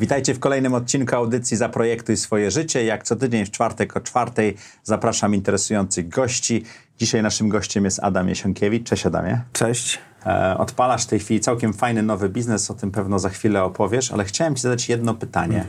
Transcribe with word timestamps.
Witajcie 0.00 0.34
w 0.34 0.38
kolejnym 0.38 0.74
odcinku 0.74 1.16
audycji 1.16 1.56
Zaprojektuj 1.56 2.16
swoje 2.16 2.50
życie. 2.50 2.84
Jak 2.84 3.02
co 3.02 3.16
tydzień 3.16 3.46
w 3.46 3.50
czwartek 3.50 3.96
o 3.96 4.00
czwartej 4.00 4.56
zapraszam 4.82 5.34
interesujących 5.34 6.08
gości. 6.08 6.64
Dzisiaj 6.98 7.22
naszym 7.22 7.48
gościem 7.48 7.84
jest 7.84 8.00
Adam 8.02 8.28
Jesionkiewicz. 8.28 8.88
Cześć 8.88 9.06
Adamie. 9.06 9.40
Cześć. 9.52 9.98
E, 10.26 10.58
odpalasz 10.58 11.04
w 11.04 11.06
tej 11.06 11.18
chwili 11.18 11.40
całkiem 11.40 11.72
fajny 11.72 12.02
nowy 12.02 12.28
biznes, 12.28 12.70
o 12.70 12.74
tym 12.74 12.90
pewno 12.90 13.18
za 13.18 13.28
chwilę 13.28 13.64
opowiesz, 13.64 14.12
ale 14.12 14.24
chciałem 14.24 14.54
Ci 14.54 14.62
zadać 14.62 14.88
jedno 14.88 15.14
pytanie, 15.14 15.64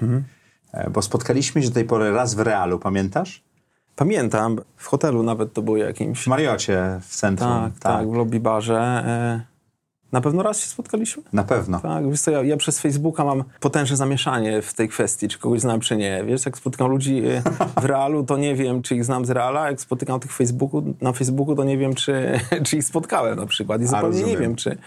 e, 0.72 0.90
bo 0.90 1.02
spotkaliśmy 1.02 1.62
się 1.62 1.68
do 1.68 1.74
tej 1.74 1.86
pory 1.86 2.12
raz 2.12 2.34
w 2.34 2.40
realu, 2.40 2.80
pamiętasz? 2.80 3.44
Pamiętam, 3.96 4.60
w 4.78 4.88
hotelu 4.88 5.24
nawet 5.24 5.54
to 5.54 5.62
było 5.62 5.78
jakimś. 5.78 6.24
W 6.24 6.28
Mariocie 6.28 7.00
w 7.02 7.16
centrum. 7.16 7.50
Tak, 7.50 7.80
tak, 7.80 8.10
w 8.10 8.14
lobby 8.14 8.40
barze. 8.40 9.04
Na 10.14 10.22
pewno 10.22 10.44
raz 10.44 10.60
się 10.60 10.68
spotkaliśmy? 10.68 11.24
Na 11.34 11.44
pewno. 11.44 11.80
Tak, 11.80 12.10
wiesz 12.10 12.22
co, 12.22 12.32
ja, 12.32 12.44
ja 12.44 12.58
przez 12.58 12.80
Facebooka 12.80 13.26
mam 13.26 13.44
potężne 13.60 13.98
zamieszanie 13.98 14.62
w 14.62 14.74
tej 14.74 14.90
kwestii, 14.90 15.28
czy 15.28 15.40
kogoś 15.40 15.62
znam, 15.62 15.80
czy 15.80 15.98
nie. 15.98 16.24
Wiesz, 16.26 16.46
jak 16.46 16.58
spotykam 16.58 16.92
ludzi 16.92 17.24
e, 17.26 17.42
w 17.82 17.86
realu, 17.86 18.24
to 18.24 18.38
nie 18.38 18.56
wiem, 18.56 18.82
czy 18.82 18.96
ich 18.96 19.06
znam 19.06 19.26
z 19.26 19.30
reala, 19.30 19.70
jak 19.70 19.82
spotykam 19.82 20.20
tych 20.20 20.32
Facebooku, 20.32 20.84
na 21.02 21.14
Facebooku, 21.14 21.56
to 21.56 21.64
nie 21.64 21.78
wiem, 21.78 21.96
czy, 21.96 22.40
czy 22.66 22.78
ich 22.78 22.84
spotkałem 22.84 23.40
na 23.40 23.46
przykład 23.46 23.82
i 23.82 23.88
zupełnie 23.88 24.24
nie 24.24 24.38
wiem, 24.38 24.56
czy... 24.56 24.78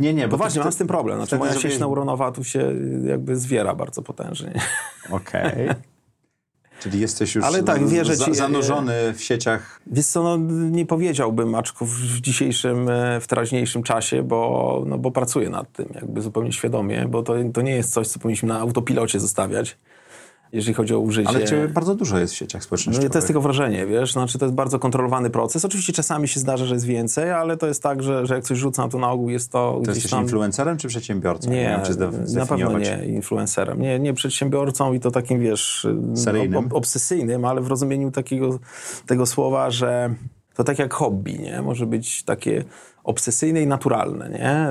Nie, 0.00 0.14
nie, 0.14 0.28
Bo 0.28 0.30
bo 0.30 0.36
właśnie, 0.36 0.60
ty- 0.60 0.64
mam 0.64 0.72
z 0.72 0.76
tym 0.76 0.86
problem. 0.86 1.16
Znaczy, 1.16 1.38
moja 1.38 1.54
sieć 1.54 1.78
neuronowa 1.78 2.32
tu 2.32 2.44
się 2.44 2.74
jakby 3.04 3.36
zwiera 3.36 3.74
bardzo 3.74 4.02
potężnie. 4.02 4.52
Okej. 5.10 5.68
Czyli 6.80 7.00
jesteś 7.00 7.34
już 7.34 7.44
Ale 7.44 7.62
tak, 7.62 7.88
wierzę 7.88 8.16
za, 8.16 8.24
ci, 8.24 8.30
e, 8.30 8.34
zanurzony 8.34 8.92
w 9.14 9.22
sieciach. 9.22 9.80
Wiesz 9.86 10.06
co, 10.06 10.22
no, 10.22 10.36
nie 10.70 10.86
powiedziałbym, 10.86 11.54
aczkolwiek 11.54 11.96
w 11.96 12.20
dzisiejszym, 12.20 12.88
e, 12.88 13.20
w 13.20 13.26
teraźniejszym 13.26 13.82
czasie, 13.82 14.22
bo, 14.22 14.82
no, 14.86 14.98
bo 14.98 15.10
pracuję 15.10 15.50
nad 15.50 15.72
tym 15.72 15.88
jakby 15.94 16.22
zupełnie 16.22 16.52
świadomie, 16.52 17.06
bo 17.08 17.22
to, 17.22 17.34
to 17.52 17.62
nie 17.62 17.72
jest 17.72 17.92
coś, 17.92 18.08
co 18.08 18.18
powinniśmy 18.18 18.48
na 18.48 18.58
autopilocie 18.58 19.20
zostawiać, 19.20 19.76
jeżeli 20.52 20.74
chodzi 20.74 20.94
o 20.94 20.98
użycie. 20.98 21.28
Ale 21.28 21.44
ciebie 21.44 21.68
bardzo 21.68 21.94
dużo 21.94 22.18
jest 22.18 22.32
w 22.34 22.36
sieciach 22.36 22.60
No, 22.62 22.64
społecznościowych. 22.64 23.10
to 23.10 23.18
jest 23.18 23.26
tylko 23.28 23.40
wrażenie, 23.40 23.86
wiesz, 23.86 24.12
znaczy 24.12 24.38
to 24.38 24.44
jest 24.44 24.54
bardzo 24.54 24.78
kontrolowany 24.78 25.30
proces. 25.30 25.64
Oczywiście 25.64 25.92
czasami 25.92 26.28
się 26.28 26.40
zdarza, 26.40 26.66
że 26.66 26.74
jest 26.74 26.86
więcej, 26.86 27.30
ale 27.30 27.56
to 27.56 27.66
jest 27.66 27.82
tak, 27.82 28.02
że, 28.02 28.26
że 28.26 28.34
jak 28.34 28.44
coś 28.44 28.58
rzucam, 28.58 28.90
to 28.90 28.98
na 28.98 29.10
ogół 29.10 29.30
jest 29.30 29.52
to 29.52 29.80
To 29.84 29.90
jesteś 29.90 30.10
tam... 30.10 30.22
influencerem 30.22 30.76
czy 30.78 30.88
przedsiębiorcą? 30.88 31.50
Nie, 31.50 31.80
zde- 31.90 32.10
na 32.34 32.46
pewno 32.46 32.78
nie 32.78 33.04
influencerem. 33.06 33.80
Nie, 33.80 33.98
nie 33.98 34.14
przedsiębiorcą 34.14 34.92
i 34.92 35.00
to 35.00 35.10
takim, 35.10 35.40
wiesz, 35.40 35.86
Seryjnym? 36.14 36.58
ob- 36.66 36.74
obsesyjnym, 36.74 37.44
ale 37.44 37.60
w 37.60 37.66
rozumieniu 37.66 38.10
takiego 38.10 38.58
tego 39.06 39.26
słowa, 39.26 39.70
że 39.70 40.14
to 40.54 40.64
tak 40.64 40.78
jak 40.78 40.94
hobby, 40.94 41.38
nie? 41.38 41.62
Może 41.62 41.86
być 41.86 42.22
takie 42.22 42.64
obsesyjne 43.04 43.62
i 43.62 43.66
naturalne, 43.66 44.28
nie? 44.30 44.68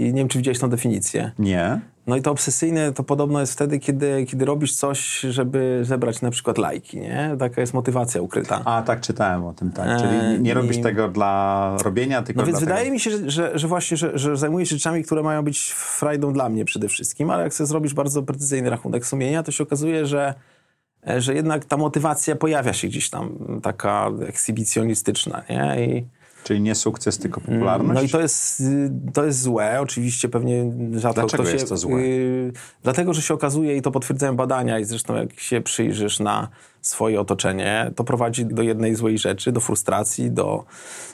Y, 0.00 0.02
I 0.04 0.04
nie 0.04 0.12
wiem, 0.20 0.28
czy 0.28 0.38
widziałeś 0.38 0.58
tą 0.58 0.68
definicję. 0.70 1.32
Nie. 1.38 1.80
No 2.06 2.16
i 2.16 2.22
to 2.22 2.30
obsesyjne 2.30 2.92
to 2.92 3.02
podobno 3.04 3.40
jest 3.40 3.52
wtedy, 3.52 3.78
kiedy, 3.78 4.26
kiedy 4.26 4.44
robisz 4.44 4.74
coś, 4.74 5.20
żeby 5.20 5.80
zebrać 5.82 6.22
na 6.22 6.30
przykład 6.30 6.58
lajki, 6.58 7.00
nie? 7.00 7.36
Taka 7.38 7.60
jest 7.60 7.74
motywacja 7.74 8.22
ukryta. 8.22 8.62
A, 8.64 8.82
tak 8.82 9.00
czytałem 9.00 9.44
o 9.44 9.52
tym, 9.52 9.72
tak. 9.72 9.88
E, 9.88 9.96
Czyli 10.02 10.42
nie 10.42 10.50
i- 10.50 10.54
robisz 10.54 10.80
tego 10.82 11.08
dla 11.08 11.76
robienia, 11.84 12.22
tylko 12.22 12.40
No 12.40 12.46
więc 12.46 12.60
wydaje 12.60 12.90
mi 12.90 13.00
się, 13.00 13.10
że, 13.10 13.30
że, 13.30 13.58
że 13.58 13.68
właśnie, 13.68 13.96
że, 13.96 14.18
że 14.18 14.36
zajmuję 14.36 14.66
się 14.66 14.76
rzeczami, 14.76 15.04
które 15.04 15.22
mają 15.22 15.42
być 15.42 15.72
frajdą 15.72 16.32
dla 16.32 16.48
mnie 16.48 16.64
przede 16.64 16.88
wszystkim, 16.88 17.30
ale 17.30 17.42
jak 17.42 17.54
sobie 17.54 17.66
zrobisz 17.66 17.94
bardzo 17.94 18.22
precyzyjny 18.22 18.70
rachunek 18.70 19.06
sumienia, 19.06 19.42
to 19.42 19.52
się 19.52 19.62
okazuje, 19.64 20.06
że, 20.06 20.34
że 21.18 21.34
jednak 21.34 21.64
ta 21.64 21.76
motywacja 21.76 22.36
pojawia 22.36 22.72
się 22.72 22.88
gdzieś 22.88 23.10
tam, 23.10 23.38
taka 23.62 24.10
ekshibicjonistyczna, 24.28 25.42
nie? 25.50 25.86
I, 25.86 26.06
Czyli 26.44 26.60
nie 26.60 26.74
sukces, 26.74 27.18
tylko 27.18 27.40
popularność? 27.40 28.00
no 28.00 28.02
i 28.02 28.08
to 28.08 28.20
jest, 28.20 28.60
y, 28.60 28.90
to 29.14 29.24
jest 29.24 29.40
złe, 29.42 29.80
oczywiście 29.80 30.28
pewnie 30.28 30.72
rzadko 30.92 31.20
Dlaczego 31.20 31.42
kto 31.42 31.52
się... 31.52 31.56
jest 31.56 31.68
to 31.68 31.76
złe? 31.76 32.00
y, 32.00 32.52
dlatego, 32.82 33.14
że 33.14 33.22
się 33.22 33.34
okazuje 33.34 33.76
i 33.76 33.82
to 33.82 33.90
potwierdzają 33.90 34.36
badania 34.36 34.78
i 34.78 34.84
zresztą 34.84 35.16
jak 35.16 35.40
się 35.40 35.60
przyjrzysz 35.60 36.20
na 36.20 36.48
swoje 36.82 37.20
otoczenie, 37.20 37.90
to 37.96 38.04
prowadzi 38.04 38.46
do 38.46 38.62
jednej 38.62 38.94
złej 38.94 39.18
rzeczy, 39.18 39.52
do 39.52 39.60
frustracji, 39.60 40.30
do 40.30 40.64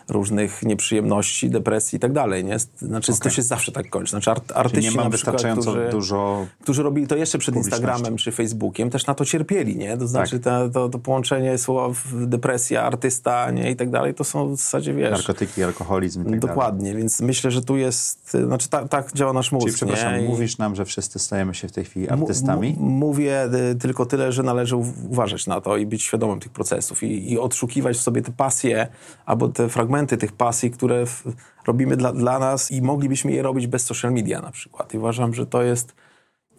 różnych 0.09 0.63
nieprzyjemności, 0.63 1.51
depresji 1.51 1.97
i 1.97 2.01
tak 2.01 2.13
dalej, 2.13 2.45
nie? 2.45 2.57
Znaczy 2.77 3.13
to 3.21 3.31
się 3.31 3.43
zawsze 3.43 3.73
tak 3.73 3.91
kończy. 3.91 4.11
Znaczy 4.11 4.31
art, 4.31 4.53
artyści 4.55 4.91
nie 4.91 4.97
na 4.97 5.11
przykład, 5.11 5.13
wystarczająco 5.13 5.71
którzy, 5.71 5.89
dużo... 5.91 6.47
którzy 6.63 6.83
robili 6.83 7.07
to 7.07 7.17
jeszcze 7.17 7.39
przed. 7.39 7.57
Instagramem 7.57 8.17
czy 8.17 8.33
Facebookiem, 8.33 8.91
też 8.91 9.07
na 9.07 9.15
to 9.15 9.25
cierpieli, 9.25 9.77
nie? 9.77 9.97
To 9.97 10.07
znaczy 10.07 10.41
Tak. 10.41 10.55
to, 10.63 10.71
to, 10.71 10.89
to 10.89 10.99
połączenie 10.99 11.59
słów 11.59 12.07
depresja, 12.29 12.83
artysta, 12.83 13.51
nie? 13.51 13.71
I 13.71 13.77
tak 13.77 13.91
dalej, 13.91 14.15
to 14.15 14.25
są 14.25 14.49
w 14.49 14.57
zasadzie, 14.57 14.95
wiesz... 14.95 15.11
Narkotyki, 15.11 15.63
alkoholizm 15.63 16.21
i 16.21 16.25
tak 16.25 16.41
dalej. 16.41 16.49
Dokładnie, 16.57 16.95
więc 16.95 17.21
myślę, 17.21 17.51
że 17.51 17.63
tu 17.63 17.77
jest, 17.77 18.37
znaczy 18.47 18.69
tak, 18.69 18.89
tak 18.89 19.13
działa 19.13 19.33
nasz 19.33 19.53
mózg. 19.53 19.67
Czyli, 19.67 19.77
przepraszam? 19.77 20.21
I 20.21 20.23
mówisz 20.29 20.59
nam, 20.59 20.75
że 20.77 20.85
wszyscy 20.85 21.19
stajemy 21.19 21.55
się 21.55 21.69
w 21.69 21.73
tej 21.73 21.85
chwili 21.85 22.09
artystami? 22.09 22.75
mu- 22.79 22.87
Mówię 22.91 23.45
y, 23.73 23.75
tylko 23.75 24.07
tyle, 24.07 24.33
że 24.33 24.43
należy 24.43 24.77
uważać 25.11 25.47
na 25.47 25.58
to 25.61 25.77
i 25.77 25.87
być 25.87 26.03
świadomym 26.03 26.41
tych 26.41 26.53
procesów 26.53 27.03
i, 27.03 27.33
i 27.33 27.39
odszukiwać 27.39 27.97
w 27.97 28.01
sobie 28.01 28.23
te 28.23 28.33
pasje 28.33 28.87
albo 29.27 29.49
te 29.49 29.69
fragmenty 29.69 30.17
tych 30.17 30.33
pasji, 30.33 30.71
które 30.71 31.07
w, 31.07 31.25
robimy 31.67 31.97
dla, 31.97 32.13
dla 32.13 32.39
nas 32.39 32.71
i 32.71 32.83
moglibyśmy 32.83 33.33
je 33.33 33.43
robić 33.43 33.67
bez 33.67 33.85
social 33.85 34.13
media 34.13 34.41
na 34.41 34.51
przykład. 34.51 34.95
I 34.95 34.99
uważam, 34.99 35.35
że 35.35 35.47
to 35.47 35.63
jest 35.63 35.95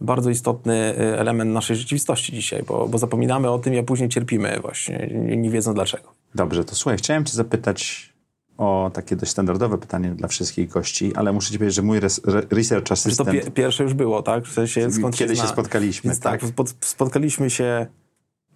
bardzo 0.01 0.29
istotny 0.29 0.95
y, 0.99 1.19
element 1.19 1.51
naszej 1.51 1.75
rzeczywistości 1.75 2.33
dzisiaj, 2.33 2.63
bo, 2.63 2.87
bo 2.87 2.97
zapominamy 2.97 3.49
o 3.49 3.59
tym, 3.59 3.79
a 3.79 3.83
później 3.83 4.09
cierpimy 4.09 4.59
właśnie, 4.61 5.09
nie, 5.13 5.37
nie 5.37 5.49
wiedząc 5.49 5.75
dlaczego. 5.75 6.13
Dobrze, 6.35 6.63
to 6.63 6.75
słuchaj, 6.75 6.97
chciałem 6.97 7.25
cię 7.25 7.33
zapytać 7.33 8.09
o 8.57 8.91
takie 8.93 9.15
dość 9.15 9.31
standardowe 9.31 9.77
pytanie 9.77 10.09
dla 10.09 10.27
wszystkich 10.27 10.69
gości, 10.69 11.15
ale 11.15 11.33
muszę 11.33 11.51
ci 11.51 11.57
powiedzieć, 11.57 11.75
że 11.75 11.81
mój 11.81 11.99
res, 11.99 12.21
re, 12.27 12.41
research 12.51 12.87
to 12.87 12.93
assistant... 12.93 13.31
pie, 13.31 13.51
pierwsze 13.51 13.83
już 13.83 13.93
było, 13.93 14.21
tak? 14.21 14.45
W 14.45 14.53
sensie 14.53 14.91
skąd 14.91 15.15
Kiedy 15.15 15.35
się 15.35 15.41
zna- 15.41 15.49
spotkaliśmy, 15.49 16.11
tak, 16.11 16.41
tak? 16.41 16.43
spot- 16.43 16.73
spotkaliśmy 16.81 17.49
się 17.49 17.87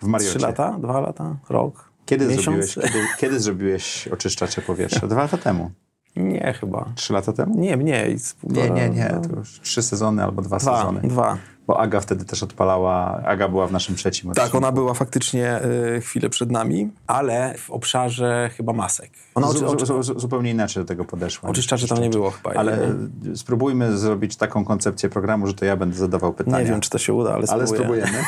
W 0.03 0.07
Mariocie. 0.07 0.29
trzy 0.39 0.39
lata, 0.47 0.77
dwa 0.79 0.99
lata, 0.99 1.35
rok, 1.49 1.89
Kiedy 2.05 2.25
miesiąc? 2.25 2.43
zrobiłeś, 2.45 2.75
kiedy, 2.75 3.05
kiedy 3.19 3.39
zrobiłeś 3.39 4.07
oczyszczacze 4.07 4.61
powietrza? 4.61 5.07
Dwa 5.07 5.21
lata 5.21 5.37
temu? 5.37 5.71
Nie, 6.15 6.53
chyba. 6.59 6.85
Trzy 6.95 7.13
lata 7.13 7.33
temu? 7.33 7.59
Nie, 7.59 7.77
mniej. 7.77 8.17
Nie, 8.43 8.69
nie, 8.69 8.89
nie. 8.89 9.11
no, 9.15 9.29
To 9.29 9.35
już 9.35 9.59
trzy 9.61 9.81
sezony 9.83 10.23
albo 10.23 10.41
dwa, 10.41 10.57
Dwa, 10.57 10.77
sezony. 10.77 11.01
dwa. 11.01 11.37
Bo 11.67 11.79
Aga 11.79 11.99
wtedy 11.99 12.25
też 12.25 12.43
odpalała. 12.43 13.21
Aga 13.25 13.47
była 13.47 13.67
w 13.67 13.71
naszym 13.71 13.95
trzecim 13.95 14.29
odcinku. 14.29 14.47
Tak, 14.47 14.55
ona 14.55 14.71
była 14.71 14.93
faktycznie 14.93 15.59
y, 15.97 16.01
chwilę 16.01 16.29
przed 16.29 16.51
nami, 16.51 16.89
ale 17.07 17.55
w 17.57 17.71
obszarze 17.71 18.49
chyba 18.57 18.73
masek. 18.73 19.11
Ona 19.35 19.47
Zu- 19.47 19.67
oczy, 19.67 19.85
zu- 19.85 20.03
zu- 20.03 20.19
zupełnie 20.19 20.51
inaczej 20.51 20.83
do 20.83 20.87
tego 20.87 21.05
podeszła. 21.05 21.49
oczyszczaczy 21.49 21.87
tam 21.87 22.01
nie 22.01 22.09
było 22.09 22.31
chyba. 22.31 22.51
Ale 22.53 22.77
nie, 23.23 23.35
spróbujmy 23.37 23.97
zrobić 23.97 24.35
taką 24.35 24.65
koncepcję 24.65 25.09
programu, 25.09 25.47
że 25.47 25.53
to 25.53 25.65
ja 25.65 25.75
będę 25.77 25.97
zadawał 25.97 26.33
pytania. 26.33 26.59
nie 26.59 26.65
wiem, 26.65 26.81
czy 26.81 26.89
to 26.89 26.97
się 26.97 27.13
uda, 27.13 27.33
ale, 27.33 27.45
Ale 27.49 27.67
spróbujemy. 27.67 28.11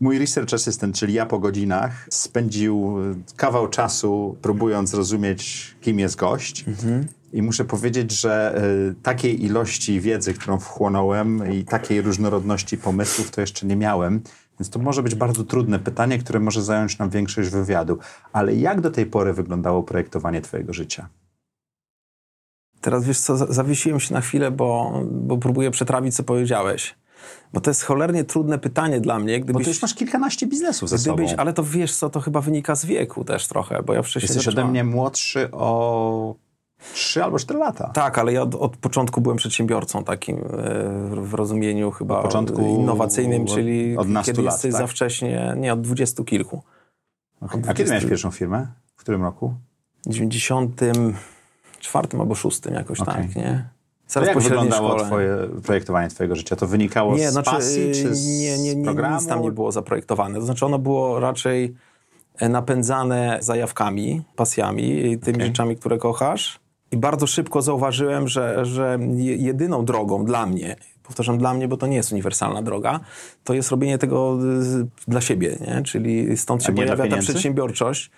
Mój 0.00 0.18
research 0.18 0.54
assistant, 0.54 0.96
czyli 0.96 1.12
ja 1.14 1.26
po 1.26 1.38
godzinach, 1.38 2.06
spędził 2.10 2.96
kawał 3.36 3.68
czasu 3.68 4.36
próbując 4.42 4.90
zrozumieć, 4.90 5.74
kim 5.80 5.98
jest 5.98 6.16
gość. 6.16 6.64
I 7.32 7.42
muszę 7.42 7.64
powiedzieć, 7.64 8.12
że 8.20 8.62
y, 8.90 8.94
takiej 9.02 9.44
ilości 9.44 10.00
wiedzy, 10.00 10.34
którą 10.34 10.58
wchłonąłem 10.60 11.52
i 11.52 11.64
takiej 11.64 12.00
różnorodności 12.02 12.78
pomysłów 12.78 13.30
to 13.30 13.40
jeszcze 13.40 13.66
nie 13.66 13.76
miałem. 13.76 14.22
Więc 14.60 14.70
to 14.70 14.78
może 14.78 15.02
być 15.02 15.14
bardzo 15.14 15.44
trudne 15.44 15.78
pytanie, 15.78 16.18
które 16.18 16.40
może 16.40 16.62
zająć 16.62 16.98
nam 16.98 17.10
większość 17.10 17.50
wywiadu. 17.50 17.98
Ale 18.32 18.54
jak 18.54 18.80
do 18.80 18.90
tej 18.90 19.06
pory 19.06 19.32
wyglądało 19.32 19.82
projektowanie 19.82 20.40
twojego 20.40 20.72
życia? 20.72 21.08
Teraz 22.80 23.04
wiesz 23.04 23.18
co, 23.20 23.36
za- 23.36 23.46
zawiesiłem 23.46 24.00
się 24.00 24.14
na 24.14 24.20
chwilę, 24.20 24.50
bo, 24.50 25.00
bo 25.10 25.38
próbuję 25.38 25.70
przetrawić, 25.70 26.14
co 26.16 26.22
powiedziałeś. 26.22 26.94
Bo 27.52 27.60
to 27.60 27.70
jest 27.70 27.82
cholernie 27.82 28.24
trudne 28.24 28.58
pytanie 28.58 29.00
dla 29.00 29.18
mnie, 29.18 29.38
Bo 29.38 29.44
gdybyś... 29.44 29.64
ty 29.64 29.70
już 29.70 29.82
masz 29.82 29.94
kilkanaście 29.94 30.46
biznesów 30.46 30.88
ze 30.88 30.96
gdybyś 31.12 31.30
sobą. 31.30 31.42
ale 31.42 31.52
to 31.52 31.64
wiesz 31.64 31.96
co, 31.96 32.10
to 32.10 32.20
chyba 32.20 32.40
wynika 32.40 32.74
z 32.74 32.84
wieku 32.86 33.24
też 33.24 33.48
trochę, 33.48 33.82
bo 33.82 33.94
ja 33.94 34.02
wcześniej 34.02 34.28
Jesteś 34.28 34.48
ode 34.48 34.54
zacząłem- 34.54 34.70
mnie 34.70 34.84
młodszy 34.84 35.48
o 35.52 36.34
3 36.94 37.24
albo 37.24 37.38
4 37.38 37.60
lata. 37.60 37.90
Tak, 37.94 38.18
ale 38.18 38.32
ja 38.32 38.42
od, 38.42 38.54
od 38.54 38.76
początku 38.76 39.20
byłem 39.20 39.36
przedsiębiorcą 39.36 40.04
takim 40.04 40.36
e, 40.36 40.40
w 41.20 41.34
rozumieniu 41.34 41.90
chyba 41.90 42.16
Od 42.18 42.22
początku 42.24 42.62
innowacyjnym, 42.62 43.42
od- 43.42 43.48
czyli 43.48 43.96
od 43.96 44.06
kiedy 44.24 44.42
lat, 44.42 44.54
jesteś 44.54 44.72
tak? 44.72 44.80
za 44.80 44.86
wcześnie, 44.86 45.54
nie, 45.56 45.72
od 45.72 45.80
dwudziestu 45.80 46.24
kilku. 46.24 46.62
Okay. 47.40 47.60
Od 47.60 47.68
A 47.68 47.74
kiedy 47.74 47.90
miałeś 47.90 48.04
20 48.04 48.08
pierwszą 48.08 48.30
firmę? 48.30 48.66
W 48.96 49.00
którym 49.00 49.22
roku? 49.22 49.54
W 50.06 50.10
94 50.10 52.08
albo 52.20 52.34
6 52.34 52.60
jakoś 52.66 53.00
Okej. 53.00 53.14
tak, 53.14 53.36
nie? 53.36 53.68
Zaraz 54.08 54.28
jak 54.28 54.38
wyglądało 54.38 54.88
szkole. 54.88 55.04
twoje 55.06 55.36
projektowanie 55.64 56.08
twojego 56.08 56.36
życia? 56.36 56.56
To 56.56 56.66
wynikało 56.66 57.16
Nie, 57.16 57.28
z 57.28 57.32
znaczy, 57.32 57.50
pasji 57.50 57.92
czy 57.94 58.14
z 58.14 58.26
nie, 58.26 58.58
nie, 58.58 58.74
nie, 58.74 58.84
programu? 58.84 59.16
nic 59.16 59.26
tam 59.26 59.42
nie 59.42 59.52
było 59.52 59.72
zaprojektowane. 59.72 60.38
To 60.38 60.44
znaczy 60.44 60.66
ono 60.66 60.78
było 60.78 61.20
raczej 61.20 61.74
e, 62.38 62.48
napędzane 62.48 63.38
zajawkami, 63.40 64.22
pasjami 64.36 65.06
i 65.12 65.18
tymi 65.18 65.36
Okej. 65.36 65.46
rzeczami, 65.46 65.76
które 65.76 65.98
kochasz. 65.98 66.60
I 66.92 66.96
bardzo 66.96 67.26
szybko 67.26 67.62
zauważyłem, 67.62 68.28
że, 68.28 68.64
że 68.66 68.98
je- 69.16 69.36
jedyną 69.36 69.84
drogą 69.84 70.24
dla 70.24 70.46
mnie, 70.46 70.76
powtarzam 71.02 71.38
dla 71.38 71.54
mnie, 71.54 71.68
bo 71.68 71.76
to 71.76 71.86
nie 71.86 71.96
jest 71.96 72.12
uniwersalna 72.12 72.62
droga, 72.62 73.00
to 73.44 73.54
jest 73.54 73.70
robienie 73.70 73.98
tego 73.98 74.38
y, 74.82 74.86
dla 75.08 75.20
siebie, 75.20 75.58
nie? 75.60 75.82
czyli 75.82 76.36
stąd 76.36 76.64
się 76.64 76.72
pojawia 76.72 77.06
ta 77.08 77.16
przedsiębiorczość. 77.16 78.10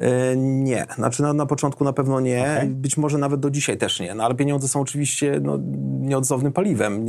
E, 0.00 0.36
Nie, 0.36 0.86
znaczy 0.96 1.22
na, 1.22 1.32
na 1.32 1.46
początku 1.46 1.84
na 1.84 1.92
pewno 1.92 2.20
nie, 2.20 2.54
Okej. 2.56 2.68
być 2.68 2.96
może 2.96 3.18
nawet 3.18 3.40
do 3.40 3.50
dzisiaj 3.50 3.78
też 3.78 4.00
nie, 4.00 4.14
no 4.14 4.24
ale 4.24 4.34
pieniądze 4.34 4.68
są 4.68 4.80
oczywiście 4.80 5.40
no, 5.42 5.58
nieodzownym 6.00 6.52
paliwem, 6.52 7.06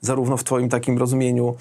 zarówno 0.00 0.36
w 0.36 0.44
twoim 0.44 0.68
takim 0.68 0.98
rozumieniu 0.98 1.56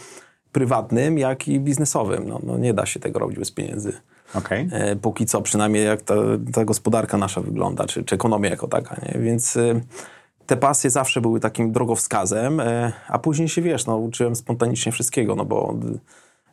prywatnym, 0.52 1.18
jak 1.18 1.48
i 1.48 1.60
biznesowym. 1.60 2.28
No, 2.28 2.40
no 2.44 2.58
nie 2.58 2.74
da 2.74 2.86
się 2.86 3.00
tego 3.00 3.20
robić 3.20 3.40
bez 3.40 3.52
pieniędzy. 3.52 3.94
Okej. 4.36 4.70
E, 4.72 4.96
póki 4.96 5.26
co, 5.26 5.42
przynajmniej 5.42 5.86
jak 5.86 6.02
ta, 6.02 6.16
ta 6.54 6.66
gospodarka 6.66 7.18
nasza 7.18 7.42
wygląda, 7.42 7.86
czy, 7.86 8.04
czy 8.04 8.16
ekonomia 8.16 8.50
jako 8.50 8.68
taka, 8.68 8.96
nie? 9.06 9.20
Więc 9.22 9.58
e, 9.58 9.82
te 10.46 10.58
pasje 10.58 10.90
zawsze 10.90 11.22
były 11.22 11.40
takim 11.40 11.72
drogowskazem, 11.72 12.62
a 13.08 13.20
później 13.20 13.50
się, 13.50 13.62
wiesz, 13.62 13.86
no, 13.86 13.98
uczyłem 13.98 14.36
spontanicznie 14.36 14.92
wszystkiego, 14.92 15.36
no 15.36 15.46
bo 15.46 15.76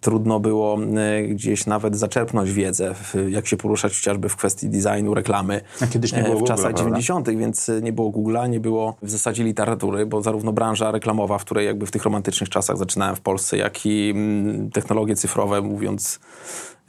trudno 0.03 0.41
było 0.41 0.79
e, 0.97 1.23
gdzieś 1.23 1.67
nawet 1.67 1.97
zaczerpnąć 1.97 2.53
wiedzę, 2.53 2.95
jak 3.29 3.47
się 3.47 3.57
poruszać 3.57 3.97
chociażby 3.97 4.29
w 4.29 4.37
kwestii 4.37 4.69
designu, 4.69 5.15
reklamy. 5.15 5.61
A 5.81 5.87
kiedyś 5.87 6.13
nie 6.13 6.19
e, 6.27 6.31
było 6.31 6.41
W 6.41 6.49
czasach 6.49 6.73
prawda? 6.73 6.85
90., 6.85 7.31
więc 7.31 7.69
e, 7.69 7.83
nie 7.83 7.93
było 7.93 8.11
Google'a, 8.11 8.49
nie 8.49 8.61
było 8.61 8.97
w 9.03 9.11
zasadzie 9.11 9.45
literatury, 9.45 10.07
bo 10.07 10.23
zarówno 10.23 10.53
branża 10.53 10.91
reklamowa, 10.91 11.39
w 11.39 11.45
której 11.45 11.67
jakby 11.67 11.87
w 11.87 11.91
tych 11.91 12.05
romantycznych 12.05 12.51
czasach 12.51 12.77
zaczynałem 12.77 13.17
w 13.17 13.21
Polsce, 13.21 13.57
jak 13.57 13.87
i 13.87 14.11
mm, 14.11 14.71
technologie 14.71 15.17
cyfrowe, 15.17 15.61
mówiąc 15.61 16.21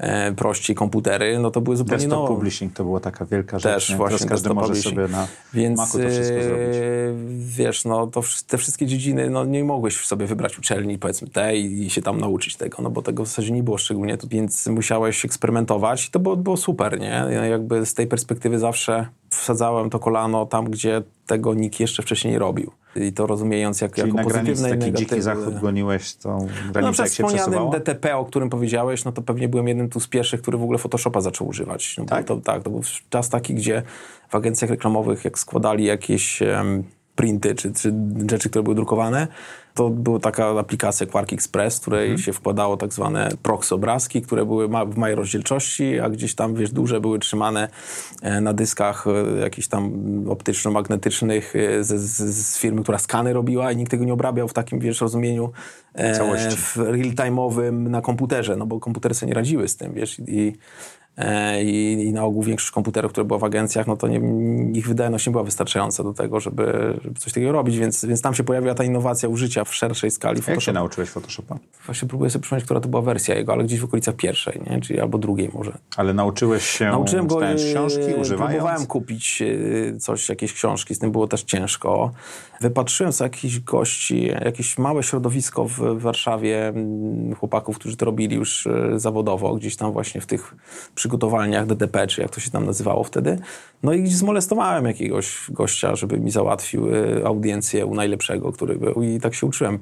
e, 0.04 0.32
prościej, 0.32 0.76
komputery, 0.76 1.40
no 1.40 1.52
to 1.52 1.62
były 1.62 1.78
zupełnie 1.78 1.98
Desktop 1.98 2.20
nowe. 2.20 2.36
publishing 2.36 2.74
to 2.74 2.84
była 2.84 3.00
taka 3.00 3.26
wielka 3.26 3.60
rzecz. 3.60 3.74
Też 3.74 3.90
nie? 3.90 3.96
właśnie 3.96 4.18
Teraz 4.18 4.30
każdy 4.30 4.54
może 4.54 4.68
publishing. 4.68 4.96
sobie 4.96 5.08
na 5.08 5.28
Więc 5.54 5.78
Macu 5.78 6.00
to 6.00 6.10
wszystko 6.10 6.38
e, 6.38 6.44
zrobić. 6.44 6.76
wiesz, 7.56 7.86
no 7.86 8.08
to 8.08 8.22
te 8.48 8.58
wszystkie 8.58 8.86
dziedziny, 8.86 9.30
no 9.30 9.46
nie 9.46 9.64
mogłeś 9.64 10.06
sobie 10.06 10.28
wybrać 10.28 10.60
uczelni, 10.60 10.98
powiedzmy 10.98 11.28
tej 11.28 11.84
i 11.84 11.90
się 11.90 12.02
tam 12.02 12.18
nauczyć 12.22 12.56
tego, 12.56 12.82
no 12.82 12.90
bo 12.90 13.02
tego 13.02 13.24
w 13.24 13.28
zasadzie 13.28 13.52
nie 13.52 13.64
było 13.64 13.78
szczególnie, 13.78 14.18
tu, 14.18 14.28
więc 14.28 14.68
musiałeś 14.68 15.26
eksperymentować 15.26 16.08
i 16.08 16.12
to 16.12 16.20
było, 16.20 16.36
było 16.36 16.58
super, 16.58 17.00
nie? 17.00 17.26
Ja 17.30 17.46
jakby 17.46 17.86
z 17.86 17.94
tej 17.94 18.08
perspektywy 18.08 18.60
zawsze 18.60 19.08
wsadzałem 19.30 19.90
to 19.90 20.00
kolano 20.00 20.46
tam, 20.46 20.66
gdzie 20.66 21.02
tego 21.28 21.54
nikt 21.54 21.80
jeszcze 21.80 22.04
wcześniej 22.04 22.34
nie 22.34 22.40
robił. 22.40 22.72
I 22.96 23.14
to 23.14 23.28
rozumiejąc 23.28 23.82
jak, 23.82 23.92
Czyli 23.96 24.08
jako 24.08 24.18
na 24.18 24.24
pozytywne 24.24 24.68
i 24.70 24.72
taki 24.72 24.82
dziki 24.82 24.92
negatywne. 25.16 25.22
zachód 25.22 25.60
goniłeś 25.62 26.14
tą 26.16 26.30
No, 26.66 26.72
granicę, 26.72 26.92
przez 27.04 27.20
jak 27.20 27.32
się 27.32 27.38
wspomnianym? 27.38 27.72
DTP, 27.72 28.16
o 28.18 28.26
którym 28.26 28.50
powiedziałeś, 28.50 29.06
no 29.06 29.12
to 29.12 29.22
pewnie 29.22 29.48
byłem 29.50 29.68
jednym 29.68 29.90
tu 29.90 30.00
z 30.00 30.08
pierwszych, 30.08 30.42
który 30.42 30.58
w 30.58 30.64
ogóle 30.64 30.78
Photoshopa 30.80 31.22
zaczął 31.22 31.48
używać. 31.48 31.96
No, 31.98 32.06
Tak? 32.06 32.26
To, 32.26 32.38
tak, 32.38 32.64
to 32.64 32.70
był 32.70 32.82
czas 33.10 33.30
taki, 33.30 33.54
gdzie 33.54 33.84
w 34.30 34.36
agencjach 34.36 34.72
reklamowych, 34.72 35.26
jak 35.26 35.40
składali 35.40 35.86
jakieś 35.86 36.42
em, 36.42 36.84
printy 37.16 37.56
czy, 37.56 37.74
czy 37.74 37.94
rzeczy, 38.30 38.50
które 38.50 38.64
były 38.64 38.76
drukowane, 38.76 39.28
to 39.74 39.90
była 39.90 40.20
taka 40.20 40.60
aplikacja 40.60 41.08
Quark 41.08 41.34
Express, 41.34 41.78
w 41.78 41.82
której 41.82 42.04
Mhm. 42.04 42.20
się 42.20 42.34
wkładało 42.34 42.78
tak 42.78 42.94
zwane 42.94 43.30
proxy 43.44 43.76
obrazki, 43.76 44.22
które 44.22 44.46
były 44.46 44.70
ma, 44.70 44.86
w 44.86 44.98
małej 44.98 45.16
rozdzielczości, 45.16 46.00
a 46.00 46.10
gdzieś 46.10 46.36
tam, 46.36 46.56
wiesz, 46.56 46.72
duże 46.72 47.02
były 47.02 47.20
trzymane 47.20 47.68
e, 48.22 48.42
na 48.42 48.54
dyskach 48.54 49.06
e, 49.08 49.40
jakichś 49.40 49.68
tam 49.68 49.92
optyczno-magnetycznych 50.30 51.56
e, 51.56 51.84
z, 51.84 52.02
z, 52.02 52.36
z 52.36 52.58
firmy, 52.58 52.84
która 52.84 52.98
skany 52.98 53.34
robiła 53.34 53.72
i 53.72 53.78
nikt 53.78 53.92
tego 53.92 54.06
nie 54.06 54.14
obrabiał 54.14 54.48
w 54.48 54.54
takim, 54.54 54.80
wiesz, 54.80 55.02
rozumieniu 55.02 55.52
Całości. 56.18 56.58
w 56.58 56.78
real-time'owym 56.78 57.72
na 57.90 58.02
komputerze, 58.02 58.56
no 58.56 58.66
bo 58.66 58.80
komputery 58.80 59.16
sobie 59.16 59.28
nie 59.28 59.34
radziły 59.36 59.68
z 59.68 59.78
tym, 59.78 59.94
wiesz, 59.94 60.20
i, 60.20 60.54
i, 61.64 62.04
i 62.08 62.14
na 62.14 62.24
ogół 62.24 62.44
większość 62.44 62.72
komputerów, 62.72 63.12
które 63.12 63.26
było 63.26 63.40
w 63.40 63.44
agencjach, 63.44 63.88
no 63.88 63.98
to 63.98 64.08
nie, 64.08 64.22
ich 64.74 64.88
wydajność 64.88 65.28
nie 65.28 65.32
była 65.32 65.44
wystarczająca 65.44 66.04
do 66.04 66.14
tego, 66.14 66.40
żeby, 66.40 66.96
żeby 67.04 67.20
coś 67.20 67.34
takiego 67.34 67.52
robić, 67.52 67.78
więc, 67.78 68.06
więc 68.06 68.22
tam 68.22 68.34
się 68.34 68.44
pojawiła 68.44 68.76
ta 68.76 68.84
innowacja 68.84 69.30
użycia 69.30 69.64
w 69.64 69.76
szerszej 69.76 70.12
skali 70.12 70.42
Jak 70.48 70.62
się 70.62 70.74
nauczyłeś 70.74 71.10
Photoshopa? 71.10 71.58
Właśnie 71.86 72.08
próbuję 72.08 72.30
sobie 72.30 72.42
przypomnieć, 72.42 72.66
która 72.66 72.80
to 72.80 72.90
była 72.90 73.02
wersja 73.02 73.36
jego, 73.36 73.54
ale 73.54 73.64
gdzieś 73.64 73.80
w 73.80 73.84
okolicach 73.84 74.16
pierwszej, 74.16 74.62
nie? 74.70 74.82
czyli 74.82 75.00
albo 75.00 75.18
drugiej 75.18 75.50
może. 75.54 75.78
Ale 75.98 76.14
nauczyłeś 76.14 76.66
się, 76.66 76.86
Nauczyłem 76.86 77.28
go, 77.28 77.36
czytając 77.36 77.64
książki, 77.64 78.02
e, 78.02 78.16
używając? 78.16 78.54
próbowałem 78.54 78.86
kupić 78.86 79.42
e, 79.42 79.98
coś, 79.98 80.30
jakieś 80.30 80.54
książki, 80.54 80.96
z 80.96 81.00
tym 81.00 81.12
było 81.12 81.28
też 81.28 81.44
ciężko. 81.44 82.12
Wypatrzyłem 82.62 83.14
sobie 83.14 83.26
jakichś 83.26 83.60
gości, 83.60 84.26
jakieś 84.46 84.78
małe 84.78 85.04
środowisko 85.04 85.66
w 85.66 86.02
Warszawie, 86.02 86.74
chłopaków, 87.40 87.80
którzy 87.80 87.98
to 87.98 88.06
robili 88.06 88.36
już 88.36 88.68
e, 88.68 89.00
zawodowo, 89.00 89.56
gdzieś 89.56 89.76
tam 89.76 89.92
właśnie 89.92 90.22
w 90.22 90.26
tych 90.26 90.56
przygotowalniach 91.04 91.66
DDP, 91.66 92.08
czy 92.08 92.22
jak 92.22 92.32
to 92.32 92.40
się 92.40 92.52
tam 92.52 92.66
nazywało 92.66 93.04
wtedy. 93.04 93.40
No 93.84 93.94
i 93.94 94.08
zmolestowałem 94.08 94.86
jakiegoś 94.86 95.38
gościa, 95.50 95.96
żeby 95.96 96.20
mi 96.20 96.32
załatwił 96.32 96.88
e, 96.96 97.28
audiencję 97.28 97.86
u 97.86 97.96
najlepszego, 97.96 98.52
który 98.52 98.76
był 98.76 99.04
i 99.04 99.20
tak 99.20 99.34
się 99.36 99.48
uczyłem. 99.48 99.80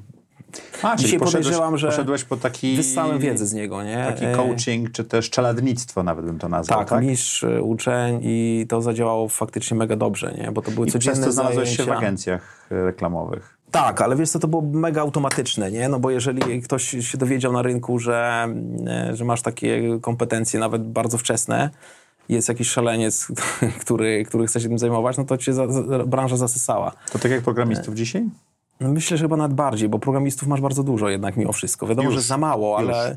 A, 0.82 0.96
Dzisiaj 0.96 1.18
poszedłeś, 1.18 1.44
podejrzewam, 1.44 1.78
że 1.78 1.86
poszedłeś 1.86 2.24
po 2.24 2.36
taki... 2.36 2.76
Wyssałem 2.76 3.18
wiedzę 3.18 3.46
z 3.46 3.52
niego, 3.52 3.82
nie? 3.84 4.04
Taki 4.08 4.24
E, 4.24 4.32
coaching, 4.36 4.92
czy 4.92 5.04
też 5.04 5.30
czeladnictwo 5.30 6.02
nawet 6.02 6.24
bym 6.24 6.38
to 6.38 6.48
nazwał, 6.48 6.78
Tak, 6.78 6.88
tak? 6.88 7.04
mistrz, 7.04 7.42
y, 7.42 7.62
uczeń 7.62 8.20
i 8.22 8.66
to 8.68 8.82
zadziałało 8.82 9.28
faktycznie 9.28 9.76
mega 9.76 9.96
dobrze, 9.96 10.34
nie? 10.38 10.52
Bo 10.52 10.62
to 10.62 10.70
były 10.70 10.86
I 10.86 10.90
codzienne 10.90 11.14
przez 11.20 11.26
to 11.26 11.32
znalazłeś 11.32 11.68
się 11.68 11.74
w 11.74 11.76
zajęcia. 11.76 11.98
agencjach 11.98 12.68
e, 12.70 12.84
reklamowych. 12.84 13.58
Tak, 13.72 14.00
ale 14.00 14.16
wiesz 14.16 14.30
co, 14.30 14.38
to 14.38 14.48
było 14.48 14.62
mega 14.62 15.00
automatyczne, 15.00 15.70
nie? 15.70 15.88
No 15.88 16.00
bo 16.00 16.10
jeżeli 16.10 16.62
ktoś 16.62 16.96
się 17.00 17.18
dowiedział 17.18 17.52
na 17.52 17.62
rynku, 17.62 17.98
że, 17.98 18.48
e, 18.86 19.16
że 19.16 19.24
masz 19.24 19.42
takie 19.42 19.98
kompetencje 20.00 20.60
nawet 20.60 20.82
bardzo 20.82 21.18
wczesne, 21.18 21.70
jest 22.28 22.48
jakiś 22.48 22.68
szaleniec, 22.70 23.28
który, 23.82 24.24
który 24.24 24.46
chce 24.46 24.60
się 24.60 24.68
tym 24.68 24.78
zajmować, 24.78 25.16
no 25.16 25.24
to 25.24 25.38
cię 25.38 25.52
za, 25.52 25.68
za, 25.68 25.82
branża 25.82 26.36
zasysała. 26.36 26.92
To 27.12 27.18
tak 27.18 27.30
jak 27.30 27.42
programistów 27.42 27.94
dzisiaj? 27.94 28.24
No 28.80 28.88
myślę, 28.88 29.16
że 29.16 29.24
chyba 29.24 29.36
nawet 29.36 29.54
bardziej, 29.56 29.88
bo 29.88 29.98
programistów 29.98 30.48
masz 30.48 30.60
bardzo 30.60 30.82
dużo 30.82 31.08
jednak 31.08 31.36
mimo 31.36 31.52
wszystko. 31.52 31.86
Wiadomo, 31.86 32.08
Już, 32.08 32.14
że 32.14 32.22
za 32.22 32.38
mało, 32.38 32.80
już. 32.80 32.90
ale, 32.90 33.16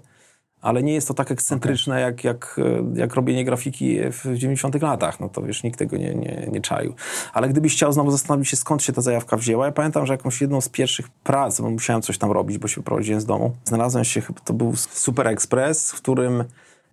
ale 0.66 0.84
nie 0.84 0.94
jest 0.94 1.08
to 1.08 1.14
tak 1.14 1.32
ekscentryczne 1.32 2.02
jak, 2.02 2.24
jak, 2.24 2.60
e, 2.96 3.00
jak 3.00 3.16
robienie 3.16 3.46
grafiki 3.46 4.00
w 4.12 4.36
90 4.36 4.82
latach. 4.82 5.20
No 5.20 5.30
to 5.30 5.42
wiesz, 5.42 5.64
nikt 5.64 5.80
tego 5.80 5.98
nie, 5.98 6.16
nie, 6.16 6.48
nie 6.52 6.62
czaił. 6.62 6.94
Ale 7.34 7.50
gdybyś 7.50 7.74
chciał 7.74 7.92
znowu 7.94 8.12
zastanowić 8.12 8.50
się, 8.50 8.58
skąd 8.58 8.84
się 8.84 8.94
ta 8.94 9.02
zajawka 9.02 9.38
wzięła, 9.38 9.66
ja 9.66 9.72
pamiętam, 9.72 10.06
że 10.06 10.14
jakąś 10.14 10.42
jedną 10.42 10.62
z 10.62 10.70
pierwszych 10.70 11.10
prac, 11.10 11.62
bo 11.62 11.70
musiałem 11.70 12.02
coś 12.02 12.18
tam 12.18 12.32
robić, 12.32 12.58
bo 12.58 12.68
się 12.68 12.76
wyprowadziłem 12.76 13.22
z 13.22 13.26
domu, 13.26 13.56
znalazłem 13.66 14.04
się, 14.04 14.22
chyba 14.22 14.40
to 14.40 14.54
był 14.54 14.76
Super 14.76 15.28
Express, 15.28 15.92
w 15.92 15.96
którym 15.96 16.44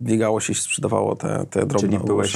biegało 0.01 0.39
się 0.39 0.53
i 0.53 0.55
sprzedawało 0.55 1.15
te, 1.15 1.45
te 1.49 1.65
drobne 1.65 1.89
Czyli 1.89 2.05
byłeś 2.05 2.33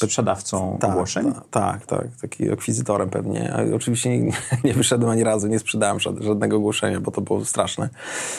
sprzedawcą 0.00 0.78
ogłoszeń? 0.82 1.32
Tak, 1.32 1.42
tak, 1.50 1.86
tak, 1.86 2.06
taki 2.20 2.52
akwizytorem 2.52 3.10
pewnie. 3.10 3.54
A 3.54 3.74
oczywiście 3.76 4.18
nie, 4.18 4.32
nie 4.64 4.74
wyszedłem 4.74 5.10
ani 5.10 5.24
razu, 5.24 5.48
nie 5.48 5.58
sprzedałem 5.58 5.98
żad- 5.98 6.22
żadnego 6.22 6.56
ogłoszenia, 6.56 7.00
bo 7.00 7.10
to 7.10 7.20
było 7.20 7.44
straszne. 7.44 7.88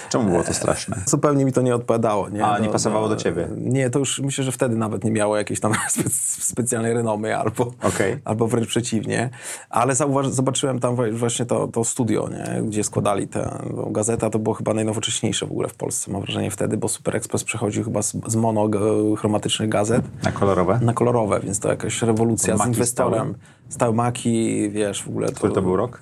Czemu 0.09 0.29
było 0.29 0.43
to 0.43 0.53
straszne? 0.53 1.01
Zupełnie 1.05 1.45
mi 1.45 1.53
to 1.53 1.61
nie 1.61 1.75
odpowiadało. 1.75 2.29
Nie? 2.29 2.45
A, 2.45 2.59
nie 2.59 2.69
pasowało 2.69 3.09
do 3.09 3.15
ciebie? 3.15 3.47
Nie, 3.57 3.89
to 3.89 3.99
już 3.99 4.19
myślę, 4.19 4.43
że 4.43 4.51
wtedy 4.51 4.75
nawet 4.75 5.03
nie 5.03 5.11
miało 5.11 5.37
jakiejś 5.37 5.59
tam 5.59 5.73
spe, 5.89 6.09
specjalnej 6.39 6.93
renomy 6.93 7.37
albo, 7.37 7.71
Okej. 7.83 8.17
albo 8.25 8.47
wręcz 8.47 8.67
przeciwnie. 8.67 9.29
Ale 9.69 9.95
zobaczyłem 10.29 10.79
tam 10.79 10.95
właśnie 11.11 11.45
to, 11.45 11.67
to 11.67 11.83
studio, 11.83 12.29
nie? 12.29 12.61
gdzie 12.61 12.83
składali 12.83 13.27
tę 13.27 13.59
gazetę. 13.91 14.29
To 14.29 14.39
było 14.39 14.55
chyba 14.55 14.73
najnowocześniejsze 14.73 15.45
w 15.45 15.51
ogóle 15.51 15.67
w 15.67 15.75
Polsce, 15.75 16.11
mam 16.11 16.21
wrażenie 16.21 16.51
wtedy, 16.51 16.77
bo 16.77 16.87
Super 16.87 17.15
Express 17.15 17.43
przechodził 17.43 17.83
chyba 17.83 18.01
z, 18.01 18.17
z 18.27 18.35
monochromatycznych 18.53 19.69
gazet 19.69 20.05
Na 20.23 20.31
kolorowe? 20.31 20.79
na 20.81 20.93
kolorowe, 20.93 21.39
więc 21.39 21.59
to 21.59 21.69
jakaś 21.69 22.01
rewolucja 22.01 22.57
To 22.57 22.63
z 22.63 22.67
inwestorem. 22.67 23.35
Stały 23.69 23.93
maki, 23.93 24.69
wiesz, 24.69 25.03
w 25.03 25.07
ogóle 25.07 25.27
to... 25.29 25.35
Który 25.35 25.53
to 25.53 25.61
był 25.61 25.75
rok? 25.75 26.01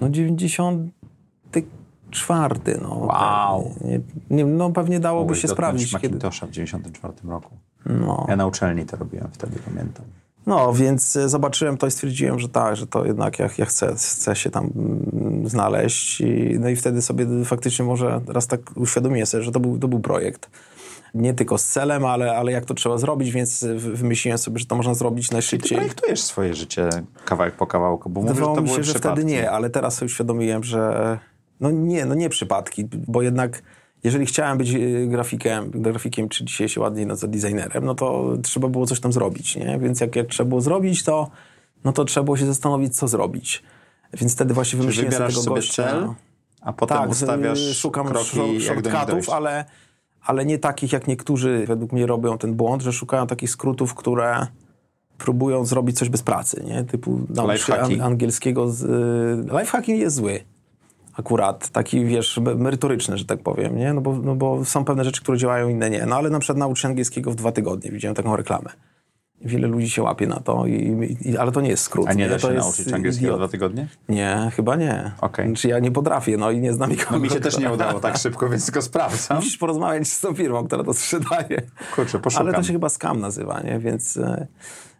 No 0.00 0.10
94, 0.10 2.78
no. 2.82 2.94
Wow. 2.94 3.74
Nie, 3.84 4.00
nie, 4.30 4.44
no 4.44 4.70
pewnie 4.70 5.00
dałoby 5.00 5.36
się 5.36 5.48
sprawdzić, 5.48 5.92
kiedy... 5.92 6.08
Macintosha 6.08 6.46
w 6.46 6.50
94 6.50 7.14
roku. 7.24 7.56
No. 7.86 8.26
Ja 8.28 8.36
na 8.36 8.46
uczelni 8.46 8.86
to 8.86 8.96
robiłem 8.96 9.28
wtedy, 9.32 9.58
pamiętam. 9.64 10.04
no, 10.46 10.72
więc 10.72 11.16
e, 11.16 11.28
zobaczyłem 11.28 11.76
to 11.76 11.86
i 11.86 11.90
stwierdziłem, 11.90 12.38
że 12.38 12.48
tak, 12.48 12.76
że 12.76 12.86
to 12.86 13.04
jednak 13.04 13.38
ja, 13.38 13.48
ja 13.58 13.64
chcę, 13.64 13.94
chcę 13.94 14.36
się 14.36 14.50
tam 14.50 14.70
mm, 14.76 15.48
znaleźć. 15.48 16.20
I, 16.20 16.56
no 16.60 16.68
i 16.68 16.76
wtedy 16.76 17.02
sobie 17.02 17.26
faktycznie 17.44 17.84
może 17.84 18.20
raz 18.26 18.46
tak 18.46 18.60
uświadomiłem 18.76 19.26
sobie, 19.26 19.42
że 19.42 19.52
to 19.52 19.60
był, 19.60 19.78
to 19.78 19.88
był 19.88 20.00
projekt. 20.00 20.50
Nie 21.14 21.34
tylko 21.34 21.58
z 21.58 21.64
celem, 21.64 22.04
ale, 22.04 22.36
ale 22.36 22.52
jak 22.52 22.64
to 22.64 22.74
trzeba 22.74 22.98
zrobić, 22.98 23.30
więc 23.30 23.64
wy- 23.64 23.78
wymyśliłem 23.96 24.38
sobie, 24.38 24.58
że 24.58 24.66
to 24.66 24.76
można 24.76 24.94
zrobić 24.94 25.28
Ty 25.28 25.34
najszybciej. 25.34 25.78
projektujesz 25.78 26.20
swoje 26.22 26.54
życie 26.54 26.88
kawałek 27.24 27.54
po 27.54 27.66
kawałku, 27.66 28.10
bo 28.10 28.20
mówisz, 28.22 28.36
że 28.38 28.42
to 28.44 28.60
mi 28.62 28.68
się, 28.68 28.74
że 28.74 28.82
przypadki. 28.82 29.08
wtedy 29.08 29.24
nie, 29.24 29.50
ale 29.50 29.70
teraz 29.70 29.94
sobie 29.94 30.06
uświadomiłem, 30.06 30.64
że 30.64 31.18
no 31.60 31.70
nie, 31.70 32.06
no 32.06 32.14
nie 32.14 32.28
przypadki, 32.28 32.88
bo 33.08 33.22
jednak 33.22 33.62
jeżeli 34.04 34.26
chciałem 34.26 34.58
być 34.58 34.70
y, 34.70 35.06
grafikiem, 35.10 35.70
grafikiem 35.70 36.28
czy 36.28 36.44
dzisiaj 36.44 36.68
się 36.68 36.80
ładniej 36.80 37.06
nazywa 37.06 37.32
designerem, 37.32 37.84
no 37.84 37.94
to 37.94 38.36
trzeba 38.42 38.68
było 38.68 38.86
coś 38.86 39.00
tam 39.00 39.12
zrobić, 39.12 39.56
nie? 39.56 39.78
Więc 39.78 40.00
jak, 40.00 40.16
jak 40.16 40.26
trzeba 40.26 40.48
było 40.48 40.60
zrobić, 40.60 41.02
to, 41.04 41.30
no 41.84 41.92
to 41.92 42.04
trzeba 42.04 42.24
było 42.24 42.36
się 42.36 42.46
zastanowić, 42.46 42.96
co 42.96 43.08
zrobić. 43.08 43.62
Więc 44.14 44.34
wtedy 44.34 44.54
właśnie 44.54 44.78
wymyśliłem 44.78 45.12
sobie 45.12 45.26
tego 45.28 45.40
sobie 45.40 45.56
gościa. 45.56 45.82
cel, 45.82 46.08
a 46.60 46.72
potem 46.72 46.98
tak, 46.98 47.10
ustawiasz 47.10 47.78
szukam 47.78 48.06
kroki, 48.06 48.60
shortcutów, 48.60 49.30
ale, 49.30 49.64
ale 50.26 50.46
nie 50.46 50.58
takich, 50.58 50.92
jak 50.92 51.06
niektórzy 51.08 51.64
według 51.66 51.92
mnie 51.92 52.06
robią 52.06 52.38
ten 52.38 52.54
błąd, 52.54 52.82
że 52.82 52.92
szukają 52.92 53.26
takich 53.26 53.50
skrótów, 53.50 53.94
które 53.94 54.46
próbują 55.18 55.64
zrobić 55.64 55.98
coś 55.98 56.08
bez 56.08 56.22
pracy, 56.22 56.64
nie? 56.66 56.84
Typu 56.84 57.20
naucz 57.28 57.50
się 57.66 57.72
an- 57.74 58.00
angielskiego. 58.00 58.70
Z, 58.70 58.82
y, 58.82 59.58
lifehacking 59.58 60.00
jest 60.00 60.16
zły. 60.16 60.40
Akurat 61.16 61.68
taki, 61.68 62.04
wiesz, 62.04 62.38
me- 62.38 62.54
merytoryczny, 62.54 63.18
że 63.18 63.24
tak 63.24 63.38
powiem, 63.42 63.78
nie? 63.78 63.92
No 63.94 64.00
bo, 64.00 64.16
no 64.16 64.34
bo 64.34 64.64
są 64.64 64.84
pewne 64.84 65.04
rzeczy, 65.04 65.22
które 65.22 65.38
działają, 65.38 65.68
inne 65.68 65.90
nie. 65.90 66.06
No 66.06 66.16
ale 66.16 66.30
na 66.30 66.38
przykład 66.38 66.58
naucz 66.58 66.80
się 66.80 66.88
angielskiego 66.88 67.30
w 67.30 67.34
dwa 67.34 67.52
tygodnie. 67.52 67.90
Widziałem 67.90 68.14
taką 68.14 68.36
reklamę. 68.36 68.70
Wiele 69.40 69.68
ludzi 69.68 69.90
się 69.90 70.02
łapie 70.02 70.26
na 70.26 70.40
to, 70.40 70.66
i, 70.66 71.16
i, 71.24 71.36
ale 71.36 71.52
to 71.52 71.60
nie 71.60 71.68
jest 71.68 71.82
skrót. 71.82 72.08
A 72.08 72.12
nie 72.12 72.28
da 72.28 72.38
to 72.38 72.48
się 72.48 72.54
nauczyć 72.54 72.92
angielskiego 72.92 73.26
idiot. 73.28 73.40
dwa 73.40 73.48
tygodnie? 73.48 73.88
Nie, 74.08 74.50
chyba 74.56 74.76
nie. 74.76 75.10
Okej. 75.20 75.46
Znaczy 75.46 75.68
ja 75.68 75.78
nie 75.78 75.90
potrafię, 75.90 76.36
no 76.36 76.50
i 76.50 76.60
nie 76.60 76.72
znam 76.72 76.90
nikogo. 76.90 77.10
No 77.12 77.18
mi 77.18 77.30
się 77.30 77.40
też 77.40 77.58
nie 77.58 77.72
udało 77.74 78.00
tak 78.00 78.16
szybko, 78.16 78.48
więc 78.48 78.64
tylko 78.64 78.82
sprawdzam. 78.82 79.36
Musisz 79.36 79.56
porozmawiać 79.58 80.08
z 80.08 80.20
tą 80.20 80.34
firmą, 80.34 80.66
która 80.66 80.84
to 80.84 80.94
sprzedaje. 80.94 81.62
Kurczę, 81.94 82.18
poszukam. 82.18 82.46
Ale 82.46 82.56
to 82.56 82.62
się 82.62 82.72
chyba 82.72 82.88
scam 82.88 83.20
nazywa, 83.20 83.60
nie? 83.60 83.78
Więc, 83.78 84.16
e, 84.16 84.46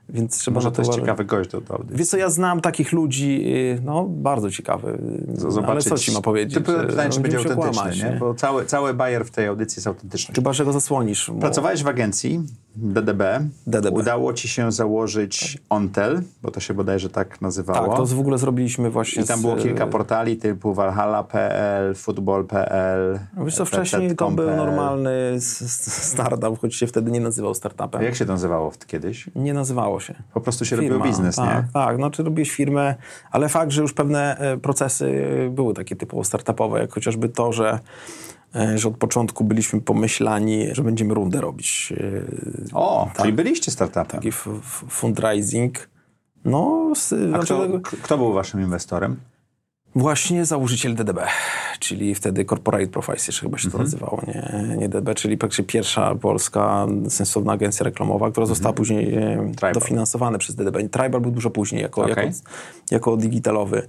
więc 0.09 0.39
trzeba 0.39 0.55
Może 0.55 0.73
to 0.73 0.83
jest 0.83 0.95
ciekawy 0.95 1.25
gość 1.25 1.51
do, 1.51 1.63
audycji. 1.69 1.97
Wiesz 1.97 2.09
co, 2.09 2.17
ja 2.17 2.31
znam 2.31 2.61
takich 2.61 2.93
ludzi, 2.93 3.45
y, 3.79 3.81
no 3.85 4.05
bardzo 4.09 4.51
ciekawy. 4.51 4.99
y, 5.35 5.51
Z- 5.51 5.59
Ale 5.67 5.83
co 5.83 5.99
ci 5.99 6.13
ma 6.13 6.21
powiedzieć? 6.21 6.55
Ty 6.55 6.61
pytanie, 6.61 7.11
czy 7.11 7.21
będzie 7.21 7.39
autentyczny, 7.39 7.73
kłamać, 7.73 8.03
nie? 8.03 8.17
Bo 8.21 8.35
cały, 8.35 8.65
cały 8.65 8.95
bajer 8.95 9.25
w 9.25 9.31
tej 9.31 9.47
audycji 9.47 9.79
jest 9.79 9.87
autentyczny. 9.87 10.35
Chyba, 10.35 10.53
że 10.53 10.65
go 10.65 10.73
zasłonisz. 10.73 11.31
Bo... 11.31 11.41
Pracowałeś 11.41 11.83
w 11.83 11.89
agencji 11.89 12.43
DDB. 12.77 13.23
DDB. 13.67 13.95
Udało 13.95 14.33
ci 14.33 14.49
się 14.49 14.73
założyć 14.73 15.59
Ontel, 15.71 16.23
bo 16.43 16.51
to 16.51 16.61
się 16.61 16.75
bodajże 16.75 17.09
tak 17.11 17.41
nazywało. 17.41 17.89
Tak, 17.89 17.97
to 17.97 18.07
w 18.07 18.21
ogóle 18.21 18.39
zrobiliśmy 18.39 18.91
właśnie 18.91 19.23
I 19.23 19.27
tam 19.27 19.41
było 19.41 19.57
kilka 19.57 19.87
portali 19.87 20.37
typu 20.37 20.75
Valhalla.pl, 20.75 21.95
Football.pl. 21.95 23.19
Wiesz 23.45 23.55
co, 23.57 23.65
wcześniej 23.65 24.17
to 24.17 24.31
był 24.31 24.51
normalny 24.51 25.37
startup, 25.39 26.61
choć 26.61 26.75
się 26.75 26.87
wtedy 26.87 27.11
nie 27.11 27.21
nazywał 27.21 27.55
startupem. 27.55 28.01
A 28.01 28.05
jak 28.05 28.15
się 28.15 28.27
to 28.27 28.33
nazywało 28.33 28.73
kiedyś? 28.87 29.31
Nie 29.37 29.55
nazywało 29.55 30.01
się. 30.01 30.15
Po 30.35 30.41
prostu 30.41 30.65
się 30.65 30.77
Firma, 30.77 30.97
robił 30.97 31.11
biznes, 31.11 31.37
tak, 31.37 31.65
nie? 31.65 31.69
Tak, 31.73 31.97
znaczy 31.97 32.23
robiłeś 32.23 32.51
firmę, 32.51 32.95
ale 33.31 33.49
fakt, 33.49 33.73
że 33.73 33.83
już 33.83 33.93
pewne 33.93 34.37
e, 34.39 34.57
procesy 34.57 35.27
e, 35.47 35.51
były 35.51 35.75
takie 35.75 35.97
typowo 35.97 36.25
startupowe, 36.25 36.81
jak 36.81 36.93
chociażby 36.93 37.29
to, 37.29 37.53
że, 37.53 37.71
e, 37.71 37.79
że 38.75 38.89
od 38.89 38.97
początku 38.97 39.45
byliśmy 39.45 39.81
pomyślani, 39.81 40.67
że 40.73 40.83
będziemy 40.83 41.15
rundę 41.15 41.41
robić. 41.41 41.93
e, 41.97 42.75
O, 42.75 43.09
Tak. 43.15 43.23
czyli 43.23 43.33
byliście 43.33 43.71
startupem. 43.71 44.07
Taki 44.07 44.33
fundraising. 44.89 45.89
No, 46.45 46.93
A 46.93 46.95
znaczy, 47.29 47.45
kto, 47.45 47.63
tego- 47.63 47.81
k- 47.81 47.97
kto 48.03 48.19
był 48.19 48.33
waszym 48.33 48.61
inwestorem? 48.61 49.17
Właśnie 49.95 50.45
założyciel 50.45 50.95
DDB, 50.95 51.19
czyli 51.81 52.15
wtedy 52.15 52.45
Corporate 52.45 52.87
Profiles 52.87 53.27
jeszcze 53.27 53.43
chyba 53.43 53.59
się 53.59 53.71
to 53.71 53.79
nazywało, 53.79 54.23
nie, 54.27 54.77
nie 54.77 54.89
DDB, 54.89 55.15
czyli 55.15 55.39
praktycznie 55.39 55.65
pierwsza 55.65 56.15
polska 56.15 56.87
sensowna 57.09 57.53
agencja 57.53 57.85
reklamowa, 57.85 58.31
która 58.31 58.47
została 58.47 58.73
później 58.73 59.15
e. 59.15 59.37
Tribal. 59.57 59.73
dofinansowana 59.73 60.39
przez 60.39 60.55
DDB. 60.55 60.89
Tribal 60.91 61.21
był 61.21 61.31
dużo 61.31 61.51
później, 61.51 61.83
jako, 61.83 62.03
Okej. 62.03 62.15
jako, 62.27 62.39
jako 62.91 63.17
digitalowy 63.17 63.79
e, 63.79 63.89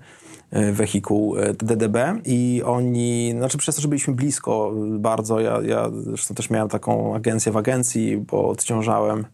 wehikuł 0.51 1.37
e, 1.37 1.53
DDB 1.53 1.97
i 2.25 2.61
oni, 2.65 3.33
znaczy 3.37 3.57
przez 3.57 3.75
to, 3.75 3.81
że 3.81 3.87
byliśmy 3.87 4.13
blisko 4.13 4.73
bardzo, 4.99 5.39
ja, 5.39 5.61
ja 5.61 5.89
zresztą 5.93 6.35
też 6.35 6.49
miałem 6.49 6.69
taką 6.69 7.15
agencję 7.15 7.51
w 7.51 7.57
agencji, 7.57 8.17
bo 8.17 8.49
odciążałem 8.49 9.25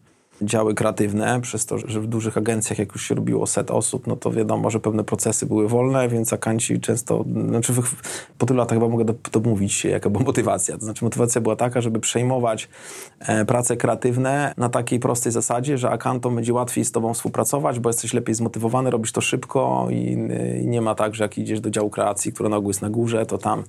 działy 0.42 0.74
kreatywne, 0.74 1.40
przez 1.40 1.66
to, 1.66 1.78
że 1.78 2.00
w 2.00 2.06
dużych 2.06 2.38
agencjach, 2.38 2.78
jak 2.78 2.92
już 2.92 3.08
się 3.08 3.14
robiło 3.14 3.46
set 3.46 3.70
osób, 3.70 4.06
no 4.06 4.16
to 4.16 4.30
wiadomo, 4.30 4.70
że 4.70 4.80
pewne 4.80 5.04
procesy 5.04 5.46
były 5.46 5.68
wolne, 5.68 6.08
więc 6.08 6.32
akanci 6.32 6.80
często, 6.80 7.24
znaczy 7.48 7.72
po 8.38 8.46
tylu 8.46 8.58
latach 8.58 8.78
chyba 8.78 8.88
mogę 8.88 9.04
do- 9.04 9.14
domówić, 9.32 9.84
jaka 9.84 10.10
była 10.14 10.24
motywacja. 10.24 10.78
To 10.78 10.84
znaczy 10.84 11.04
motywacja 11.04 11.40
była 11.40 11.56
taka, 11.56 11.80
żeby 11.80 12.00
przejmować 12.00 12.68
e, 13.20 13.44
prace 13.44 13.76
kreatywne 13.76 14.54
na 14.56 14.68
takiej 14.68 15.00
prostej 15.00 15.32
zasadzie, 15.32 15.78
że 15.78 15.90
akantom 15.90 16.34
będzie 16.34 16.52
łatwiej 16.52 16.84
z 16.84 16.92
tobą 16.92 17.14
współpracować, 17.14 17.80
bo 17.80 17.88
jesteś 17.88 18.14
lepiej 18.14 18.34
zmotywowany, 18.34 18.90
robisz 18.90 19.12
to 19.12 19.20
szybko 19.20 19.88
i, 19.90 20.18
i 20.62 20.66
nie 20.66 20.80
ma 20.80 20.94
tak, 20.94 21.14
że 21.14 21.24
jak 21.24 21.38
idziesz 21.38 21.60
do 21.60 21.70
działu 21.70 21.90
kreacji, 21.90 22.32
która 22.32 22.48
na 22.48 22.56
ogół 22.56 22.70
jest 22.70 22.82
na 22.82 22.90
górze, 22.90 23.26
to 23.26 23.38
tam, 23.38 23.62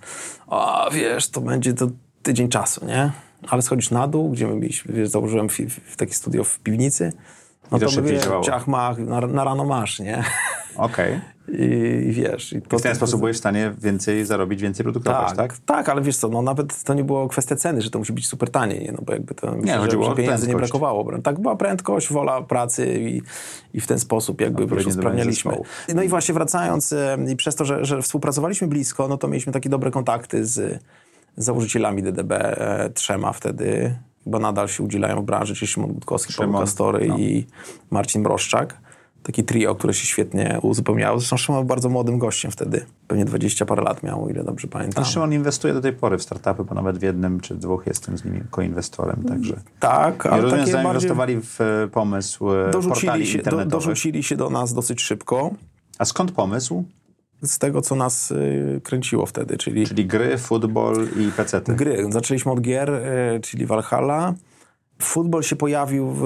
a 0.47 0.89
wiesz, 0.93 1.29
to 1.29 1.41
będzie 1.41 1.73
to 1.73 1.87
tydzień 2.23 2.49
czasu, 2.49 2.85
nie? 2.85 3.24
Ale 3.49 3.61
schodzisz 3.61 3.91
na 3.91 4.07
dół, 4.07 4.29
gdzie 4.29 4.47
my 4.47 4.55
mieliśmy, 4.55 4.93
wiesz, 4.93 5.09
założyłem 5.09 5.49
fi, 5.49 5.69
w 5.69 5.95
taki 5.97 6.13
studio 6.13 6.43
w 6.43 6.59
piwnicy, 6.59 7.13
no 7.71 7.77
I 7.77 7.81
to 7.81 7.85
to 7.85 7.91
szybciej 7.91 8.17
mówię, 8.17 8.41
ciach 8.43 8.67
mach, 8.67 8.97
na, 8.97 9.21
na 9.21 9.43
rano 9.43 9.65
masz, 9.65 9.99
nie? 9.99 10.23
Okej. 10.75 11.19
I, 11.47 11.63
i 12.07 12.11
wiesz... 12.11 12.53
I 12.53 12.61
to, 12.61 12.79
W 12.79 12.81
ten 12.81 12.91
to- 12.91 12.95
sposób 12.95 13.19
byłeś 13.19 13.35
w 13.35 13.39
stanie 13.39 13.73
więcej 13.81 14.25
zarobić, 14.25 14.61
więcej 14.61 14.83
produkować, 14.83 15.27
tak, 15.27 15.37
tak? 15.37 15.57
tak, 15.65 15.89
ale 15.89 16.01
wiesz 16.01 16.17
co, 16.17 16.29
no 16.29 16.41
nawet 16.41 16.83
to 16.83 16.93
nie 16.93 17.03
było 17.03 17.27
kwestia 17.27 17.55
ceny, 17.55 17.81
że 17.81 17.89
to 17.89 17.99
musi 17.99 18.13
być 18.13 18.27
super 18.27 18.49
tanie, 18.49 18.79
nie? 18.79 18.91
No 18.91 18.99
bo 19.05 19.13
jakby 19.13 19.35
to 19.35 19.51
myślę, 19.51 19.73
że, 19.73 19.79
chodziło 19.79 20.05
o 20.05 20.09
że 20.09 20.15
pieniędzy 20.15 20.47
nie 20.47 20.55
brakowało. 20.55 21.19
Tak, 21.21 21.39
była 21.39 21.55
prędkość, 21.55 22.11
wola 22.11 22.41
pracy 22.41 22.99
i, 22.99 23.21
i 23.73 23.81
w 23.81 23.87
ten 23.87 23.99
sposób 23.99 24.41
jakby 24.41 24.63
Odpowiednie 24.63 24.91
dobranie 24.91 24.99
usprawnialiśmy. 24.99 25.57
No 25.95 26.03
i 26.03 26.07
właśnie 26.07 26.33
wracając 26.33 26.93
e, 26.93 27.17
i 27.31 27.35
przez 27.35 27.55
to, 27.55 27.65
że, 27.65 27.85
że 27.85 28.01
współpracowaliśmy 28.01 28.67
blisko, 28.67 29.07
no 29.07 29.17
to 29.17 29.27
mieliśmy 29.27 29.53
takie 29.53 29.69
dobre 29.69 29.91
kontakty 29.91 30.45
z 30.45 30.79
założycielami 31.37 32.03
DDB, 32.03 32.31
e, 32.31 32.89
trzema 32.89 33.33
wtedy, 33.33 33.95
chyba 34.23 34.39
nadal 34.39 34.67
się 34.67 34.83
udzielają 34.83 35.21
w 35.21 35.25
branży, 35.25 35.55
czyli 35.55 35.67
Szymon 35.67 35.93
Budkowski, 35.93 36.33
Paweł 36.33 36.47
Szymon, 36.47 36.61
Kastory 36.61 37.07
no. 37.07 37.17
i 37.17 37.47
Marcin 37.91 38.23
Broszczak. 38.23 38.85
Taki 39.23 39.43
trio, 39.43 39.75
które 39.75 39.93
się 39.93 40.07
świetnie 40.07 40.59
uzupełniało. 40.61 41.19
Zresztą 41.19 41.37
Szymon 41.37 41.61
był 41.61 41.67
bardzo 41.67 41.89
młodym 41.89 42.17
gościem 42.17 42.51
wtedy. 42.51 42.85
Pewnie 43.07 43.25
20 43.25 43.65
parę 43.65 43.83
lat 43.83 44.03
miał, 44.03 44.25
o 44.25 44.29
ile 44.29 44.43
dobrze 44.43 44.67
pamiętam. 44.67 45.03
Zresztą 45.03 45.23
on 45.23 45.33
inwestuje 45.33 45.73
do 45.73 45.81
tej 45.81 45.93
pory 45.93 46.17
w 46.17 46.23
startupy, 46.23 46.63
bo 46.63 46.75
nawet 46.75 46.97
w 46.97 47.01
jednym 47.01 47.39
czy 47.39 47.55
dwóch 47.55 47.87
jestem 47.87 48.17
z 48.17 48.25
nimi 48.25 48.41
koinwestorem, 48.51 49.23
także... 49.23 49.61
Tak, 49.79 50.25
I 50.25 50.27
ale 50.27 50.41
rozumiem, 50.41 50.65
takie 50.65 50.73
bardziej 50.73 50.83
zainwestowali 50.83 51.41
w 51.41 51.61
e, 51.61 51.87
pomysł 51.87 52.51
e, 52.51 52.71
dorzucili 52.71 53.07
portali 53.07 53.27
się, 53.27 53.41
do, 53.41 53.65
dorzucili 53.65 54.23
się 54.23 54.37
do 54.37 54.49
nas 54.49 54.73
dosyć 54.73 55.01
szybko. 55.01 55.51
A 55.99 56.05
skąd 56.05 56.31
pomysł? 56.31 56.83
Z 57.45 57.59
tego, 57.59 57.81
co 57.81 57.95
nas 57.95 58.31
y, 58.31 58.81
kręciło 58.83 59.25
wtedy, 59.25 59.57
czyli 59.57 59.87
Czyli 59.87 60.05
gry, 60.05 60.37
futbol 60.37 61.07
i 61.19 61.31
pecety. 61.31 61.75
gry. 61.75 62.05
Zaczęliśmy 62.09 62.51
od 62.51 62.61
gier, 62.61 62.89
y, 62.89 63.39
czyli 63.41 63.65
Valhalla. 63.65 64.33
Futbol 65.01 65.43
się 65.43 65.55
pojawił 65.55 66.11
w, 66.11 66.23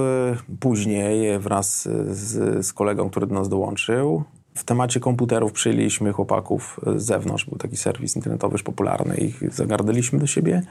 później 0.60 1.40
wraz 1.40 1.90
z, 2.10 2.66
z 2.66 2.74
kolegą, 2.74 3.10
który 3.10 3.28
do 3.28 3.36
nas 3.36 3.50
dołączył. 3.50 4.24
W 4.56 4.64
temacie 4.64 5.00
komputerów 5.00 5.52
przyjęliśmy 5.52 6.14
chłopaków 6.14 6.80
z 6.96 7.04
zewnątrz. 7.04 7.46
Był 7.46 7.58
taki 7.58 7.78
serwis 7.78 8.16
internetowy 8.16 8.54
już 8.54 8.64
popularny. 8.64 9.16
Ich 9.16 9.54
zagardaliśmy 9.54 10.20
do 10.20 10.28
siebie. 10.28 10.62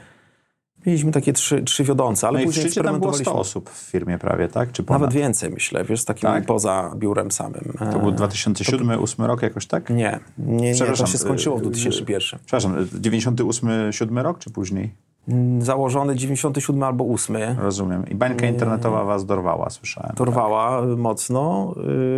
Mieliśmy 0.85 1.11
takie 1.11 1.33
trzy, 1.33 1.63
trzy 1.63 1.83
wiodące, 1.83 2.27
ale 2.27 2.37
No 2.37 2.43
i 2.43 2.45
w 2.45 2.47
później 2.47 2.65
szczycie 2.65 2.83
tam 2.83 2.99
było 2.99 3.13
100 3.13 3.19
eksperymentowaliśmy. 3.19 3.59
osób 3.59 3.69
w 3.69 3.91
firmie 3.91 4.17
prawie, 4.17 4.47
tak? 4.47 4.71
Czy 4.71 4.83
ponad? 4.83 5.01
Nawet 5.01 5.15
więcej, 5.15 5.49
myślę, 5.51 5.83
wiesz, 5.83 6.01
z 6.01 6.05
takim 6.05 6.21
Tak? 6.29 6.45
poza 6.45 6.91
biurem 6.95 7.31
samym. 7.31 7.73
To 7.91 7.99
był 7.99 8.09
E, 8.09 8.13
2007-2008 8.13 9.25
rok 9.25 9.41
jakoś, 9.41 9.65
tak? 9.65 9.89
Nie, 9.89 10.19
nie, 10.37 10.71
nie, 10.71 10.75
to 10.75 11.05
się 11.05 11.17
skończyło 11.17 11.57
w 11.57 11.59
y, 11.59 11.63
2001. 11.63 12.39
Przepraszam, 12.45 12.75
98-7 12.85 14.21
rok 14.21 14.39
czy 14.39 14.49
później? 14.49 14.93
Mm, 15.27 15.61
Założony 15.61 16.15
97 16.15 16.83
albo 16.83 17.05
8. 17.13 17.35
Rozumiem. 17.59 18.07
I 18.09 18.15
bańka 18.15 18.45
internetowa 18.47 19.03
was 19.03 19.25
dorwała, 19.25 19.69
słyszałem. 19.69 20.15
Torwała 20.15 20.81
mocno, 20.85 21.73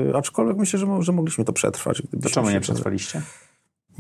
yy, 0.05 0.17
aczkolwiek 0.17 0.57
myślę, 0.57 0.79
że, 0.79 0.87
że 0.99 1.11
mogliśmy 1.11 1.45
to 1.45 1.53
przetrwać. 1.53 2.03
To 2.23 2.29
się- 2.29 2.43
nie 2.53 2.59
przetrwaliście? 2.59 3.21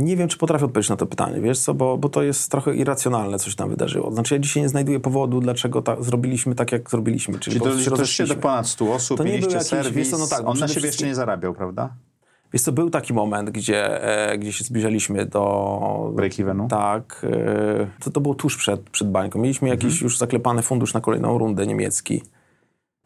Nie 0.01 0.17
wiem, 0.17 0.27
czy 0.27 0.37
potrafię 0.37 0.65
odpowiedzieć 0.65 0.89
na 0.89 0.95
to 0.95 1.05
pytanie, 1.05 1.41
wiesz 1.41 1.59
co, 1.59 1.73
bo, 1.73 1.97
bo 1.97 2.09
to 2.09 2.23
jest 2.23 2.51
trochę 2.51 2.75
irracjonalne, 2.75 3.39
coś 3.39 3.55
tam 3.55 3.69
wydarzyło. 3.69 4.11
Znaczy 4.11 4.35
ja 4.35 4.39
dzisiaj 4.39 4.63
nie 4.63 4.69
znajduję 4.69 4.99
powodu, 4.99 5.39
dlaczego 5.39 5.81
ta, 5.81 6.03
zrobiliśmy 6.03 6.55
tak, 6.55 6.71
jak 6.71 6.89
zrobiliśmy. 6.89 7.39
Czyli, 7.39 7.59
Czyli 7.59 7.59
to, 7.71 7.77
to 7.77 7.79
się 7.83 7.89
do 7.89 7.95
rozeszliśmy. 7.95 8.35
ponad 8.35 8.67
100 8.67 8.93
osób, 8.93 9.17
To 9.17 9.23
nie 9.23 9.31
mieliście 9.31 9.53
jakiś- 9.53 9.67
serwis, 9.67 9.93
wiesz 9.93 10.09
co, 10.09 10.17
no 10.17 10.27
tak, 10.27 10.47
on 10.47 10.57
na 10.59 10.67
siebie 10.67 10.85
jeszcze 10.87 11.05
nie 11.05 11.15
zarabiał, 11.15 11.53
prawda? 11.53 11.89
Wiesz 12.53 12.61
co, 12.61 12.71
był 12.71 12.89
taki 12.89 13.13
moment, 13.13 13.49
gdzie, 13.49 14.03
e, 14.31 14.37
gdzie 14.37 14.53
się 14.53 14.63
zbliżaliśmy 14.63 15.25
do... 15.25 16.11
Break-evenu? 16.15 16.67
Tak. 16.67 17.25
E, 17.31 17.87
to, 18.03 18.11
to 18.11 18.21
było 18.21 18.35
tuż 18.35 18.57
przed, 18.57 18.89
przed 18.89 19.11
bańką. 19.11 19.39
Mieliśmy 19.39 19.69
jakiś 19.69 19.85
Mhm. 19.93 20.03
już 20.03 20.17
zaklepany 20.17 20.61
fundusz 20.61 20.93
na 20.93 21.01
kolejną 21.01 21.37
rundę 21.37 21.67
niemiecki. 21.67 22.21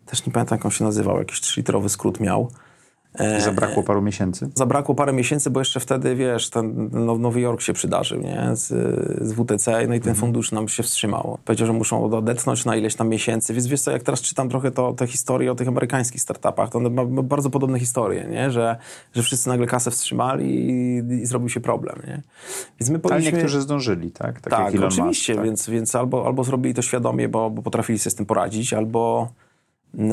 Też 0.06 0.26
nie 0.26 0.34
pamiętam, 0.34 0.58
jak 0.58 0.66
on 0.66 0.72
się 0.72 0.84
nazywał. 0.84 1.18
Jakiś 1.18 1.42
3-litrowy 1.42 1.90
skrót 1.90 2.20
miał. 2.20 2.52
E, 3.18 3.42
zabrakło 3.42 3.84
paru 3.84 4.02
miesięcy. 4.02 4.50
Zabrakło 4.56 4.96
parę 4.96 5.14
miesięcy, 5.14 5.50
bo 5.50 5.60
jeszcze 5.60 5.80
wtedy, 5.80 6.16
wiesz, 6.16 6.50
ten 6.50 6.90
no, 6.92 7.18
Nowy 7.18 7.42
Jork 7.42 7.62
się 7.62 7.74
przydarzył, 7.74 8.22
nie? 8.22 8.50
Z, 8.54 8.68
z 9.22 9.34
WTC, 9.34 9.72
no 9.72 9.80
i 9.80 9.84
Mhm. 9.84 10.02
ten 10.02 10.16
fundusz 10.16 10.52
nam 10.52 10.68
się 10.68 10.84
wstrzymał. 10.84 11.38
Powiedział, 11.46 11.68
że 11.68 11.74
muszą 11.74 12.04
odetchnąć 12.18 12.66
na 12.66 12.76
ileś 12.76 12.96
tam 12.96 13.10
miesięcy, 13.10 13.54
więc 13.54 13.68
wiesz 13.68 13.82
co, 13.82 13.92
jak 13.92 14.04
teraz 14.04 14.22
czytam 14.22 14.50
trochę 14.50 14.72
to, 14.72 14.94
te 14.94 15.08
historie 15.08 15.52
o 15.52 15.56
tych 15.56 15.68
amerykańskich 15.68 16.22
startupach, 16.22 16.70
to 16.70 16.78
one 16.78 16.90
ma, 16.90 17.06
ma 17.06 17.22
bardzo 17.22 17.50
podobne 17.50 17.80
historie, 17.80 18.28
nie? 18.32 18.52
Że, 18.52 18.76
że 19.14 19.24
wszyscy 19.24 19.50
nagle 19.50 19.68
kasę 19.68 19.92
wstrzymali 19.92 20.70
i, 20.70 20.98
i 21.22 21.26
zrobił 21.26 21.50
się 21.50 21.60
problem, 21.60 21.96
nie? 22.08 22.22
Więc 22.80 22.90
my 22.90 22.96
Ale 22.96 23.00
powinniśmy... 23.00 23.32
niektórzy 23.32 23.62
zdążyli, 23.62 24.12
tak? 24.12 24.42
Tak, 24.42 24.54
Tak, 24.54 24.76
oczywiście, 24.84 25.04
Musk, 25.04 25.26
tak? 25.36 25.46
więc, 25.46 25.70
więc 25.70 25.96
albo, 25.96 26.26
albo 26.26 26.44
zrobili 26.44 26.76
to 26.76 26.82
świadomie, 26.82 27.30
bo, 27.30 27.50
bo 27.50 27.62
potrafili 27.62 28.00
sobie 28.00 28.12
z 28.12 28.16
tym 28.16 28.26
poradzić, 28.26 28.74
albo 28.74 29.30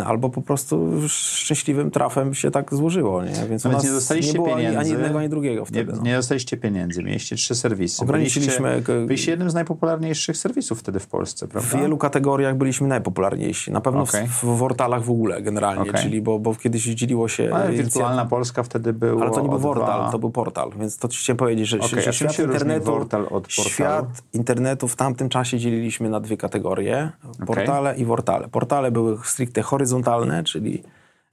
albo 0.07 0.31
po 0.31 0.43
prostu 0.43 0.91
szczęśliwym 1.09 1.91
trafem 1.91 2.35
się 2.35 2.51
tak 2.51 2.75
złożyło, 2.75 3.25
nie? 3.25 3.33
Więc, 3.51 3.65
No 3.65 3.71
więc 3.71 3.85
nie 3.85 3.91
dostaliście 3.91 4.33
nie 4.33 4.39
było 4.39 4.57
pieniędzy. 4.57 4.79
Ani, 4.79 4.91
jednego, 4.91 5.19
ani 5.19 5.29
drugiego 5.29 5.61
Nie, 5.61 5.67
wtedy. 5.67 5.93
no. 5.97 6.03
nie 6.03 6.17
dostaliście 6.17 6.57
pieniędzy, 6.57 7.03
mieliście 7.03 7.37
trzy 7.37 7.55
serwisy. 7.55 8.03
Ograniczyliśmy- 8.03 8.83
Byliście, 9.07 9.31
jednym 9.31 9.51
z 9.51 9.55
najpopularniejszych 9.55 10.37
serwisów 10.37 10.79
wtedy 10.81 11.01
w 11.01 11.07
Polsce, 11.07 11.47
W 11.47 11.51
prawda? 11.51 11.79
wielu 11.79 11.97
kategoriach 11.99 12.57
byliśmy 12.57 12.89
najpopularniejsi. 12.89 13.71
Na 13.73 13.81
pewno 13.81 14.03
Okej. 14.03 14.27
w, 14.27 14.31
w 14.45 14.57
Wortalach 14.57 15.03
w 15.05 15.11
ogóle 15.11 15.43
generalnie, 15.43 15.91
Okej. 15.91 16.03
czyli 16.03 16.23
bo, 16.23 16.39
bo 16.39 16.55
kiedyś 16.55 16.83
dzieliło 16.85 17.29
się... 17.29 17.51
Ale 17.55 17.73
Wirtualna 17.73 18.27
Polska 18.27 18.63
wtedy 18.63 18.93
był 18.93 19.23
Ale 19.23 19.31
to 19.31 19.41
nie 19.41 19.49
był 19.49 19.59
Wortal, 19.59 20.01
dwa- 20.01 20.13
to 20.13 20.19
był 20.19 20.31
portal, 20.31 20.71
więc 20.79 20.99
to 20.99 21.09
ci 21.09 21.19
chciałem 21.19 21.37
powiedzieć, 21.37 21.69
że, 21.69 21.79
Okej, 21.79 22.03
że 22.03 22.13
świat 22.13 22.39
internetu, 22.39 23.07
świat 23.49 24.07
internetu 24.33 24.89
w 24.89 24.97
tamtym 24.97 25.29
czasie 25.29 25.59
dzieliliśmy 25.59 26.11
na 26.11 26.21
dwie 26.21 26.37
kategorie, 26.37 27.11
portale 27.47 27.97
i 27.97 28.05
wortale. 28.05 28.49
Portale 28.49 28.91
były 28.91 29.19
stricte 29.25 29.63
horyzontalne, 29.73 30.45
czyli 30.45 30.83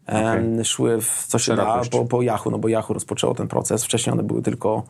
em, 0.05 0.63
szły 0.63 1.01
w 1.01 1.25
co 1.27 1.39
się 1.39 1.55
da 1.55 1.81
po, 1.91 2.05
po 2.05 2.22
Yahoo, 2.22 2.51
no 2.51 2.58
bo 2.60 2.67
Yahoo 2.67 2.93
rozpoczęło 2.93 3.36
ten 3.36 3.48
proces. 3.48 3.84
Wcześniej 3.86 4.13
one 4.13 4.24
były 4.24 4.41
tylko 4.41 4.84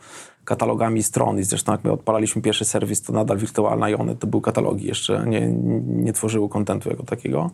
katalogami 0.46 1.04
stron 1.04 1.40
i 1.40 1.44
zresztą 1.44 1.72
jak 1.72 1.84
my 1.84 1.92
odpalaliśmy 1.92 2.42
pierwszy 2.42 2.66
serwis, 2.66 3.02
to 3.02 3.14
nadal 3.14 3.38
wirtualna 3.38 3.90
i 3.90 3.94
one 3.96 4.16
to 4.16 4.28
były 4.28 4.42
katalogi, 4.42 4.88
jeszcze 4.88 5.26
nie, 5.28 5.48
nie 5.86 6.14
tworzyły 6.14 6.50
kontentu 6.50 6.90
jako 6.90 7.04
takiego. 7.04 7.52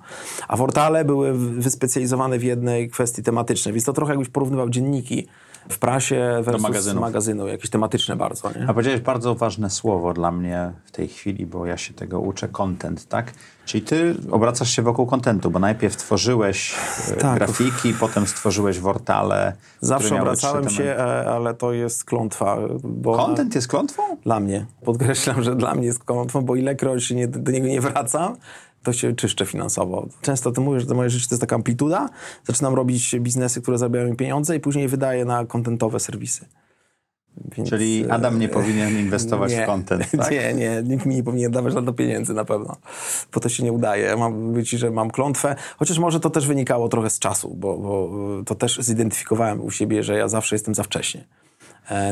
A 0.47 0.57
portale 0.57 1.05
były 1.05 1.33
wyspecjalizowane 1.33 2.39
w 2.39 2.43
jednej 2.43 2.89
kwestii 2.89 3.23
tematycznej, 3.23 3.73
więc 3.73 3.85
to 3.85 3.93
trochę 3.93 4.11
jakbyś 4.11 4.29
porównywał 4.29 4.69
dzienniki 4.69 5.27
w 5.69 5.79
prasie 5.79 6.41
versus 6.43 6.62
magazynów. 6.63 7.01
magazynu, 7.01 7.48
jakieś 7.48 7.69
tematyczne 7.69 8.15
bardzo. 8.15 8.50
Nie? 8.60 8.65
A 8.67 8.74
powiedziałeś 8.74 9.01
bardzo 9.01 9.36
ważne 9.36 9.69
słowo 9.69 10.13
dla 10.13 10.31
mnie 10.31 10.72
w 10.86 10.91
tej 10.91 11.07
chwili, 11.07 11.45
bo 11.45 11.65
ja 11.65 11.77
się 11.77 11.93
tego 11.93 12.19
uczę, 12.19 12.48
content, 12.48 13.07
tak? 13.07 13.34
Czyli 13.65 13.84
ty 13.84 14.15
obracasz 14.31 14.69
się 14.69 14.81
wokół 14.81 15.05
kontentu, 15.05 15.51
bo 15.51 15.60
najpierw 15.60 15.95
tworzyłeś 15.95 16.75
e, 17.12 17.15
Tak. 17.15 17.38
grafiki, 17.38 17.93
potem 17.93 18.27
stworzyłeś 18.27 18.79
wortale. 18.79 19.53
Zawsze 19.81 20.22
obracałem 20.22 20.69
się, 20.69 20.84
e, 20.84 21.31
ale 21.31 21.53
to 21.53 21.74
jest 21.74 22.05
klątwa. 22.05 22.57
Bo 22.84 23.15
Content 23.17 23.55
jest 23.55 23.67
klątwą? 23.67 24.03
Dla 24.24 24.39
mnie. 24.39 24.65
Podkreślam, 24.86 25.43
że 25.43 25.55
dla 25.55 25.75
mnie 25.75 25.86
jest 25.86 26.03
klątwą, 26.03 26.41
bo 26.41 26.55
ilekroć 26.55 27.12
nie, 27.12 27.27
do 27.27 27.51
niego 27.51 27.67
nie 27.67 27.81
wracam, 27.81 28.36
to 28.85 28.93
się 28.93 29.15
czyszczę 29.15 29.45
finansowo. 29.45 30.07
Często 30.21 30.51
ty 30.51 30.61
mówisz, 30.61 30.81
że 30.81 30.87
to 30.87 30.95
moje 30.95 31.09
życie 31.09 31.27
to 31.27 31.35
jest 31.35 31.41
taka 31.41 31.55
amplituda. 31.55 32.09
Zaczynam 32.43 32.73
robić 32.73 33.15
biznesy, 33.19 33.61
które 33.61 33.77
zarabiają 33.77 34.09
mi 34.09 34.15
pieniądze 34.15 34.55
i 34.55 34.59
później 34.59 34.87
wydaję 34.87 35.25
na 35.25 35.45
kontentowe 35.45 35.99
serwisy. 35.99 36.45
Więc, 37.57 37.69
Czyli 37.69 38.05
e, 38.05 38.13
Adam 38.13 38.39
nie 38.39 38.49
powinien 38.49 38.99
inwestować 39.05 39.51
nie, 39.51 39.63
w 39.63 39.65
content, 39.65 40.11
tak? 40.17 40.31
Nie, 40.31 40.53
nie, 40.53 40.83
nikt 40.83 41.05
mi 41.05 41.15
nie 41.15 41.23
powinien 41.23 41.51
dawać 41.51 41.73
na 41.73 41.81
to 41.81 41.93
pieniędzy 41.93 42.33
na 42.33 42.45
pewno, 42.45 42.77
bo 43.33 43.39
to 43.39 43.49
się 43.49 43.63
nie 43.63 43.71
udaje. 43.71 44.17
Mam 44.17 44.53
być, 44.53 44.69
że 44.69 44.91
mam 44.91 45.11
klątwę, 45.11 45.55
chociaż 45.77 45.99
może 45.99 46.19
to 46.19 46.29
też 46.29 46.47
wynikało 46.47 46.89
trochę 46.89 47.09
z 47.09 47.19
czasu, 47.19 47.55
bo, 47.55 47.77
bo 47.77 48.09
to 48.45 48.55
też 48.55 48.77
zidentyfikowałem 48.79 49.61
u 49.61 49.71
siebie, 49.71 50.03
że 50.03 50.17
ja 50.17 50.27
zawsze 50.27 50.55
jestem 50.55 50.75
za 50.75 50.83
wcześnie 50.83 51.21
e, 51.21 51.44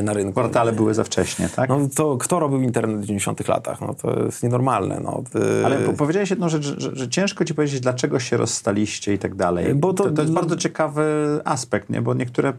na 0.02 0.12
rynku. 0.12 0.32
Portale 0.32 0.72
były 0.72 0.94
za 0.94 1.04
wcześnie, 1.04 1.48
tak? 1.48 1.68
No 1.68 1.88
to 1.96 2.16
kto 2.16 2.40
robił 2.40 2.62
internet 2.62 3.00
w 3.00 3.04
90 3.04 3.48
latach? 3.48 3.80
No 3.80 3.94
to 3.94 4.24
jest 4.24 4.42
nienormalne. 4.42 5.00
No. 5.04 5.22
Ale 5.64 5.78
po- 5.78 5.92
powiedziałeś 5.92 6.30
jedną 6.30 6.48
rzecz, 6.48 6.62
że, 6.64 6.74
że, 6.80 6.96
że 6.96 7.08
ciężko 7.08 7.44
ci 7.44 7.54
powiedzieć, 7.54 7.80
dlaczego 7.80 8.20
się 8.20 8.36
rozstaliście 8.36 9.14
i 9.14 9.18
tak 9.18 9.34
dalej. 9.34 9.74
Bo 9.74 9.92
to- 9.92 10.04
to, 10.04 10.10
to 10.10 10.22
jest 10.22 10.34
bardzo 10.34 10.56
ciekawy 10.56 11.40
aspekt, 11.44 11.90
nie? 11.90 12.02
bo 12.02 12.14
niektóre 12.14 12.52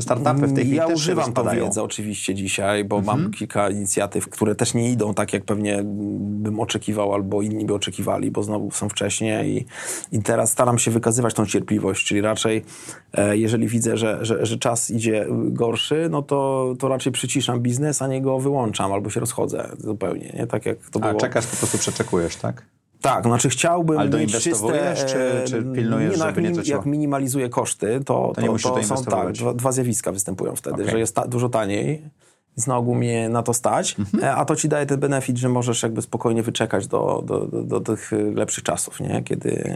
startupy 0.00 0.46
w 0.46 0.52
tej 0.54 0.64
chwili 0.64 0.76
Ja 0.76 0.86
też 0.86 0.96
używam 0.96 1.32
tą 1.32 1.44
wiedzę 1.50 1.82
oczywiście 1.82 2.34
dzisiaj, 2.34 2.84
bo 2.84 2.98
Mhm. 2.98 3.20
mam 3.22 3.30
kilka 3.32 3.70
inicjatyw, 3.70 4.28
które 4.28 4.54
też 4.54 4.74
nie 4.74 4.90
idą 4.90 5.14
tak, 5.14 5.32
jak 5.32 5.44
pewnie 5.44 5.80
bym 6.18 6.60
oczekiwał, 6.60 7.14
albo 7.14 7.42
inni 7.42 7.64
by 7.66 7.74
oczekiwali, 7.74 8.30
bo 8.30 8.42
znowu 8.42 8.70
są 8.70 8.88
wcześnie 8.88 9.48
i, 9.48 9.66
i 10.12 10.22
teraz 10.22 10.52
staram 10.52 10.78
się 10.78 10.90
wykazywać 10.90 11.34
tą 11.34 11.46
cierpliwość, 11.46 12.06
czyli 12.06 12.20
raczej 12.20 12.64
e, 13.12 13.36
jeżeli 13.36 13.68
widzę, 13.68 13.96
że, 13.96 14.18
że, 14.22 14.46
że 14.46 14.58
czas 14.58 14.90
idzie 14.90 15.26
gorszy, 15.30 16.08
no 16.10 16.22
to, 16.22 16.74
to 16.78 16.88
raczej 16.88 17.12
przyciszam 17.12 17.60
biznes, 17.60 18.02
a 18.02 18.06
nie 18.06 18.22
go 18.22 18.38
wyłączam 18.38 18.92
albo 18.92 19.10
się 19.10 19.20
rozchodzę 19.20 19.68
zupełnie, 19.78 20.32
nie? 20.38 20.46
Tak 20.46 20.66
jak 20.66 20.78
to 20.90 21.00
A 21.02 21.08
było. 21.08 21.20
czekasz, 21.20 21.46
po 21.46 21.56
prostu 21.56 21.78
przeczekujesz, 21.78 22.36
tak? 22.36 22.66
Tak, 23.04 23.24
znaczy 23.24 23.48
chciałbym 23.48 23.98
Ale 23.98 24.10
mieć 24.10 24.32
czyste... 24.38 24.94
czy- 25.06 25.18
e, 25.20 25.44
czy 25.44 25.62
pilnujesz, 25.62 26.12
nie, 26.18 26.24
no, 26.24 26.30
nie 26.30 26.36
minim- 26.42 26.62
jak 26.64 26.86
minimalizuję 26.86 27.48
koszty, 27.48 28.00
to, 28.06 28.32
to, 28.34 28.40
nie 28.40 28.50
musisz 28.50 28.70
to 28.70 28.82
są 28.82 29.04
tak, 29.04 29.32
dwa, 29.32 29.54
dwa 29.54 29.72
zjawiska 29.72 30.12
występują 30.12 30.56
wtedy, 30.56 30.74
Okej. 30.82 30.90
że 30.90 30.98
jest 30.98 31.14
ta, 31.14 31.26
dużo 31.26 31.48
taniej, 31.48 32.02
na 32.66 32.76
ogół 32.76 32.94
mnie 32.94 33.28
na 33.28 33.42
to 33.42 33.54
stać, 33.54 33.96
Mhm. 33.98 34.24
e, 34.24 34.34
a 34.34 34.44
to 34.44 34.56
ci 34.56 34.68
daje 34.68 34.86
ten 34.86 35.00
benefit, 35.00 35.36
że 35.36 35.48
możesz 35.48 35.82
jakby 35.82 36.02
spokojnie 36.02 36.42
wyczekać 36.42 36.86
do, 36.86 37.22
do, 37.26 37.46
do, 37.46 37.62
do 37.62 37.80
tych 37.80 38.12
e, 38.12 38.16
lepszych 38.16 38.64
czasów, 38.64 39.00
nie? 39.00 39.22
Kiedy... 39.22 39.72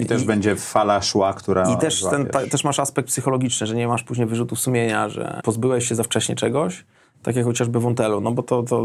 I 0.00 0.06
też 0.06 0.24
będzie 0.24 0.56
fala 0.56 1.02
szła, 1.02 1.32
która 1.34 1.74
I 1.74 1.78
też, 1.78 2.02
ten, 2.10 2.26
ta, 2.26 2.46
też 2.46 2.64
masz 2.64 2.80
aspekt 2.80 3.08
psychologiczny, 3.08 3.66
że 3.66 3.74
nie 3.74 3.88
masz 3.88 4.02
później 4.02 4.26
wyrzutów 4.26 4.60
sumienia, 4.60 5.08
że 5.08 5.40
pozbyłeś 5.44 5.88
się 5.88 5.94
za 5.94 6.02
wcześnie 6.02 6.34
czegoś, 6.34 6.84
tak 7.22 7.36
jak 7.36 7.44
chociażby 7.44 7.80
Wontelu, 7.80 8.20
no 8.20 8.32
bo 8.32 8.42
to, 8.42 8.62
to 8.62 8.84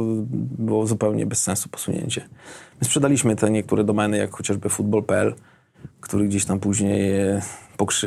było 0.57 0.87
zupełnie 0.87 1.25
bez 1.25 1.41
sensu 1.43 1.69
posunięcie. 1.69 2.21
My 2.81 2.85
sprzedaliśmy 2.85 3.35
te 3.35 3.51
niektóre 3.51 3.83
domeny, 3.83 4.17
jak 4.17 4.31
chociażby 4.31 4.69
futbol.pl, 4.69 5.35
który 6.01 6.27
gdzieś 6.27 6.45
tam 6.45 6.59
później 6.59 7.19
e, 7.19 7.41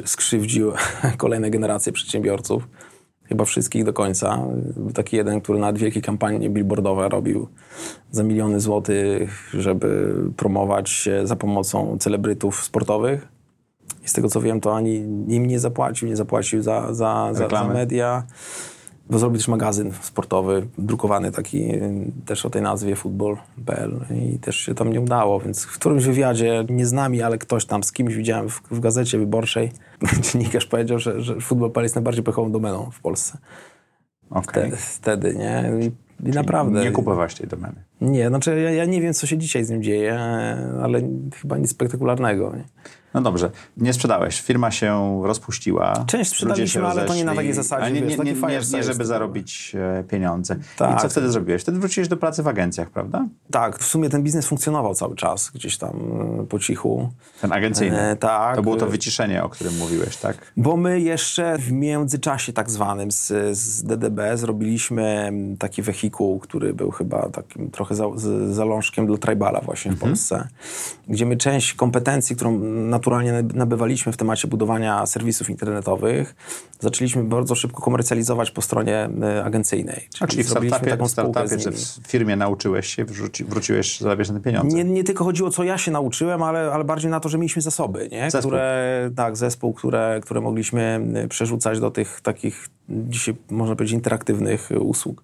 skrzywdził 0.05 0.73
kolejne 1.17 1.51
generacje 1.51 1.93
przedsiębiorców. 1.93 2.69
Chyba 3.25 3.45
wszystkich 3.45 3.85
do 3.85 3.93
końca. 3.93 4.45
Był 4.77 4.93
taki 4.93 5.17
jeden, 5.17 5.41
który 5.41 5.59
nawet 5.59 5.79
wielkie 5.79 6.01
kampanie 6.01 6.51
billboardowe 6.51 7.09
robił 7.09 7.49
za 8.11 8.23
miliony 8.23 8.61
złotych, 8.61 9.51
żeby 9.55 10.15
promować 10.37 10.91
się 10.91 11.27
za 11.27 11.37
pomocą 11.37 11.99
celebrytów 11.99 12.65
sportowych. 12.65 13.29
I 14.05 14.09
z 14.09 14.13
tego 14.13 14.29
co 14.29 14.41
wiem, 14.41 14.61
to 14.61 14.77
ani 14.77 14.97
im 15.29 15.47
nie 15.47 15.61
zapłacił, 15.61 16.09
nie 16.09 16.17
zapłacił 16.17 16.63
za, 16.63 16.95
za, 16.95 17.31
za, 17.33 17.49
za 17.49 17.65
media. 17.65 18.27
Zrobił 19.11 19.39
też 19.39 19.49
magazyn 19.49 19.93
sportowy, 20.01 20.67
drukowany 20.79 21.33
taki 21.33 21.73
też 22.27 22.47
o 22.47 22.51
tej 22.51 22.63
nazwie 22.63 22.97
futbol.pl 22.97 24.01
i 24.15 24.39
też 24.39 24.57
się 24.57 24.75
tam 24.75 24.93
nie 24.93 25.01
udało, 25.01 25.41
więc 25.41 25.65
w 25.65 25.79
którymś 25.79 26.05
wywiadzie, 26.05 26.65
nie 26.69 26.87
z 26.87 26.93
nami, 26.93 27.23
ale 27.23 27.39
ktoś 27.39 27.65
tam 27.65 27.83
z 27.83 27.93
kimś 27.93 28.15
widziałem 28.15 28.49
w, 28.49 28.63
w 28.71 28.81
gazecie 28.81 29.19
wyborczej, 29.19 29.73
dziennikarz 30.33 30.67
powiedział, 30.67 30.99
że, 30.99 31.23
że 31.23 31.41
futbol.pl 31.41 31.85
jest 31.85 31.95
najbardziej 31.95 32.25
pechową 32.25 32.53
domeną 32.53 32.91
w 32.91 33.01
Polsce. 33.01 33.39
Okej. 34.31 34.71
Wtedy, 34.71 34.77
wtedy 34.77 35.35
nie? 35.35 35.73
I, 35.81 35.91
i 36.29 36.31
naprawdę. 36.31 36.81
Nie 36.81 36.91
kupowałeś 36.91 37.35
tej 37.35 37.49
domeny. 37.49 37.85
Nie, 38.01 38.29
znaczy 38.29 38.61
ja, 38.61 38.71
ja 38.71 38.85
nie 38.85 39.01
wiem, 39.01 39.15
co 39.15 39.27
się 39.27 39.39
dzisiaj 39.39 39.65
z 39.65 39.71
nim 39.71 39.83
dzieje, 39.83 40.21
ale 40.83 41.01
chyba 41.35 41.59
nic 41.59 41.71
spektakularnego. 41.71 42.57
Nie? 42.57 42.65
No 43.15 43.21
dobrze, 43.21 43.51
nie 43.77 43.93
sprzedałeś. 43.93 44.41
Firma 44.41 44.71
się 44.71 45.21
rozpuściła. 45.25 46.05
Część 46.07 46.31
sprzedaliśmy, 46.31 46.87
ale 46.87 47.05
to 47.05 47.15
nie 47.15 47.25
na 47.25 47.35
takiej 47.35 47.53
zasadzie, 47.53 47.83
Ale 47.83 47.93
nie, 47.93 48.03
wiesz, 48.03 48.19
nie, 48.19 48.25
nie, 48.25 48.33
nie, 48.33 48.61
nie 48.73 48.83
żeby 48.83 49.05
zarobić 49.05 49.77
e, 50.01 50.05
pieniądze. 50.05 50.55
I 50.55 50.79
Tak. 50.79 51.03
co 51.03 51.09
wtedy 51.09 51.31
zrobiłeś? 51.31 51.63
Wtedy 51.63 51.79
wróciłeś 51.79 52.09
do 52.09 52.17
pracy 52.17 52.43
w 52.43 52.49
agencjach, 52.49 52.91
prawda? 52.91 53.27
Tak, 53.51 53.79
w 53.79 53.85
sumie 53.85 54.09
ten 54.11 54.23
biznes 54.23 54.47
funkcjonował 54.47 54.95
cały 54.95 55.17
czas, 55.17 55.51
gdzieś 55.55 55.79
tam 55.79 55.91
e, 56.41 56.47
po 56.47 56.59
cichu. 56.59 57.11
Ten 57.41 57.53
agencyjny. 57.53 58.01
E, 58.01 58.17
tak. 58.17 58.57
To 58.57 58.63
było 58.63 58.77
to 58.77 58.87
wyciszenie, 58.87 59.45
o 59.45 59.49
którym 59.49 59.77
mówiłeś, 59.77 60.17
tak? 60.17 60.53
Bo 60.57 60.77
my 60.77 61.01
jeszcze 61.01 61.59
w 61.59 61.73
międzyczasie 61.73 62.53
tak 62.53 62.71
zwanym 62.71 63.11
z, 63.11 63.33
z 63.59 63.83
DDB 63.85 64.21
zrobiliśmy 64.35 65.33
taki 65.59 65.83
wehikuł, 65.83 66.39
który 66.39 66.75
był 66.75 66.91
chyba 66.91 67.29
takim 67.29 67.71
trochę 67.71 67.95
za, 67.95 68.05
z, 68.17 68.55
zalążkiem 68.55 69.07
dla 69.07 69.19
Tribala 69.19 69.61
właśnie 69.61 69.93
w 69.93 69.99
Polsce, 69.99 70.49
gdzie 71.09 71.27
my 71.27 71.37
część 71.37 71.75
kompetencji, 71.75 72.37
którą 72.37 72.59
naturalnie 72.99 73.43
nabywaliśmy 73.55 74.13
w 74.13 74.17
temacie 74.17 74.49
budowania 74.49 75.07
serwisów 75.07 75.51
internetowych, 75.51 76.35
zaczęliśmy 76.81 77.25
bardzo 77.25 77.55
szybko 77.55 77.83
komercjalizować 77.83 78.51
po 78.51 78.63
stronie 78.63 79.11
e, 79.23 79.45
agencyjnej. 79.45 80.09
A 80.21 80.27
czyli 80.27 80.43
w 80.43 80.49
startupie, 80.49 80.91
taką 80.91 81.09
startupie 81.09 81.57
czy 81.59 81.71
w 81.71 82.07
firmie 82.07 82.37
nauczyłeś 82.37 82.87
się, 82.87 83.05
wrzuci, 83.05 83.45
wróciłeś 83.45 84.01
zarabiać 84.01 84.31
na 84.31 84.41
pieniądze. 84.41 84.77
Nie, 84.77 84.85
nie 84.85 85.05
tylko 85.05 85.25
chodziło, 85.25 85.51
co 85.51 85.65
ja 85.65 85.79
się 85.79 85.91
nauczyłem, 85.91 86.43
ale, 86.43 86.73
ale 86.73 86.85
bardziej 86.85 87.11
na 87.11 87.21
to, 87.21 87.29
że 87.29 87.39
mieliśmy 87.39 87.63
zasoby, 87.63 88.09
nie? 88.13 88.31
Zespół. 88.31 88.51
Które, 88.51 89.11
tak, 89.17 89.37
zespół, 89.37 89.73
które, 89.73 90.21
które 90.23 90.41
mogliśmy 90.41 91.01
y, 91.25 91.29
przerzucać 91.29 91.81
do 91.81 91.91
tych 91.91 92.21
takich 92.21 92.69
dzisiaj, 92.89 93.37
można 93.51 93.77
powiedzieć, 93.77 93.95
interaktywnych 93.95 94.73
y, 94.73 94.81
usług. 94.81 95.23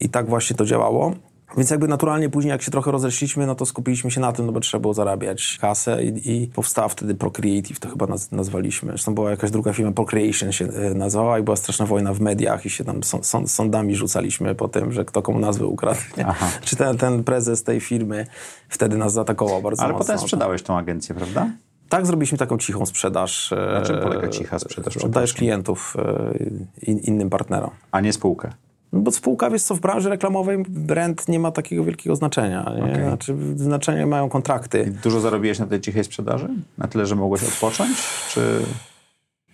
I 0.00 0.08
tak 0.08 0.26
właśnie 0.26 0.56
to 0.56 0.64
działało. 0.64 1.14
Więc 1.56 1.70
jakby 1.70 1.88
naturalnie 1.88 2.28
później, 2.28 2.50
jak 2.50 2.62
się 2.62 2.70
trochę 2.70 2.90
rozeszliśmy, 2.90 3.46
no 3.46 3.54
to 3.54 3.66
skupiliśmy 3.66 4.10
się 4.10 4.20
na 4.20 4.32
tym, 4.32 4.46
no 4.46 4.52
bo 4.52 4.60
trzeba 4.60 4.80
było 4.82 4.94
zarabiać 4.94 5.58
kasę 5.60 6.04
i, 6.04 6.42
i 6.42 6.46
powstała 6.46 6.88
wtedy 6.88 7.14
Procreative, 7.14 7.80
to 7.80 7.88
chyba 7.88 8.06
naz, 8.06 8.32
nazwaliśmy. 8.32 8.88
Zresztą 8.88 9.14
była 9.14 9.30
jakaś 9.30 9.50
druga 9.50 9.72
firma, 9.72 9.92
Procreation 9.92 10.52
się 10.52 10.64
y, 10.64 10.94
nazwała 10.94 11.38
i 11.38 11.42
była 11.42 11.56
straszna 11.56 11.86
wojna 11.86 12.14
w 12.14 12.20
mediach 12.20 12.66
i 12.66 12.70
się 12.70 12.84
tam 12.84 13.02
są, 13.02 13.22
są, 13.22 13.46
sądami 13.46 13.96
rzucaliśmy 13.96 14.54
po 14.54 14.68
tym, 14.68 14.92
że 14.92 15.04
kto 15.04 15.22
komu 15.22 15.38
nazwę 15.38 15.66
ukradł. 15.66 16.00
Czy 16.64 16.76
ten, 16.76 16.96
ten 16.98 17.24
prezes 17.24 17.62
tej 17.62 17.80
firmy 17.80 18.26
wtedy 18.68 18.96
nas 18.96 19.12
zaatakował 19.12 19.62
bardzo 19.62 19.82
Ale 19.82 19.92
mocno. 19.92 20.04
potem 20.06 20.18
sprzedałeś 20.18 20.62
tą 20.62 20.78
agencję, 20.78 21.14
prawda? 21.14 21.50
Tak, 21.88 22.06
zrobiliśmy 22.06 22.38
taką 22.38 22.58
cichą 22.58 22.86
sprzedaż. 22.86 23.54
Na 23.72 23.82
czym 23.82 23.96
e, 23.96 24.02
polega 24.02 24.28
cicha 24.28 24.58
sprzedaż, 24.58 24.96
Oddajesz 24.96 25.32
klientów 25.32 25.96
e, 25.98 26.34
in, 26.82 26.98
innym 26.98 27.30
partnerom. 27.30 27.70
A 27.92 28.00
nie 28.00 28.12
spółkę. 28.12 28.52
No 28.92 29.00
bo 29.00 29.10
spółka, 29.10 29.50
wiesz 29.50 29.62
co, 29.62 29.74
w 29.74 29.80
branży 29.80 30.08
reklamowej 30.08 30.64
brand 30.68 31.28
nie 31.28 31.40
ma 31.40 31.50
takiego 31.50 31.84
wielkiego 31.84 32.16
znaczenia. 32.16 32.72
Nie? 32.76 32.82
Okej. 32.84 33.04
Znaczy, 33.04 33.36
znaczenie 33.56 34.06
mają 34.06 34.28
kontrakty. 34.28 34.92
Dużo 35.02 35.20
zarobiłeś 35.20 35.58
na 35.58 35.66
tej 35.66 35.80
cichej 35.80 36.04
sprzedaży? 36.04 36.48
Na 36.78 36.88
tyle, 36.88 37.06
że 37.06 37.16
mogłeś 37.16 37.42
odpocząć? 37.42 37.96
Czy 38.28 38.40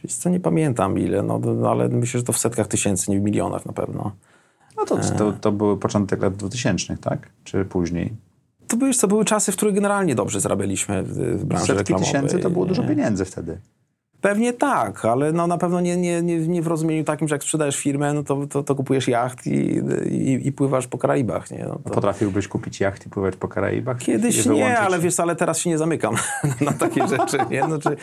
Wiesz 0.04 0.14
co, 0.14 0.30
nie 0.30 0.40
pamiętam 0.40 0.98
ile, 0.98 1.22
no, 1.22 1.38
no, 1.38 1.70
ale 1.70 1.88
myślę, 1.88 2.20
że 2.20 2.24
to 2.24 2.32
w 2.32 2.38
setkach 2.38 2.68
tysięcy, 2.68 3.10
nie 3.10 3.20
w 3.20 3.22
milionach 3.22 3.66
na 3.66 3.72
pewno. 3.72 4.12
no 4.76 4.84
to, 4.84 4.96
to, 5.18 5.32
to 5.32 5.52
był 5.52 5.76
początek 5.76 6.22
lat 6.22 6.36
2000, 6.36 6.96
tak? 6.96 7.30
Czy 7.44 7.64
później? 7.64 8.12
To 8.68 8.76
były, 8.76 8.94
co 8.94 9.08
były 9.08 9.24
czasy, 9.24 9.52
w 9.52 9.56
których 9.56 9.74
generalnie 9.74 10.14
dobrze 10.14 10.40
zarabialiśmy 10.40 11.02
w, 11.02 11.44
branży 11.44 11.66
Setki 11.66 11.78
reklamowej. 11.78 12.12
tysięcy 12.12 12.38
to 12.38 12.50
było 12.50 12.66
dużo 12.66 12.82
pieniędzy 12.82 13.24
wtedy. 13.24 13.58
Pewnie 14.24 14.52
tak, 14.52 15.04
ale 15.04 15.32
no 15.32 15.46
na 15.46 15.58
pewno 15.58 15.80
nie, 15.80 15.96
nie, 15.96 16.22
nie, 16.22 16.48
nie 16.48 16.62
w 16.62 16.66
rozumieniu 16.66 17.04
takim, 17.04 17.28
że 17.28 17.34
jak 17.34 17.42
sprzedajesz 17.42 17.76
firmę, 17.76 18.14
no 18.14 18.22
to, 18.22 18.46
to, 18.46 18.62
to 18.62 18.74
kupujesz 18.74 19.08
jacht 19.08 19.46
i, 19.46 19.80
i, 20.10 20.46
i 20.46 20.52
pływasz 20.52 20.86
po 20.86 20.98
Karaibach. 20.98 21.50
Nie? 21.50 21.64
No 21.68 21.80
to... 21.84 21.90
Potrafiłbyś 21.90 22.48
kupić 22.48 22.80
jacht 22.80 23.06
i 23.06 23.10
pływać 23.10 23.36
po 23.36 23.48
Karaibach? 23.48 23.98
Kiedyś 23.98 24.46
nie, 24.46 24.78
ale 24.78 24.98
wiesz, 24.98 25.20
ale 25.20 25.36
teraz 25.36 25.58
się 25.58 25.70
nie 25.70 25.78
zamykam 25.78 26.14
na 26.60 26.72
takie 26.72 27.08
rzeczy. 27.08 27.38
Nie? 27.50 27.62
Znaczy, 27.62 27.96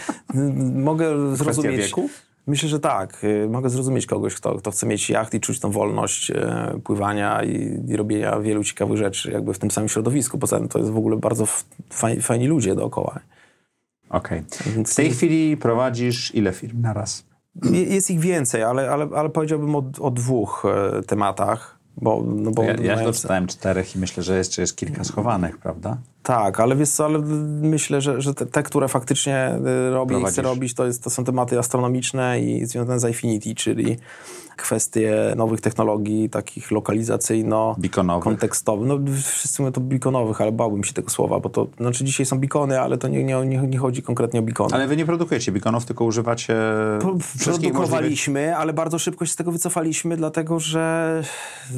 mogę 0.74 1.36
zrozumieć. 1.36 1.82
wieku? 1.82 2.10
Myślę, 2.48 2.70
że 2.70 2.80
tak. 2.80 3.24
Y, 3.24 3.48
Mogę 3.50 3.70
zrozumieć 3.70 4.06
kogoś, 4.06 4.36
kto, 4.36 4.56
kto 4.56 4.72
chce 4.72 4.88
mieć 4.88 5.10
jacht 5.10 5.34
i 5.34 5.40
czuć 5.40 5.60
tą 5.60 5.72
wolność 5.72 6.32
e, 6.32 6.80
pływania 6.84 7.44
i, 7.44 7.80
i 7.88 7.96
robienia 7.96 8.40
wielu 8.40 8.64
ciekawych 8.64 8.98
rzeczy 8.98 9.32
jakby 9.32 9.54
w 9.54 9.60
tym 9.60 9.72
samym 9.72 9.90
środowisku. 9.90 10.38
Poza 10.38 10.58
tym 10.58 10.68
to 10.68 10.80
jest 10.80 10.92
w 10.92 10.98
ogóle 10.98 11.18
bardzo 11.18 11.46
fajni 12.22 12.48
ludzie 12.48 12.76
dookoła. 12.76 13.20
Okej. 14.12 14.44
Więc- 14.76 14.92
W 14.94 14.96
tej 14.96 15.12
chwili 15.12 15.58
prowadzisz 15.58 16.36
ile 16.36 16.54
firm 16.54 16.82
na 16.82 16.94
raz? 16.94 17.26
Je- 17.72 17.84
Jest 17.84 18.12
ich 18.12 18.20
więcej, 18.20 18.64
ale, 18.64 18.92
ale, 18.92 19.08
ale 19.16 19.30
powiedziałbym 19.30 19.76
o, 19.76 19.84
o 20.00 20.12
dwóch 20.12 20.64
e, 20.98 21.02
tematach. 21.02 21.80
Bo, 21.98 22.24
no 22.26 22.52
bo 22.52 22.64
Ja, 22.64 22.74
ja 22.82 22.96
mając- 22.96 23.18
doczytałem 23.18 23.48
czterech 23.48 23.96
i 23.96 24.00
myślę, 24.00 24.24
że 24.24 24.38
jeszcze 24.38 24.62
jest 24.62 24.78
kilka 24.78 25.04
schowanych, 25.04 25.58
prawda? 25.58 25.98
Tak, 26.24 26.60
ale 26.60 26.76
wiesz 26.76 26.90
co, 26.90 27.06
ale 27.06 27.20
myślę, 27.62 28.02
że, 28.02 28.22
że 28.22 28.34
te, 28.34 28.46
te, 28.46 28.64
które 28.64 28.88
faktycznie 28.88 29.60
y, 29.88 29.92
robię 29.92 30.20
i 30.20 30.24
chcę 30.24 30.42
robić, 30.42 30.74
to, 30.74 30.86
jest, 30.86 31.04
to 31.04 31.10
są 31.10 31.24
tematy 31.24 31.60
astronomiczne 31.60 32.42
i 32.42 32.66
związane 32.66 33.00
z 33.00 33.08
Infinity, 33.08 33.56
czyli 33.56 33.98
kwestie 34.62 35.34
nowych 35.36 35.62
technologii, 35.62 36.30
takich 36.30 36.72
lokalizacyjno 36.72 37.76
Beaconowych. 37.78 38.24
kontekstowych. 38.24 38.88
No 38.88 39.00
wszyscy 39.24 39.62
mówią 39.62 39.72
to 39.72 39.82
beaconowych, 39.82 40.42
ale 40.42 40.52
bałbym 40.52 40.84
się 40.84 40.94
tego 40.94 41.10
słowa, 41.10 41.40
bo 41.40 41.50
to, 41.50 41.68
znaczy 41.78 42.04
dzisiaj 42.04 42.26
są 42.26 42.40
beacony, 42.40 42.82
ale 42.82 42.98
to 42.98 43.08
nie, 43.08 43.24
nie, 43.24 43.46
nie, 43.46 43.78
chodzi 43.78 44.04
konkretnie 44.04 44.40
o 44.40 44.44
beacony. 44.44 44.74
Ale 44.74 44.88
wy 44.88 44.98
nie 44.98 45.06
produkujecie 45.06 45.52
beaconów, 45.52 45.86
tylko 45.86 46.06
używacie 46.06 46.56
Pro- 47.00 47.18
wszystkich 47.20 47.48
możliwych... 47.48 47.74
Produkowaliśmy, 47.74 48.58
ale 48.58 48.74
bardzo 48.74 49.00
szybko 49.00 49.26
się 49.26 49.32
z 49.32 49.36
tego 49.36 49.52
wycofaliśmy, 49.52 50.18
dlatego 50.18 50.60
że 50.60 51.24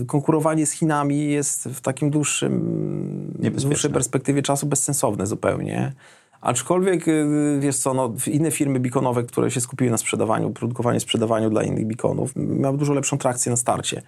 konkurowanie 0.07 0.65
z 0.65 0.71
Chinami 0.71 1.31
jest 1.31 1.63
w 1.63 1.81
takim 1.81 2.09
dłuższym, 2.09 3.33
dłuższej 3.61 3.91
perspektywie 3.91 4.32
czasu 4.41 4.65
bezsensowne 4.67 5.27
zupełnie. 5.27 5.93
Aczkolwiek, 6.41 7.07
y, 7.07 7.57
wiesz 7.59 7.77
co, 7.77 7.93
no, 7.93 8.13
inne 8.27 8.51
firmy 8.51 8.79
beaconowe, 8.79 9.23
które 9.23 9.51
się 9.51 9.61
skupiły 9.61 9.91
na 9.91 9.97
sprzedawaniu, 9.97 10.49
produkowaniu, 10.49 10.99
sprzedawaniu 10.99 11.49
dla 11.49 11.63
innych 11.63 11.87
beaconów, 11.87 12.31
miały 12.35 12.77
dużo 12.77 12.93
lepszą 12.93 13.17
trakcję 13.17 13.49
na 13.49 13.55
starcie. 13.55 14.01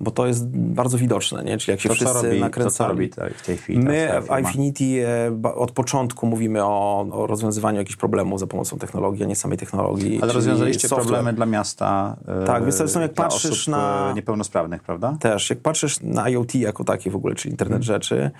Bo 0.00 0.10
to 0.10 0.26
jest 0.26 0.48
bardzo 0.56 0.98
widoczne, 0.98 1.44
nie? 1.44 1.58
Czyli 1.58 1.70
jak 1.70 1.80
się 1.80 1.88
To 1.88 1.94
wszyscy 1.94 2.14
robi, 2.22 2.38
to 2.38 2.44
nakręcali. 2.44 2.74
co 2.74 2.88
robi 2.88 3.34
w 3.38 3.46
tej 3.46 3.56
chwili 3.56 3.78
My 3.78 4.08
w? 4.22 4.38
Infinity 4.40 4.84
e, 5.06 5.54
od 5.54 5.72
początku 5.72 6.26
mówimy 6.26 6.64
o, 6.64 7.06
o 7.12 7.26
rozwiązywaniu 7.26 7.78
jakichś 7.78 7.96
problemów 7.96 8.40
za 8.40 8.46
pomocą 8.46 8.78
technologii, 8.78 9.24
a 9.24 9.26
nie 9.26 9.36
samej 9.36 9.58
technologii. 9.58 10.18
Ale 10.22 10.32
rozwiązaliście 10.32 10.88
software. 10.88 11.06
problemy 11.06 11.32
dla 11.32 11.46
miasta, 11.46 12.16
e, 12.42 12.44
Tak, 12.44 12.62
więc 12.62 12.76
zresztą 12.76 13.00
jak 13.00 13.12
dla 13.12 13.24
patrzysz 13.24 13.50
osób 13.52 13.68
na- 13.72 14.10
e, 14.10 14.14
niepełnosprawnych, 14.14 14.82
prawda? 14.82 15.16
Też, 15.20 15.50
jak 15.50 15.58
patrzysz 15.60 16.00
na 16.00 16.28
IoT 16.28 16.54
jako 16.54 16.84
takie 16.84 17.10
w 17.10 17.16
ogóle, 17.16 17.34
czyli 17.34 17.52
internet 17.52 17.76
Mhm. 17.82 17.82
rzeczy 17.82 18.30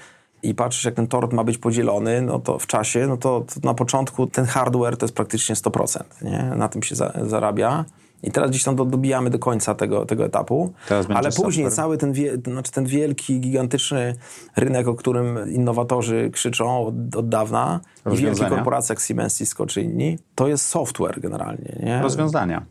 i 0.42 0.54
patrzysz, 0.54 0.84
jak 0.84 0.94
ten 0.94 1.06
tort 1.06 1.32
ma 1.32 1.44
być 1.44 1.58
podzielony, 1.58 2.22
no 2.22 2.38
to 2.38 2.58
w 2.58 2.66
czasie, 2.66 3.06
no 3.06 3.16
to, 3.16 3.40
to 3.40 3.68
na 3.68 3.74
początku 3.74 4.26
ten 4.26 4.44
hardware 4.44 4.96
to 4.96 5.06
jest 5.06 5.14
praktycznie 5.14 5.54
100%, 5.54 6.02
nie? 6.22 6.42
Na 6.56 6.68
tym 6.68 6.82
się 6.82 6.94
za, 6.94 7.12
zarabia. 7.22 7.84
I 8.22 8.30
teraz 8.30 8.50
gdzieś 8.50 8.64
tam 8.64 8.76
do, 8.76 8.84
dobijamy 8.84 9.30
do 9.30 9.38
końca 9.38 9.74
tego, 9.74 10.06
tego 10.06 10.24
etapu. 10.24 10.72
Ale 11.14 11.32
później 11.32 11.66
software. 11.66 11.72
cały 11.72 11.98
ten, 11.98 12.12
wie, 12.12 12.36
znaczy 12.46 12.72
ten 12.72 12.86
wielki, 12.86 13.40
gigantyczny 13.40 14.14
rynek, 14.56 14.88
o 14.88 14.94
którym 14.94 15.52
innowatorzy 15.52 16.30
krzyczą 16.32 16.86
od, 16.86 17.16
od 17.16 17.28
dawna, 17.28 17.80
i 18.12 18.16
wielkie 18.16 18.46
korporacje 18.46 18.92
jak 18.92 19.00
Siemens, 19.00 19.38
Cisco 19.38 19.66
czy 19.66 19.82
inni, 19.82 20.18
to 20.34 20.48
jest 20.48 20.66
software 20.66 21.20
generalnie. 21.20 21.76
Nie? 21.82 22.02
Rozwiązania. 22.02 22.62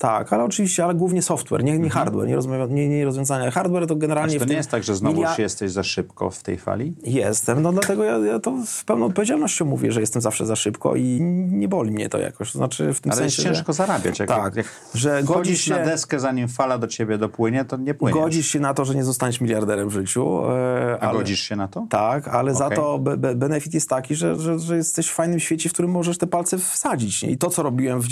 Tak, 0.00 0.32
ale 0.32 0.44
oczywiście, 0.44 0.84
ale 0.84 0.94
głównie 0.94 1.22
software, 1.22 1.64
nie, 1.64 1.78
nie 1.78 1.90
hardware, 1.90 2.26
nie, 2.28 2.36
rozmawia, 2.36 2.66
nie, 2.66 2.88
nie 2.88 3.04
rozwiązania. 3.04 3.50
Hardware 3.50 3.86
to 3.86 3.96
generalnie... 3.96 4.32
Czy 4.32 4.38
to 4.38 4.44
nie 4.44 4.56
jest 4.56 4.70
tak, 4.70 4.82
że 4.84 4.96
znowu 4.96 5.22
milia- 5.22 5.40
jesteś 5.40 5.70
za 5.70 5.82
szybko 5.82 6.30
w 6.30 6.42
tej 6.42 6.58
fali? 6.58 6.94
Jestem, 7.04 7.62
no 7.62 7.72
dlatego 7.72 8.04
ja, 8.04 8.18
ja 8.18 8.38
to 8.38 8.54
z 8.66 8.84
pełną 8.84 9.06
odpowiedzialnością 9.06 9.64
mówię, 9.64 9.92
że 9.92 10.00
jestem 10.00 10.22
zawsze 10.22 10.46
za 10.46 10.56
szybko 10.56 10.96
i 10.96 11.18
nie 11.50 11.68
boli 11.68 11.90
mnie 11.90 12.08
to 12.08 12.18
jakoś. 12.18 12.52
To 12.52 12.58
znaczy 12.58 12.92
w 12.94 13.00
tym 13.00 13.12
Ale 13.12 13.22
jest 13.24 13.36
sensie, 13.36 13.50
ciężko 13.50 13.72
że, 13.72 13.76
zarabiać. 13.76 14.18
Jak, 14.18 14.28
Tak, 14.28 14.56
jak 14.56 14.66
że 14.94 15.22
godzisz 15.24 15.60
się- 15.60 15.70
na 15.70 15.84
deskę, 15.84 16.20
zanim 16.20 16.48
fala 16.48 16.78
do 16.78 16.86
ciebie 16.86 17.18
dopłynie, 17.18 17.64
to 17.64 17.76
nie 17.76 17.94
płyniesz. 17.94 18.20
godzisz 18.20 18.46
się 18.46 18.60
na 18.60 18.74
to, 18.74 18.84
że 18.84 18.94
nie 18.94 19.04
zostaniesz 19.04 19.40
miliarderem 19.40 19.88
w 19.88 19.92
życiu. 19.92 20.50
E, 20.50 20.98
A 21.00 21.08
ale, 21.08 21.18
godzisz 21.18 21.40
się 21.40 21.56
na 21.56 21.68
to? 21.68 21.86
Tak, 21.90 22.28
ale 22.28 22.54
za 22.54 22.66
Okej. 22.66 22.76
to 22.78 22.98
be, 22.98 23.16
be, 23.16 23.34
benefit 23.34 23.74
jest 23.74 23.88
taki, 23.88 24.14
że, 24.14 24.36
że, 24.36 24.58
że 24.58 24.76
jesteś 24.76 25.08
w 25.08 25.14
fajnym 25.14 25.40
świecie, 25.40 25.68
w 25.68 25.72
którym 25.72 25.90
możesz 25.90 26.18
te 26.18 26.26
palce 26.26 26.58
wsadzić. 26.58 27.22
Nie? 27.22 27.30
I 27.30 27.38
to, 27.38 27.50
co 27.50 27.62
robiłem 27.62 28.00
w, 28.00 28.06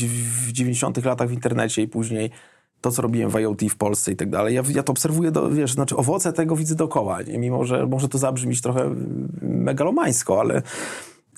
w 0.46 0.52
90 0.52 1.04
latach 1.04 1.28
w 1.28 1.32
internecie 1.32 1.77
później 1.86 2.30
to, 2.80 2.90
co 2.90 3.02
robiłem 3.02 3.30
w 3.30 3.34
IoT 3.34 3.60
w 3.70 3.76
Polsce 3.76 4.12
i 4.12 4.16
tak 4.16 4.30
dalej, 4.30 4.54
ja, 4.54 4.62
ja 4.74 4.82
to 4.82 4.92
obserwuję, 4.92 5.30
do, 5.30 5.50
wiesz, 5.50 5.72
znaczy 5.72 5.96
owoce 5.96 6.32
tego 6.32 6.56
widzę 6.56 6.74
dookoła, 6.74 7.22
nie? 7.22 7.38
mimo 7.38 7.64
że 7.64 7.86
może 7.86 8.08
to 8.08 8.18
zabrzmieć 8.18 8.60
trochę 8.60 8.94
megalomańsko, 9.42 10.40
ale 10.40 10.62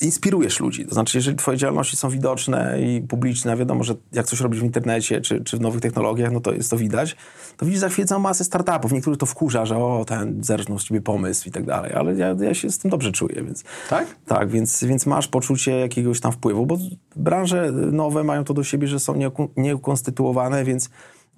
inspirujesz 0.01 0.61
ludzi. 0.61 0.87
To 0.87 0.95
znaczy, 0.95 1.19
jeżeli 1.19 1.37
twoje 1.37 1.59
działalności 1.59 1.97
są 1.97 2.11
widoczne 2.11 2.83
i 2.83 3.01
publiczne, 3.01 3.57
wiadomo, 3.57 3.85
że 3.85 3.95
jak 4.13 4.27
coś 4.27 4.41
robisz 4.41 4.61
w 4.61 4.65
internecie 4.65 5.21
czy, 5.21 5.45
czy 5.45 5.57
w 5.57 5.61
nowych 5.61 5.81
technologiach, 5.81 6.33
no 6.33 6.41
to 6.41 6.53
jest 6.53 6.71
to 6.71 6.77
widać, 6.77 7.17
to 7.57 7.67
widzisz 7.67 7.81
za 7.81 7.89
chwilę 7.89 8.09
całą 8.09 8.21
masę 8.21 8.45
startupów. 8.45 8.93
Niektórych 8.93 9.19
to 9.19 9.27
wkurza, 9.27 9.67
że 9.67 9.77
o, 9.77 10.05
ten 10.05 10.45
zerżnął 10.45 10.79
z 10.79 10.85
ciebie 10.85 11.01
pomysł 11.01 11.49
i 11.49 11.53
tak 11.53 11.65
dalej, 11.65 11.93
ale 11.93 12.15
ja, 12.15 12.37
ja 12.41 12.55
się 12.55 12.71
z 12.71 12.79
tym 12.79 12.91
dobrze 12.91 13.13
czuję, 13.13 13.43
więc... 13.43 13.65
Tak? 13.91 14.07
Tak, 14.27 14.51
więc, 14.51 14.85
więc 14.85 15.07
masz 15.07 15.29
poczucie 15.29 15.73
jakiegoś 15.73 16.21
tam 16.21 16.33
wpływu, 16.33 16.67
bo 16.67 16.79
branże 17.17 17.73
nowe 17.73 18.25
mają 18.25 18.45
to 18.45 18.55
do 18.55 18.65
siebie, 18.65 18.89
że 18.89 19.01
są 19.01 19.15
nieukon- 19.15 19.49
nieukonstytuowane, 19.57 20.65
więc 20.65 20.91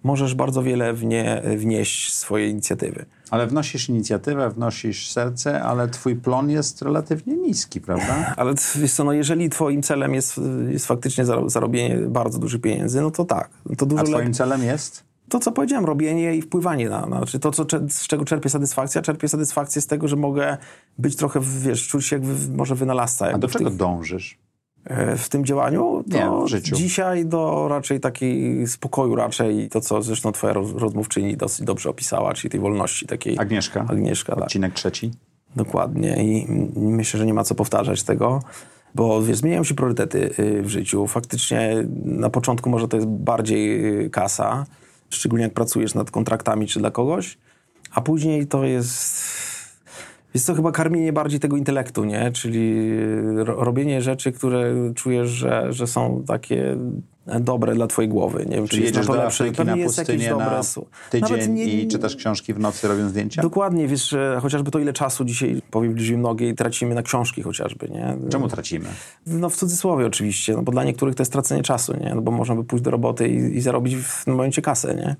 możesz 0.02 0.34
bardzo 0.34 0.62
wiele 0.62 0.92
w 0.94 1.04
nie 1.04 1.42
wnieść 1.56 2.12
swoje 2.12 2.48
inicjatywy. 2.48 3.04
Ale 3.30 3.46
wnosisz 3.46 3.88
inicjatywę, 3.88 4.50
wnosisz 4.50 5.10
serce, 5.10 5.62
ale 5.62 5.88
twój 5.88 6.16
plon 6.16 6.50
jest 6.50 6.82
relatywnie 6.82 7.36
niski, 7.36 7.80
prawda? 7.80 8.14
Ale 8.36 8.54
wiesz 8.76 8.92
co, 8.92 9.04
no 9.04 9.12
jeżeli 9.12 9.50
twoim 9.50 9.82
celem 9.82 10.14
jest, 10.14 10.40
jest 10.68 10.86
faktycznie 10.86 11.24
zaro- 11.24 11.50
zarobienie 11.50 11.96
bardzo 11.96 12.38
dużych 12.38 12.60
pieniędzy, 12.60 13.00
no 13.00 13.10
to 13.10 13.24
tak. 13.24 13.50
To 13.78 13.86
A 13.86 13.88
dużo 13.88 14.02
twoim 14.02 14.18
lepiej. 14.18 14.34
celem 14.34 14.62
jest? 14.62 15.04
To, 15.28 15.38
co 15.40 15.52
powiedziałem, 15.52 15.84
robienie 15.84 16.34
i 16.36 16.42
wpływanie 16.42 16.88
na, 16.88 17.06
na 17.06 17.16
znaczy 17.16 17.38
to, 17.38 17.50
co, 17.50 17.64
z 17.88 18.06
czego 18.06 18.24
czerpię 18.24 18.48
satysfakcję, 18.48 19.02
czerpię 19.02 19.28
satysfakcję 19.28 19.82
z 19.82 19.86
tego, 19.86 20.08
że 20.08 20.16
mogę 20.16 20.56
być 20.98 21.16
trochę, 21.16 21.40
wiesz, 21.60 21.88
czuć 21.88 22.06
się 22.06 22.16
jak 22.16 22.24
wy, 22.24 22.56
może 22.56 22.74
wynalazca. 22.74 23.26
A 23.32 23.38
do 23.38 23.48
czego 23.48 23.64
tych- 23.70 23.78
dążysz? 23.78 24.38
E, 24.84 25.16
w 25.16 25.28
tym 25.28 25.44
działaniu? 25.44 26.04
Nie, 26.06 26.20
To 26.20 26.44
w 26.44 26.48
życiu. 26.48 26.76
Dzisiaj 26.76 27.26
do 27.26 27.68
raczej 27.68 28.00
takiej 28.00 28.66
spokoju 28.66 29.14
raczej, 29.14 29.68
to 29.68 29.80
co 29.80 30.02
zresztą 30.02 30.32
twoja 30.32 30.52
roz- 30.52 30.74
rozmówczyni 30.74 31.36
dosyć 31.36 31.66
dobrze 31.66 31.90
opisała, 31.90 32.34
czyli 32.34 32.50
tej 32.50 32.60
wolności 32.60 33.06
takiej. 33.06 33.38
Agnieszka? 33.38 33.86
Agnieszka, 33.88 34.34
tak. 34.34 34.44
Odcinek 34.44 34.72
trzeci. 34.74 35.10
Dokładnie 35.56 36.24
i 36.24 36.46
myślę, 36.76 37.18
że 37.18 37.26
nie 37.26 37.34
ma 37.34 37.44
co 37.44 37.54
powtarzać 37.54 38.02
tego, 38.02 38.42
bo 38.94 39.22
wiesz, 39.22 39.36
zmieniają 39.36 39.64
się 39.64 39.74
priorytety 39.74 40.30
y, 40.38 40.62
w 40.62 40.68
życiu. 40.68 41.06
Faktycznie 41.06 41.76
na 42.04 42.30
początku 42.30 42.70
może 42.70 42.88
to 42.88 42.96
jest 42.96 43.08
bardziej 43.08 43.86
y, 44.04 44.10
kasa, 44.10 44.66
szczególnie 45.10 45.44
jak 45.44 45.54
pracujesz 45.54 45.94
nad 45.94 46.10
kontraktami 46.10 46.66
czy 46.66 46.78
dla 46.78 46.90
kogoś, 46.90 47.38
a 47.94 48.00
później 48.00 48.46
to 48.46 48.64
jest... 48.64 49.22
Jest 50.34 50.46
to 50.46 50.54
chyba 50.54 50.72
karmienie 50.72 51.12
bardziej 51.12 51.40
tego 51.40 51.56
intelektu, 51.56 52.04
nie? 52.04 52.32
Czyli 52.32 52.90
ro 53.36 53.64
robienie 53.64 54.02
rzeczy, 54.02 54.32
które 54.32 54.74
czujesz, 54.94 55.28
że, 55.28 55.72
że 55.72 55.86
są 55.86 56.24
takie 56.26 56.76
dobre 57.40 57.74
dla 57.74 57.86
twojej 57.86 58.08
głowy. 58.08 58.46
Nie 58.48 58.56
wiem, 58.56 58.64
czy 58.64 58.70
Czyli 58.70 58.82
jest 58.82 58.94
na 58.94 59.00
jedziesz 59.00 59.06
to 59.06 59.12
do 59.16 59.22
lepsze. 59.22 59.44
Afryki 59.44 59.64
na 59.64 59.76
jest 59.76 59.96
pustynię 59.96 60.30
na 60.30 60.36
dobre... 60.36 60.60
tydzień 61.10 61.30
Nawet 61.30 61.48
nie- 61.48 61.64
i 61.64 61.88
czytasz 61.88 62.16
książki 62.16 62.54
w 62.54 62.58
nocy 62.58 62.88
robiąc 62.88 63.10
zdjęcia? 63.10 63.42
Dokładnie, 63.42 63.88
wiesz, 63.88 64.14
chociażby 64.40 64.70
to 64.70 64.78
ile 64.78 64.92
czasu 64.92 65.24
dzisiaj 65.24 65.62
powięźliśmy 65.70 66.16
nogi 66.16 66.48
i 66.48 66.54
tracimy 66.54 66.94
na 66.94 67.02
książki 67.02 67.42
chociażby, 67.42 67.88
nie? 67.88 68.16
Czemu 68.30 68.48
tracimy? 68.48 68.88
No 69.26 69.50
w 69.50 69.56
cudzysłowie 69.56 70.06
oczywiście, 70.06 70.54
no 70.56 70.62
bo 70.62 70.72
dla 70.72 70.84
niektórych 70.84 71.14
to 71.14 71.22
jest 71.22 71.32
tracenie 71.32 71.62
czasu, 71.62 71.94
nie? 72.00 72.14
No 72.14 72.22
bo 72.22 72.30
można 72.32 72.54
by 72.54 72.64
pójść 72.64 72.84
do 72.84 72.90
roboty 72.90 73.28
i, 73.28 73.56
i 73.56 73.60
zarobić 73.60 73.96
w 73.96 74.24
tym 74.24 74.34
momencie 74.34 74.62
kasę, 74.62 74.94
nie? 74.94 75.16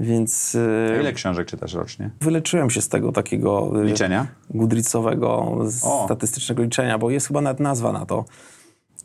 Więc 0.00 0.56
A 0.90 0.94
e, 0.96 1.00
Ile 1.00 1.12
książek 1.12 1.46
czytasz 1.48 1.74
rocznie? 1.74 2.10
wyleczyłem 2.20 2.70
się 2.70 2.80
z 2.80 2.88
tego 2.88 3.12
takiego 3.12 3.72
e, 3.82 3.84
Liczenia? 3.84 4.26
Goodreadsowego, 4.50 5.58
statystycznego 6.04 6.62
liczenia, 6.62 6.98
bo 6.98 7.10
jest 7.10 7.26
chyba 7.26 7.40
nawet 7.40 7.60
nazwa 7.60 7.92
na 7.92 8.06
to. 8.06 8.24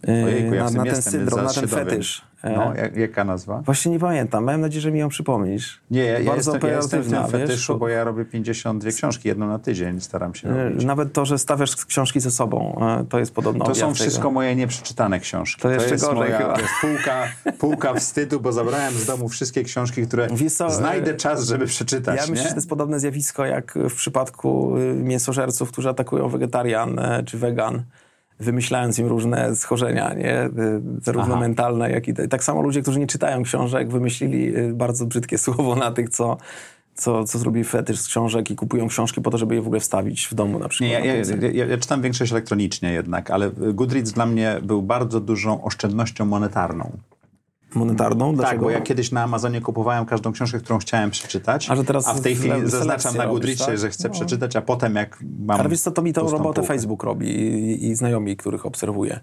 Ojejku, 0.07 0.53
ja 0.53 0.63
na, 0.63 0.83
na 0.83 0.91
ten 0.91 1.01
syndrom, 1.01 1.43
na 1.43 1.53
ten 1.53 1.67
fetysz. 1.67 2.21
E, 2.43 2.53
No, 2.57 2.75
jak, 2.75 2.95
jaka 2.97 3.23
nazwa? 3.23 3.62
Właśnie 3.65 3.91
nie 3.91 3.99
pamiętam. 3.99 4.43
Mam 4.43 4.62
nadzieję, 4.62 4.81
że 4.81 4.91
mi 4.91 4.99
ją 4.99 5.09
przypomnisz. 5.09 5.79
Nie, 5.91 6.03
ja, 6.03 6.35
jestem, 6.35 6.59
ja 6.63 6.75
jestem 6.75 7.01
w 7.03 7.09
tym 7.09 7.27
fetyszu, 7.27 7.77
bo 7.77 7.88
ja 7.89 8.03
robię 8.03 8.25
52 8.25 8.91
książki, 8.91 9.27
jedną 9.27 9.47
na 9.47 9.59
tydzień 9.59 10.01
staram 10.01 10.35
się 10.35 10.49
E, 10.49 10.63
robić. 10.69 10.85
Nawet 10.85 11.13
to, 11.13 11.25
że 11.25 11.38
stawiasz 11.38 11.85
książki 11.85 12.19
ze 12.19 12.31
sobą, 12.31 12.79
e, 12.99 13.05
to 13.09 13.19
jest 13.19 13.33
podobno 13.33 13.65
To 13.65 13.75
są 13.75 13.93
wszystko 13.93 14.17
tego. 14.21 14.31
moje 14.31 14.55
nieprzeczytane 14.55 15.19
książki. 15.19 15.62
To 15.62 15.71
jeszcze 15.71 15.91
jest 15.91 16.03
gorzej 16.05 16.19
moja 16.19 16.38
chyba. 16.38 16.53
to 16.53 16.62
jest 16.62 16.73
półka, 16.81 17.27
półka 17.57 17.93
wstydu, 17.93 18.39
bo 18.39 18.51
zabrałem 18.51 18.93
z 18.93 19.05
domu 19.05 19.29
wszystkie 19.29 19.63
książki, 19.63 20.07
które 20.07 20.27
co, 20.57 20.69
znajdę 20.69 21.12
e, 21.12 21.15
czas, 21.15 21.47
żeby 21.47 21.65
przeczytać. 21.65 22.15
Ja 22.15 22.27
myślę, 22.29 22.43
że 22.43 22.49
to 22.49 22.55
jest 22.55 22.69
podobne 22.69 22.99
zjawisko 22.99 23.45
jak 23.45 23.73
w 23.89 23.95
przypadku 23.95 24.77
y, 24.77 24.93
mięsożerców, 24.93 25.71
którzy 25.71 25.89
atakują 25.89 26.29
wegetarian 26.29 26.99
e, 26.99 27.23
czy 27.23 27.38
wegan, 27.38 27.83
wymyślając 28.39 28.99
im 28.99 29.08
różne 29.08 29.56
schorzenia, 29.56 30.13
nie? 30.13 30.45
Y, 30.45 30.82
zarówno 31.02 31.34
Aha. 31.34 31.39
mentalne, 31.39 31.91
jak 31.91 32.08
i 32.08 32.13
tak 32.13 32.43
samo 32.43 32.62
ludzie, 32.62 32.82
którzy 32.82 32.99
nie 32.99 33.08
czytają 33.08 33.43
książek, 33.43 33.89
wymyślili 33.89 34.58
y, 34.58 34.73
bardzo 34.73 35.06
brzydkie 35.06 35.38
słowo 35.45 35.75
na 35.75 35.91
tych, 35.91 36.10
co, 36.10 36.38
co, 36.95 37.23
co 37.23 37.39
zrobili 37.39 37.65
fetysz 37.65 37.99
z 37.99 38.08
książek 38.08 38.52
i 38.52 38.56
kupują 38.56 38.88
książki 38.88 39.21
po 39.21 39.32
to, 39.32 39.38
żeby 39.38 39.56
je 39.56 39.62
w 39.62 39.65
ogóle 39.65 39.80
wstawić 39.80 40.28
w 40.28 40.34
domu 40.34 40.60
na 40.60 40.69
przykład. 40.69 41.04
Nie, 41.04 41.08
ja, 41.08 41.15
ja, 41.15 41.47
ja, 41.54 41.65
ja 41.65 41.78
czytam 41.78 42.02
większość 42.02 42.32
elektronicznie 42.32 42.93
jednak, 42.93 43.32
ale 43.32 43.52
Goodreads 43.52 44.12
dla 44.12 44.25
mnie 44.25 44.60
był 44.62 44.82
bardzo 44.82 45.19
dużą 45.19 45.63
oszczędnością 45.63 46.25
monetarną. 46.25 46.91
Monetarną? 47.75 48.34
Dlaczego? 48.36 48.51
Tak, 48.51 48.62
bo 48.62 48.69
ja 48.69 48.82
kiedyś 48.82 49.12
na 49.12 49.23
Amazonie 49.23 49.62
kupowałem 49.62 50.05
każdą 50.05 50.32
książkę, 50.32 50.60
którą 50.60 50.79
chciałem 50.79 51.12
przeczytać, 51.12 51.69
A 51.69 51.75
że 51.75 51.84
teraz 51.84 52.19
w 52.19 52.21
tej 52.21 52.36
chwili 52.36 52.53
zaznaczam 52.69 53.17
na 53.17 53.23
robisz, 53.25 53.34
Goodreadsie, 53.39 53.65
tak? 53.65 53.77
że 53.77 53.89
chcę 53.89 54.08
No. 54.08 54.13
przeczytać, 54.13 54.55
a 54.55 54.62
potem 54.62 54.95
jak 54.95 55.19
mam 55.39 55.60
Ale 55.60 55.69
wiesz 55.69 55.79
co, 55.82 55.91
to 55.91 56.01
mi 56.01 56.13
tą 56.13 56.21
robotę 56.29 56.53
półkę, 56.62 56.67
Facebook 56.67 57.03
robi 57.03 57.27
i, 57.29 57.86
i 57.89 57.95
znajomi, 57.95 58.38
których 58.38 58.65
obserwuję. 58.65 59.19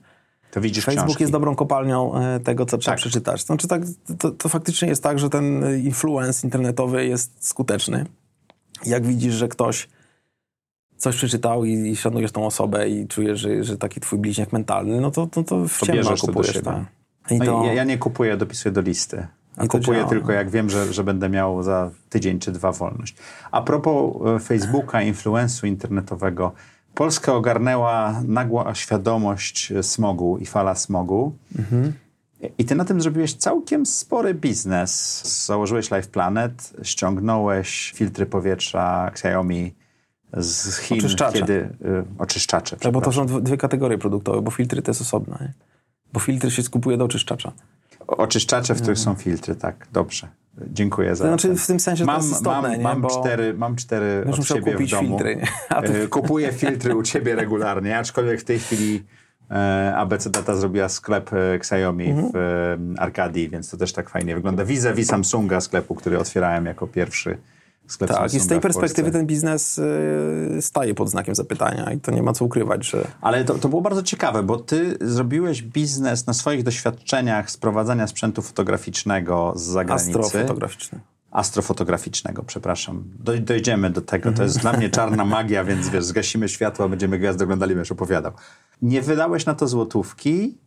to 0.50 0.60
widzisz 0.60 0.84
Facebook 0.84 1.06
książki. 1.06 1.22
jest 1.22 1.32
dobrą 1.32 1.54
kopalnią 1.56 2.14
e, 2.14 2.40
tego, 2.40 2.66
co 2.66 2.78
trzeba 2.78 2.92
Tak. 2.92 3.00
przeczytać. 3.00 3.44
Znaczy, 3.44 3.68
tak, 3.68 3.82
to, 4.18 4.30
to 4.30 4.48
faktycznie 4.48 4.88
jest 4.88 5.02
tak, 5.02 5.18
że 5.18 5.30
ten 5.30 5.64
e, 5.64 5.78
influence 5.78 6.46
internetowy 6.46 7.06
jest 7.06 7.46
skuteczny. 7.46 8.06
Jak 8.86 9.06
widzisz, 9.06 9.34
że 9.34 9.48
ktoś 9.48 9.88
coś 10.96 11.16
przeczytał 11.16 11.64
i, 11.64 11.72
i 11.72 11.96
szanujesz 11.96 12.32
tą 12.32 12.46
osobę 12.46 12.88
i 12.88 13.06
czujesz, 13.08 13.40
że, 13.40 13.64
że 13.64 13.78
taki 13.78 14.00
twój 14.00 14.18
bliźniak 14.18 14.52
mentalny, 14.52 15.00
no 15.00 15.10
to, 15.10 15.26
to, 15.26 15.42
to 15.44 15.68
w 15.68 15.78
To 15.80 15.86
ciemno 15.86 16.16
to 16.16 16.26
kupujesz. 16.26 16.52
siebie. 16.54 16.64
tak. 16.64 16.84
No 17.30 17.44
to, 17.44 17.64
ja, 17.64 17.72
ja 17.72 17.84
nie 17.84 17.98
kupuję, 17.98 18.36
dopisuję 18.36 18.72
do 18.72 18.80
listy. 18.80 19.26
A 19.56 19.66
kupuję 19.66 19.98
działa. 19.98 20.10
tylko 20.10 20.32
jak 20.32 20.50
wiem, 20.50 20.70
że, 20.70 20.92
że 20.92 21.04
będę 21.04 21.28
miał 21.28 21.62
za 21.62 21.90
tydzień 22.08 22.38
czy 22.38 22.52
dwa 22.52 22.72
wolność. 22.72 23.16
A 23.50 23.62
propos 23.62 24.14
e, 24.26 24.38
Facebooka, 24.38 25.02
influensu 25.02 25.66
internetowego. 25.66 26.52
Polskę 26.94 27.32
ogarnęła 27.32 28.22
nagła 28.26 28.74
świadomość 28.74 29.72
e, 29.72 29.82
smogu 29.82 30.38
i 30.38 30.46
fala 30.46 30.74
smogu. 30.74 31.34
Mhm. 31.58 31.92
I 32.58 32.64
ty 32.64 32.74
na 32.74 32.84
tym 32.84 33.00
zrobiłeś 33.00 33.34
całkiem 33.34 33.86
spory 33.86 34.34
biznes. 34.34 35.22
Założyłeś 35.46 35.90
Life 35.90 36.08
Planet, 36.08 36.72
ściągnąłeś 36.82 37.92
filtry 37.96 38.26
powietrza 38.26 39.08
Xiaomi 39.08 39.74
z 40.36 40.78
Chin, 40.78 40.98
Oczyszczacze. 40.98 41.38
kiedy 41.38 41.52
y, 41.52 41.68
oczyszczacze. 42.18 42.76
tak, 42.76 42.92
bo 42.92 43.00
to 43.00 43.12
są 43.12 43.26
dwie- 43.26 43.40
dwie 43.42 43.56
kategorie 43.56 43.98
produktowe, 43.98 44.42
bo 44.42 44.50
filtry 44.50 44.82
to 44.82 44.90
jest 44.90 45.00
osobne. 45.00 45.36
Nie? 45.40 45.52
Bo 46.16 46.20
filtry 46.20 46.50
się 46.50 46.62
skupuje 46.62 46.96
do 46.96 47.04
oczyszczacza. 47.04 47.52
Oczyszczacze, 48.06 48.74
w 48.74 48.80
których 48.80 48.98
są 48.98 49.14
filtry, 49.14 49.54
tak, 49.54 49.86
dobrze. 49.92 50.28
Dziękuję 50.72 51.16
za 51.16 51.24
To 51.24 51.28
znaczy 51.30 51.48
ten- 51.48 51.56
w 51.56 51.66
tym 51.66 51.80
sensie 51.80 52.00
to 52.04 52.06
mam, 52.06 52.16
jest 52.16 52.30
istotne, 52.32 52.62
mam, 52.62 52.70
nie? 52.72 52.78
mam 52.78 53.00
Bo 53.00 53.08
cztery, 53.08 53.54
mam 53.54 53.76
cztery 53.76 54.24
od 54.32 54.46
ciebie 54.46 54.72
kupić 54.72 54.88
w 54.90 54.94
domu. 54.96 55.08
filtry, 55.08 55.40
to- 55.68 55.84
E, 55.84 56.06
Kupuję 56.08 56.52
filtry 56.52 56.96
u 56.96 57.02
ciebie 57.02 57.34
regularnie, 57.34 57.98
aczkolwiek 57.98 58.40
w 58.40 58.44
tej 58.44 58.58
chwili 58.58 59.02
e, 59.50 59.94
ABC 59.96 60.30
Data 60.30 60.56
zrobiła 60.56 60.88
sklep 60.88 61.32
e, 61.32 61.54
Xiaomi 61.54 62.06
Mhm. 62.10 62.30
w 62.34 62.94
Arkadii, 62.98 63.48
więc 63.48 63.70
to 63.70 63.76
też 63.76 63.92
tak 63.92 64.10
fajnie 64.10 64.34
wygląda. 64.34 64.64
Vis-a-vis 64.64 65.08
Samsunga 65.08 65.60
sklepu, 65.60 65.94
który 65.94 66.18
otwierałem 66.18 66.66
jako 66.66 66.86
pierwszy 66.86 67.38
sklep 67.88 68.10
Tak, 68.10 68.34
i 68.34 68.40
z 68.40 68.46
tej 68.46 68.60
perspektywy 68.60 69.10
ten 69.10 69.26
biznes 69.26 69.78
y, 69.78 70.58
staje 70.60 70.94
pod 70.94 71.10
znakiem 71.10 71.34
zapytania 71.34 71.92
i 71.92 72.00
to 72.00 72.12
nie 72.12 72.22
ma 72.22 72.32
co 72.32 72.44
ukrywać, 72.44 72.86
że 72.86 73.06
Ale 73.20 73.44
to, 73.44 73.54
to 73.54 73.68
było 73.68 73.82
bardzo 73.82 74.02
ciekawe, 74.02 74.42
bo 74.42 74.56
ty 74.56 74.98
zrobiłeś 75.00 75.62
biznes 75.62 76.26
na 76.26 76.32
swoich 76.32 76.62
doświadczeniach 76.62 77.50
sprowadzania 77.50 78.06
sprzętu 78.06 78.42
fotograficznego 78.42 79.52
z 79.56 79.62
zagranicy. 79.62 80.18
astrofotograficzny. 80.18 81.00
astrofotograficznego, 81.30 82.42
przepraszam. 82.42 83.04
Doj, 83.18 83.40
dojdziemy 83.40 83.90
do 83.90 84.00
tego. 84.00 84.32
To 84.32 84.42
jest 84.42 84.58
dla 84.58 84.72
mnie 84.72 84.90
czarna 84.90 85.24
magia, 85.36 85.64
więc 85.64 85.88
wiesz, 85.88 86.04
zgasimy 86.04 86.48
światło, 86.48 86.88
będziemy 86.88 87.18
gwiazdy 87.18 87.44
oglądali, 87.44 87.74
będziesz 87.74 87.92
opowiadał. 87.92 88.32
Nie 88.82 89.02
wydałeś 89.02 89.46
na 89.46 89.54
to 89.54 89.68
złotówki, 89.68 90.58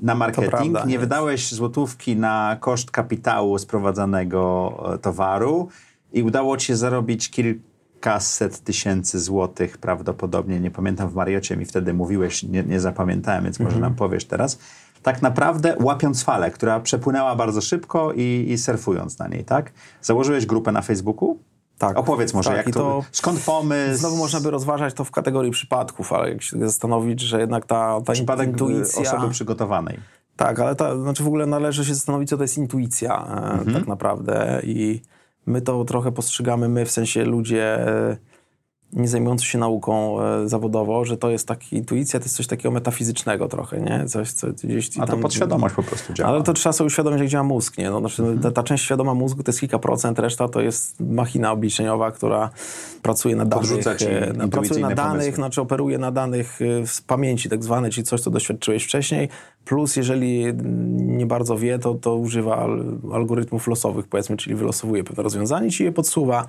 na 0.00 0.14
marketing, 0.14 0.50
prawda, 0.50 0.84
nie 0.84 0.92
nie. 0.92 0.98
wydałeś 0.98 1.52
złotówki 1.52 2.16
na 2.16 2.56
koszt 2.60 2.90
kapitału 2.90 3.58
sprowadzanego 3.58 4.72
e, 4.94 4.98
towaru 4.98 5.68
i 6.16 6.22
udało 6.22 6.56
ci 6.56 6.66
się 6.66 6.76
zarobić 6.76 7.30
kilkaset 7.30 8.60
tysięcy 8.60 9.20
złotych 9.20 9.78
prawdopodobnie, 9.78 10.60
nie 10.60 10.70
pamiętam, 10.70 11.08
w 11.08 11.14
Mariocie 11.14 11.56
mi 11.56 11.64
wtedy 11.64 11.94
mówiłeś, 11.94 12.42
nie, 12.42 12.62
nie 12.62 12.80
zapamiętałem, 12.80 13.44
więc 13.44 13.60
może 13.60 13.78
nam 13.78 13.94
powiesz 13.94 14.24
teraz. 14.24 14.58
Tak 15.02 15.22
naprawdę 15.22 15.76
łapiąc 15.80 16.22
falę, 16.22 16.50
która 16.50 16.80
przepłynęła 16.80 17.36
bardzo 17.36 17.60
szybko 17.60 18.12
i, 18.12 18.46
i 18.48 18.58
surfując 18.58 19.18
na 19.18 19.28
niej, 19.28 19.44
tak? 19.44 19.72
Założyłeś 20.02 20.46
grupę 20.46 20.72
na 20.72 20.82
Facebooku? 20.82 21.38
Tak. 21.78 21.98
Opowiedz 21.98 22.34
może, 22.34 22.50
Tak, 22.50 22.56
jak 22.56 22.66
to, 22.66 22.72
to- 22.80 23.04
skąd 23.12 23.40
pomysł? 23.40 23.98
Znowu 24.00 24.16
można 24.16 24.40
by 24.40 24.50
rozważać 24.50 24.94
to 24.94 25.04
w 25.04 25.10
kategorii 25.10 25.50
przypadków, 25.52 26.12
ale 26.12 26.28
jak 26.30 26.42
się 26.42 26.58
zastanowić, 26.58 27.20
że 27.20 27.40
jednak 27.40 27.66
ta, 27.66 28.00
ta 28.06 28.12
Przypadek 28.12 28.48
intuicja... 28.48 29.02
osoby 29.02 29.30
przygotowanej. 29.30 29.98
Tak, 30.36 30.60
ale 30.60 30.74
ta, 30.76 30.98
znaczy 30.98 31.22
w 31.22 31.26
ogóle 31.26 31.46
należy 31.46 31.84
się 31.84 31.94
zastanowić, 31.94 32.28
co 32.28 32.36
to 32.36 32.42
jest 32.44 32.58
intuicja 32.58 33.26
e, 33.28 33.52
Mhm. 33.52 33.74
tak 33.74 33.86
naprawdę 33.86 34.60
i 34.64 35.02
my 35.46 35.60
to 35.62 35.84
trochę 35.84 36.12
postrzegamy, 36.12 36.68
my 36.68 36.84
w 36.84 36.90
sensie 36.90 37.24
ludzie 37.24 37.88
e, 37.88 38.16
nie 38.92 39.08
zajmujący 39.08 39.44
się 39.46 39.58
nauką 39.58 40.22
e, 40.22 40.48
zawodowo, 40.48 41.04
że 41.04 41.16
to 41.16 41.30
jest 41.30 41.48
taki, 41.48 41.76
intuicja 41.76 42.20
to 42.20 42.24
jest 42.24 42.36
coś 42.36 42.46
takiego 42.46 42.70
metafizycznego 42.70 43.48
trochę, 43.48 43.80
nie? 43.80 44.04
Coś, 44.06 44.32
co 44.32 44.46
gdzieś 44.64 44.88
ci 44.88 45.00
A 45.00 45.06
to 45.06 45.12
tam- 45.12 45.20
podświadomość 45.22 45.74
po 45.74 45.82
prostu 45.82 46.12
działa. 46.12 46.30
Ale 46.30 46.42
to 46.42 46.52
trzeba 46.52 46.72
sobie 46.72 46.86
uświadomić, 46.86 47.20
jak 47.20 47.28
działa 47.28 47.44
mózg, 47.44 47.78
nie? 47.78 47.90
No, 47.90 48.00
znaczy, 48.00 48.22
ta, 48.42 48.50
ta 48.50 48.62
część 48.62 48.84
świadoma 48.84 49.14
mózgu 49.14 49.42
to 49.42 49.48
jest 49.50 49.60
kilka 49.60 49.78
procent, 49.78 50.18
reszta 50.18 50.48
to 50.48 50.60
jest 50.60 51.00
machina 51.00 51.52
obliczeniowa, 51.52 52.10
która 52.12 52.50
pracuje 53.02 53.36
na 53.36 53.44
danych, 53.44 53.68
Podrzuca 53.68 53.96
ci 53.96 54.06
e, 54.06 54.32
na, 54.32 54.48
pracuje 54.48 54.80
na 54.80 54.94
danych, 54.94 55.12
pomysły. 55.12 55.34
znaczy 55.34 55.60
operuje 55.60 55.98
na 55.98 56.10
danych 56.10 56.58
e, 56.82 56.86
z 56.86 57.00
pamięci 57.00 57.48
tak 57.48 57.64
zwane, 57.64 57.90
czyli 57.90 58.04
coś, 58.04 58.20
co 58.20 58.30
doświadczyłeś 58.30 58.84
wcześniej, 58.84 59.28
plus 59.64 59.96
jeżeli 59.96 60.44
nie 60.96 61.26
bardzo 61.26 61.58
wie, 61.58 61.78
to, 61.78 61.94
to 61.94 62.16
używa 62.16 62.56
al, 62.56 62.84
algorytmów 63.12 63.66
losowych, 63.68 64.06
powiedzmy, 64.08 64.36
czyli 64.36 64.56
wylosowuje 64.56 65.04
pewne 65.04 65.22
rozwiązanie 65.22 65.68
i 65.80 65.82
je 65.82 65.92
podsuwa 65.92 66.46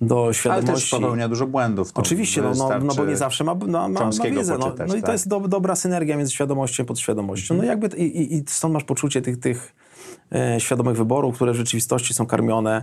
do 0.00 0.24
Ale 0.24 0.34
świadomości. 0.34 0.90
też 0.90 1.00
popełnia 1.00 1.28
dużo 1.28 1.46
błędów. 1.46 1.77
To 1.84 2.00
Oczywiście, 2.00 2.42
no, 2.42 2.54
no, 2.54 2.78
no 2.78 2.94
bo 2.94 3.04
nie 3.04 3.16
zawsze 3.16 3.44
ma, 3.44 3.54
ma, 3.54 3.88
ma, 3.88 4.04
ma 4.04 4.10
wiedzę. 4.30 4.58
No, 4.58 4.74
no 4.88 4.94
i 4.94 5.00
to 5.00 5.06
tak. 5.06 5.12
jest 5.12 5.28
do, 5.28 5.40
dobra 5.40 5.76
synergia 5.76 6.16
między 6.16 6.32
świadomością 6.32 6.82
a 6.82 6.86
podświadomością. 6.86 7.54
No 7.54 7.64
jakby 7.64 7.96
i, 7.96 8.18
i, 8.18 8.34
i 8.34 8.44
stąd 8.46 8.74
masz 8.74 8.84
poczucie 8.84 9.22
tych, 9.22 9.40
tych 9.40 9.74
e, 10.32 10.60
świadomych 10.60 10.96
wyborów, 10.96 11.34
które 11.34 11.52
w 11.52 11.56
rzeczywistości 11.56 12.14
są 12.14 12.26
karmione 12.26 12.82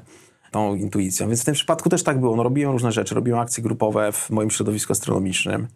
tą 0.52 0.76
intuicją. 0.76 1.28
Więc 1.28 1.42
w 1.42 1.46
tym 1.46 1.54
przypadku 1.54 1.90
też 1.90 2.04
tak 2.04 2.20
było. 2.20 2.36
No, 2.36 2.44
robiłem 2.44 2.72
różne 2.72 2.92
rzeczy. 2.92 3.16
Robiłem 3.16 3.40
akcje 3.40 3.64
grupowe 3.64 4.12
w 4.12 4.30
moim 4.30 4.50
środowisku 4.52 4.94
astronomicznym, 4.94 5.68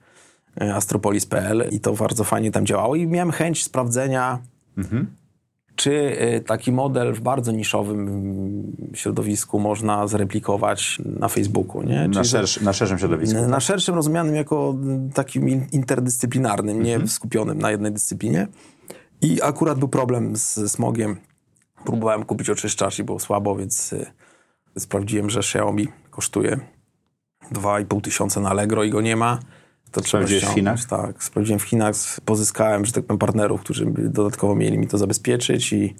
e, 0.61 0.75
astropolis.pl 0.75 1.69
i 1.71 1.79
to 1.79 1.93
bardzo 1.93 2.23
fajnie 2.23 2.51
tam 2.51 2.65
działało 2.65 2.95
i 2.95 3.07
miałem 3.07 3.31
chęć 3.31 3.63
sprawdzenia 3.63 4.39
czy 5.79 6.17
e, 6.19 6.39
taki 6.41 6.71
model 6.71 7.13
w 7.13 7.19
bardzo 7.19 7.51
niszowym 7.51 8.75
środowisku 8.93 9.59
można 9.59 10.07
zreplikować 10.07 10.97
na 11.05 11.27
Facebooku, 11.27 11.83
nie? 11.83 12.07
Na, 12.07 12.23
szerszy, 12.23 12.63
na 12.63 12.73
szerszym 12.73 12.99
środowisku. 12.99 13.47
na 13.47 13.59
szerszym 13.59 13.95
rozumianym 13.95 14.35
jako 14.35 14.75
takim 15.13 15.49
in- 15.49 15.67
interdyscyplinarnym, 15.71 16.83
nie 16.83 17.07
skupionym 17.07 17.59
na 17.59 17.71
jednej 17.71 17.91
dyscyplinie. 17.91 18.47
I 19.21 19.41
akurat 19.41 19.79
był 19.79 19.87
problem 19.87 20.35
z 20.35 20.71
smogiem. 20.71 21.15
Próbowałem 21.85 22.25
kupić 22.25 22.49
oczyszczacz 22.49 22.99
i 22.99 23.03
było 23.03 23.19
słabo, 23.19 23.55
więc 23.55 23.93
y, 23.93 24.05
sprawdziłem, 24.77 25.29
że 25.29 25.39
Xiaomi 25.39 25.87
kosztuje 26.09 26.59
2,5 27.51 28.01
tysiąca 28.01 28.39
na 28.41 28.49
Allegro 28.49 28.83
i 28.83 28.89
go 28.89 29.01
nie 29.01 29.15
ma. 29.15 29.39
To 29.91 30.01
trzeba 30.01 30.23
Sprawdziłeś 30.23 30.45
w. 30.45 30.53
Chinach? 30.55 30.85
Tak, 30.85 31.23
sprawdziłem 31.23 31.59
w 31.59 31.63
Chinach, 31.63 31.95
pozyskałem, 32.25 32.85
że 32.85 32.91
tak 32.91 33.03
powiem, 33.03 33.19
partnerów, 33.19 33.61
którzy 33.61 33.85
dodatkowo 33.85 34.55
mieli 34.55 34.77
mi 34.77 34.87
to 34.87 34.97
zabezpieczyć 34.97 35.73
i 35.73 35.95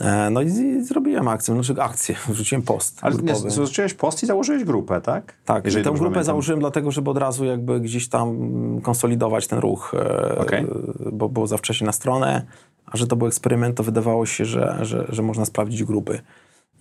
e, 0.00 0.30
no 0.30 0.42
i, 0.42 0.46
i 0.46 0.84
zrobiłem 0.84 1.28
akcję, 1.28 1.54
znaczy 1.54 1.82
akcję, 1.82 2.14
wrzuciłem 2.28 2.62
post 2.62 2.98
Ale 3.02 3.16
nie, 3.16 3.36
zacząłeś 3.36 3.94
post 3.94 4.22
i 4.22 4.26
założyłeś 4.26 4.64
grupę, 4.64 5.00
tak? 5.00 5.34
Tak, 5.44 5.64
Jeżeli 5.64 5.84
tę 5.84 5.90
grupę 5.90 6.04
pamiętam. 6.04 6.24
założyłem 6.24 6.60
dlatego, 6.60 6.90
żeby 6.90 7.10
od 7.10 7.18
razu 7.18 7.44
jakby 7.44 7.80
gdzieś 7.80 8.08
tam 8.08 8.38
konsolidować 8.82 9.46
ten 9.46 9.58
ruch, 9.58 9.94
e, 9.94 10.38
Okej. 10.38 10.66
bo 11.12 11.28
było 11.28 11.46
za 11.46 11.56
wcześnie 11.56 11.86
na 11.86 11.92
stronę, 11.92 12.46
a 12.86 12.96
że 12.96 13.06
to 13.06 13.16
był 13.16 13.26
eksperyment, 13.26 13.76
to 13.76 13.82
wydawało 13.82 14.26
się, 14.26 14.44
że, 14.44 14.78
że, 14.82 15.06
że 15.08 15.22
można 15.22 15.44
sprawdzić 15.44 15.84
grupy 15.84 16.20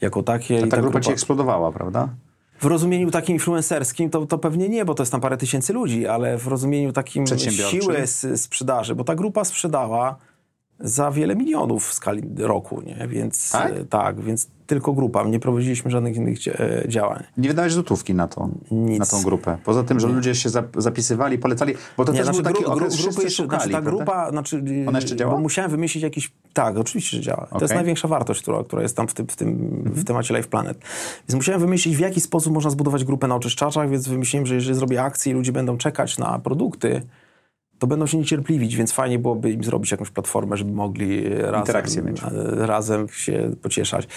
jako 0.02 0.24
takie. 0.24 0.60
Ta, 0.60 0.66
i 0.66 0.70
ta 0.70 0.78
grupa 0.78 1.00
ci 1.00 1.12
eksplodowała, 1.12 1.72
prawda? 1.72 2.10
W 2.60 2.66
rozumieniu 2.66 3.12
takim 3.12 3.36
influencerskim 3.36 4.10
to, 4.10 4.26
to 4.26 4.38
pewnie 4.38 4.70
nie, 4.70 4.86
bo 4.86 4.94
to 4.94 5.04
jest 5.04 5.12
tam 5.12 5.22
parę 5.22 5.38
tysięcy 5.38 5.74
ludzi, 5.74 6.08
ale 6.08 6.38
w 6.38 6.48
rozumieniu 6.48 6.92
takim 6.92 7.28
siły 7.72 8.08
sprzedaży, 8.36 8.96
bo 8.96 9.04
ta 9.04 9.16
grupa 9.16 9.44
sprzedała 9.44 10.18
za 10.80 11.12
wiele 11.12 11.36
milionów 11.36 11.88
w 11.90 11.94
skali 11.94 12.22
roku, 12.38 12.82
nie? 12.86 13.08
Więc 13.08 13.52
Tak? 13.52 13.72
e, 13.72 13.86
tak, 13.86 14.22
więc 14.22 14.48
tylko 14.68 14.94
grupa. 14.94 15.24
Nie 15.24 15.40
prowadziliśmy 15.40 15.92
żadnych 15.92 16.16
innych 16.16 16.38
e, 16.48 16.84
działań. 16.88 17.24
Nie 17.38 17.50
wydałeś 17.50 17.74
złotówki 17.74 18.14
na, 18.14 18.28
to, 18.28 18.50
Nic. 18.72 19.00
na 19.00 19.06
tą 19.06 19.24
grupę. 19.24 19.58
Poza 19.64 19.84
tym, 19.84 20.00
że 20.00 20.08
ludzie 20.08 20.36
się 20.36 20.50
zap- 20.50 20.82
zapisywali, 20.82 21.38
polecali, 21.38 21.74
bo 21.98 22.06
to 22.06 22.12
Nie, 22.12 22.18
też 22.18 22.26
znaczy, 22.28 22.44
był 22.44 22.54
taki 22.54 22.66
gru- 22.66 22.74
okres, 22.74 23.02
grupy 23.02 23.24
jeszcze, 23.24 23.44
szukali, 23.44 23.62
znaczy 23.62 23.72
ta 23.72 23.82
prawda? 23.82 23.92
grupa, 23.92 24.30
znaczy, 24.32 24.64
Ona 24.88 24.98
jeszcze 25.00 25.16
działa? 25.16 25.32
Bo 25.34 25.40
musiałem 25.40 25.72
wymyślić 25.72 26.04
jakiś, 26.04 26.32
tak, 26.54 26.78
oczywiście, 26.78 27.18
że 27.18 27.24
działa. 27.24 27.48
To 27.52 27.62
jest 27.62 27.74
największa 27.76 28.08
wartość, 28.08 28.42
która, 28.42 28.64
która 28.64 28.82
jest 28.82 28.98
tam 28.98 29.08
w, 29.08 29.14
tym, 29.14 29.28
w, 29.28 29.36
tym, 29.36 29.50
Mhm. 29.50 29.96
w 29.96 30.04
temacie 30.04 30.36
Life 30.36 30.50
Planet. 30.50 30.78
Więc 31.30 31.36
musiałem 31.36 31.62
wymyślić, 31.62 31.96
w 31.98 32.00
jaki 32.00 32.22
sposób 32.22 32.54
można 32.54 32.70
zbudować 32.70 33.04
grupę 33.04 33.28
na 33.28 33.36
oczyszczaczach, 33.36 33.90
więc 33.90 34.08
wymyśliłem, 34.08 34.46
że 34.46 34.56
jeżeli 34.56 34.76
zrobię 34.76 35.04
akcję 35.04 35.32
i 35.32 35.36
ludzie 35.36 35.52
będą 35.52 35.78
czekać 35.78 36.18
na 36.18 36.40
produkty, 36.40 37.02
to 37.86 37.90
będą 37.90 38.06
się 38.08 38.18
niecierpliwić, 38.18 38.76
więc 38.76 38.92
fajnie 38.92 39.20
byłoby 39.20 39.52
im 39.52 39.64
zrobić 39.64 39.92
jakąś 39.92 40.10
platformę, 40.10 40.58
żeby 40.58 40.72
mogli 40.72 41.30
razem, 41.30 41.60
Interakcję 41.60 42.02
mieć. 42.02 42.22
e, 42.24 42.66
razem 42.68 43.08
się 43.10 43.52
pocieszać. 43.62 44.08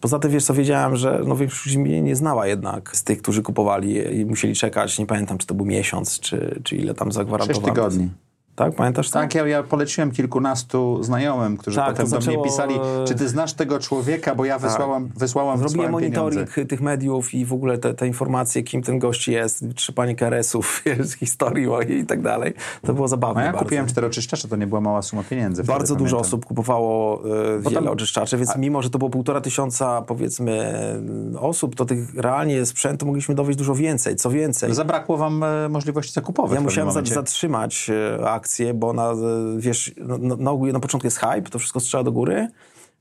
Poza 0.00 0.18
tym, 0.18 0.30
wiesz 0.30 0.44
co, 0.44 0.54
wiedziałem, 0.54 0.96
że 0.96 1.20
no, 1.26 1.36
większość 1.36 1.76
mnie 1.76 2.02
nie 2.02 2.16
znała 2.16 2.46
jednak 2.46 2.96
z 2.96 3.04
tych, 3.04 3.22
którzy 3.22 3.42
kupowali 3.42 4.18
i 4.20 4.26
musieli 4.26 4.54
czekać, 4.54 4.98
nie 4.98 5.06
pamiętam, 5.06 5.38
czy 5.38 5.46
to 5.46 5.54
był 5.54 5.66
miesiąc, 5.66 6.20
czy, 6.20 6.60
czy 6.64 6.76
ile 6.76 6.94
tam 6.94 7.08
Sześć 7.08 7.14
zagwarantowano. 7.14 7.74
tygodni. 7.74 8.10
Tak, 8.58 8.74
pamiętasz 8.74 9.10
to? 9.10 9.12
Tak, 9.18 9.34
ja, 9.34 9.46
ja 9.46 9.62
poleciłem 9.62 10.10
kilkunastu 10.10 11.02
znajomym, 11.02 11.56
którzy 11.56 11.76
Tak, 11.76 11.90
potem 11.90 12.06
to 12.06 12.10
do 12.10 12.16
mnie 12.16 12.24
zaczęło, 12.24 12.44
pisali, 12.44 12.74
czy 13.06 13.14
ty 13.14 13.28
znasz 13.28 13.52
tego 13.52 13.78
człowieka, 13.78 14.34
bo 14.34 14.44
ja 14.44 14.58
wysłałam, 14.58 15.08
wysłałam, 15.16 15.58
Zrobiłem 15.58 15.92
monitoring 15.92 16.50
pieniądze. 16.50 16.66
tych 16.66 16.80
mediów 16.80 17.34
i 17.34 17.44
w 17.44 17.52
ogóle 17.52 17.78
te, 17.78 17.94
te 17.94 18.06
informacje, 18.06 18.62
kim 18.62 18.82
ten 18.82 18.98
gość 18.98 19.28
jest, 19.28 19.64
trzepanie 19.74 20.14
keresów, 20.14 20.82
wiesz, 20.86 21.12
historii 21.12 21.66
mojej 21.66 21.98
i 21.98 22.06
tak 22.06 22.22
dalej. 22.22 22.54
To 22.86 22.94
było 22.94 23.08
zabawne 23.08 23.40
No 23.40 23.46
ja 23.46 23.52
bardzo. 23.52 23.64
kupiłem 23.64 23.86
cztery 23.86 24.06
oczyszczacze, 24.06 24.48
to 24.48 24.56
nie 24.56 24.66
była 24.66 24.80
mała 24.80 25.02
suma 25.02 25.22
pieniędzy. 25.30 25.64
Bardzo 25.64 25.94
dużo 25.94 26.10
pamiętam. 26.16 26.20
osób 26.28 26.44
kupowało 26.46 27.16
Bo 27.62 27.70
wiele 27.70 27.82
tam- 27.82 27.92
oczyszczaczy, 27.92 28.36
więc 28.36 28.56
mimo, 28.56 28.82
że 28.82 28.90
to 28.90 28.98
było 28.98 29.10
półtora 29.10 29.40
tysiąca, 29.40 30.02
powiedzmy, 30.02 30.72
osób, 31.40 31.76
to 31.76 31.84
tych 31.84 32.14
realnie 32.14 32.66
sprzętu 32.66 33.06
mogliśmy 33.06 33.34
dowieść 33.34 33.58
dużo 33.58 33.74
więcej. 33.74 34.16
Co 34.16 34.30
więcej, 34.30 34.74
Zabrakło 34.74 35.16
wam 35.16 35.42
e, 35.42 35.68
możliwości 35.68 36.12
zakupowych 36.12 36.54
ja 36.54 36.60
musiałem 36.60 36.90
za, 36.92 37.02
zatrzymać 37.04 37.90
e, 38.20 38.30
akcję, 38.30 38.47
bo 38.74 38.88
ona, 38.88 39.10
e, 39.10 39.16
wiesz, 39.58 39.94
no, 39.96 40.18
no, 40.18 40.36
na, 40.36 40.50
ogół- 40.50 40.72
na 40.72 40.80
początku 40.80 41.06
jest 41.06 41.18
hype, 41.18 41.42
to 41.42 41.58
wszystko 41.58 41.80
strzela 41.80 42.04
do 42.04 42.12
góry, 42.12 42.48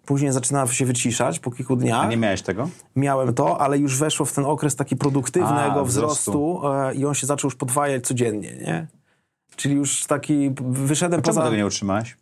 później 0.06 0.32
zaczyna 0.32 0.68
się 0.68 0.86
wyciszać 0.86 1.40
po 1.40 1.52
kilku 1.52 1.76
dniach. 1.76 2.06
A 2.06 2.08
nie 2.08 2.18
miałeś 2.18 2.42
tego? 2.42 2.70
Miałem 2.96 3.34
to, 3.34 3.62
ale 3.62 3.78
już 3.78 3.98
weszło 3.98 4.26
w 4.26 4.34
ten 4.34 4.46
okres 4.46 4.76
taki 4.76 4.96
produktywnego 4.96 5.80
A, 5.80 5.84
wzrostu, 5.84 6.62
e, 6.74 6.96
i 6.96 7.06
on 7.06 7.14
się 7.14 7.28
zaczął 7.28 7.48
już 7.48 7.56
podwajać 7.56 8.08
codziennie, 8.08 8.56
nie? 8.56 8.88
Czyli 9.56 9.76
już 9.76 10.06
taki, 10.06 10.52
wyszedłem 10.62 11.22
Czemu 11.22 11.36
poza, 11.36 11.44
tego 11.44 11.56
nie 11.56 11.66
utrzymałeś? 11.66 12.18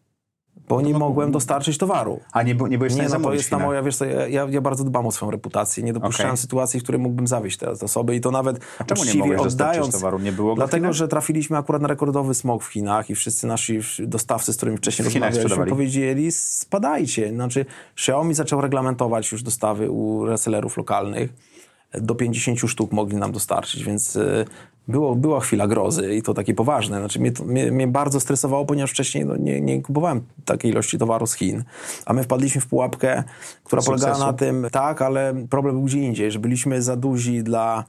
Bo 0.70 0.82
nie 0.82 0.94
mogłem 0.94 1.32
dostarczyć 1.32 1.78
towaru. 1.78 2.20
A 2.32 2.44
nie, 2.44 2.56
nie 2.70 2.78
byłeś 2.78 2.96
Nie, 2.96 3.10
no 3.10 3.20
to 3.20 3.34
jest 3.34 3.50
Chinach? 3.50 3.64
moja, 3.64 3.84
wiesz 3.84 3.98
co, 3.98 4.06
ja, 4.06 4.48
ja, 4.50 4.62
bardzo 4.62 4.84
dbam 4.84 5.08
o 5.08 5.12
swoją 5.12 5.32
reputację, 5.32 5.84
nie 5.84 5.94
dopuszczałem 5.94 6.32
Okej. 6.32 6.42
sytuacji, 6.42 6.80
w 6.80 6.84
której 6.84 7.02
mógłbym 7.02 7.28
zawieść 7.28 7.58
te 7.58 7.70
osoby 7.70 8.16
i 8.16 8.22
to 8.22 8.32
nawet 8.32 8.60
czemu 8.86 9.04
nie 9.04 9.10
uczciwie 9.10 9.38
dostarczyć 9.38 9.54
oddając, 9.54 9.92
towaru? 9.92 10.20
Nie 10.20 10.32
było 10.32 10.56
dlatego, 10.56 10.94
że 10.94 11.08
trafiliśmy 11.08 11.58
akurat 11.58 11.82
na 11.82 11.88
rekordowy 11.88 12.34
smog 12.34 12.64
w 12.64 12.68
Chinach 12.68 13.10
i 13.10 13.16
wszyscy 13.16 13.48
nasi 13.48 13.80
dostawcy, 14.00 14.54
z 14.54 14.58
którymi 14.58 14.78
wcześniej 14.78 15.06
rozmawialiśmy, 15.06 15.66
powiedzieli 15.66 16.32
spadajcie. 16.32 17.30
Znaczy 17.30 17.66
Xiaomi 17.94 18.34
zaczął 18.34 18.62
reglamentować 18.62 19.32
już 19.32 19.44
dostawy 19.44 19.92
u 19.92 20.26
resellerów 20.26 20.78
lokalnych. 20.78 21.55
Do 22.02 22.16
50 22.16 22.60
sztuk 22.60 22.92
mogli 22.92 23.18
nam 23.18 23.32
dostarczyć, 23.32 23.84
więc 23.84 24.16
y, 24.16 24.46
było, 24.88 25.16
była 25.16 25.40
chwila 25.40 25.68
grozy 25.68 26.16
i 26.16 26.22
to 26.22 26.34
takie 26.34 26.54
poważne. 26.54 27.00
Znaczy 27.00 27.20
mnie, 27.20 27.32
to, 27.32 27.44
mnie, 27.46 27.72
mnie 27.72 27.88
bardzo 27.88 28.20
stresowało, 28.20 28.66
ponieważ 28.66 28.92
wcześniej 28.92 29.26
no, 29.26 29.38
nie, 29.38 29.62
nie 29.62 29.82
kupowałem 29.82 30.22
takiej 30.46 30.72
ilości 30.72 30.98
towaru 30.98 31.28
z 31.28 31.34
Chin. 31.34 31.64
A 32.06 32.14
my 32.14 32.24
wpadliśmy 32.24 32.62
w 32.62 32.68
pułapkę, 32.68 33.24
która 33.64 33.82
Sukcesu. 33.82 34.06
polegała 34.06 34.32
na 34.32 34.38
tym, 34.38 34.68
tak, 34.72 35.02
ale 35.02 35.34
problem 35.50 35.76
był 35.76 35.84
gdzie 35.84 36.00
indziej, 36.00 36.32
że 36.32 36.40
byliśmy 36.40 36.82
za 36.82 36.96
duzi 36.96 37.44
dla 37.44 37.84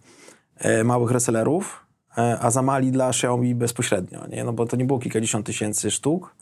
e, 0.59 0.85
małych 0.85 1.11
resellerów, 1.11 1.87
e, 2.19 2.39
a 2.41 2.51
za 2.51 2.63
mali 2.63 2.93
dla 2.93 3.09
Xiaomi 3.09 3.55
bezpośrednio, 3.55 4.27
nie? 4.27 4.45
No 4.45 4.53
bo 4.53 4.67
to 4.67 4.77
nie 4.77 4.85
było 4.85 4.99
kilkadziesiąt 4.99 5.47
tysięcy 5.47 5.91
sztuk, 5.91 6.35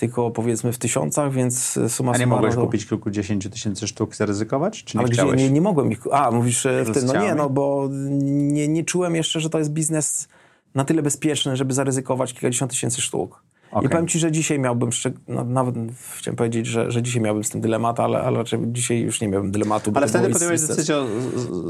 tylko 0.00 0.30
powiedzmy 0.30 0.72
w 0.72 0.78
tysiącach, 0.78 1.32
więc 1.32 1.76
e, 1.76 1.88
suma 1.88 2.12
A 2.12 2.18
nie 2.18 2.26
mogłeś 2.26 2.54
to- 2.54 2.60
kupić 2.60 2.86
kilkudziesięciu 2.86 3.50
tysięcy 3.50 3.88
sztuk, 3.88 4.16
zaryzykować? 4.16 4.84
Czy 4.84 4.96
nie 4.98 5.00
ale 5.00 5.10
gdzie 5.10 5.24
nie, 5.24 5.50
nie 5.50 5.60
mogłem 5.60 5.92
ich. 5.92 6.00
A, 6.12 6.30
mówisz 6.30 6.66
e, 6.66 6.84
w 6.84 6.90
tym. 6.90 7.06
No 7.06 7.22
nie, 7.22 7.34
no 7.34 7.50
bo 7.50 7.88
nie, 7.90 8.68
nie 8.68 8.84
czułem 8.84 9.16
jeszcze, 9.16 9.40
że 9.40 9.50
to 9.50 9.58
jest 9.58 9.70
biznes 9.70 10.28
na 10.74 10.84
tyle 10.84 11.02
bezpieczny, 11.02 11.56
żeby 11.56 11.74
zaryzykować 11.74 12.32
kilkadziesiąt 12.32 12.70
tysięcy 12.70 13.00
sztuk. 13.00 13.42
Okej. 13.70 13.86
I 13.86 13.90
powiem 13.90 14.08
ci, 14.08 14.18
że 14.18 14.32
dzisiaj 14.32 14.58
miałbym, 14.58 14.90
no, 15.28 15.44
nawet 15.44 15.74
chciałem 16.16 16.36
powiedzieć, 16.36 16.66
że, 16.66 16.90
że 16.90 17.02
dzisiaj 17.02 17.22
miałbym 17.22 17.44
z 17.44 17.50
tym 17.50 17.60
dylemat, 17.60 18.00
ale, 18.00 18.20
ale 18.20 18.38
raczej 18.38 18.60
dzisiaj 18.66 19.00
już 19.00 19.20
nie 19.20 19.28
miałbym 19.28 19.52
dylematu. 19.52 19.92
Ale 19.94 20.08
wtedy 20.08 20.30
podjąłeś 20.30 20.60
decyzję 20.60 20.96
o 20.96 21.06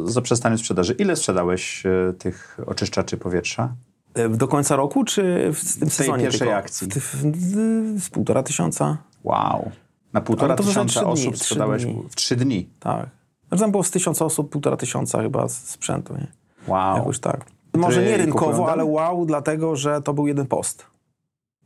zaprzestaniu 0.05 0.59
sprzedaży. 0.59 0.93
Ile 0.93 1.17
sprzedałeś 1.17 1.87
e, 1.87 2.13
tych 2.19 2.59
oczyszczaczy 2.67 3.17
powietrza? 3.17 3.75
E, 4.15 4.29
Do 4.29 4.49
końca 4.49 4.77
roku, 4.77 5.05
czy 5.05 5.51
w 5.53 5.79
tym 5.79 5.89
W 5.89 5.95
sezonie 5.95 6.23
pierwszej 6.23 6.41
tylko? 6.41 6.57
akcji. 6.57 6.89
W, 6.89 6.95
w, 6.95 7.15
w, 7.17 8.01
z 8.01 8.11
półtora 8.11 8.43
tysiąca, 8.43 8.99
Wow. 9.25 9.71
Na 10.13 10.21
półtora 10.21 10.57
to 10.57 10.65
tysiąca 10.65 11.01
dni, 11.01 11.11
osób 11.11 11.35
trzy 11.35 11.45
sprzedałeś 11.45 11.85
dni. 11.85 12.03
w 12.11 12.15
trzy 12.17 12.37
dni. 12.37 12.69
tak. 12.81 13.09
Znaczy 13.49 13.61
tam 13.63 13.71
było 13.71 13.83
z 13.83 13.91
tysiąc 13.91 14.23
osób, 14.23 14.51
półtora 14.51 14.77
tysiąca 14.77 15.23
chyba 15.23 15.49
sprzętu, 15.49 16.15
nie? 16.15 16.27
Wow. 16.67 16.97
Jakoś 16.97 17.19
tak. 17.19 17.45
Może 17.77 18.03
nie 18.03 18.17
rynkowo, 18.17 18.73
ale 18.73 18.85
wow, 18.85 19.27
dlatego, 19.27 19.77
że 19.77 20.03
to 20.03 20.15
był 20.15 20.27
jeden 20.27 20.47
post. 20.47 20.87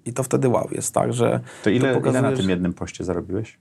I 0.07 0.13
to 0.13 0.23
wtedy 0.23 0.49
wow 0.49 0.69
jest, 0.73 0.95
tak, 0.95 1.13
że 1.13 1.41
To 1.65 1.71
ile, 1.71 1.79
ile 1.89 1.95
pokazuje, 1.95 2.23
na 2.23 2.33
tym 2.33 2.51
jednym 2.51 2.73
poście 2.73 3.05
zarobiłeś? 3.05 3.59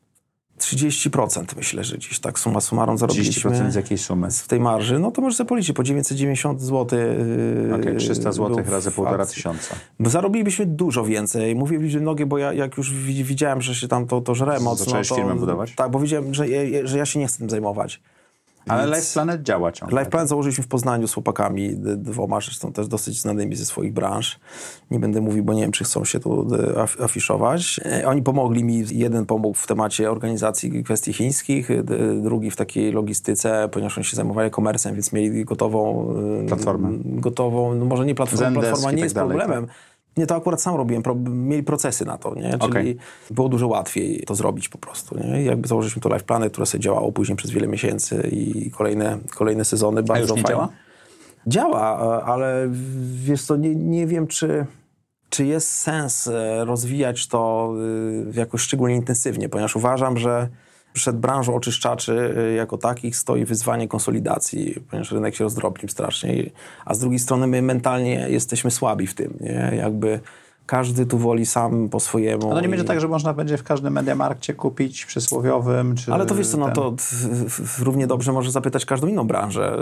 30% 0.60 1.44
myślę, 1.58 1.84
że 1.84 1.98
gdzieś 1.98 2.20
tak 2.20 2.39
summa 2.39 2.62
summarum 2.62 2.98
zarobiliśmy 2.98 3.52
30% 3.52 3.72
z 3.72 3.76
jakiej 3.76 3.98
sumy? 3.98 4.32
w 4.32 4.48
tej 4.48 4.60
marży. 4.60 5.00
No 5.00 5.12
to 5.12 5.22
może 5.22 5.38
sobie 5.38 5.48
policzyć, 5.48 5.76
po 5.76 5.84
990 5.84 6.62
zł. 6.62 7.00
Yy, 7.00 7.76
Okej, 7.76 7.98
300 7.98 8.32
zł 8.32 8.63
razy 8.70 8.92
w 8.92 8.96
półtora 8.96 9.24
akcji. 9.24 9.36
tysiąca. 9.36 9.76
Bo 10.00 10.10
zarobilibyśmy 10.10 10.66
dużo 10.66 11.04
więcej. 11.06 11.56
Mówię 11.56 11.80
w 11.80 11.82
liczbie 11.84 12.00
mnogie, 12.02 12.26
bo 12.26 12.38
ja 12.38 12.54
jak 12.54 12.78
już 12.78 12.94
wi- 12.94 13.24
widziałem, 13.24 13.62
że 13.62 13.76
się 13.76 13.88
tam 13.88 14.08
to, 14.08 14.22
to 14.22 14.36
żre 14.36 14.60
mocno. 14.60 14.86
Zacząłeś 14.86 15.08
to, 15.10 15.16
firmę 15.16 15.36
budować? 15.36 15.76
Tak, 15.76 15.92
bo 15.92 16.00
widziałem, 16.00 16.34
że, 16.34 16.50
ja- 16.50 16.88
że 16.88 16.98
ja 16.98 17.06
się 17.06 17.20
nie 17.20 17.28
chcę 17.28 17.38
tym 17.38 17.50
zajmować. 17.50 18.02
Ale 18.67 18.84
Więc- 18.84 18.97
Life 18.97 19.13
Planet 19.13 19.43
działa 19.43 19.71
ciągle. 19.71 19.99
Life 19.99 20.12
Plan 20.12 20.28
założyliśmy 20.28 20.63
w 20.63 20.67
Poznaniu 20.67 21.08
z 21.08 21.13
chłopakami, 21.13 21.69
dwoma 21.97 22.39
zresztą 22.41 22.73
też 22.73 22.88
dosyć 22.88 23.21
znanymi 23.21 23.56
ze 23.56 23.65
swoich 23.65 23.93
branż. 23.93 24.39
Nie 24.91 24.99
będę 24.99 25.21
mówił, 25.21 25.43
bo 25.43 25.54
nie 25.54 25.62
wiem, 25.62 25.71
czy 25.71 25.84
chcą 25.84 26.06
się 26.06 26.19
tu 26.19 26.43
af- 26.76 27.04
afiszować. 27.04 27.80
E, 27.86 28.08
Oni 28.08 28.21
pomogli 28.21 28.63
mi, 28.63 28.84
jeden 28.91 29.26
pomógł 29.26 29.54
w 29.58 29.67
temacie 29.67 30.12
organizacji 30.12 30.84
kwestii 30.84 31.13
chińskich, 31.13 31.69
drugi 32.21 32.52
w 32.52 32.56
takiej 32.56 32.91
logistyce, 32.91 33.69
ponieważ 33.71 33.97
oni 33.97 34.06
się 34.06 34.15
zajmowali 34.15 34.52
komercem, 34.52 34.93
więc 34.93 35.13
mieli 35.13 35.45
gotową... 35.45 36.08
e, 36.43 36.47
Platformę. 36.47 36.89
Gotową, 37.06 37.76
no 37.76 37.86
może 37.86 38.06
nie 38.06 38.15
platformę, 38.15 38.45
Zendesk 38.45 38.67
platforma 38.67 38.91
nie 38.91 38.97
tak 38.97 39.04
jest 39.04 39.15
dalej, 39.15 39.38
problemem. 39.38 39.67
Nie, 40.17 40.28
to 40.28 40.36
akurat 40.36 40.62
sam 40.62 40.76
robiłem, 40.76 41.04
pro, 41.04 41.15
mieli 41.30 41.63
procesy 41.63 42.06
na 42.06 42.17
to, 42.17 42.36
nie? 42.36 42.49
Czyli 42.49 42.60
Okej. 42.60 42.97
było 43.32 43.49
dużo 43.49 43.67
łatwiej 43.67 44.23
to 44.28 44.36
zrobić 44.36 44.69
po 44.69 44.78
prostu, 44.78 45.19
nie? 45.19 45.41
I 45.41 45.45
jakby 45.45 45.67
założyliśmy 45.67 46.02
to 46.02 46.10
Life 46.10 46.26
Plany, 46.26 46.49
które 46.49 46.65
sobie 46.65 46.84
działało 46.84 47.12
później 47.12 47.36
przez 47.36 47.52
wiele 47.52 47.67
miesięcy 47.67 48.30
i 48.32 48.71
kolejne, 48.71 49.17
kolejne 49.36 49.65
sezony 49.65 50.04
bardzo 50.04 50.21
już 50.21 50.32
nie 50.38 50.41
fajnie. 50.41 50.49
działa? 50.49 50.69
Działa, 51.47 52.17
e, 52.17 52.23
ale 52.23 52.69
wiesz 53.13 53.43
co, 53.43 53.56
nie, 53.56 53.76
nie 53.76 54.08
wiem, 54.08 54.28
czy, 54.28 54.65
czy 55.30 55.45
jest 55.45 55.71
sens 55.71 56.28
e, 56.28 56.65
rozwijać 56.65 57.28
to 57.28 57.73
y, 58.34 58.39
jakoś 58.39 58.62
szczególnie 58.62 58.95
intensywnie, 58.95 59.49
ponieważ 59.49 59.76
uważam, 59.76 60.17
że 60.17 60.49
przed 60.93 61.17
branżą 61.17 61.56
oczyszczaczy 61.56 62.36
y, 62.51 62.53
jako 62.53 62.77
takich 62.77 63.15
stoi 63.15 63.45
wyzwanie 63.45 63.88
konsolidacji, 63.88 64.75
ponieważ 64.89 65.12
rynek 65.12 65.36
się 65.36 65.43
rozdrobnił 65.43 65.89
strasznie, 65.89 66.49
a 66.86 66.93
z 66.93 66.99
drugiej 66.99 67.19
strony 67.19 67.47
my 67.47 67.62
mentalnie 67.62 68.25
jesteśmy 68.29 68.71
słabi 68.71 69.08
w 69.08 69.13
tym, 69.13 69.38
nie? 69.41 69.72
Jakby 69.78 70.20
każdy 70.65 71.05
tu 71.05 71.18
woli 71.18 71.45
sam 71.45 71.89
po 71.89 71.99
swojemu. 71.99 72.51
Ale 72.51 72.61
nie 72.61 72.70
będzie 72.70 72.84
i- 72.84 72.88
tak, 72.88 72.99
że 73.01 73.07
można 73.07 73.34
będzie 73.34 73.57
w 73.57 73.63
każdym 73.63 73.93
Mediamarkcie 73.93 74.53
kupić 74.53 75.05
przysłowiowym, 75.05 75.95
czy 75.95 76.13
ale 76.13 76.26
to 76.26 76.36
wiesz 76.36 76.47
co, 76.47 76.57
no 76.57 76.65
ten- 76.65 76.76
to 76.76 76.95
równie 77.80 78.07
dobrze 78.07 78.32
może 78.34 78.51
zapytać 78.51 78.86
każdą 78.86 79.07
inną 79.07 79.28
branżę, 79.28 79.78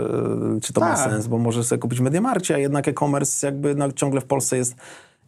y, 0.56 0.60
czy 0.60 0.72
to 0.72 0.80
ma 0.80 0.94
Tak. 0.96 1.10
sens, 1.10 1.26
bo 1.26 1.38
możesz 1.38 1.66
sobie 1.66 1.78
kupić 1.78 1.98
w 1.98 2.02
Mediamarkcie, 2.02 2.54
a 2.54 2.58
jednak 2.58 2.88
e-commerce 2.88 3.46
jakby 3.46 3.74
no, 3.74 3.92
ciągle 3.92 4.20
w 4.20 4.24
Polsce 4.24 4.56
jest, 4.56 4.74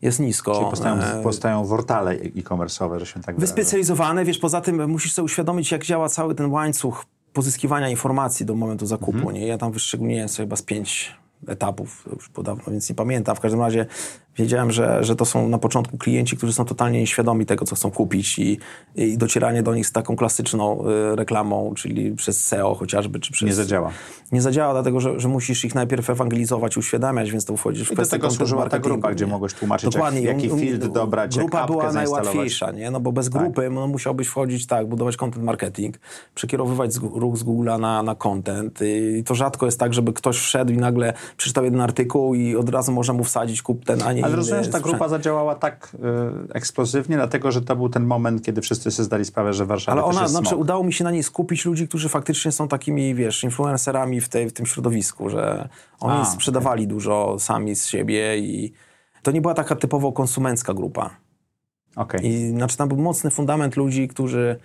jest 0.05 0.21
nisko. 0.21 0.55
Czyli 0.55 0.65
powstają, 0.67 0.95
E, 0.95 1.23
powstają 1.23 1.65
wortale 1.65 2.11
e-commerce'owe, 2.13 2.99
że 2.99 3.07
się 3.07 3.21
tak. 3.21 3.41
Wyspecjalizowane, 3.41 4.25
wiesz, 4.25 4.39
poza 4.39 4.61
tym 4.61 4.91
musisz 4.91 5.13
sobie 5.13 5.25
uświadomić, 5.25 5.73
jak 5.73 5.85
działa 5.85 6.09
cały 6.09 6.35
ten 6.35 6.51
łańcuch 6.51 7.05
pozyskiwania 7.33 7.89
informacji 7.89 8.47
do 8.47 8.55
momentu 8.55 8.87
zakupu, 8.87 9.19
Mhm. 9.19 9.35
nie? 9.35 9.47
Ja 9.47 9.59
tam 9.59 9.73
wyszczególniłem 9.73 10.29
sobie 10.29 10.47
chyba 10.47 10.57
z 10.57 10.63
pięć 10.63 11.13
etapów, 11.49 12.09
już 12.13 12.29
po 12.29 12.43
dawno, 12.43 12.65
więc 12.73 12.89
nie 12.89 12.95
pamiętam. 12.95 13.37
W 13.37 13.41
każdym 13.41 13.61
razie 13.61 13.87
Wiedziałem, 14.39 14.71
że, 14.71 15.05
że 15.05 15.17
to 15.17 15.25
są 15.25 15.49
na 15.49 15.59
początku 15.59 15.99
klienci, 15.99 16.37
którzy 16.37 16.53
są 16.53 16.65
totalnie 16.65 17.01
nieświadomi 17.01 17.47
tego, 17.47 17.65
co 17.65 17.77
chcą 17.77 17.91
kupić 17.91 18.39
i, 18.39 18.59
i 18.95 19.19
docieranie 19.19 19.63
do 19.63 19.75
nich 19.75 19.87
z 19.87 19.93
taką 19.93 20.17
klasyczną 20.17 20.89
y, 21.13 21.17
reklamą, 21.17 21.75
czyli 21.77 22.13
przez 22.13 22.47
SEO 22.47 22.75
chociażby, 22.75 23.21
czy 23.21 23.33
przez... 23.33 23.47
Nie 23.47 23.55
zadziała. 23.55 23.91
Nie 24.33 24.43
zadziała, 24.43 24.73
dlatego 24.73 25.01
że, 25.01 25.21
że 25.21 25.29
musisz 25.29 25.65
ich 25.65 25.75
najpierw 25.75 26.11
ewangelizować, 26.11 26.77
uświadamiać, 26.77 27.31
więc 27.31 27.45
to 27.45 27.57
wchodzisz 27.57 27.89
w 27.89 27.93
I 27.93 27.95
do 27.95 27.97
kwestię 27.97 28.11
tego 28.11 28.23
content 28.23 28.39
służyła 28.39 28.69
ta 28.69 28.79
grupa, 28.79 29.13
gdzie 29.13 29.27
mogłeś 29.27 29.55
tłumaczyć, 29.55 29.91
Dokładnie. 29.91 30.21
jak, 30.21 30.37
jaki 30.37 30.51
Um, 30.51 30.61
filtr 30.61 30.89
dobrać, 30.89 31.39
Grupa 31.39 31.59
jak 31.59 31.67
była 31.67 31.93
najłatwiejsza, 31.93 32.71
nie? 32.71 32.91
No 32.91 33.01
bo 33.01 33.13
bez 33.13 33.29
grupy 33.29 33.71
no, 33.71 33.87
musiałbyś 33.87 34.29
wchodzić, 34.29 34.67
tak, 34.67 34.87
budować 34.87 35.17
content 35.17 35.45
marketing, 35.45 35.99
przekierowywać 36.35 36.95
z, 36.95 36.97
ruch 36.97 37.37
z 37.37 37.45
Google'a 37.45 37.81
na, 37.81 38.03
na 38.03 38.15
content 38.15 38.81
i 39.19 39.25
to 39.25 39.35
rzadko 39.35 39.67
jest 39.67 39.81
tak, 39.81 39.95
żeby 39.95 40.13
ktoś 40.13 40.39
wszedł 40.39 40.73
i 40.73 40.77
nagle 40.77 41.13
przeczytał 41.37 41.65
jeden 41.65 41.81
artykuł 41.81 42.35
i 42.35 42.57
od 42.57 42.69
razu 42.69 42.93
można 42.93 43.15
mu 43.15 43.25
wsadzić 43.25 43.63
kup 43.63 43.85
ten, 43.85 44.03
a 44.03 44.13
nie 44.13 44.24
Ale 44.25 44.33
inny 44.33 44.37
rozumiem, 44.37 44.65
że 44.65 44.71
ta 44.71 44.81
grupa 44.81 45.09
zadziałała 45.09 45.55
tak 45.55 45.97
y, 46.49 46.53
eksplozywnie, 46.55 47.17
dlatego 47.17 47.53
że 47.53 47.63
to 47.63 47.77
był 47.77 47.89
ten 47.89 48.05
moment, 48.05 48.43
kiedy 48.43 48.61
wszyscy 48.61 48.91
sobie 48.91 49.05
zdali 49.05 49.25
sprawę, 49.25 49.53
że 49.53 49.67
Warszawa 49.67 49.93
Ale 49.93 50.05
ona, 50.05 50.21
jest 50.21 50.33
znaczy 50.33 50.49
smog. 50.49 50.61
udało 50.61 50.85
mi 50.85 50.93
się 50.93 51.05
na 51.05 51.11
niej 51.11 51.23
skupić 51.23 51.65
ludzi, 51.65 51.89
którzy 51.89 52.09
faktycznie 52.09 52.53
są 52.53 52.69
takimi, 52.69 53.15
wiesz, 53.15 53.45
influencerami 53.45 54.21
w, 54.21 54.29
tej, 54.29 54.49
w 54.49 54.53
tym 54.53 54.67
środowisku, 54.67 55.31
że 55.31 55.69
oni 56.01 56.21
A, 56.21 56.25
sprzedawali 56.25 56.87
dużo 56.87 57.37
sami 57.39 57.77
z 57.77 57.87
siebie 57.87 58.39
i 58.39 58.73
to 59.23 59.31
nie 59.31 59.41
była 59.41 59.55
taka 59.55 59.77
typowo 59.77 60.13
konsumencka 60.13 60.75
grupa. 60.75 61.11
Okej. 61.97 62.27
I 62.27 62.51
znaczy 62.51 62.77
tam 62.77 62.89
był 62.89 62.99
mocny 62.99 63.31
fundament 63.31 63.77
ludzi, 63.77 64.09
którzy 64.09 64.57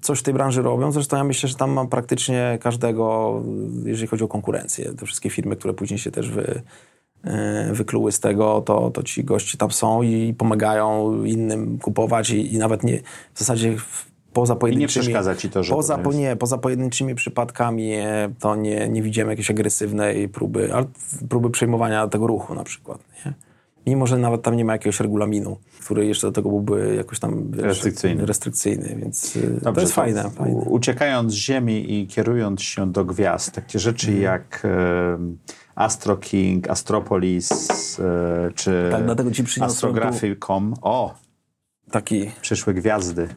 coś 0.00 0.18
w 0.18 0.22
tej 0.22 0.34
branży 0.34 0.62
robią. 0.62 0.92
Zresztą 0.92 1.16
ja 1.16 1.24
myślę, 1.24 1.48
że 1.48 1.54
tam 1.54 1.70
mam 1.70 1.88
praktycznie 1.88 2.58
każdego, 2.60 3.34
jeżeli 3.84 4.06
chodzi 4.08 4.24
o 4.24 4.28
konkurencję. 4.28 4.92
Te 4.92 5.06
wszystkie 5.06 5.30
firmy, 5.30 5.56
które 5.56 5.74
później 5.74 5.98
się 5.98 6.10
też 6.10 6.30
wy, 6.30 6.62
wykluły 7.72 8.12
z 8.12 8.20
tego, 8.20 8.60
to, 8.60 8.90
to 8.90 9.02
ci 9.02 9.24
goście 9.24 9.58
tam 9.58 9.70
są 9.70 10.02
i 10.02 10.34
pomagają 10.38 11.14
innym 11.24 11.78
kupować 11.78 12.30
i, 12.30 12.54
i 12.54 12.58
nawet 12.58 12.82
nie, 12.84 12.98
w 13.34 13.38
zasadzie 13.38 13.76
poza 14.32 14.56
pojedynczymi... 14.56 15.02
przeszkadza 15.02 15.34
ci 15.36 15.50
to, 15.50 15.62
że 15.62 15.74
Poza, 15.74 15.96
to 15.96 16.02
po, 16.02 16.12
nie, 16.12 16.36
poza 16.36 16.58
pojedynczymi 16.58 17.14
przypadkami 17.14 17.92
e, 17.94 18.30
to 18.38 18.56
nie, 18.56 18.88
nie 18.88 19.02
widzimy 19.02 19.30
jakiejś 19.30 19.50
agresywnej 19.50 20.28
próby, 20.28 20.74
ale 20.74 20.86
próby 21.28 21.50
przejmowania 21.50 22.08
tego 22.08 22.26
ruchu 22.26 22.54
na 22.54 22.64
przykład, 22.64 22.98
nie? 23.26 23.34
Mimo, 23.86 24.06
że 24.06 24.18
nawet 24.18 24.42
tam 24.42 24.56
nie 24.56 24.64
ma 24.64 24.72
jakiegoś 24.72 25.00
regulaminu, 25.00 25.56
który 25.80 26.06
jeszcze 26.06 26.26
do 26.26 26.32
tego 26.32 26.48
byłby 26.48 26.94
jakoś 26.96 27.18
tam 27.20 27.50
wiesz, 27.50 27.62
Restrykcyjny. 27.62 28.26
restrykcyjny 28.26 28.96
więc 29.00 29.32
to 29.32 29.64
Dobrze, 29.64 29.80
jest 29.80 29.92
fajne. 29.92 30.26
u- 30.26 30.30
fajne. 30.30 30.54
Uciekając 30.60 31.32
z 31.32 31.36
Ziemi 31.36 31.92
i 32.00 32.06
kierując 32.06 32.62
się 32.62 32.92
do 32.92 33.04
gwiazd, 33.04 33.52
takie 33.52 33.78
rzeczy 33.78 34.06
Mhm. 34.10 34.22
jak 34.24 34.62
e, 34.64 35.18
Astro 35.80 36.16
King, 36.16 36.70
Astropolis, 36.70 37.50
e, 38.00 38.50
czy 38.54 38.88
Tak, 38.92 39.04
dlatego 39.04 39.30
ci 39.30 39.44
Astrography.com. 39.60 40.74
O, 40.82 41.14
Taki 41.90 42.30
przyszłe 42.40 42.74
gwiazdy. 42.74 43.28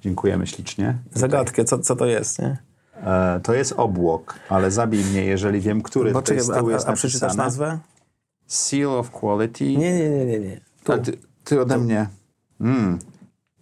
Dziękujemy 0.00 0.46
ślicznie. 0.46 0.98
zagadkę, 1.14 1.64
co, 1.64 1.78
co 1.78 1.96
to 1.96 2.06
jest, 2.06 2.38
nie? 2.38 2.56
E, 3.04 3.40
to 3.42 3.54
jest 3.54 3.72
obłok, 3.76 4.34
ale 4.48 4.70
zabij 4.70 5.04
mnie, 5.04 5.24
jeżeli 5.24 5.60
wiem, 5.60 5.82
który 5.82 6.10
tutaj 6.10 6.22
Poczekaj, 6.22 6.44
z 6.44 6.58
tyłu 6.58 6.68
a, 6.68 6.72
jest 6.72 6.88
a, 6.88 6.92
a 6.92 6.94
przeczytasz 6.94 7.34
nazwę? 7.34 7.78
Seal 8.46 8.98
of 8.98 9.10
Quality. 9.10 9.64
Nie, 9.64 9.92
nie, 9.92 10.10
nie, 10.10 10.26
nie. 10.26 10.40
nie. 10.40 10.60
Tu. 10.84 10.98
Ty, 10.98 11.18
ty 11.44 11.60
ode 11.60 11.78
mnie. 11.78 12.08
Mm. 12.60 12.98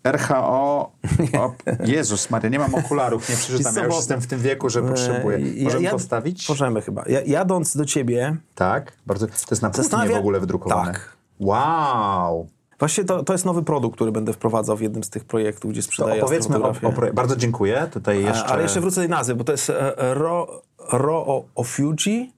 RHO. 0.05 0.93
O, 1.39 1.55
Jezus 1.85 2.31
Maria, 2.31 2.51
nie 2.51 2.59
mam 2.59 2.75
okularów, 2.75 3.29
nie 3.29 3.37
przeczytam. 3.37 3.77
Ja 3.77 3.85
już 3.85 3.95
jestem 3.95 4.21
w 4.21 4.27
tym 4.27 4.41
wieku, 4.41 4.71
że 4.71 4.83
potrzebuję. 4.83 5.37
E, 5.37 5.65
Możemy 5.65 5.83
ja- 5.83 5.91
postawić? 5.91 6.49
Możemy 6.49 6.83
chyba. 6.83 7.05
Ja, 7.07 7.21
jadąc 7.21 7.77
do 7.77 7.85
ciebie, 7.85 8.37
Tak, 8.55 8.93
bardzo. 9.07 9.27
To 9.27 9.33
jest 9.51 9.63
na 9.63 9.71
płótnie 9.71 10.09
w 10.09 10.15
ogóle 10.15 10.41
wydrukowane. 10.41 10.93
Tak. 10.93 11.17
Wow. 11.41 12.49
właśnie 12.79 13.05
to, 13.05 13.25
to 13.25 13.33
jest 13.33 13.45
nowy 13.45 13.63
produkt, 13.63 13.95
który 13.97 14.13
będę 14.13 14.33
wprowadzał 14.33 14.77
w 14.77 14.81
jednym 14.81 15.05
z 15.05 15.11
tych 15.11 15.25
projektów, 15.25 15.71
gdzie 15.71 15.83
To 15.83 15.87
sprzedaję 15.87 16.23
opowiedzmy 16.25 16.63
o, 16.63 16.69
o 16.83 17.13
Bardzo 17.13 17.37
dziękuję. 17.37 17.89
Tutaj 17.93 18.25
jeszcze. 18.25 18.47
Ale 18.47 18.63
jeszcze 18.63 18.81
wrócę 18.81 18.95
do 18.95 19.01
tej 19.01 19.11
nazwy, 19.11 19.35
bo 19.35 19.45
to 19.45 19.53
jest 19.53 19.71
e, 19.71 19.95
Ro, 20.15 20.63
Ro 20.93 21.45
Ofiuchi 21.55 22.33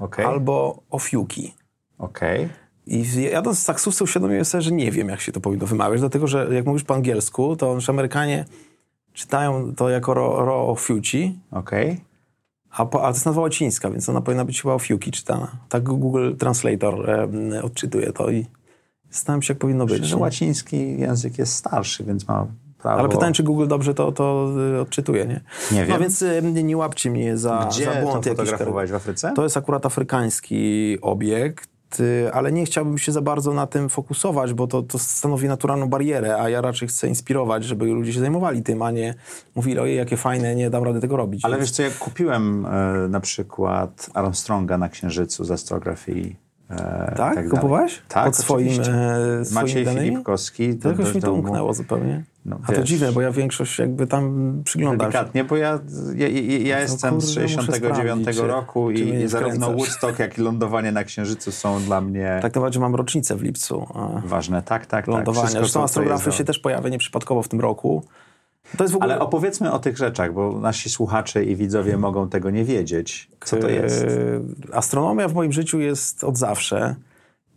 Okej. 0.00 0.24
albo 0.24 0.82
Ofiuki. 0.90 1.54
Okej. 1.98 2.48
I 2.88 3.22
jadąc 3.22 3.58
z 3.58 3.64
taksówce 3.64 4.04
uświadomiłem 4.04 4.44
sobie, 4.44 4.62
że 4.62 4.72
nie 4.72 4.92
wiem, 4.92 5.08
jak 5.08 5.20
się 5.20 5.32
to 5.32 5.40
powinno 5.40 5.66
wymawiać, 5.66 6.00
dlatego 6.00 6.26
że 6.26 6.48
jak 6.54 6.66
mówisz 6.66 6.84
po 6.84 6.94
angielsku, 6.94 7.56
to 7.56 7.74
już 7.74 7.90
Amerykanie 7.90 8.44
czytają 9.12 9.74
to 9.74 9.88
jako 9.88 10.14
ro, 10.14 10.44
ro 10.44 10.68
Ofiuci, 10.68 11.38
Okej. 11.50 12.00
a, 12.70 12.86
po, 12.86 13.02
a 13.02 13.08
to 13.08 13.14
jest 13.14 13.26
nazwa 13.26 13.42
łacińska, 13.42 13.90
więc 13.90 14.08
ona 14.08 14.20
powinna 14.20 14.44
być 14.44 14.62
chyba 14.62 14.74
Ofiuki 14.74 15.10
czytana. 15.10 15.48
Tak 15.68 15.82
Google 15.82 16.34
Translator 16.36 17.10
e, 17.10 17.62
odczytuje 17.62 18.12
to 18.12 18.30
i 18.30 18.46
zastanawiam 19.10 19.42
się, 19.42 19.52
jak 19.52 19.58
powinno 19.58 19.86
być. 19.86 20.04
Że 20.04 20.16
łaciński 20.16 20.98
język 21.00 21.38
jest 21.38 21.54
starszy, 21.54 22.04
więc 22.04 22.28
ma 22.28 22.46
prawo. 22.78 23.00
Ale 23.00 23.08
pytanie, 23.08 23.32
czy 23.32 23.42
Google 23.42 23.66
dobrze 23.66 23.94
to, 23.94 24.12
to 24.12 24.48
y, 24.76 24.80
odczytuje, 24.80 25.26
nie? 25.26 25.40
Nie 25.72 25.80
wiem. 25.84 25.88
No 25.88 25.98
więc 25.98 26.22
y, 26.22 26.42
nie, 26.42 26.62
nie 26.62 26.76
łapcie 26.76 27.10
mnie 27.10 27.36
za, 27.36 27.68
Gdzie 27.70 27.84
za 27.84 27.92
to 27.92 28.02
błąd 28.02 28.26
jakiś. 28.26 28.38
fotografowałeś 28.44 28.90
w 28.90 28.94
Afryce? 28.94 29.32
To 29.36 29.42
jest 29.42 29.56
akurat 29.56 29.86
afrykański 29.86 30.98
obiekt, 31.00 31.77
ale 32.32 32.52
nie 32.52 32.64
chciałbym 32.64 32.98
się 32.98 33.12
za 33.12 33.20
bardzo 33.22 33.54
na 33.54 33.66
tym 33.66 33.88
fokusować, 33.88 34.54
bo 34.54 34.66
to, 34.66 34.82
to 34.82 34.98
stanowi 34.98 35.48
naturalną 35.48 35.88
barierę, 35.88 36.42
a 36.42 36.48
ja 36.48 36.60
raczej 36.60 36.88
chcę 36.88 37.08
inspirować, 37.08 37.64
żeby 37.64 37.84
ludzie 37.84 38.12
się 38.12 38.20
zajmowali 38.20 38.62
tym, 38.62 38.82
a 38.82 38.90
nie 38.90 39.14
mówili, 39.54 39.78
ojej, 39.78 39.96
jakie 39.96 40.16
fajne, 40.16 40.54
nie 40.54 40.70
dam 40.70 40.84
rady 40.84 41.00
tego 41.00 41.16
robić. 41.16 41.44
Ale 41.44 41.56
Więc- 41.56 41.68
wiesz 41.68 41.76
co, 41.76 41.82
jak 41.82 41.98
kupiłem 41.98 42.66
e, 42.66 43.08
na 43.08 43.20
przykład 43.20 44.10
Armstronga 44.14 44.78
na 44.78 44.88
Księżycu 44.88 45.44
z 45.44 45.50
astrografii. 45.50 46.36
E, 46.70 46.76
tak? 47.16 47.34
tak. 47.34 47.48
Kupowałeś? 47.48 48.02
Tak, 48.08 48.24
Pod 48.24 48.36
swoim, 48.36 48.80
e, 48.80 48.84
swoimi 48.84 49.54
Maciej 49.54 49.84
danymi? 49.84 50.06
Filipkowski. 50.06 50.74
To 50.74 50.88
jakoś 50.88 51.14
mi 51.14 51.22
to 51.22 51.32
umknęło 51.32 51.74
zupełnie. 51.74 52.24
No, 52.48 52.58
a 52.68 52.72
to 52.72 52.82
dziwne, 52.82 53.12
bo 53.12 53.20
ja 53.20 53.30
większość 53.30 53.78
jakby 53.78 54.06
tam 54.06 54.52
przyglądam 54.64 55.12
się. 55.12 55.12
Delikatnie, 55.12 55.44
bo 55.44 55.56
ja, 55.56 55.78
ja, 56.14 56.28
ja, 56.28 56.58
ja 56.58 56.80
jestem 56.80 57.10
kurde, 57.14 57.26
z 57.26 57.28
muszę 57.36 57.48
69 57.48 58.04
sprawdzić, 58.06 58.36
czy- 58.42 58.46
roku 58.46 58.88
czy 58.94 59.00
i, 59.02 59.12
nie 59.12 59.20
i 59.20 59.28
zarówno. 59.28 59.72
Woodstock, 59.72 60.18
jak 60.18 60.38
i 60.38 60.40
lądowanie 60.40 60.92
na 60.92 61.04
Księżycu 61.04 61.52
są 61.52 61.80
dla 61.82 62.00
mnie 62.00 62.38
Tak 62.42 62.54
naprawdę 62.54 62.80
mam 62.80 62.94
rocznicę 62.94 63.36
w 63.36 63.42
lipcu. 63.42 63.86
ważne. 64.24 64.62
Tak, 64.62 64.86
tak, 64.86 64.86
tak. 64.86 65.06
lądowania. 65.06 65.46
Wszystko, 65.46 65.62
Zresztą 65.62 65.82
astrografy 65.82 66.32
się 66.32 66.44
też 66.44 66.58
pojawia 66.58 66.88
nieprzypadkowo 66.88 67.42
w 67.42 67.48
tym 67.48 67.60
roku. 67.60 68.04
To 68.76 68.84
ogóle... 68.84 69.14
Ale 69.14 69.18
opowiedzmy 69.18 69.72
o 69.72 69.78
tych 69.78 69.96
rzeczach, 69.96 70.32
bo 70.32 70.60
nasi 70.60 70.90
słuchacze 70.90 71.44
i 71.44 71.56
widzowie 71.56 71.96
mogą 71.96 72.28
tego 72.28 72.50
nie 72.50 72.64
wiedzieć. 72.64 73.30
Co 73.44 73.56
to 73.56 73.68
jest? 73.68 74.06
Astronomia 74.72 75.28
w 75.28 75.34
moim 75.34 75.52
życiu 75.52 75.80
jest 75.80 76.24
od 76.24 76.38
zawsze. 76.38 76.94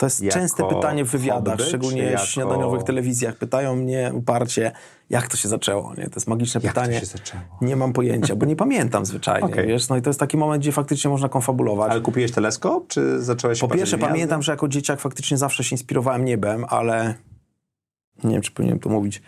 To 0.01 0.05
jest 0.05 0.21
Jako 0.21 0.39
częste 0.39 0.63
pytanie 0.67 1.05
w 1.05 1.09
wywiadach, 1.09 1.57
hobby, 1.57 1.63
szczególnie 1.69 2.03
jako- 2.03 2.25
śniadaniowych 2.25 2.83
telewizjach. 2.83 3.35
Pytają 3.35 3.75
mnie 3.75 4.11
uparcie, 4.13 4.71
jak 5.09 5.27
to 5.27 5.37
się 5.37 5.49
zaczęło. 5.49 5.93
Nie? 5.97 6.03
To 6.03 6.15
jest 6.15 6.27
magiczne 6.27 6.61
Jak 6.63 6.73
pytanie. 6.73 7.01
Nie 7.61 7.75
mam 7.75 7.93
pojęcia, 7.93 8.35
bo 8.35 8.45
nie 8.45 8.55
pamiętam 8.55 9.05
zwyczajnie. 9.05 9.47
Okej. 9.47 9.67
Wiesz? 9.67 9.89
No 9.89 9.97
i 9.97 10.01
to 10.01 10.09
jest 10.09 10.19
taki 10.19 10.37
moment, 10.37 10.63
gdzie 10.63 10.71
faktycznie 10.71 11.09
można 11.09 11.29
konfabulować. 11.29 11.91
Ale 11.91 12.01
kupiłeś 12.01 12.31
teleskop, 12.31 12.87
czy 12.87 13.21
zacząłeś 13.21 13.59
Po 13.59 13.67
pierwsze, 13.67 13.97
gwiazdy? 13.97 14.13
pamiętam, 14.13 14.41
że 14.41 14.51
jako 14.51 14.67
dzieciak 14.67 14.99
faktycznie 14.99 15.37
zawsze 15.37 15.63
się 15.63 15.73
inspirowałem 15.73 16.25
niebem, 16.25 16.65
ale 16.69 17.13
nie 18.23 18.31
wiem, 18.33 18.41
czy 18.41 18.51
powinienem 18.51 18.79
to 18.79 18.89
mówić, 18.89 19.21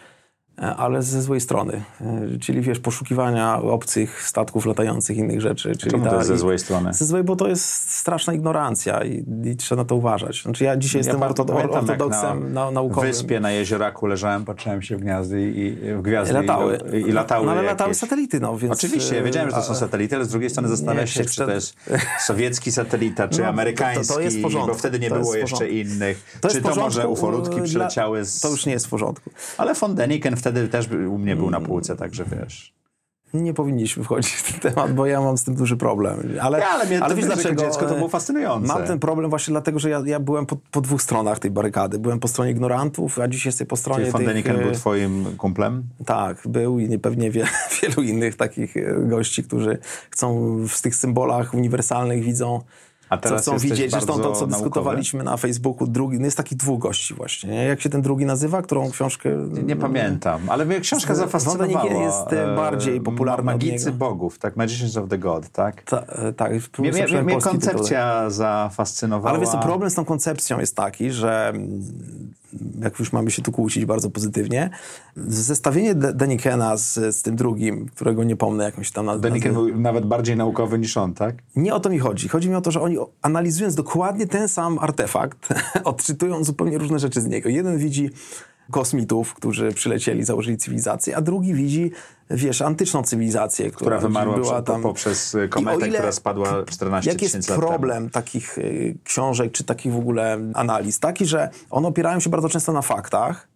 ale 0.57 1.01
ze 1.01 1.21
złej 1.21 1.41
strony. 1.41 1.83
E, 2.01 2.39
Czyli 2.39 2.61
wiesz, 2.61 2.79
poszukiwania 2.79 3.61
obcych 3.61 4.23
statków 4.27 4.65
latających, 4.65 5.17
innych 5.17 5.41
rzeczy. 5.41 5.75
Czyli 5.75 5.91
Czemu 5.91 6.03
to 6.03 6.09
ta- 6.09 6.15
jest 6.15 6.27
ze 6.27 6.35
i- 6.35 6.37
złej 6.37 6.59
strony? 6.59 6.93
Ze 6.93 7.05
złej, 7.05 7.23
bo 7.23 7.35
to 7.35 7.47
jest 7.47 7.89
straszna 7.91 8.33
ignorancja 8.33 9.03
i, 9.03 9.25
i 9.43 9.55
trzeba 9.55 9.81
na 9.81 9.87
to 9.87 9.95
uważać. 9.95 10.41
Znaczy 10.43 10.63
ja 10.63 10.77
dzisiaj 10.77 10.99
jestem 10.99 11.19
bardzo 11.19 11.43
orto, 11.43 11.53
pamiętam, 11.53 11.81
jak 11.87 11.89
ortodoksem 12.01 12.53
na, 12.53 12.71
naukowym. 12.71 13.09
wyspie 13.09 13.39
na 13.39 13.51
jezioraku 13.51 14.05
leżałem, 14.07 14.45
patrzyłem 14.45 14.81
się 14.81 14.97
w 14.97 14.99
gwiazdy 14.99 15.51
i, 15.51 15.93
w 15.95 16.01
gwiazdy 16.01 16.33
Latały. 16.33 16.79
i, 16.93 16.97
i 16.97 17.11
latały 17.11 17.45
No, 17.45 17.51
ale 17.51 17.61
jakieś. 17.63 17.71
latały 17.79 17.93
satelity, 17.93 18.39
no 18.39 18.57
więc... 18.57 18.73
Oczywiście, 18.73 19.15
ja 19.15 19.23
wiedziałem, 19.23 19.49
że 19.49 19.55
to 19.55 19.63
są 19.63 19.73
e, 19.73 19.75
satelity, 19.75 20.15
ale 20.15 20.25
z 20.25 20.29
drugiej 20.29 20.49
strony 20.49 20.67
zastanawiam 20.69 21.07
się, 21.07 21.25
czy 21.25 21.45
to 21.45 21.51
jest 21.51 21.75
sowiecki 22.27 22.71
satelita, 22.71 23.27
czy 23.27 23.31
No, 23.31 23.37
to- 23.37 23.43
to- 23.43 23.49
amerykański, 23.49 24.13
to 24.13 24.19
jest 24.19 24.37
w 24.37 24.41
porządku. 24.41 24.67
bo 24.71 24.73
wtedy 24.77 24.99
nie 24.99 25.09
To 25.09 25.19
było 25.19 25.31
w 25.31 25.35
jeszcze 25.35 25.69
innych. 25.69 26.37
To 26.41 26.49
czy 26.49 26.59
w 26.61 26.63
to 26.63 26.75
może 26.75 27.07
ufolutki 27.07 27.59
e, 27.59 27.63
przyleciały 27.63 28.25
z... 28.25 28.39
To 28.41 28.49
już 28.49 28.65
nie 28.65 28.73
jest 28.73 28.85
w 28.87 28.89
porządku. 28.89 29.29
Ale 29.57 29.73
von 29.73 29.95
Deniken 29.95 30.35
wtedy 30.43 30.67
też 30.67 30.89
u 30.91 31.17
mnie 31.17 31.35
był 31.35 31.49
na 31.49 31.61
półce, 31.61 31.95
także 31.95 32.25
wiesz. 32.25 32.73
Nie 33.33 33.53
powinniśmy 33.53 34.03
wchodzić 34.03 34.31
w 34.31 34.51
ten 34.51 34.71
temat, 34.73 34.93
bo 34.93 35.05
ja 35.05 35.21
mam 35.21 35.37
z 35.37 35.43
tym 35.43 35.55
duży 35.55 35.77
problem. 35.77 36.19
Ale, 36.41 36.59
Ja, 36.59 36.69
ale 36.69 36.85
mnie 36.85 36.99
to 36.99 37.15
wiesz 37.15 37.25
dlaczego? 37.25 37.61
dziecko 37.61 37.85
to 37.85 37.95
było 37.95 38.07
E, 38.07 38.09
fascynujące. 38.09 38.67
Mam 38.67 38.83
ten 38.83 38.99
problem 38.99 39.29
właśnie 39.29 39.51
dlatego, 39.51 39.79
że 39.79 39.89
ja, 39.89 40.01
ja 40.05 40.19
byłem 40.19 40.45
po, 40.45 40.57
po 40.71 40.81
dwóch 40.81 41.01
stronach 41.01 41.39
tej 41.39 41.51
barykady. 41.51 41.99
Byłem 41.99 42.19
po 42.19 42.27
stronie 42.27 42.51
ignorantów, 42.51 43.19
a 43.19 43.27
dziś 43.27 43.45
jestem 43.45 43.67
po 43.67 43.77
stronie 43.77 44.11
Czyli 44.11 44.43
tych... 44.43 44.57
Był 44.57 44.69
e, 44.69 44.71
twoim 44.71 45.25
kumplem? 45.37 45.83
Tak, 46.05 46.37
był 46.45 46.79
i 46.79 46.99
pewnie 46.99 47.31
wie, 47.31 47.47
wielu 47.81 48.01
innych 48.01 48.35
takich 48.35 48.77
e, 48.77 48.95
gości, 48.99 49.43
którzy 49.43 49.77
chcą 50.09 50.57
w 50.67 50.81
tych 50.81 50.95
symbolach 50.95 51.53
uniwersalnych 51.53 52.23
widzą 52.23 52.61
A 53.13 53.17
co 53.29 53.37
chcą 53.37 53.57
widzieć. 53.57 53.91
Zresztą 53.91 54.13
to, 54.13 54.19
co 54.19 54.29
naukowy? 54.29 54.51
dyskutowaliśmy 54.51 55.23
na 55.23 55.37
Facebooku, 55.37 55.87
drugi, 55.87 56.19
no 56.19 56.25
jest 56.25 56.37
takich 56.37 56.57
dwóch 56.57 56.79
gości 56.79 57.13
właśnie. 57.13 57.49
Nie? 57.49 57.65
Jak 57.65 57.81
się 57.81 57.89
ten 57.89 58.01
drugi 58.01 58.25
nazywa, 58.25 58.61
którą 58.61 58.91
książkę... 58.91 59.29
Nie 59.63 59.75
pamiętam, 59.75 60.41
ale 60.47 60.65
mnie 60.65 60.79
książka 60.79 61.15
zafascynowała. 61.15 61.83
Nikiel 61.83 62.01
jest, 62.01 62.33
e, 62.33 62.53
E, 62.53 62.55
bardziej 62.55 63.01
popularna 63.01 63.53
od 63.53 63.63
Magicy 63.63 63.91
bogów, 63.91 64.39
tak? 64.39 64.55
Magicians 64.55 64.97
of 64.97 65.09
the 65.09 65.17
God, 65.17 65.49
tak? 65.49 65.83
Ta, 65.83 65.99
e, 65.99 66.33
tak, 66.33 66.51
Mnie, 66.79 66.91
mnie, 66.91 67.05
mnie 67.05 67.33
polski 67.33 67.33
tytuł. 67.33 67.51
koncepcja 67.51 68.29
zafascynowała. 68.29 69.29
Ale 69.29 69.39
wiesz 69.39 69.49
co, 69.49 69.57
problem 69.57 69.89
z 69.89 69.95
tą 69.95 70.05
koncepcją 70.05 70.59
jest 70.59 70.75
taki, 70.75 71.11
że 71.11 71.53
jak 72.81 72.99
już 72.99 73.13
mamy 73.13 73.31
się 73.31 73.41
tu 73.41 73.51
kłócić 73.51 73.85
bardzo 73.85 74.09
pozytywnie, 74.09 74.69
zestawienie 75.27 75.95
De- 75.95 76.13
Denikena 76.13 76.77
z, 76.77 76.93
z 77.15 77.21
tym 77.21 77.35
drugim, 77.35 77.85
którego 77.95 78.23
nie 78.23 78.35
pomnę 78.35 78.63
jakąś 78.63 78.91
tam 78.91 79.05
naz- 79.05 79.19
Deniken 79.19 79.53
nazwę, 79.53 79.67
był 79.71 79.79
nawet 79.81 80.05
bardziej 80.05 80.37
naukowy 80.37 80.79
niż 80.79 80.97
on, 80.97 81.13
tak? 81.13 81.35
Nie 81.55 81.73
o 81.75 81.79
to 81.79 81.89
mi 81.89 81.99
chodzi. 81.99 82.27
Chodzi 82.27 82.49
mi 82.49 82.55
o 82.55 82.61
to, 82.61 82.71
że 82.71 82.81
oni 82.81 82.97
analizując 83.21 83.75
dokładnie 83.75 84.27
ten 84.27 84.47
sam 84.47 84.79
artefakt, 84.79 85.47
odczytują 85.83 86.43
zupełnie 86.43 86.77
różne 86.77 86.99
rzeczy 86.99 87.21
z 87.21 87.27
niego. 87.27 87.49
Jeden 87.49 87.77
widzi 87.77 88.09
kosmitów, 88.71 89.33
którzy 89.33 89.71
przylecieli, 89.71 90.23
założyli 90.23 90.57
cywilizację, 90.57 91.17
a 91.17 91.21
drugi 91.21 91.53
widzi, 91.53 91.91
wiesz, 92.29 92.61
antyczną 92.61 93.03
cywilizację, 93.03 93.65
która, 93.71 93.75
Która 93.97 93.99
wymarła 93.99 94.37
była 94.37 94.61
tam... 94.61 94.81
poprzez 94.81 95.37
kometę, 95.49 95.87
ile- 95.87 95.97
która 95.97 96.11
spadła 96.11 96.63
14 96.65 97.11
Jaki 97.11 97.23
jest 97.25 97.33
tysięcy 97.33 97.51
lat 97.51 97.59
temu. 97.59 97.69
problem 97.69 98.09
takich 98.09 98.57
y, 98.57 98.97
książek, 99.03 99.51
czy 99.51 99.63
takich 99.63 99.93
w 99.93 99.97
ogóle 99.97 100.37
analiz? 100.53 100.99
Taki, 100.99 101.25
że 101.25 101.49
one 101.69 101.87
opierają 101.87 102.19
się 102.19 102.29
bardzo 102.29 102.49
często 102.49 102.73
na 102.73 102.81
faktach, 102.81 103.47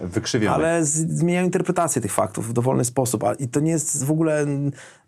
Wykrzywiony. 0.00 0.54
ale 0.54 0.84
zmieniają 0.84 1.44
interpretację 1.44 2.02
tych 2.02 2.12
faktów 2.12 2.48
w 2.48 2.52
dowolny 2.52 2.84
sposób. 2.84 3.24
A, 3.24 3.34
I 3.34 3.48
to 3.48 3.60
nie 3.60 3.70
jest 3.70 4.04
w 4.04 4.10
ogóle 4.10 4.46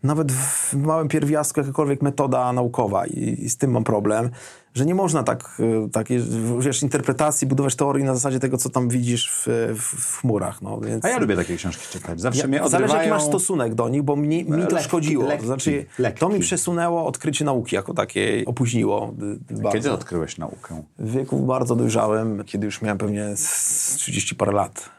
nawet 0.03 0.32
w 0.32 0.74
małym 0.74 1.09
pierwiastku 1.09 1.61
jakakolwiek 1.61 2.03
metoda 2.03 2.53
naukowa. 2.53 3.07
I, 3.07 3.36
i 3.44 3.51
z 3.51 3.57
tym 3.57 3.70
mam 3.70 3.84
problem, 3.84 4.30
że 4.74 4.86
nie 4.86 4.94
można 4.94 5.22
tak, 5.22 5.61
y, 5.86 5.90
takie, 5.90 6.20
wiesz, 6.59 6.82
interpretacji, 6.82 7.47
budować 7.47 7.74
teorii 7.76 8.05
na 8.05 8.14
zasadzie 8.14 8.40
tego, 8.40 8.59
co 8.59 8.70
tam 8.70 8.88
widzisz 8.88 9.30
w, 9.32 9.47
w, 9.74 9.82
w 9.82 10.20
chmurach. 10.20 10.62
No, 10.62 10.80
więc 10.80 11.05
A 11.05 11.09
ja 11.09 11.18
lubię 11.18 11.36
takie 11.36 11.57
książki 11.57 11.82
czytać. 11.92 12.20
Zawsze 12.20 12.40
ja, 12.40 12.47
mnie 12.49 12.59
Zależy, 12.59 12.76
odrywają... 12.76 12.99
jaki 13.01 13.11
masz 13.11 13.22
stosunek 13.22 13.74
do 13.74 13.88
nich, 13.88 14.03
bo 14.03 14.16
mi, 14.16 14.28
mi 14.44 14.44
to 14.44 14.57
Lekki, 14.57 14.84
szkodziło. 14.84 15.24
lekki, 15.24 15.40
to 15.40 15.47
znaczy, 15.47 15.86
lekki. 15.99 16.20
to 16.20 16.28
mi 16.28 16.40
przesunęło 16.40 17.07
odkrycie 17.07 17.44
nauki 17.44 17.76
jako 17.76 17.94
takiej, 17.94 18.47
opóźniło. 18.47 19.14
y, 19.51 19.55
y, 19.55 19.62
bardzo. 19.62 19.70
Kiedy 19.78 19.92
odkryłeś 19.92 20.38
naukę? 20.38 20.82
W 20.99 21.12
wieku 21.12 21.38
bardzo 21.38 21.76
dojrzałym, 21.76 22.44
kiedy 22.44 22.66
już 22.66 22.82
miałem 22.82 22.99
pewnie 22.99 23.36
z 23.36 23.94
30 23.97 24.34
parę 24.34 24.53
lat. 24.53 24.95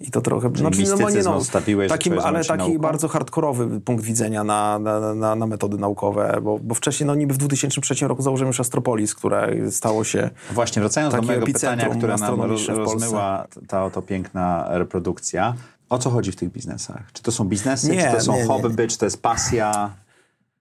I 0.00 0.10
to 0.10 0.20
trochę... 0.20 0.50
mistycyzm 0.78 1.30
odstawiłeś, 1.30 1.88
takim, 1.88 2.12
twoje 2.12 2.26
ale 2.26 2.32
zajęcie 2.32 2.48
taki 2.48 2.72
nauką? 2.72 2.88
bardzo 2.88 3.08
hardkorowy 3.08 3.80
punkt 3.80 4.04
widzenia 4.04 4.44
na, 4.44 4.78
na, 4.78 5.14
na, 5.14 5.34
na 5.34 5.46
metody 5.46 5.78
naukowe, 5.78 6.38
bo, 6.42 6.58
bo 6.58 6.74
wcześniej, 6.74 7.06
no 7.06 7.14
niby 7.14 7.34
w 7.34 7.36
2003 7.36 8.08
roku 8.08 8.22
założyłem 8.22 8.48
już 8.48 8.60
Astropolis, 8.60 9.14
które 9.14 9.70
stało 9.70 10.04
się... 10.04 10.30
Właśnie, 10.50 10.80
wracając 10.82 11.14
do 11.14 11.22
mojego 11.22 11.46
pytania, 11.46 11.88
które 11.88 12.16
nam 12.16 12.42
roz, 12.42 12.68
rozmyła 12.68 13.46
ta 13.68 13.84
oto 13.84 14.02
piękna 14.02 14.64
reprodukcja. 14.68 15.54
O 15.88 15.98
co 15.98 16.10
chodzi 16.10 16.32
w 16.32 16.36
tych 16.36 16.52
biznesach? 16.52 17.12
Czy 17.12 17.22
to 17.22 17.32
są 17.32 17.44
biznesy, 17.44 17.90
Nie, 17.90 18.06
czy 18.06 18.12
to 18.16 18.20
są 18.20 18.32
nie, 18.32 18.38
nie. 18.38 18.46
hobby, 18.46 18.88
czy 18.88 18.98
to 18.98 19.04
jest 19.04 19.22
pasja? 19.22 19.90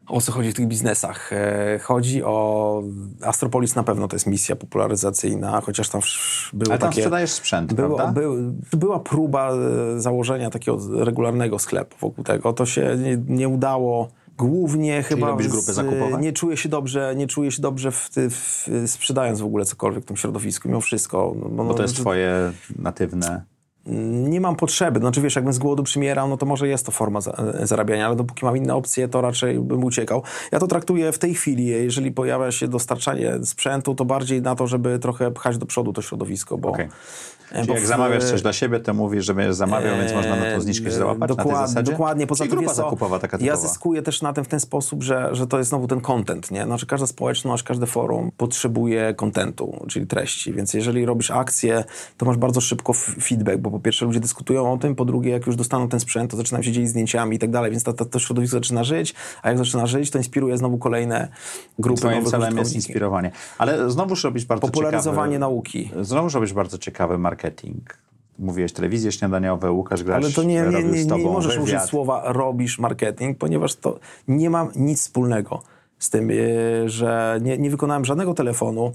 O 0.07 0.21
co 0.21 0.31
chodzi 0.31 0.51
w 0.51 0.53
tych 0.53 0.67
biznesach? 0.67 1.33
E, 1.33 1.79
chodzi 1.79 2.23
o... 2.23 2.83
Astropolis 3.21 3.75
na 3.75 3.83
pewno 3.83 4.07
to 4.07 4.15
jest 4.15 4.27
misja 4.27 4.55
popularyzacyjna, 4.55 5.61
chociaż 5.61 5.89
tam 5.89 6.01
były 6.53 6.71
Ale 6.71 6.79
tam 6.79 6.89
takie... 6.89 7.01
sprzedajesz 7.01 7.31
sprzęt, 7.31 7.73
Było, 7.73 7.97
prawda? 7.97 8.21
był, 8.21 8.53
była 8.73 8.99
próba 8.99 9.51
e, 9.51 9.99
założenia 10.01 10.49
takiego 10.49 11.03
regularnego 11.05 11.59
sklepu 11.59 11.97
wokół 12.01 12.23
tego. 12.23 12.53
To 12.53 12.65
się 12.65 12.95
nie, 12.97 13.17
nie 13.27 13.49
udało. 13.49 14.09
Głównie 14.37 15.03
chyba 15.03 15.27
robisz 15.27 15.47
grupy 15.47 15.73
zakupowe? 15.73 16.17
nie 16.21 16.33
czuję 16.33 16.57
się 16.57 16.69
dobrze, 16.69 17.13
nie 17.15 17.27
czuję 17.27 17.51
się 17.51 17.61
dobrze 17.61 17.91
w, 17.91 18.09
w, 18.15 18.83
sprzedając 18.87 19.41
w 19.41 19.45
ogóle 19.45 19.65
cokolwiek 19.65 20.03
w 20.03 20.07
tym 20.07 20.17
środowisku, 20.17 20.67
mimo 20.67 20.81
wszystko. 20.81 21.35
No, 21.51 21.63
Bo 21.63 21.73
to 21.73 21.81
jest 21.81 21.95
twoje 21.95 22.51
natywne... 22.79 23.56
nie 24.29 24.41
mam 24.41 24.55
potrzeby. 24.55 24.99
Znaczy 24.99 25.21
wiesz, 25.21 25.35
jakbym 25.35 25.53
z 25.53 25.59
głodu 25.59 25.83
przymierał, 25.83 26.29
no 26.29 26.37
to 26.37 26.45
może 26.45 26.67
jest 26.67 26.85
to 26.85 26.91
forma 26.91 27.21
za, 27.21 27.43
zarabiania, 27.63 28.07
ale 28.07 28.15
dopóki 28.15 28.45
mam 28.45 28.57
inne 28.57 28.75
opcje, 28.75 29.07
to 29.07 29.21
raczej 29.21 29.59
bym 29.59 29.83
uciekał. 29.83 30.23
Ja 30.51 30.59
to 30.59 30.67
traktuję 30.67 31.11
w 31.11 31.19
tej 31.19 31.33
chwili, 31.33 31.65
jeżeli 31.65 32.11
pojawia 32.11 32.51
się 32.51 32.67
dostarczanie 32.67 33.33
sprzętu, 33.43 33.95
to 33.95 34.05
bardziej 34.05 34.41
na 34.41 34.55
to, 34.55 34.67
żeby 34.67 34.99
trochę 34.99 35.31
pchać 35.31 35.57
do 35.57 35.65
przodu 35.65 35.93
to 35.93 36.01
środowisko, 36.01 36.57
bo... 36.57 36.69
Okej. 36.69 36.87
Czyli 37.55 37.73
jak 37.73 37.83
w- 37.83 37.85
zamawiasz 37.85 38.23
coś 38.23 38.41
dla 38.41 38.53
siebie, 38.53 38.79
to 38.79 38.93
mówisz, 38.93 39.25
że 39.25 39.33
będziesz 39.33 39.55
zamawiał, 39.55 39.97
więc 39.97 40.13
można 40.13 40.35
na 40.35 40.51
tą 40.51 40.61
zniżkę 40.61 40.85
się 40.85 40.91
Eee, 40.91 40.97
załapać 40.97 41.19
na 41.19 41.35
tej 41.35 41.45
dokład- 41.45 41.67
zasadzie? 41.67 41.91
Dokładnie. 41.91 42.27
Poza 42.27 42.43
Czyli 42.43 42.55
grupa 42.55 42.69
co, 42.69 42.75
zakupowa 42.75 43.19
taka 43.19 43.37
Ja 43.37 43.43
typowa. 43.53 43.67
zyskuję 43.67 44.01
też 44.01 44.21
na 44.21 44.33
tym 44.33 44.43
w 44.43 44.47
ten 44.47 44.59
sposób, 44.59 45.03
że, 45.03 45.29
że 45.31 45.47
to 45.47 45.57
jest 45.57 45.69
znowu 45.69 45.87
ten 45.87 46.01
content, 46.01 46.51
nie? 46.51 46.63
Znaczy 46.65 46.85
każda 46.85 47.07
społeczność, 47.07 47.63
każde 47.63 47.85
forum 47.85 48.31
potrzebuje 48.37 49.13
kontentu, 49.13 49.85
czyli 49.89 50.07
treści, 50.07 50.53
więc 50.53 50.73
jeżeli 50.73 51.05
robisz 51.05 51.31
akcję, 51.31 51.83
to 52.17 52.25
masz 52.25 52.37
bardzo 52.37 52.61
szybko 52.61 52.93
feedback, 52.93 53.57
bo 53.57 53.71
po 53.71 53.79
pierwsze 53.79 54.05
ludzie 54.05 54.19
dyskutują 54.19 54.73
o 54.73 54.77
tym, 54.77 54.95
po 54.95 55.05
drugie 55.05 55.31
jak 55.31 55.47
już 55.47 55.55
dostaną 55.55 55.89
ten 55.89 55.99
sprzęt, 55.99 56.31
to 56.31 56.37
zaczynają 56.37 56.63
się 56.63 56.71
dzielić 56.71 56.89
zdjęciami 56.89 57.35
i 57.35 57.39
tak 57.39 57.51
dalej, 57.51 57.71
więc 57.71 57.83
to, 57.83 57.93
to, 57.93 58.05
to 58.05 58.19
środowisko 58.19 58.57
zaczyna 58.57 58.83
żyć, 58.83 59.13
a 59.41 59.49
jak 59.49 59.57
zaczyna 59.57 59.87
żyć, 59.87 60.11
to 60.11 60.17
inspiruje 60.17 60.57
znowu 60.57 60.77
kolejne 60.77 61.27
grupy 61.79 61.99
Twoim 62.01 62.15
nowych 62.15 62.31
celem 62.31 62.57
jest 62.57 62.75
inspirowanie. 62.75 63.31
Ale 63.57 63.91
znowuż 63.91 64.23
robisz 64.23 64.45
bardzo 64.45 64.67
Popularyzowanie 64.67 65.17
ciekawy, 65.33 65.39
nauki. 65.39 65.91
Znowuż 66.01 66.33
robisz 66.33 66.53
bardzo 66.53 66.77
ciekawy 66.77 67.17
marketing. 67.17 67.36
Mówiłeś 68.39 68.73
telewizje 68.73 69.11
śniadaniowe, 69.11 69.71
Łukasz 69.71 70.03
Grasz 70.03 70.23
Ale 70.23 70.33
to 70.33 70.43
nie, 70.43 70.61
nie, 70.61 70.83
nie, 70.83 71.03
nie 71.03 71.09
tobą 71.09 71.33
możesz 71.33 71.53
wywiad. 71.53 71.63
użyć 71.63 71.81
słowa 71.81 72.23
robisz 72.25 72.79
marketing, 72.79 73.37
ponieważ 73.37 73.75
to 73.75 73.99
nie 74.27 74.49
ma 74.49 74.67
nic 74.75 74.99
wspólnego 74.99 75.61
z 75.99 76.09
tym, 76.09 76.29
yy, 76.29 76.89
że 76.89 77.39
nie, 77.41 77.57
nie 77.57 77.69
wykonałem 77.69 78.05
żadnego 78.05 78.33
telefonu, 78.33 78.91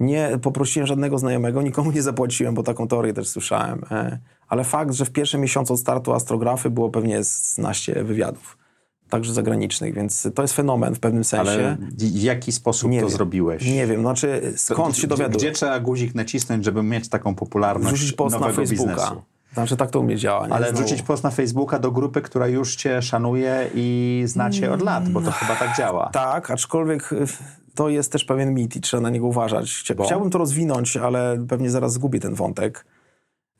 nie 0.00 0.38
poprosiłem 0.42 0.86
żadnego 0.86 1.18
znajomego, 1.18 1.62
nikomu 1.62 1.92
nie 1.92 2.02
zapłaciłem, 2.02 2.54
bo 2.54 2.62
taką 2.62 2.88
teorię 2.88 3.12
też 3.12 3.28
słyszałem. 3.28 3.84
e, 3.90 4.18
Ale 4.48 4.64
fakt, 4.64 4.92
że 4.92 5.04
w 5.04 5.10
pierwszym 5.10 5.40
miesiącu 5.40 5.74
od 5.74 5.80
startu 5.80 6.12
astrografy 6.12 6.70
było 6.70 6.90
pewnie 6.90 7.24
z 7.24 7.54
12 7.54 8.04
wywiadów, 8.04 8.58
także 9.10 9.32
zagranicznych, 9.32 9.94
więc 9.94 10.28
to 10.34 10.42
jest 10.42 10.54
fenomen 10.54 10.94
w 10.94 11.00
pewnym 11.00 11.24
sensie. 11.24 11.50
Ale 11.50 11.76
w 11.98 12.22
jaki 12.22 12.52
sposób 12.52 12.90
nie 12.90 13.00
to 13.00 13.06
wiem. 13.06 13.16
zrobiłeś? 13.16 13.66
Nie 13.66 13.86
wiem, 13.86 14.00
znaczy 14.00 14.52
skąd 14.56 14.94
się 14.96 15.00
Gdzie- 15.00 15.08
dowiaduję? 15.08 15.38
Gdzie 15.38 15.52
trzeba 15.52 15.80
guzik 15.80 16.14
nacisnąć, 16.14 16.64
żeby 16.64 16.82
mieć 16.82 17.08
taką 17.08 17.34
popularność 17.34 17.94
Wrzucić 17.94 18.12
post 18.16 18.34
na 18.34 18.40
nowego 18.40 18.56
Facebooka. 18.56 18.92
biznesu? 18.92 19.22
Znaczy 19.54 19.76
tak 19.76 19.90
to 19.90 20.00
u 20.00 20.02
mnie 20.02 20.16
działa. 20.16 20.46
Nie? 20.46 20.52
Ale 20.54 20.68
Znowu. 20.68 20.84
wrzucić 20.84 21.02
post 21.02 21.24
na 21.24 21.30
Facebooka 21.30 21.78
do 21.78 21.90
grupy, 21.92 22.20
która 22.22 22.46
już 22.48 22.76
cię 22.76 23.02
szanuje 23.02 23.70
i 23.74 24.22
znacie 24.26 24.72
od 24.72 24.82
lat, 24.82 25.08
bo 25.08 25.20
to 25.20 25.30
chyba 25.30 25.54
tak 25.56 25.76
działa. 25.76 26.10
Tak, 26.12 26.50
aczkolwiek 26.50 27.12
y, 27.12 27.16
to 27.74 27.88
jest 27.88 28.12
też 28.12 28.24
pewien 28.24 28.54
mit 28.54 28.76
i 28.76 28.80
trzeba 28.80 29.00
na 29.00 29.10
niego 29.10 29.26
uważać. 29.26 29.84
Chciałbym 30.04 30.30
to 30.30 30.38
rozwinąć, 30.38 30.96
ale 30.96 31.44
pewnie 31.48 31.70
zaraz 31.70 31.92
zgubię 31.92 32.20
ten 32.20 32.34
wątek. 32.34 32.84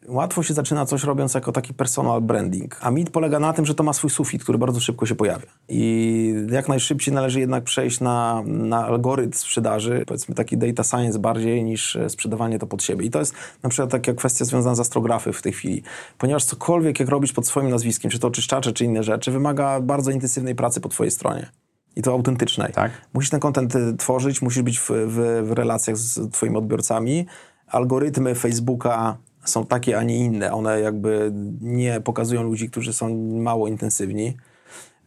Łatwo 0.09 0.43
się 0.43 0.55
zaczyna 0.55 0.87
coś 0.87 1.05
robiąc 1.05 1.35
jako 1.35 1.53
taki 1.53 1.75
personal 1.75 2.21
branding, 2.21 2.77
a 2.81 2.91
mit 2.91 3.11
polega 3.11 3.39
na 3.39 3.53
tym, 3.53 3.67
że 3.67 3.75
to 3.75 3.83
ma 3.83 3.93
swój 3.93 4.11
sufit, 4.11 4.43
który 4.43 4.59
bardzo 4.59 4.81
szybko 4.81 5.07
się 5.07 5.15
pojawia. 5.15 5.47
I 5.69 6.35
jak 6.51 6.69
najszybciej 6.69 7.15
należy 7.15 7.41
jednak 7.41 7.65
przejść 7.65 8.01
na, 8.01 8.43
na 8.47 8.87
algorytm 8.87 9.33
sprzedaży, 9.33 10.05
powiedzmy 10.07 10.35
taki 10.35 10.59
data 10.59 10.85
science 10.85 11.19
bardziej 11.19 11.65
niż 11.65 11.97
e, 11.97 12.11
sprzedawanie 12.11 12.59
to 12.59 12.67
pod 12.67 12.83
siebie. 12.83 13.07
I 13.07 13.11
to 13.11 13.19
jest 13.19 13.35
na 13.63 13.69
przykład 13.69 13.91
taka 13.91 14.13
kwestia 14.13 14.45
związana 14.45 14.75
z 14.75 14.81
astrografy 14.81 15.33
w 15.33 15.43
tej 15.43 15.53
chwili, 15.53 15.83
ponieważ 16.19 16.45
cokolwiek 16.45 17.01
jak 17.01 17.09
robisz 17.09 17.33
pod 17.33 17.47
swoim 17.47 17.71
nazwiskiem, 17.71 18.11
czy 18.11 18.19
to 18.19 18.29
oczyszczacze, 18.29 18.73
czy 18.73 18.85
inne 18.85 19.03
rzeczy, 19.03 19.31
wymaga 19.31 19.81
bardzo 19.81 20.11
intensywnej 20.11 20.55
pracy 20.55 20.81
po 20.81 20.89
twojej 20.89 21.11
stronie. 21.11 21.51
I 21.97 22.03
to 22.03 22.13
autentycznej. 22.13 22.73
Tak. 22.73 22.91
Musisz 23.15 23.31
ten 23.31 23.41
content 23.41 23.75
y, 23.75 23.97
tworzyć, 23.97 24.43
musisz 24.43 24.63
być 24.63 24.79
w, 24.79 24.91
w, 24.91 25.43
w 25.49 25.53
relacjach 25.53 25.97
z 25.97 26.33
twoimi 26.33 26.57
odbiorcami. 26.57 27.27
Algorytmy 27.67 28.35
Facebooka 28.35 29.17
są 29.51 29.67
takie, 29.67 29.99
a 29.99 30.03
nie 30.03 30.17
inne. 30.17 30.53
One 30.53 30.81
jakby 30.81 31.33
nie 31.61 32.01
pokazują 32.01 32.43
ludzi, 32.43 32.71
którzy 32.71 32.93
są 32.93 33.17
mało 33.33 33.69
intensywni. 33.69 34.37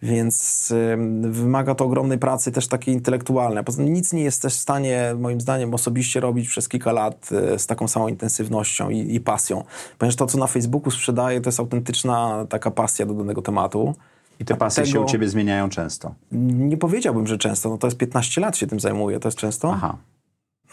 Więc 0.04 0.72
ym, 0.94 1.32
wymaga 1.32 1.76
to 1.76 1.86
ogromnej 1.86 2.18
pracy 2.18 2.52
też 2.52 2.68
takiej 2.68 2.94
intelektualnej. 2.94 3.64
Poza 3.64 3.84
tym 3.84 3.94
nic 3.94 4.14
nie 4.14 4.24
jesteś 4.24 4.54
w 4.54 4.60
stanie, 4.60 5.16
moim 5.20 5.42
zdaniem, 5.42 5.74
osobiście 5.74 6.20
robić 6.20 6.50
przez 6.50 6.70
kilka 6.70 6.92
lat 6.92 7.30
y, 7.56 7.60
z 7.60 7.68
taką 7.68 7.88
samą 7.88 8.08
intensywnością 8.08 8.90
i, 8.90 9.16
i 9.16 9.20
pasją. 9.20 9.64
Ponieważ 9.98 10.16
to, 10.16 10.26
co 10.26 10.38
na 10.38 10.48
Facebooku 10.48 10.92
sprzedaje, 10.92 11.42
to 11.42 11.48
jest 11.48 11.60
autentyczna 11.60 12.46
taka 12.50 12.72
pasja 12.72 13.06
do 13.06 13.14
danego 13.14 13.42
tematu. 13.42 13.96
I 14.40 14.46
te 14.46 14.56
pasje 14.56 14.86
się 14.86 15.00
u 15.00 15.06
ciebie 15.06 15.30
zmieniają 15.30 15.70
często. 15.70 16.16
Nie 16.32 16.78
powiedziałbym, 16.78 17.28
że 17.28 17.38
często. 17.38 17.70
No 17.70 17.78
to 17.78 17.88
jest 17.88 17.98
15 17.98 18.42
lat 18.42 18.58
się 18.58 18.68
tym 18.68 18.80
zajmuję. 18.80 19.20
To 19.20 19.28
jest 19.28 19.38
często? 19.38 19.72
Aha. 19.74 19.98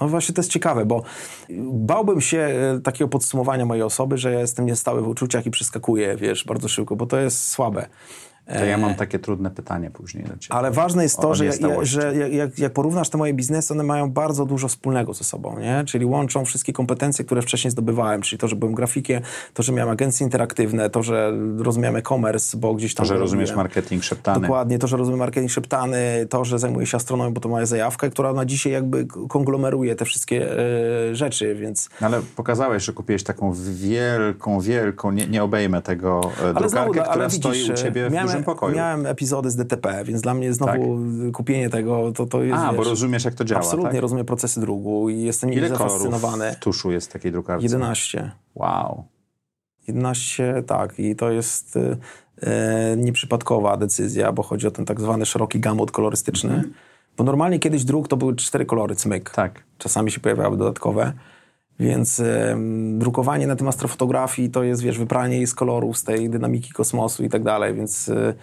No 0.00 0.08
właśnie 0.08 0.34
to 0.34 0.40
jest 0.40 0.50
ciekawe, 0.50 0.86
bo 0.86 1.02
bałbym 1.72 2.20
się 2.20 2.38
e, 2.38 2.80
takiego 2.80 3.08
podsumowania 3.08 3.66
mojej 3.66 3.82
osoby, 3.82 4.18
że 4.18 4.32
ja 4.32 4.40
jestem 4.40 4.66
niestały 4.66 5.02
w 5.02 5.08
uczuciach 5.08 5.46
i 5.46 5.50
przeskakuję, 5.50 6.16
wiesz, 6.16 6.44
bardzo 6.44 6.68
szybko, 6.68 6.96
bo 6.96 7.06
to 7.06 7.18
jest 7.18 7.48
słabe. 7.48 7.86
To 8.46 8.64
ja 8.64 8.78
mam 8.78 8.94
takie 8.94 9.18
trudne 9.18 9.50
pytanie 9.50 9.90
później 9.90 10.24
do 10.24 10.36
ciebie. 10.38 10.54
Ale 10.54 10.70
ważne 10.70 11.02
jest 11.02 11.20
to, 11.20 11.34
że, 11.34 11.44
ja, 11.44 11.52
że 11.82 12.14
jak- 12.16 12.58
jak, 12.58 12.72
porównasz 12.72 13.08
te 13.08 13.18
moje 13.18 13.34
biznesy, 13.34 13.74
one 13.74 13.82
mają 13.82 14.10
bardzo 14.10 14.46
dużo 14.46 14.68
wspólnego 14.68 15.14
ze 15.14 15.24
sobą, 15.24 15.58
nie? 15.58 15.84
Czyli 15.86 16.04
łączą 16.06 16.44
wszystkie 16.44 16.72
kompetencje, 16.72 17.24
które 17.24 17.42
wcześniej 17.42 17.70
zdobywałem, 17.70 18.22
czyli 18.22 18.38
to, 18.38 18.48
że 18.48 18.56
byłem 18.56 18.74
grafikiem, 18.74 19.22
to, 19.54 19.62
że 19.62 19.72
miałem 19.72 19.92
agencje 19.92 20.24
interaktywne, 20.24 20.90
to, 20.90 21.02
że 21.02 21.32
rozumiałem 21.58 21.96
e-commerce, 21.96 22.56
bo 22.56 22.74
gdzieś 22.74 22.94
tam... 22.94 23.06
To, 23.06 23.08
że 23.14 23.18
rozumiesz 23.18 23.54
marketing 23.54 24.04
szeptany. 24.04 24.40
Dokładnie, 24.40 24.78
to, 24.78 24.86
że 24.86 24.96
rozumiem 24.96 25.18
marketing 25.18 25.52
szeptany, 25.52 26.26
to, 26.30 26.44
że 26.44 26.58
zajmuję 26.58 26.86
się 26.86 26.96
astronomią, 26.96 27.34
bo 27.34 27.40
to 27.40 27.48
moja 27.48 27.66
zajawka, 27.66 28.08
która 28.08 28.32
na 28.32 28.44
dzisiaj 28.44 28.72
jakby 28.72 29.06
konglomeruje 29.28 29.96
te 29.96 30.04
wszystkie 30.04 30.58
e, 30.58 31.14
rzeczy, 31.14 31.54
więc... 31.54 31.88
No 32.00 32.06
Ale 32.06 32.20
pokazałeś, 32.36 32.84
że 32.84 32.92
kupiłeś 32.92 33.22
taką 33.22 33.52
wielką, 33.74 34.60
wielką, 34.60 35.12
nie, 35.12 35.26
nie 35.26 35.42
obejmę 35.42 35.82
tego, 35.82 36.20
e, 36.50 36.54
drukarkę, 36.54 37.00
która 37.10 37.28
widzisz, 37.28 37.40
stoi 37.40 37.72
u 37.72 37.74
ciebie 37.74 38.08
w 38.08 38.12
miałem, 38.12 38.29
dużym 38.30 38.44
pokoju. 38.44 38.76
Miałem 38.76 39.06
epizody 39.06 39.50
z 39.50 39.56
DTP, 39.56 40.04
więc 40.04 40.20
dla 40.20 40.34
mnie 40.34 40.52
znowu 40.52 40.98
kupienie 41.32 41.70
tego, 41.70 42.12
to, 42.12 42.26
to 42.26 42.42
jest... 42.42 42.62
A, 42.62 42.72
bo 42.72 42.78
wiesz, 42.78 42.88
rozumiesz, 42.88 43.24
jak 43.24 43.34
to 43.34 43.44
działa, 43.44 43.60
Absolutnie 43.60 43.92
tak? 43.92 44.00
rozumiem 44.00 44.26
procesy 44.26 44.60
druku 44.60 45.08
i 45.10 45.22
jestem 45.22 45.52
Ile 45.52 45.68
zafascynowany. 45.68 46.52
w 46.52 46.56
tuszu 46.56 46.90
jest 46.90 47.10
w 47.10 47.12
takiej 47.12 47.32
drukarce? 47.32 47.62
11. 47.62 48.30
Wow. 48.54 49.04
11, 49.88 50.62
tak. 50.66 50.98
I 50.98 51.16
to 51.16 51.30
jest 51.30 51.76
e, 51.76 52.96
nieprzypadkowa 52.96 53.76
decyzja, 53.76 54.32
bo 54.32 54.42
chodzi 54.42 54.66
o 54.66 54.70
ten 54.70 54.84
tak 54.84 55.00
zwany 55.00 55.26
szeroki 55.26 55.60
gamut 55.60 55.90
kolorystyczny. 55.90 56.64
Bo 57.16 57.24
normalnie 57.24 57.58
kiedyś 57.58 57.84
druk 57.84 58.08
to 58.08 58.16
były 58.16 58.36
cztery 58.36 58.66
kolory, 58.66 58.94
cmyk. 58.96 59.30
Tak. 59.30 59.62
Czasami 59.78 60.10
się 60.10 60.20
pojawiały 60.20 60.56
dodatkowe. 60.56 61.12
Więc 61.80 62.22
drukowanie 62.98 63.46
na 63.46 63.56
tym 63.56 63.68
astrofotografii 63.68 64.50
to 64.50 64.62
jest, 64.62 64.82
wiesz, 64.82 64.98
wypranie 64.98 65.36
jej 65.36 65.46
z 65.46 65.54
kolorów, 65.54 65.98
z 65.98 66.04
tej 66.04 66.30
dynamiki 66.30 66.72
kosmosu 66.72 67.24
i 67.24 67.28
tak 67.28 67.42
dalej, 67.42 67.74
więc 67.74 68.08
e, 68.08 68.34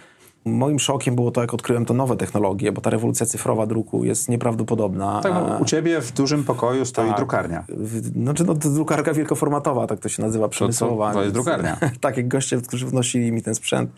moim 0.44 0.78
szokiem 0.78 1.14
było 1.14 1.30
to, 1.30 1.40
jak 1.40 1.54
odkryłem 1.54 1.84
te 1.84 1.94
nowe 1.94 2.16
technologie, 2.16 2.72
bo 2.72 2.80
ta 2.80 2.90
rewolucja 2.90 3.26
cyfrowa 3.26 3.66
druku 3.66 4.04
jest 4.04 4.28
nieprawdopodobna. 4.28 5.20
Tak, 5.20 5.32
no, 5.32 5.58
u 5.58 5.64
ciebie 5.64 6.00
w 6.00 6.12
dużym 6.12 6.44
pokoju 6.44 6.84
stoi 6.84 7.08
tak. 7.08 7.16
drukarnia. 7.16 7.64
w- 7.68 8.22
Znaczy, 8.22 8.44
no, 8.44 8.54
to 8.54 8.70
drukarka 8.70 9.14
wielkoformatowa, 9.14 9.86
tak 9.86 10.00
to 10.00 10.08
się 10.08 10.22
nazywa, 10.22 10.48
przemysłowa. 10.48 11.12
to 11.12 11.22
jest 11.22 11.34
więc- 11.34 11.44
drukarnia. 11.46 11.76
tak, 12.00 12.16
jak 12.16 12.28
goście, 12.28 12.60
którzy 12.60 12.86
wnosili 12.86 13.32
mi 13.32 13.42
ten 13.42 13.54
sprzęt. 13.54 13.90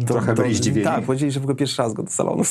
To, 0.00 0.06
Trochę 0.06 0.34
byli 0.34 0.54
zdziwieni? 0.54 0.84
Tak, 0.84 1.04
powiedzieli, 1.04 1.32
że 1.32 1.40
w 1.40 1.42
ogóle 1.42 1.56
pierwszy 1.56 1.82
raz 1.82 1.92
go 1.92 2.02
do 2.02 2.10
salonu. 2.10 2.42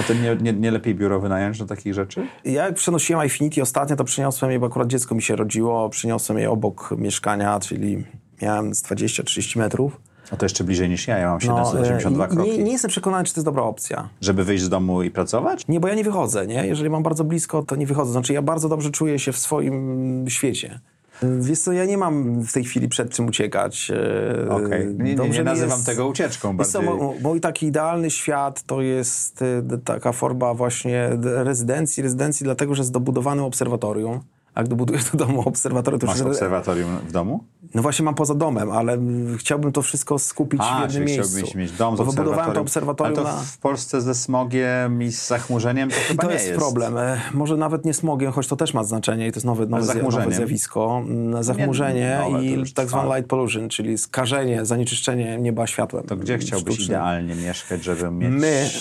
A 0.00 0.02
to 0.02 0.14
nie, 0.14 0.36
nie, 0.40 0.52
nie 0.52 0.70
lepiej 0.70 0.94
biuro 0.94 1.20
wynająć 1.20 1.58
do 1.58 1.66
takich 1.66 1.94
rzeczy? 1.94 2.26
Ja 2.44 2.64
jak 2.64 2.74
przenosiłem 2.74 3.24
Infinity 3.24 3.62
ostatnio, 3.62 3.96
to 3.96 4.04
przyniosłem 4.04 4.50
je, 4.50 4.58
bo 4.58 4.66
akurat 4.66 4.88
dziecko 4.88 5.14
mi 5.14 5.22
się 5.22 5.36
rodziło, 5.36 5.88
przyniosłem 5.88 6.38
je 6.38 6.50
obok 6.50 6.94
mieszkania, 6.98 7.60
czyli 7.60 8.04
miałem 8.42 8.74
z 8.74 8.82
20-30 8.82 9.58
metrów. 9.58 10.00
No 10.32 10.36
to 10.38 10.44
jeszcze 10.44 10.64
bliżej 10.64 10.88
niż 10.88 11.08
ja, 11.08 11.18
ja 11.18 11.26
mam 11.26 11.38
No, 11.46 11.64
782 11.64 12.24
e, 12.24 12.28
kroki. 12.28 12.50
nie, 12.50 12.58
nie 12.58 12.72
jestem 12.72 12.88
przekonany, 12.90 13.24
czy 13.24 13.34
to 13.34 13.38
jest 13.38 13.44
dobra 13.46 13.62
opcja. 13.62 14.08
Żeby 14.20 14.44
wyjść 14.44 14.64
z 14.64 14.68
domu 14.68 15.02
i 15.02 15.10
pracować? 15.10 15.68
Nie, 15.68 15.80
bo 15.80 15.88
ja 15.88 15.94
nie 15.94 16.04
wychodzę, 16.04 16.46
nie? 16.46 16.66
Jeżeli 16.66 16.90
mam 16.90 17.02
bardzo 17.02 17.24
blisko, 17.24 17.62
to 17.62 17.76
nie 17.76 17.86
wychodzę. 17.86 18.12
Znaczy, 18.12 18.32
ja 18.32 18.42
bardzo 18.42 18.68
dobrze 18.68 18.90
czuję 18.90 19.18
się 19.18 19.32
w 19.32 19.38
swoim 19.38 20.24
świecie. 20.28 20.80
Wiesz 21.22 21.58
co, 21.58 21.72
ja 21.72 21.84
nie 21.84 21.98
mam 21.98 22.42
w 22.42 22.52
tej 22.52 22.64
chwili 22.64 22.88
przed 22.88 23.10
czym 23.10 23.26
uciekać. 23.26 23.90
E, 23.90 24.50
Okej. 24.50 24.86
Nie, 24.86 25.14
nie, 25.14 25.28
nie 25.28 25.38
mi 25.38 25.44
nazywam 25.44 25.78
jest- 25.78 25.86
tego 25.86 26.08
ucieczką. 26.08 26.56
Wiesz 26.56 26.68
co, 26.68 26.82
Bardziej... 26.82 27.22
mój 27.22 27.40
taki 27.40 27.66
idealny 27.66 28.10
świat 28.10 28.62
to 28.62 28.82
jest 28.82 29.42
e, 29.42 29.78
taka 29.84 30.12
forma 30.12 30.54
właśnie 30.54 31.10
rezydencji, 31.22 32.02
rezydencji 32.02 32.44
dlatego, 32.44 32.74
że 32.74 32.84
z 32.84 32.90
dobudowanym 32.90 33.44
obserwatorium. 33.44 34.20
A 34.54 34.60
jak 34.60 34.68
dobuduję 34.68 35.00
do 35.12 35.18
domu 35.26 35.40
obserwatorium, 35.48 36.00
to 36.00 36.06
Masz 36.06 36.18
już... 36.18 36.26
obserwatorium 36.26 36.96
w 37.08 37.12
domu? 37.12 37.44
No 37.74 37.82
właśnie 37.82 38.04
mam 38.04 38.14
poza 38.14 38.34
domem, 38.34 38.70
ale 38.70 38.92
mm, 38.92 39.38
chciałbym 39.38 39.72
to 39.72 39.82
wszystko 39.82 40.18
skupić 40.18 40.60
w 40.60 40.64
A, 40.64 40.72
jednym 40.82 40.90
czyli 40.90 41.04
miejscu. 41.04 41.32
chciałbyś 41.36 41.54
mieć 41.54 41.72
dom 41.72 41.96
z 41.96 41.98
wybudowałem 42.00 42.52
to 42.54 42.60
obserwatorium. 42.60 42.62
obserwatorium 42.62 43.18
Ale 43.18 43.26
to 43.26 43.36
na... 43.36 43.42
w 43.44 43.58
Polsce 43.58 44.00
ze 44.00 44.14
smogiem 44.14 45.02
i 45.02 45.12
z 45.12 45.28
zachmurzeniem 45.28 45.88
to 45.90 45.94
chyba 46.08 46.22
To 46.22 46.28
nie 46.28 46.34
jest, 46.34 46.46
jest. 46.46 46.58
problem. 46.60 46.98
E, 46.98 47.20
Może 47.34 47.56
nawet 47.56 47.84
nie 47.84 47.94
smogiem, 47.94 48.32
choć 48.32 48.46
to 48.46 48.56
też 48.56 48.74
ma 48.74 48.84
znaczenie 48.84 49.26
i 49.28 49.32
to 49.32 49.36
jest 49.36 49.46
nowe, 49.46 49.66
nowe, 49.66 49.94
nowe 50.02 50.32
zjawisko. 50.32 51.02
Mm, 51.06 51.42
Zachmurzenie 51.44 52.18
nowe, 52.24 52.38
to 52.38 52.42
i 52.44 52.72
tak 52.72 52.88
zwany 52.88 53.14
light 53.16 53.30
pollution, 53.30 53.68
czyli 53.68 53.98
skażenie, 53.98 54.64
zanieczyszczenie 54.64 55.38
nieba 55.38 55.66
światłem. 55.66 56.04
To 56.04 56.16
gdzie 56.16 56.38
chciałbyś 56.38 56.74
sztucznym. 56.74 56.86
idealnie 56.86 57.34
mieszkać, 57.34 57.84
żeby 57.84 58.10
mieć 58.10 58.30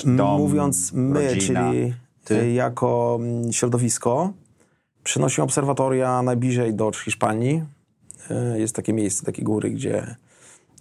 My, 0.05 0.15
dom, 0.15 0.37
mówiąc 0.41 0.91
my, 0.93 1.27
rodzina? 1.33 1.69
czyli 1.71 1.93
Ty? 2.23 2.51
jako 2.51 3.17
mm, 3.21 3.53
środowisko, 3.53 4.33
przynosimy 5.09 5.45
obserwatoria 5.45 6.21
najbliżej 6.21 6.73
do 6.73 6.91
Hiszpanii. 6.91 7.63
Y, 8.31 8.59
Jest 8.59 8.75
takie 8.75 8.93
miejsce, 8.93 9.25
takie 9.25 9.43
góry, 9.43 9.69
gdzie, 9.69 10.15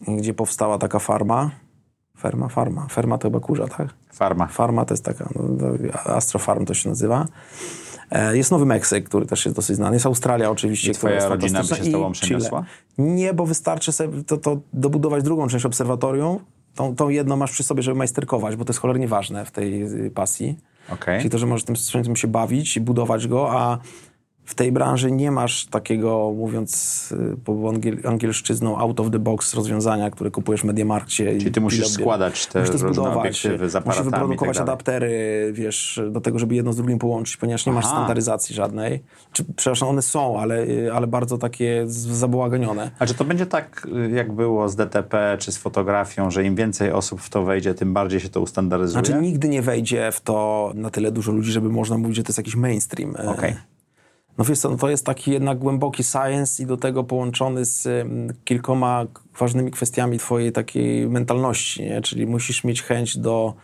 gdzie 0.08 0.34
powstała 0.34 0.78
taka 0.78 0.98
farma. 0.98 1.50
Ferma, 2.18 2.48
farma. 2.48 2.86
Ferma 2.90 3.18
to 3.18 3.28
chyba 3.28 3.40
kurza, 3.40 3.68
tak? 3.68 3.88
Farma. 4.12 4.46
Farma 4.46 4.84
to 4.84 4.94
jest 4.94 5.04
taka, 5.04 5.28
no, 5.34 5.42
Astrofarm 6.04 6.64
to 6.64 6.74
się 6.74 6.88
nazywa. 6.88 7.26
E, 8.10 8.36
Jest 8.36 8.50
Nowy 8.50 8.66
Meksyk, 8.66 9.08
który 9.08 9.26
też 9.26 9.44
jest 9.44 9.56
dosyć 9.56 9.76
znany. 9.76 9.96
Jest 9.96 10.06
Australia 10.06 10.50
oczywiście, 10.50 10.90
I 10.90 10.94
twoja 10.94 11.16
która 11.16 11.34
jest 11.34 11.42
rodzina 11.42 11.60
by 11.62 11.84
się 11.84 11.90
z 11.90 11.92
tobą 11.92 12.12
przeniosła? 12.12 12.64
Nie, 12.98 13.34
bo 13.34 13.46
wystarczy 13.46 13.92
sobie 13.92 14.24
to, 14.24 14.36
to 14.36 14.60
dobudować 14.72 15.22
drugą 15.22 15.48
część 15.48 15.66
obserwatorium. 15.66 16.38
Tą, 16.74 16.96
tą 16.96 17.08
jedną 17.08 17.36
masz 17.36 17.52
przy 17.52 17.62
sobie, 17.62 17.82
żeby 17.82 17.98
majsterkować, 17.98 18.56
bo 18.56 18.64
to 18.64 18.70
jest 18.70 18.80
cholernie 18.80 19.08
ważne 19.08 19.44
w 19.44 19.50
tej 19.50 19.82
y, 20.06 20.10
pasji. 20.10 20.58
Okej. 20.92 21.18
Czyli 21.18 21.30
to, 21.30 21.38
że 21.38 21.46
możesz 21.46 21.64
tym 21.64 21.76
sprzętem 21.76 22.16
się 22.16 22.28
bawić 22.28 22.76
i 22.76 22.80
budować 22.80 23.28
go, 23.28 23.52
a 23.52 23.78
w 24.48 24.54
tej 24.54 24.72
branży 24.72 25.12
nie 25.12 25.30
masz 25.30 25.66
takiego, 25.66 26.32
mówiąc 26.36 26.72
y, 27.12 27.36
po 27.44 27.68
angiel, 27.68 27.98
angielszczyzną, 28.04 28.78
out 28.78 29.00
of 29.00 29.10
the 29.10 29.18
box 29.18 29.54
rozwiązania, 29.54 30.10
które 30.10 30.30
kupujesz 30.30 30.60
w 30.60 30.64
Mediamarkcie. 30.64 31.38
Czyli 31.38 31.52
ty 31.52 31.60
musisz 31.60 31.88
składać 31.88 32.46
te 32.46 32.60
musisz 32.60 32.76
zbudować. 32.76 33.26
Musisz 33.26 34.00
i 34.00 34.04
wyprodukować 34.04 34.56
tak 34.56 34.62
adaptery, 34.62 35.50
wiesz, 35.52 36.00
do 36.10 36.20
tego, 36.20 36.38
żeby 36.38 36.54
jedno 36.54 36.72
z 36.72 36.76
drugim 36.76 36.98
połączyć, 36.98 37.36
ponieważ 37.36 37.66
nie 37.66 37.72
masz 37.72 37.84
Aha. 37.84 37.94
standaryzacji 37.94 38.54
żadnej. 38.54 39.02
Czy, 39.32 39.44
przepraszam, 39.56 39.88
one 39.88 40.02
są, 40.02 40.40
ale, 40.40 40.62
y, 40.62 40.92
ale 40.92 41.06
bardzo 41.06 41.38
takie 41.38 41.84
z- 41.86 42.06
zabałaganione. 42.06 42.90
A 42.98 43.06
czy 43.06 43.14
to 43.14 43.24
będzie 43.24 43.46
tak, 43.46 43.86
y, 44.06 44.10
jak 44.10 44.32
było 44.32 44.68
z 44.68 44.76
DTP 44.76 45.36
czy 45.40 45.52
z 45.52 45.58
fotografią, 45.58 46.30
że 46.30 46.44
im 46.44 46.54
więcej 46.54 46.92
osób 46.92 47.20
w 47.20 47.30
to 47.30 47.42
wejdzie, 47.44 47.74
tym 47.74 47.92
bardziej 47.94 48.20
się 48.20 48.28
to 48.28 48.40
ustandaryzuje? 48.40 49.04
Znaczy 49.04 49.22
nigdy 49.22 49.48
nie 49.48 49.62
wejdzie 49.62 50.12
w 50.12 50.20
to 50.20 50.72
na 50.74 50.90
tyle 50.90 51.12
dużo 51.12 51.32
ludzi, 51.32 51.52
żeby 51.52 51.68
można 51.68 51.98
mówić, 51.98 52.16
że 52.16 52.22
to 52.22 52.28
jest 52.28 52.38
jakiś 52.38 52.56
mainstream. 52.56 53.16
E, 53.16 53.28
Okej. 53.30 53.54
No 54.38 54.44
wiesz 54.44 54.58
co, 54.58 54.76
to 54.76 54.90
jest 54.90 55.06
taki 55.06 55.30
jednak 55.30 55.58
głęboki 55.58 56.04
science 56.04 56.62
i 56.62 56.66
do 56.66 56.76
tego 56.76 57.04
połączony 57.04 57.64
z 57.64 58.06
kilkoma 58.44 59.06
ważnymi 59.38 59.70
kwestiami 59.70 60.18
twojej 60.18 60.52
takiej 60.52 61.08
mentalności, 61.08 61.82
nie? 61.82 62.00
Czyli 62.00 62.26
musisz 62.26 62.64
mieć 62.64 62.82
chęć 62.82 63.18
do 63.18 63.54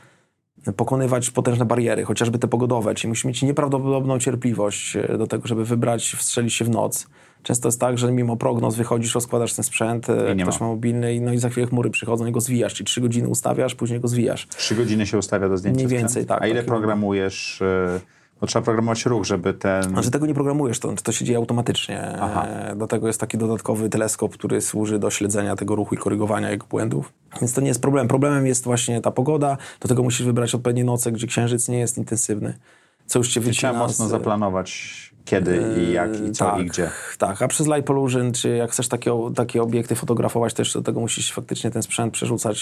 pokonywać 0.77 1.31
potężne 1.31 1.65
bariery, 1.65 2.05
chociażby 2.05 2.39
te 2.39 2.49
pogodowe, 2.49 2.95
czyli 2.95 3.09
musisz 3.09 3.25
mieć 3.25 3.43
nieprawdopodobną 3.43 4.19
cierpliwość 4.19 4.97
e, 4.97 5.19
do 5.19 5.27
tego, 5.27 5.49
żeby 5.49 5.65
wybrać, 5.65 6.11
wstrzelić 6.19 6.55
się 6.55 6.65
w 6.65 6.71
noc. 6.71 7.07
Często 7.43 7.69
jest 7.69 7.81
tak, 7.81 7.99
że 7.99 8.13
mimo 8.13 8.37
prognoz 8.37 8.77
wychodzisz, 8.77 9.15
rozkładasz 9.15 9.55
ten 9.55 9.65
sprzęt, 9.65 10.11
e, 10.11 10.35
I 10.35 10.43
ktoś 10.43 10.61
ma. 10.61 10.67
ma 10.67 10.73
mobilny 10.73 11.15
i- 11.15 11.21
no 11.21 11.33
i 11.33 11.39
za 11.39 11.49
chwilę 11.49 11.67
chmury 11.67 11.91
przychodzą 11.91 12.27
i 12.27 12.33
go 12.33 12.41
zwijasz, 12.41 12.75
czyli 12.75 12.87
trzy 12.87 13.01
godziny 13.01 13.29
ustawiasz, 13.29 13.75
później 13.75 14.01
go 14.01 14.09
zwijasz. 14.09 14.47
Trzy 14.49 14.75
godziny 14.75 15.07
się 15.07 15.19
ustawia 15.19 15.49
do 15.49 15.59
zdjęcia 15.59 15.77
Mniej 15.77 15.89
więcej, 15.99 16.27
tak, 16.27 16.43
A 16.43 16.47
ile 16.47 16.57
taki- 16.57 16.69
programujesz? 16.69 17.61
y, 17.61 18.01
Bo 18.45 18.49
trzeba 18.49 18.65
programować 18.65 19.07
ruch, 19.07 19.25
żeby 19.25 19.55
ten... 19.55 19.83
Znaczy 19.83 20.11
tego 20.11 20.27
nie 20.27 20.35
programujesz, 20.35 20.79
to, 20.79 20.93
to 21.03 21.13
się 21.13 21.25
dzieje 21.25 21.39
automatycznie. 21.39 22.17
Aha. 22.21 22.47
E, 22.47 22.77
Do 22.77 22.87
tego 22.87 23.07
jest 23.07 23.21
taki 23.21 23.39
dodatkowy 23.39 23.89
teleskop, 23.89 24.33
który 24.33 24.61
służy 24.61 24.99
do 24.99 25.11
śledzenia 25.11 25.57
tego 25.57 25.75
ruchu 25.75 25.95
i 25.95 25.99
korygowania 25.99 26.51
jego 26.51 26.67
błędów. 26.67 27.13
Więc 27.41 27.53
to 27.53 27.61
nie 27.61 27.69
jest 27.69 27.83
problem. 27.83 28.09
Problemem 28.09 28.47
jest 28.47 28.65
właśnie 28.65 29.01
ta 29.01 29.11
pogoda. 29.11 29.57
Do 29.81 29.89
tego 29.89 30.03
musisz 30.03 30.27
wybrać 30.27 30.55
odpowiednie 30.55 30.85
noce, 30.85 31.13
gdzie 31.13 31.27
księżyc 31.27 31.69
nie 31.69 31.79
jest 31.79 31.99
intensywny. 31.99 32.59
Co 33.07 33.19
już 33.19 33.29
cię 33.29 33.41
Trzeba 33.41 33.47
wycina 33.51 33.73
mocno 33.73 34.07
z- 34.07 34.11
zaplanować 34.11 34.95
kiedy 35.25 35.63
i 35.79 35.93
jak 35.93 36.21
i 36.21 36.33
co 36.33 36.45
tak, 36.45 36.61
i 36.61 36.65
gdzie. 36.67 36.91
Tak, 37.19 37.43
a 37.43 37.49
przez 37.49 37.67
light 37.67 37.85
pollution, 37.85 38.33
czy 38.33 38.49
jak 38.49 38.71
chcesz 38.71 38.89
takie, 38.89 39.11
takie 39.35 39.63
obiekty 39.63 39.95
fotografować, 39.95 40.55
też 40.55 40.73
do 40.73 40.83
tego 40.83 41.01
musisz 41.01 41.33
faktycznie 41.33 41.71
ten 41.71 41.83
sprzęt 41.83 42.13
przerzucać 42.13 42.61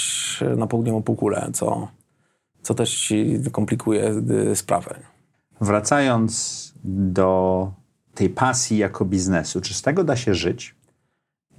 na 0.56 0.66
południową 0.66 1.02
półkulę, 1.02 1.50
co, 1.52 1.88
co 2.62 2.74
też 2.74 2.94
ci 2.98 3.40
komplikuje 3.52 4.14
sprawę. 4.54 4.94
Wracając 5.62 6.74
do 6.84 7.70
tej 8.14 8.30
pasji 8.30 8.78
jako 8.78 9.04
biznesu, 9.04 9.60
czy 9.60 9.74
z 9.74 9.82
tego 9.82 10.04
da 10.04 10.16
się 10.16 10.34
żyć? 10.34 10.74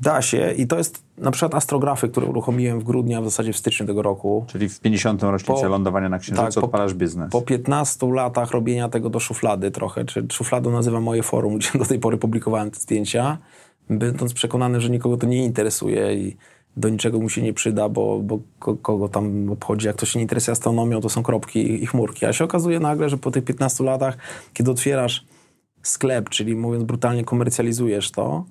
Da 0.02 0.22
się 0.22 0.52
i 0.52 0.68
to 0.68 0.78
jest 0.78 1.04
na 1.18 1.32
przykład 1.32 1.56
astrografy, 1.56 2.10
które 2.10 2.28
uruchomiłem 2.28 2.80
w 2.80 2.84
grudniu, 2.84 3.18
a 3.18 3.22
w 3.22 3.24
zasadzie 3.24 3.54
w 3.54 3.58
styczniu 3.58 3.88
tego 3.88 4.02
roku. 4.02 4.46
Czyli 4.48 4.70
w 4.70 4.80
50. 4.80 5.24
rocznicę 5.24 5.62
Po- 5.62 5.68
lądowania 5.68 6.10
na 6.10 6.20
Księżycu 6.20 6.54
tak, 6.54 6.64
odpalasz 6.64 6.94
biznes. 6.94 7.32
Po 7.32 7.42
15 7.42 8.14
latach 8.14 8.52
robienia 8.52 8.90
tego 8.90 9.10
do 9.10 9.20
szuflady 9.20 9.72
trochę, 9.72 10.06
czy 10.06 10.28
szufladą 10.32 10.72
nazywam 10.72 11.04
moje 11.04 11.24
forum, 11.24 11.56
gdzie 11.58 11.80
do 11.80 11.86
tej 11.86 12.00
pory 12.00 12.18
publikowałem 12.18 12.72
te 12.72 12.80
zdjęcia, 12.80 13.38
będąc 13.90 14.34
przekonany, 14.34 14.82
że 14.82 14.90
nikogo 14.90 15.18
to 15.18 15.28
nie 15.28 15.44
interesuje 15.44 16.16
i 16.16 16.38
do 16.78 16.90
niczego 16.90 17.20
mu 17.20 17.30
się 17.30 17.42
nie 17.42 17.54
przyda, 17.54 17.90
bo, 17.90 18.20
bo 18.20 18.40
ko- 18.60 18.76
kogo 18.76 19.10
tam 19.10 19.50
obchodzi, 19.52 19.88
jak 19.88 19.96
ktoś 19.96 20.10
się 20.10 20.20
nie 20.20 20.24
interesuje 20.24 20.52
astronomią, 20.52 21.02
to 21.02 21.10
są 21.10 21.24
kropki 21.24 21.84
i 21.84 21.88
chmurki. 21.88 22.26
A 22.26 22.34
się 22.34 22.44
okazuje 22.44 22.80
nagle, 22.80 23.10
że 23.10 23.18
po 23.18 23.32
tych 23.32 23.44
15 23.44 23.84
latach, 23.84 24.18
kiedy 24.54 24.72
otwierasz 24.72 25.26
sklep, 25.82 26.30
czyli 26.30 26.56
mówiąc 26.56 26.84
brutalnie 26.84 27.24
komercjalizujesz 27.24 28.12
to, 28.12 28.46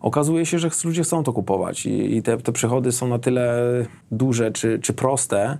okazuje 0.00 0.46
się, 0.46 0.58
że 0.58 0.70
ludzie 0.84 1.02
chcą 1.02 1.22
to 1.22 1.32
kupować 1.32 1.86
i, 1.86 2.16
i 2.16 2.22
te, 2.22 2.38
te 2.38 2.52
przychody 2.52 2.92
są 2.92 3.08
na 3.08 3.18
tyle 3.18 3.62
duże 4.10 4.52
czy, 4.52 4.78
czy 4.78 4.92
proste, 4.92 5.58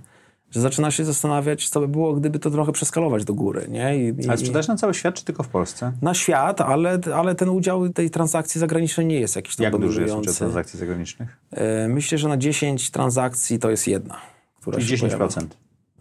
że 0.55 0.61
zaczyna 0.61 0.91
się 0.91 1.05
zastanawiać, 1.05 1.69
co 1.69 1.79
by 1.79 1.87
było, 1.87 2.13
gdyby 2.13 2.39
to 2.39 2.51
trochę 2.51 2.71
przeskalować 2.71 3.25
do 3.25 3.33
góry. 3.33 3.65
Nie? 3.69 3.97
I, 3.97 4.27
Ale 4.27 4.37
sprzedaż 4.37 4.67
na 4.67 4.75
cały 4.75 4.93
świat, 4.93 5.15
czy 5.15 5.25
tylko 5.25 5.43
w 5.43 5.47
Polsce? 5.47 5.91
Na 6.01 6.13
świat, 6.13 6.61
ale, 6.61 6.99
ale 7.15 7.35
ten 7.35 7.49
udział 7.49 7.89
tej 7.89 8.09
transakcji 8.09 8.59
zagranicznej 8.59 9.05
nie 9.07 9.19
jest 9.19 9.35
jakiś 9.35 9.55
tam 9.55 9.63
Jak 9.63 9.77
duży 9.77 10.01
jest 10.01 10.15
udział 10.15 10.33
transakcji 10.35 10.79
zagranicznych? 10.79 11.37
E, 11.51 11.87
Myślę, 11.87 12.17
że 12.17 12.27
na 12.27 12.37
10 12.37 12.91
transakcji 12.91 13.59
to 13.59 13.69
jest 13.69 13.87
jedna. 13.87 14.17
Która 14.61 14.77
Czyli 14.79 14.97
się 14.97 15.07
10%. 15.07 15.17
pojawia. 15.17 15.47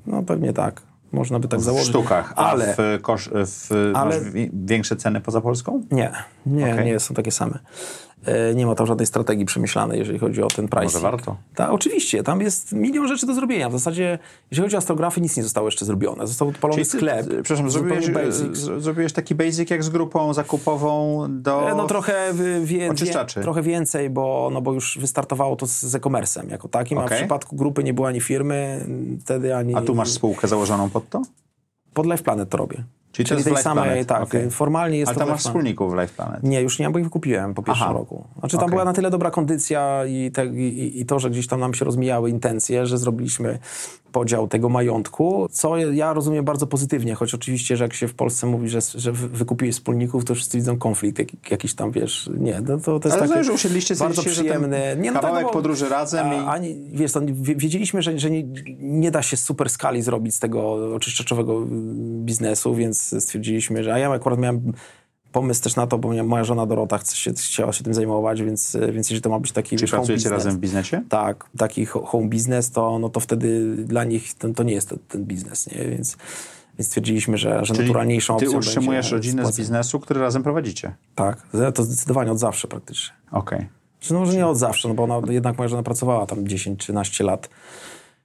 No 0.06 0.22
pewnie 0.22 0.52
tak. 0.52 0.82
Można 1.12 1.38
by 1.38 1.48
tak 1.48 1.60
W 1.60 1.62
założyć. 1.62 1.88
sztukach, 1.88 2.32
a 2.36 2.50
ale 2.50 2.74
w, 2.78 3.02
kosz, 3.02 3.30
w 3.46 3.70
Ale- 3.94 4.20
masz 4.20 4.30
wi- 4.30 4.50
większe 4.52 4.96
ceny 4.96 5.20
poza 5.20 5.40
Polską? 5.40 5.82
nie, 5.90 6.12
nie, 6.46 6.72
Okej. 6.72 6.86
nie 6.86 7.00
są 7.00 7.14
takie 7.14 7.30
same. 7.30 7.58
E, 8.26 8.54
Nie 8.54 8.66
ma 8.66 8.74
tam 8.74 8.86
żadnej 8.86 9.06
strategii 9.06 9.44
przemyślanej, 9.44 9.98
jeżeli 9.98 10.18
chodzi 10.18 10.42
o 10.42 10.48
ten 10.48 10.68
pricing. 10.68 10.92
Może 10.92 11.10
warto? 11.10 11.36
Tak, 11.54 11.70
oczywiście. 11.72 12.22
Tam 12.22 12.40
jest 12.40 12.72
milion 12.72 13.08
rzeczy 13.08 13.26
do 13.26 13.34
zrobienia. 13.34 13.68
W 13.68 13.72
zasadzie, 13.72 14.18
jeżeli 14.50 14.66
chodzi 14.66 14.76
o 14.76 14.78
astrografy, 14.78 15.20
nic 15.20 15.36
nie 15.36 15.42
zostało 15.42 15.66
jeszcze 15.68 15.84
zrobione. 15.84 16.26
Został 16.26 16.48
odpalony 16.48 16.74
Czyli 16.84 16.84
sklep. 16.98 17.26
Ty, 17.28 17.42
przepraszam, 17.42 17.70
zrobiłeś, 17.70 18.06
z- 18.34 18.82
zrobiłeś 18.82 19.12
taki 19.12 19.34
basic 19.34 19.70
jak 19.70 19.84
z 19.84 19.88
grupą 19.88 20.34
zakupową 20.34 21.26
do... 21.28 21.70
E, 21.70 21.74
No 21.74 21.86
trochę, 21.86 22.32
wie, 22.34 22.60
wie, 22.60 22.90
trochę 23.42 23.62
więcej, 23.62 24.10
bo, 24.10 24.50
no 24.52 24.60
bo 24.62 24.72
już 24.72 24.98
wystartowało 24.98 25.56
to 25.56 25.66
z, 25.66 25.80
z 25.82 25.94
e-commerce'em 25.94 26.50
jako 26.50 26.68
takim, 26.68 26.98
a 26.98 27.04
Okej. 27.04 27.18
w 27.18 27.20
przypadku 27.20 27.56
grupy 27.56 27.84
nie 27.84 27.94
było 27.94 28.06
ani 28.08 28.20
firmy 28.20 28.86
wtedy, 29.20 29.56
ani... 29.56 29.74
A 29.74 29.80
tu 29.82 29.94
masz 29.94 30.10
spółkę 30.10 30.48
założoną 30.48 30.90
pod 30.90 31.08
to? 31.08 31.22
Pod 31.94 32.06
Life 32.06 32.22
Planet 32.22 32.48
to 32.48 32.56
robię. 32.56 32.84
Czyli 33.12 33.28
to 33.28 33.28
Czyli 33.28 33.38
jest 33.38 33.54
tej 33.54 33.64
samej, 33.64 33.84
Planet, 33.84 34.08
tak, 34.08 34.22
okej. 34.22 34.50
formalnie 34.50 34.98
jest 34.98 35.08
Ale 35.08 35.14
to 35.14 35.20
tam 35.20 35.28
masz 35.28 35.40
wspólników 35.40 35.92
w 35.92 35.94
Life 35.94 36.14
Planet. 36.16 36.42
Nie, 36.42 36.60
już 36.60 36.78
nie 36.78 36.86
mam, 36.86 36.92
bo 36.92 36.98
ich 36.98 37.04
wykupiłem 37.04 37.54
po 37.54 37.62
pierwszym 37.62 37.84
Aha. 37.84 37.92
roku. 37.92 38.24
Znaczy 38.38 38.56
tam 38.56 38.64
Okej. 38.64 38.70
była 38.70 38.84
na 38.84 38.92
tyle 38.92 39.10
dobra 39.10 39.30
kondycja 39.30 40.06
i, 40.06 40.30
te, 40.30 40.46
i, 40.46 41.00
i 41.00 41.06
to, 41.06 41.18
że 41.18 41.30
gdzieś 41.30 41.46
tam 41.46 41.60
nam 41.60 41.74
się 41.74 41.84
rozmijały 41.84 42.30
intencje, 42.30 42.86
że 42.86 42.98
zrobiliśmy 42.98 43.58
podział 44.12 44.48
tego 44.48 44.68
majątku, 44.68 45.46
co 45.50 45.76
ja 45.76 46.12
rozumiem 46.12 46.44
bardzo 46.44 46.66
pozytywnie, 46.66 47.14
choć 47.14 47.34
oczywiście, 47.34 47.76
że 47.76 47.84
jak 47.84 47.94
się 47.94 48.08
w 48.08 48.14
Polsce 48.14 48.46
mówi, 48.46 48.68
że, 48.68 48.78
że 48.94 49.12
wy- 49.12 49.28
wykupiłeś 49.28 49.74
wspólników, 49.74 50.24
to 50.24 50.34
wszyscy 50.34 50.58
widzą 50.58 50.78
konflikt 50.78 51.18
jak, 51.18 51.50
jakiś 51.50 51.74
tam, 51.74 51.90
wiesz, 51.90 52.30
nie, 52.38 52.60
no 52.68 52.78
to, 52.78 53.00
to 53.00 53.08
jest 53.08 53.20
Ale 53.22 53.28
takie 53.28 53.52
usiedliście, 53.52 53.94
bardzo 53.96 54.22
przyjemny. 54.22 54.96
Nie, 55.00 55.12
no 55.12 55.20
kawałek 55.20 55.44
tak, 55.44 55.52
podróży 55.52 55.88
razem 55.88 56.26
a, 56.26 56.34
i- 56.34 56.46
ani, 56.46 56.80
wiesz, 56.92 57.12
to, 57.12 57.20
wie- 57.32 57.56
wiedzieliśmy, 57.56 58.02
że, 58.02 58.18
że 58.18 58.30
nie, 58.30 58.44
nie 58.78 59.10
da 59.10 59.22
się 59.22 59.36
super 59.36 59.70
skali 59.70 60.02
zrobić 60.02 60.34
z 60.34 60.38
tego 60.38 60.94
oczyszczaczowego 60.94 61.56
mm, 61.56 62.24
biznesu, 62.24 62.74
więc 62.74 63.22
stwierdziliśmy, 63.24 63.84
że 63.84 63.94
a 63.94 63.98
ja 63.98 64.10
akurat 64.10 64.38
miałem 64.38 64.72
pomysł 65.32 65.62
też 65.62 65.76
na 65.76 65.86
to, 65.86 65.98
bo 65.98 66.24
moja 66.24 66.44
żona 66.44 66.66
Dorota 66.66 66.98
chce 66.98 67.16
się, 67.16 67.32
chciała 67.32 67.72
się 67.72 67.84
tym 67.84 67.94
zajmować, 67.94 68.42
więc, 68.42 68.76
więc 68.92 69.10
jeżeli 69.10 69.22
to 69.22 69.30
ma 69.30 69.38
być 69.38 69.52
taki 69.52 69.76
Czy 69.76 69.82
wiesz, 69.82 69.90
pracujecie 69.90 70.14
business, 70.14 70.44
razem 70.44 70.52
w 70.52 70.58
biznesie? 70.60 71.02
tak, 71.08 71.44
taki 71.58 71.86
ho- 71.86 72.04
home 72.06 72.28
business, 72.28 72.70
to, 72.70 72.98
no 72.98 73.08
to 73.08 73.20
wtedy 73.20 73.76
dla 73.76 74.04
nich 74.04 74.34
to, 74.34 74.48
to 74.48 74.62
nie 74.62 74.74
jest 74.74 74.88
ten, 74.88 74.98
ten 75.08 75.24
biznes, 75.24 75.66
nie? 75.66 75.78
Więc, 75.88 76.16
więc 76.78 76.88
stwierdziliśmy, 76.88 77.38
że, 77.38 77.64
że 77.64 77.74
Czyli 77.74 77.86
naturalniejszą 77.88 78.36
ty 78.36 78.44
opcją 78.44 78.58
utrzymujesz 78.58 79.10
będzie 79.10 79.16
rodzinę 79.16 79.52
z 79.52 79.56
biznesu, 79.56 80.00
który 80.00 80.20
razem 80.20 80.42
prowadzicie. 80.42 80.94
Tak, 81.14 81.42
to 81.74 81.82
zdecydowanie 81.82 82.32
od 82.32 82.38
zawsze 82.38 82.68
praktycznie. 82.68 83.14
Okej. 83.30 83.68
Czy 84.00 84.12
no 84.12 84.20
może 84.20 84.36
nie 84.36 84.46
od 84.46 84.58
zawsze, 84.58 84.88
no 84.88 84.94
bo 84.94 85.02
ona, 85.02 85.32
jednak 85.32 85.58
moja 85.58 85.68
żona 85.68 85.82
pracowała 85.82 86.26
tam 86.26 86.44
10-13 86.44 87.24
lat 87.24 87.48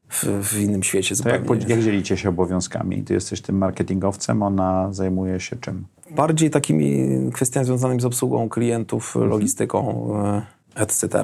w, 0.10 0.24
w 0.50 0.60
innym 0.60 0.84
świecie 0.84 1.16
To 1.16 1.30
jak, 1.30 1.42
zupełnie. 1.42 1.62
pod- 1.62 1.70
jak 1.70 1.82
dzielicie 1.82 2.18
się 2.18 2.30
obowiązkami? 2.30 3.04
Ty 3.04 3.14
jesteś 3.14 3.42
tym 3.42 3.58
marketingowcem, 3.58 4.44
ona 4.44 4.94
zajmuje 4.94 5.40
się 5.40 5.56
czym? 5.56 5.86
Bardziej 6.12 6.50
takimi 6.50 7.08
kwestiami 7.34 7.66
związanymi 7.66 8.02
z 8.02 8.06
obsługą 8.06 8.50
klientów, 8.50 9.16
logistyką, 9.16 10.10
e, 10.26 10.82
etc. 10.82 11.24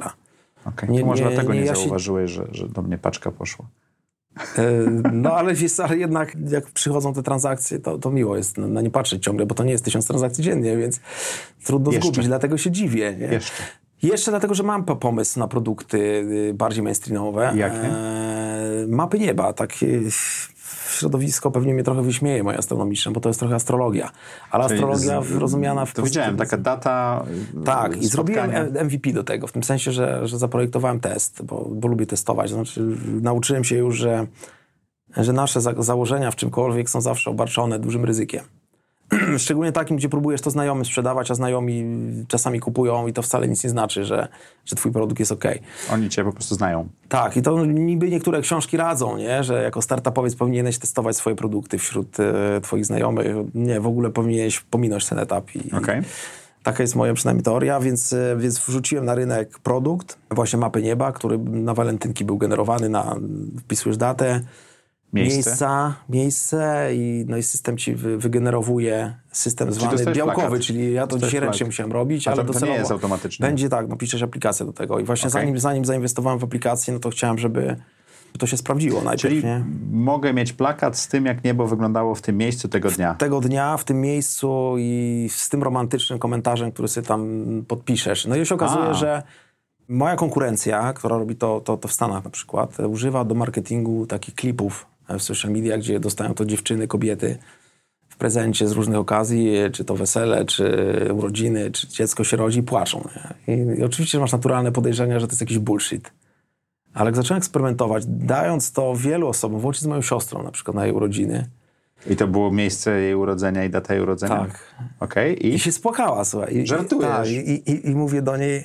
Okej. 0.66 0.90
Nie- 0.90 1.00
To 1.00 1.06
może 1.06 1.24
nie- 1.24 1.30
dlatego 1.30 1.54
nie, 1.54 1.60
nie, 1.60 1.66
ja 1.66 1.74
się- 1.74 1.80
zauważyłeś, 1.80 2.30
że, 2.30 2.46
że 2.50 2.68
do 2.68 2.82
mnie 2.82 2.98
paczka 2.98 3.30
poszła. 3.30 3.64
E, 4.58 4.62
No 5.12 5.32
ale 5.32 5.54
wiesz, 5.54 5.80
ale 5.80 5.96
jednak 5.96 6.36
jak 6.50 6.66
przychodzą 6.70 7.14
te 7.14 7.22
transakcje, 7.22 7.78
to, 7.78 7.98
to 7.98 8.10
miło 8.10 8.36
jest 8.36 8.58
na, 8.58 8.66
na 8.68 8.80
nie 8.80 8.90
patrzeć 8.90 9.22
ciągle, 9.24 9.46
bo 9.46 9.54
to 9.54 9.64
nie 9.64 9.72
jest 9.72 9.84
tysiąc 9.84 10.06
transakcji 10.06 10.44
dziennie, 10.44 10.76
więc 10.76 11.00
trudno 11.64 11.92
Jeszcze. 11.92 12.06
zgubić, 12.08 12.26
dlatego 12.26 12.58
się 12.58 12.70
dziwię. 12.70 13.16
Nie? 13.18 13.26
Jeszcze. 13.26 13.62
Jeszcze 14.04 14.30
dlatego, 14.30 14.54
że 14.54 14.62
mam 14.62 14.84
po- 14.84 14.96
pomysł 14.96 15.38
na 15.40 15.48
produkty 15.48 15.98
y, 16.50 16.54
bardziej 16.54 16.82
mainstreamowe. 16.82 17.52
Jakie? 17.56 17.76
E, 17.76 18.86
mapy 18.88 19.18
nieba, 19.18 19.52
takie 19.52 20.00
środowisko 20.98 21.50
pewnie 21.50 21.74
mnie 21.74 21.82
trochę 21.82 22.02
wyśmieje 22.02 22.42
moje 22.42 22.58
astronomiczne, 22.58 23.12
bo 23.12 23.20
to 23.20 23.28
jest 23.28 23.40
trochę 23.40 23.54
astrologia. 23.54 24.10
Ale 24.50 24.64
Czyli 24.64 24.74
astrologia 24.74 25.22
z- 25.22 25.32
rozumiana 25.36 25.86
w 25.86 25.92
To 25.94 26.02
widziałem, 26.02 26.36
taka 26.36 26.56
data. 26.56 27.24
tak, 27.64 27.94
y, 27.94 27.98
i 27.98 28.06
zrobiłem 28.06 28.50
spotkania. 28.50 28.84
MVP 28.84 29.12
do 29.12 29.24
tego, 29.24 29.46
w 29.46 29.52
tym 29.52 29.62
sensie, 29.64 29.92
że, 29.92 30.28
że 30.28 30.38
zaprojektowałem 30.38 31.00
test, 31.00 31.42
bo, 31.42 31.68
bo 31.70 31.88
lubię 31.88 32.06
testować. 32.06 32.50
Znaczy, 32.50 32.86
nauczyłem 33.22 33.64
się 33.64 33.76
już, 33.76 33.96
że, 33.96 34.26
że 35.16 35.32
nasze 35.32 35.60
za 35.60 35.74
założenia 35.82 36.30
w 36.30 36.36
czymkolwiek 36.36 36.90
są 36.90 37.00
zawsze 37.00 37.30
obarczone 37.30 37.78
dużym 37.78 38.04
ryzykiem. 38.04 38.44
Szczególnie 39.38 39.72
takim, 39.72 39.96
gdzie 39.96 40.08
próbujesz 40.08 40.40
to 40.40 40.50
znajomym 40.50 40.84
sprzedawać, 40.84 41.30
a 41.30 41.34
znajomi 41.34 41.84
czasami 42.28 42.60
kupują 42.60 43.06
i 43.06 43.12
to 43.12 43.22
wcale 43.22 43.48
nic 43.48 43.64
nie 43.64 43.70
znaczy, 43.70 44.04
że, 44.04 44.28
że 44.64 44.76
twój 44.76 44.92
produkt 44.92 45.20
jest 45.20 45.32
ok. 45.32 45.44
Oni 45.92 46.08
cię 46.08 46.24
po 46.24 46.32
prostu 46.32 46.54
znają. 46.54 46.88
Tak, 47.08 47.36
i 47.36 47.42
to 47.42 47.66
niby 47.66 48.10
niektóre 48.10 48.40
książki 48.40 48.76
radzą, 48.76 49.16
nie? 49.16 49.44
że 49.44 49.62
jako 49.62 49.82
startupowiec 49.82 50.36
powinieneś 50.36 50.78
testować 50.78 51.16
swoje 51.16 51.36
produkty 51.36 51.78
wśród 51.78 52.20
e, 52.20 52.60
twoich 52.60 52.86
znajomych. 52.86 53.26
Nie, 53.54 53.80
w 53.80 53.86
ogóle 53.86 54.10
powinieneś 54.10 54.60
pominąć 54.60 55.06
ten 55.06 55.18
etap. 55.18 55.54
I, 55.54 55.72
Okej. 55.72 56.02
Taka 56.62 56.82
jest 56.82 56.96
moja 56.96 57.14
przynajmniej 57.14 57.44
teoria, 57.44 57.80
więc, 57.80 58.12
e, 58.12 58.36
więc 58.38 58.58
wrzuciłem 58.58 59.04
na 59.04 59.14
rynek 59.14 59.58
produkt, 59.58 60.18
właśnie 60.30 60.58
mapy 60.58 60.82
nieba, 60.82 61.12
który 61.12 61.38
na 61.38 61.74
walentynki 61.74 62.24
był 62.24 62.38
generowany, 62.38 62.88
na, 62.88 63.16
wpisujesz 63.60 63.96
datę, 63.96 64.40
Miejsce. 65.14 65.34
miejsca, 65.50 65.94
miejsce 66.08 66.88
i, 66.94 67.24
no 67.28 67.36
i 67.36 67.42
system 67.42 67.76
ci 67.78 67.94
wy, 67.94 68.18
wygenerowuje 68.18 69.14
system 69.32 69.72
zwany 69.72 69.92
dostajesz 69.92 70.18
białkowy, 70.18 70.40
plakat. 70.46 70.60
czyli 70.66 70.92
ja 70.92 71.06
to 71.06 71.18
dzisiaj 71.18 71.40
ręcznie 71.40 71.66
musiałem 71.66 71.92
robić, 71.92 72.28
A 72.28 72.32
ale 72.32 72.44
to- 72.44 72.52
to 72.52 72.66
nie 72.66 72.72
jest 72.72 72.90
automatyczne. 72.90 73.46
Będzie 73.46 73.68
tak, 73.68 73.88
no 73.88 73.96
piszesz 73.96 74.22
aplikację 74.22 74.66
do 74.66 74.72
tego 74.72 74.98
i 74.98 75.04
właśnie 75.04 75.28
Okej. 75.28 75.42
zanim, 75.42 75.58
zanim 75.58 75.84
zainwestowałem 75.84 76.38
w 76.38 76.44
aplikację, 76.44 76.94
no 76.94 77.00
to 77.00 77.10
chciałem, 77.10 77.38
żeby 77.38 77.76
to 78.38 78.46
się 78.46 78.56
sprawdziło 78.56 79.02
najpierw, 79.02 79.20
Czyli 79.22 79.44
nie? 79.44 79.64
mogę 79.92 80.32
mieć 80.32 80.52
plakat 80.52 80.98
z 80.98 81.08
tym, 81.08 81.26
jak 81.26 81.44
niebo 81.44 81.66
wyglądało 81.66 82.14
w 82.14 82.22
tym 82.22 82.36
miejscu 82.36 82.68
tego 82.68 82.90
dnia. 82.90 83.14
tego 83.14 83.40
dnia, 83.40 83.76
w 83.76 83.84
tym 83.84 84.00
miejscu 84.00 84.74
i 84.78 85.28
z 85.32 85.48
tym 85.48 85.62
romantycznym 85.62 86.18
komentarzem, 86.18 86.72
który 86.72 86.88
sobie 86.88 87.06
tam 87.06 87.28
podpiszesz. 87.68 88.26
No 88.26 88.36
i 88.36 88.46
się 88.46 88.54
okazuje, 88.54 88.84
A. 88.84 88.94
że 88.94 89.22
moja 89.88 90.16
konkurencja, 90.16 90.92
która 90.92 91.18
robi 91.18 91.36
to, 91.36 91.60
to, 91.60 91.76
to 91.76 91.88
w 91.88 91.92
Stanach 91.92 92.24
na 92.24 92.30
przykład, 92.30 92.80
używa 92.80 93.24
do 93.24 93.34
marketingu 93.34 94.06
takich 94.06 94.34
klipów 94.34 94.86
w 95.08 95.22
social 95.22 95.52
media, 95.52 95.78
gdzie 95.78 96.00
dostają 96.00 96.34
to 96.34 96.44
dziewczyny, 96.44 96.88
kobiety 96.88 97.38
w 98.08 98.16
prezencie 98.16 98.68
z 98.68 98.72
różnych 98.72 98.98
okazji, 98.98 99.52
czy 99.72 99.84
to 99.84 99.96
wesele, 99.96 100.44
czy 100.44 100.66
urodziny, 101.12 101.70
czy 101.70 101.88
dziecko 101.88 102.24
się 102.24 102.36
rodzi, 102.36 102.62
płaczą. 102.62 103.08
I, 103.48 103.52
I 103.78 103.82
oczywiście 103.82 104.18
masz 104.18 104.32
naturalne 104.32 104.72
podejrzenia, 104.72 105.20
że 105.20 105.26
to 105.26 105.32
jest 105.32 105.40
jakiś 105.40 105.58
bullshit. 105.58 106.12
Ale 106.94 107.08
jak 107.08 107.16
zacząłem 107.16 107.38
eksperymentować, 107.38 108.04
dając 108.06 108.72
to 108.72 108.96
wielu 108.96 109.28
osobom, 109.28 109.60
włącznie 109.60 109.84
z 109.84 109.88
moją 109.88 110.02
siostrą 110.02 110.42
na 110.42 110.50
przykład 110.50 110.76
na 110.76 110.86
jej 110.86 110.94
urodziny, 110.94 111.46
I 112.10 112.16
to 112.16 112.26
było 112.26 112.50
miejsce 112.50 113.00
jej 113.00 113.14
urodzenia 113.14 113.64
i 113.64 113.70
data 113.70 113.94
jej 113.94 114.02
urodzenia? 114.02 114.38
Tak. 114.38 114.74
Okej, 115.00 115.46
I 115.46 115.54
i? 115.54 115.58
się 115.58 115.72
spłakała, 115.72 116.24
słuchaj. 116.24 116.56
I, 116.56 116.66
Żartujesz? 116.66 117.08
Tak, 117.08 117.28
i, 117.28 117.70
i, 117.70 117.90
I 117.90 117.94
mówię 117.94 118.22
do 118.22 118.36
niej, 118.36 118.64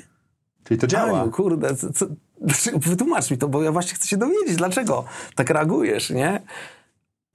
Czyli 0.63 0.79
to 0.79 0.87
działa. 0.87 1.29
Kurde, 1.29 1.75
co, 1.75 2.05
dlaczego- 2.41 2.79
wytłumacz 2.79 3.31
mi 3.31 3.37
to, 3.37 3.47
bo 3.47 3.63
ja 3.63 3.71
właśnie 3.71 3.93
chcę 3.95 4.07
się 4.07 4.17
dowiedzieć, 4.17 4.55
dlaczego 4.55 5.03
tak 5.35 5.49
reagujesz, 5.49 6.09
nie? 6.09 6.41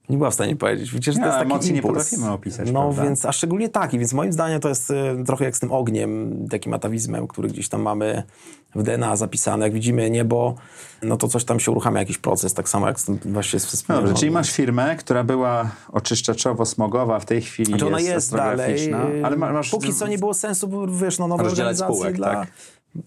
Nie 0.09 0.17
była 0.17 0.29
w 0.31 0.33
stanie 0.33 0.55
powiedzieć. 0.55 0.91
Widzisz, 0.91 1.13
że 1.13 1.19
Nie, 1.19 1.25
to 1.25 1.29
jest 1.29 1.39
taki 1.39 1.51
emocji 1.51 1.71
nie 1.71 1.77
impuls. 1.77 1.93
potrafimy 2.03 2.31
opisać, 2.31 2.71
No 2.71 2.81
prawda? 2.83 3.03
więc, 3.03 3.25
a 3.25 3.31
szczególnie 3.31 3.69
taki, 3.69 3.99
więc 3.99 4.13
moim 4.13 4.33
zdaniem 4.33 4.59
to 4.59 4.69
jest 4.69 4.91
e, 4.91 5.23
trochę 5.25 5.45
jak 5.45 5.57
z 5.57 5.59
tym 5.59 5.71
ogniem, 5.71 6.35
takim 6.51 6.73
atawizmem, 6.73 7.27
który 7.27 7.47
gdzieś 7.47 7.69
tam 7.69 7.81
mamy 7.81 8.23
w 8.75 8.83
DNA 8.83 9.15
zapisane. 9.15 9.65
Jak 9.65 9.73
widzimy 9.73 10.09
niebo, 10.09 10.55
no 11.01 11.17
to 11.17 11.27
coś 11.27 11.45
tam 11.45 11.59
się 11.59 11.71
uruchamia, 11.71 11.99
jakiś 11.99 12.17
proces, 12.17 12.53
tak 12.53 12.69
samo 12.69 12.87
jak 12.87 12.99
z 12.99 13.05
tym 13.05 13.19
właśnie 13.25 13.59
z 13.59 13.63
No 13.63 13.69
wspomnianym 13.69 14.07
Dobrze, 14.09 14.19
czyli 14.19 14.31
masz 14.31 14.51
firmę, 14.51 14.95
która 14.95 15.23
była 15.23 15.69
oczyszczaczowo-smogowa, 15.91 17.19
w 17.19 17.25
tej 17.25 17.41
chwili 17.41 17.69
Znaczy 17.69 17.87
ona 17.87 17.99
jest, 17.99 18.11
jest 18.13 18.31
dalej. 18.35 18.93
ale 19.23 19.37
ma- 19.37 19.51
masz... 19.53 19.69
Póki 19.69 19.93
co 19.93 20.07
nie 20.07 20.17
było 20.17 20.33
sensu, 20.33 20.87
wiesz, 21.01 21.19
no 21.19 21.27
nowe 21.27 21.43
organizacje 21.43 21.95
spółek, 21.95 22.15
dla... 22.15 22.33
tak? 22.35 22.47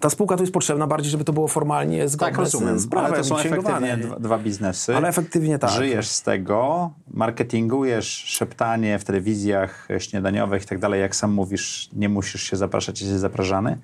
Ta 0.01 0.11
spółka 0.11 0.36
tu 0.36 0.43
jest 0.43 0.53
potrzebna 0.53 0.86
bardziej, 0.86 1.11
żeby 1.11 1.24
to 1.24 1.32
było 1.32 1.49
formalnie 1.49 2.09
zgodne 2.09 2.32
Tak, 2.32 2.39
rozumiem, 2.41 2.78
z, 2.78 2.86
prawem, 2.86 3.12
ale 3.12 3.18
to 3.22 3.24
są 3.28 3.39
efektywnie 3.39 3.97
dwa, 3.97 4.16
dwa 4.18 4.39
biznesy. 4.39 4.97
Ale 4.97 5.09
efektywnie 5.09 5.59
tak. 5.59 5.70
Żyjesz 5.70 6.09
z 6.09 6.22
tego, 6.22 6.91
marketingujesz, 7.11 8.07
szeptanie 8.09 8.99
w 8.99 9.05
telewizjach 9.05 9.89
śniadaniowych 9.99 10.62
i 10.62 10.66
tak 10.66 10.78
dalej, 10.78 11.01
jak 11.01 11.16
sam 11.16 11.32
mówisz, 11.32 11.89
nie 11.93 12.09
musisz 12.09 12.43
się 12.43 12.57
zapraszać, 12.57 13.01
jesteś 13.01 13.18
zapraszany. 13.18 13.78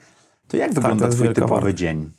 To 0.49 0.57
jak 0.57 0.75
wygląda 0.75 0.99
Tak, 0.99 1.07
jest 1.07 1.17
twój 1.17 1.27
wielka 1.27 1.41
typowy 1.43 1.55
wartość. 1.61 1.79
dzień? 1.79 2.11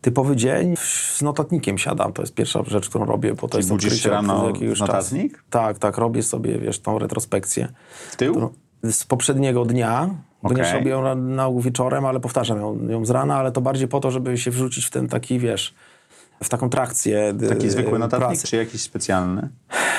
Typowy 0.00 0.36
dzień 0.36 0.74
z 0.76 1.22
notatnikiem 1.22 1.78
siadam, 1.78 2.12
to 2.12 2.22
jest 2.22 2.34
pierwsza 2.34 2.62
rzecz, 2.66 2.88
którą 2.88 3.04
robię, 3.04 3.34
bo 3.34 3.40
to 3.40 3.48
Czyli 3.48 3.58
jest 3.58 3.68
budzisz 3.68 4.02
się 4.02 4.10
rano 4.10 4.46
jakiegoś 4.46 4.80
notatnik? 4.80 5.32
Czasu. 5.32 5.44
Tak, 5.50 5.78
tak, 5.78 5.98
robię 5.98 6.22
sobie, 6.22 6.58
wiesz, 6.58 6.80
tą 6.80 6.98
retrospekcję 6.98 7.68
W 8.10 8.16
tył? 8.16 8.50
z 8.82 9.04
poprzedniego 9.04 9.64
dnia, 9.64 10.10
Ponieważ 10.42 10.72
robię 10.72 10.90
ją 10.90 11.14
na, 11.16 11.50
wieczorem, 11.60 12.04
ale 12.06 12.20
powtarzam 12.20 12.58
ją, 12.58 12.88
ją 12.88 13.04
z 13.04 13.10
rana, 13.10 13.36
ale 13.36 13.52
to 13.52 13.60
bardziej 13.60 13.88
po 13.88 14.00
to, 14.00 14.10
żeby 14.10 14.38
się 14.38 14.50
wrzucić 14.50 14.84
w 14.86 14.90
ten 14.90 15.08
taki, 15.08 15.38
wiesz, 15.38 15.74
w 16.42 16.48
taką 16.48 16.70
trakcję 16.70 17.34
y, 17.42 17.48
Taki 17.48 17.70
zwykły 17.70 17.98
notatnik, 17.98 18.28
pracy. 18.28 18.48
czy 18.48 18.56
jakiś 18.56 18.80
specjalny? 18.82 19.48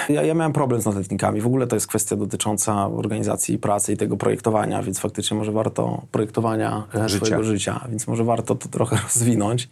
Ja, 0.09 0.23
ja 0.23 0.33
miałem 0.33 0.53
problem 0.53 0.81
z 0.81 0.85
notatnikami. 0.85 1.41
W 1.41 1.45
ogóle 1.47 1.67
to 1.67 1.75
jest 1.75 1.87
kwestia 1.87 2.15
dotycząca 2.15 2.87
organizacji 2.87 3.57
pracy 3.57 3.93
i 3.93 3.97
tego 3.97 4.17
projektowania, 4.17 4.83
więc 4.83 4.99
faktycznie 4.99 5.37
może 5.37 5.51
warto 5.51 6.01
projektowania 6.11 6.83
e, 6.95 7.09
Życia. 7.09 7.25
swojego 7.25 7.43
życia, 7.43 7.79
więc 7.89 8.07
może 8.07 8.23
warto 8.23 8.55
to 8.55 8.69
trochę 8.69 8.95
rozwinąć, 9.03 9.69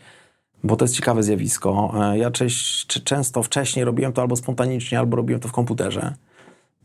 bo 0.64 0.76
to 0.76 0.86
jest 0.86 0.96
ciekawe 0.96 1.24
zjawisko. 1.24 1.94
E, 2.14 2.18
Ja 2.18 2.32
część, 2.32 3.04
często 3.04 3.44
wcześniej 3.44 3.86
robiłem 3.86 4.14
to 4.14 4.22
albo 4.22 4.36
spontanicznie, 4.36 5.00
albo 5.00 5.18
robiłem 5.18 5.42
to 5.42 5.48
w 5.48 5.52
komputerze. 5.52 6.14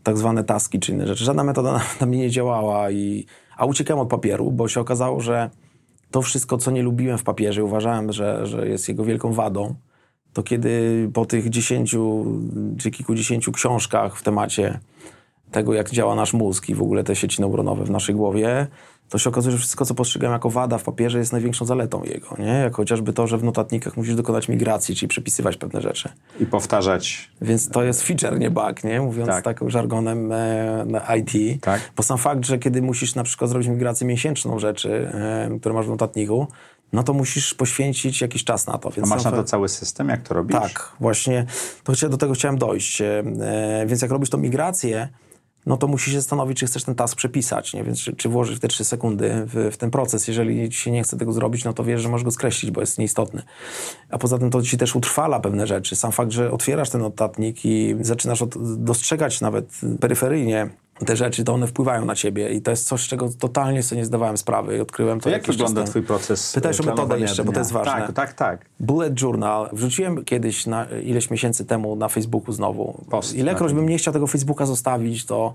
Tak 0.03 0.19
zwane 0.19 0.45
taski 0.45 0.81
czy 0.81 0.93
inne 0.93 1.07
rzeczy. 1.07 1.25
Żadna 1.25 1.45
metoda 1.45 1.73
na, 1.73 1.81
na 2.01 2.07
mnie 2.07 2.19
nie 2.19 2.31
działała, 2.31 2.91
i, 2.91 3.27
a 3.57 3.65
uciekałem 3.65 4.01
od 4.01 4.09
papieru, 4.09 4.51
bo 4.51 4.69
się 4.69 4.81
okazało, 4.81 5.21
że 5.21 5.51
to 6.11 6.23
wszystko, 6.23 6.59
co 6.59 6.71
nie 6.71 6.83
lubiłem 6.83 7.19
w 7.19 7.23
papierze, 7.23 7.65
uważałem, 7.65 8.13
że, 8.13 8.47
że 8.47 8.69
jest 8.69 8.89
jego 8.89 9.05
wielką 9.05 9.33
wadą, 9.33 9.75
to 10.33 10.43
kiedy 10.43 11.11
po 11.15 11.27
tych 11.27 11.51
dziesięciu 11.51 12.27
czy 12.79 12.91
kilkudziesięciu 12.91 13.53
książkach 13.53 14.17
w 14.17 14.23
temacie 14.23 14.81
tego, 15.55 15.75
jak 15.75 15.91
działa 15.91 16.15
nasz 16.15 16.33
mózg 16.33 16.69
i 16.69 16.75
w 16.75 16.83
ogóle 16.83 17.05
te 17.05 17.17
sieci 17.17 17.41
neuronowe 17.41 17.85
w 17.85 17.91
naszej 17.91 18.15
głowie, 18.15 18.67
to 19.09 19.19
się 19.19 19.31
okazuje, 19.31 19.53
że 19.53 19.59
wszystko, 19.59 19.85
co 19.85 19.95
postrzegam 19.95 20.33
jako 20.33 20.51
wada 20.51 20.79
w 20.79 20.83
papierze, 20.83 21.19
jest 21.19 21.33
największą 21.33 21.65
zaletą 21.65 22.05
jego. 22.05 22.37
Nie? 22.39 22.53
Jak 22.53 22.75
chociażby 22.75 23.13
to, 23.13 23.27
że 23.27 23.39
w 23.39 23.45
notatnikach 23.45 23.97
musisz 23.97 24.15
dokonać 24.15 24.49
migracji, 24.49 24.97
czyli 24.97 25.09
przepisywać 25.09 25.57
pewne 25.57 25.81
rzeczy. 25.81 26.09
I 26.41 26.47
powtarzać. 26.47 27.31
Więc 27.43 27.69
to 27.69 27.83
jest 27.83 28.03
feature, 28.03 28.39
nie 28.39 28.51
bug, 28.51 28.85
nie? 28.85 29.01
mówiąc 29.01 29.29
Tak. 29.29 29.45
takim 29.45 29.71
żargonem 29.71 30.33
e, 30.33 30.85
na 30.87 31.17
IT. 31.17 31.63
Tak. 31.63 31.81
Bo 31.97 32.03
sam 32.03 32.19
fakt, 32.19 32.47
że 32.47 32.59
kiedy 32.59 32.83
musisz 32.83 33.15
na 33.15 33.23
przykład 33.23 33.51
zrobić 33.51 33.69
migrację 33.69 34.07
miesięczną 34.07 34.59
rzeczy, 34.59 35.11
e, 35.15 35.59
które 35.61 35.75
masz 35.75 35.87
w 35.87 35.89
notatniku, 35.89 36.47
no 36.93 37.03
to 37.03 37.13
musisz 37.13 37.55
poświęcić 37.55 38.21
jakiś 38.21 38.45
czas 38.45 38.67
na 38.67 38.79
to. 38.79 38.89
A 38.89 38.93
Więc 38.93 39.09
masz 39.09 39.25
na 39.25 39.31
to 39.31 39.45
cały 39.45 39.69
system? 39.69 40.09
Jak 40.09 40.23
to 40.23 40.35
robisz? 40.35 40.61
tak, 40.61 40.93
właśnie 41.01 41.47
to 41.85 42.09
do 42.09 42.17
tego 42.17 42.35
chciałem 42.35 42.59
dojść. 42.59 43.01
E, 43.01 43.23
więc 43.87 44.03
jak 44.03 44.11
robisz 44.11 44.31
tą 44.31 44.39
migrację, 44.39 45.09
no 45.67 45.77
to 45.77 45.87
musisz 45.87 46.13
się 46.13 46.21
zastanowić, 46.21 46.59
czy 46.59 46.67
chcesz 46.67 46.85
ten 46.85 46.95
task 46.95 47.17
przepisać, 47.17 47.75
nie? 47.75 47.85
Więc 47.85 48.01
czy, 48.01 48.17
czy 48.17 48.29
włożyć 48.29 48.61
te 48.61 48.69
trzy 48.69 48.85
sekundy 48.85 49.31
w, 49.47 49.71
w 49.73 49.77
ten 49.77 49.91
proces. 49.91 50.29
Jeżeli 50.29 50.71
ci 50.71 50.81
się 50.81 50.91
nie 50.91 51.03
chce 51.03 51.17
tego 51.17 51.33
zrobić, 51.33 51.65
no 51.65 51.73
to 51.73 51.85
wiesz, 51.85 52.03
że 52.03 52.09
możesz 52.09 52.25
go 52.25 52.31
skreślić, 52.31 52.71
bo 52.71 52.81
jest 52.81 52.99
nieistotny. 52.99 53.43
A 54.11 54.19
poza 54.19 54.39
tym 54.39 54.51
to 54.51 54.63
ci 54.63 54.79
też 54.79 54.97
utrwala 54.97 55.41
pewne 55.41 55.67
rzeczy. 55.67 55.97
Sam 55.97 56.13
fakt, 56.13 56.33
że 56.33 56.51
otwierasz 56.51 56.91
ten 56.91 57.01
notatnik 57.01 57.65
i 57.65 57.97
zaczynasz 58.01 58.43
od, 58.43 58.83
dostrzegać 58.85 59.41
nawet 59.41 59.81
peryferyjnie 60.01 60.71
te 61.07 61.17
rzeczy, 61.17 61.45
to 61.45 61.55
one 61.55 61.67
wpływają 61.67 62.05
na 62.05 62.15
ciebie 62.15 62.49
i 62.49 62.63
to 62.63 62.71
jest 62.71 62.87
coś, 62.87 63.09
czego 63.09 63.29
totalnie 63.39 63.83
sobie 63.83 63.99
nie 63.99 64.05
zdawałem 64.05 64.37
sprawy 64.37 64.77
i 64.77 64.81
odkryłem 64.81 65.21
to 65.21 65.31
jak 65.31 65.47
wygląda 65.47 65.85
twój 65.85 66.03
proces 66.03 66.57
e, 66.57 66.83
o 66.83 66.87
metodę 66.87 67.21
jeszcze, 67.21 67.45
bo 67.45 67.49
to 67.49 67.53
dnia? 67.53 67.61
jest 67.61 67.73
ważne. 67.73 67.93
Tak, 67.93 68.13
tak, 68.13 68.33
tak. 68.33 68.67
Bullet 68.81 69.23
Journal 69.23 69.69
wrzuciłem 69.73 70.25
kiedyś 70.25 70.67
na, 70.67 70.87
ileś 71.05 71.31
miesięcy 71.31 71.65
temu 71.65 71.97
na 71.97 72.09
Facebooku 72.09 72.53
znowu. 72.53 73.05
Post 73.11 73.35
Ilekroć 73.35 73.73
na 73.73 73.77
bym 73.79 73.89
nie 73.89 73.99
chciał 73.99 74.15
tego 74.15 74.27
Facebooka 74.27 74.67
zostawić, 74.67 75.27
to, 75.27 75.55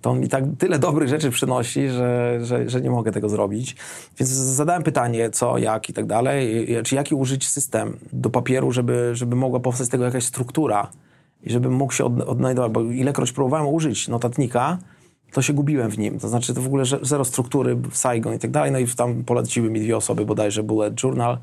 to 0.00 0.10
on 0.10 0.20
mi 0.20 0.28
tak 0.28 0.44
tyle 0.58 0.78
dobrych 0.78 1.08
rzeczy 1.08 1.30
przynosi, 1.30 1.88
że, 1.88 2.38
że, 2.42 2.70
że 2.70 2.80
nie 2.80 2.90
mogę 2.90 3.12
tego 3.12 3.28
zrobić. 3.28 3.76
Więc 4.18 4.30
zadałem 4.30 4.82
pytanie, 4.82 5.30
co, 5.30 5.58
jak 5.58 5.88
i 5.88 5.92
tak 5.92 6.06
dalej. 6.06 6.68
Czy 6.84 6.94
jaki 6.94 7.14
użyć 7.14 7.48
system 7.48 7.98
do 8.12 8.30
papieru, 8.30 8.72
żeby, 8.72 9.10
żeby 9.12 9.36
mogła 9.36 9.60
powstać 9.60 9.86
z 9.86 9.90
tego 9.90 10.04
jakaś 10.04 10.24
struktura 10.24 10.90
i 11.42 11.50
żebym 11.50 11.72
mógł 11.72 11.92
się 11.92 12.04
od, 12.04 12.20
odnajdować. 12.20 12.72
Bo 12.72 12.82
ilekroć 12.82 13.32
próbowałem 13.32 13.66
użyć 13.66 14.08
notatnika, 14.08 14.78
to 15.32 15.42
się 15.42 15.52
gubiłem 15.52 15.90
w 15.90 15.98
nim. 15.98 16.18
To 16.18 16.28
znaczy 16.28 16.54
to 16.54 16.62
w 16.62 16.66
ogóle 16.66 16.84
zero 17.02 17.24
struktury, 17.24 17.78
Saigon 17.92 18.34
i 18.34 18.38
tak 18.38 18.50
dalej. 18.50 18.72
No 18.72 18.78
i 18.78 18.86
tam 18.86 19.24
poleciły 19.24 19.70
mi 19.70 19.80
dwie 19.80 19.96
osoby 19.96 20.26
bodajże 20.26 20.62
Bullet 20.62 21.02
Journal. 21.02 21.38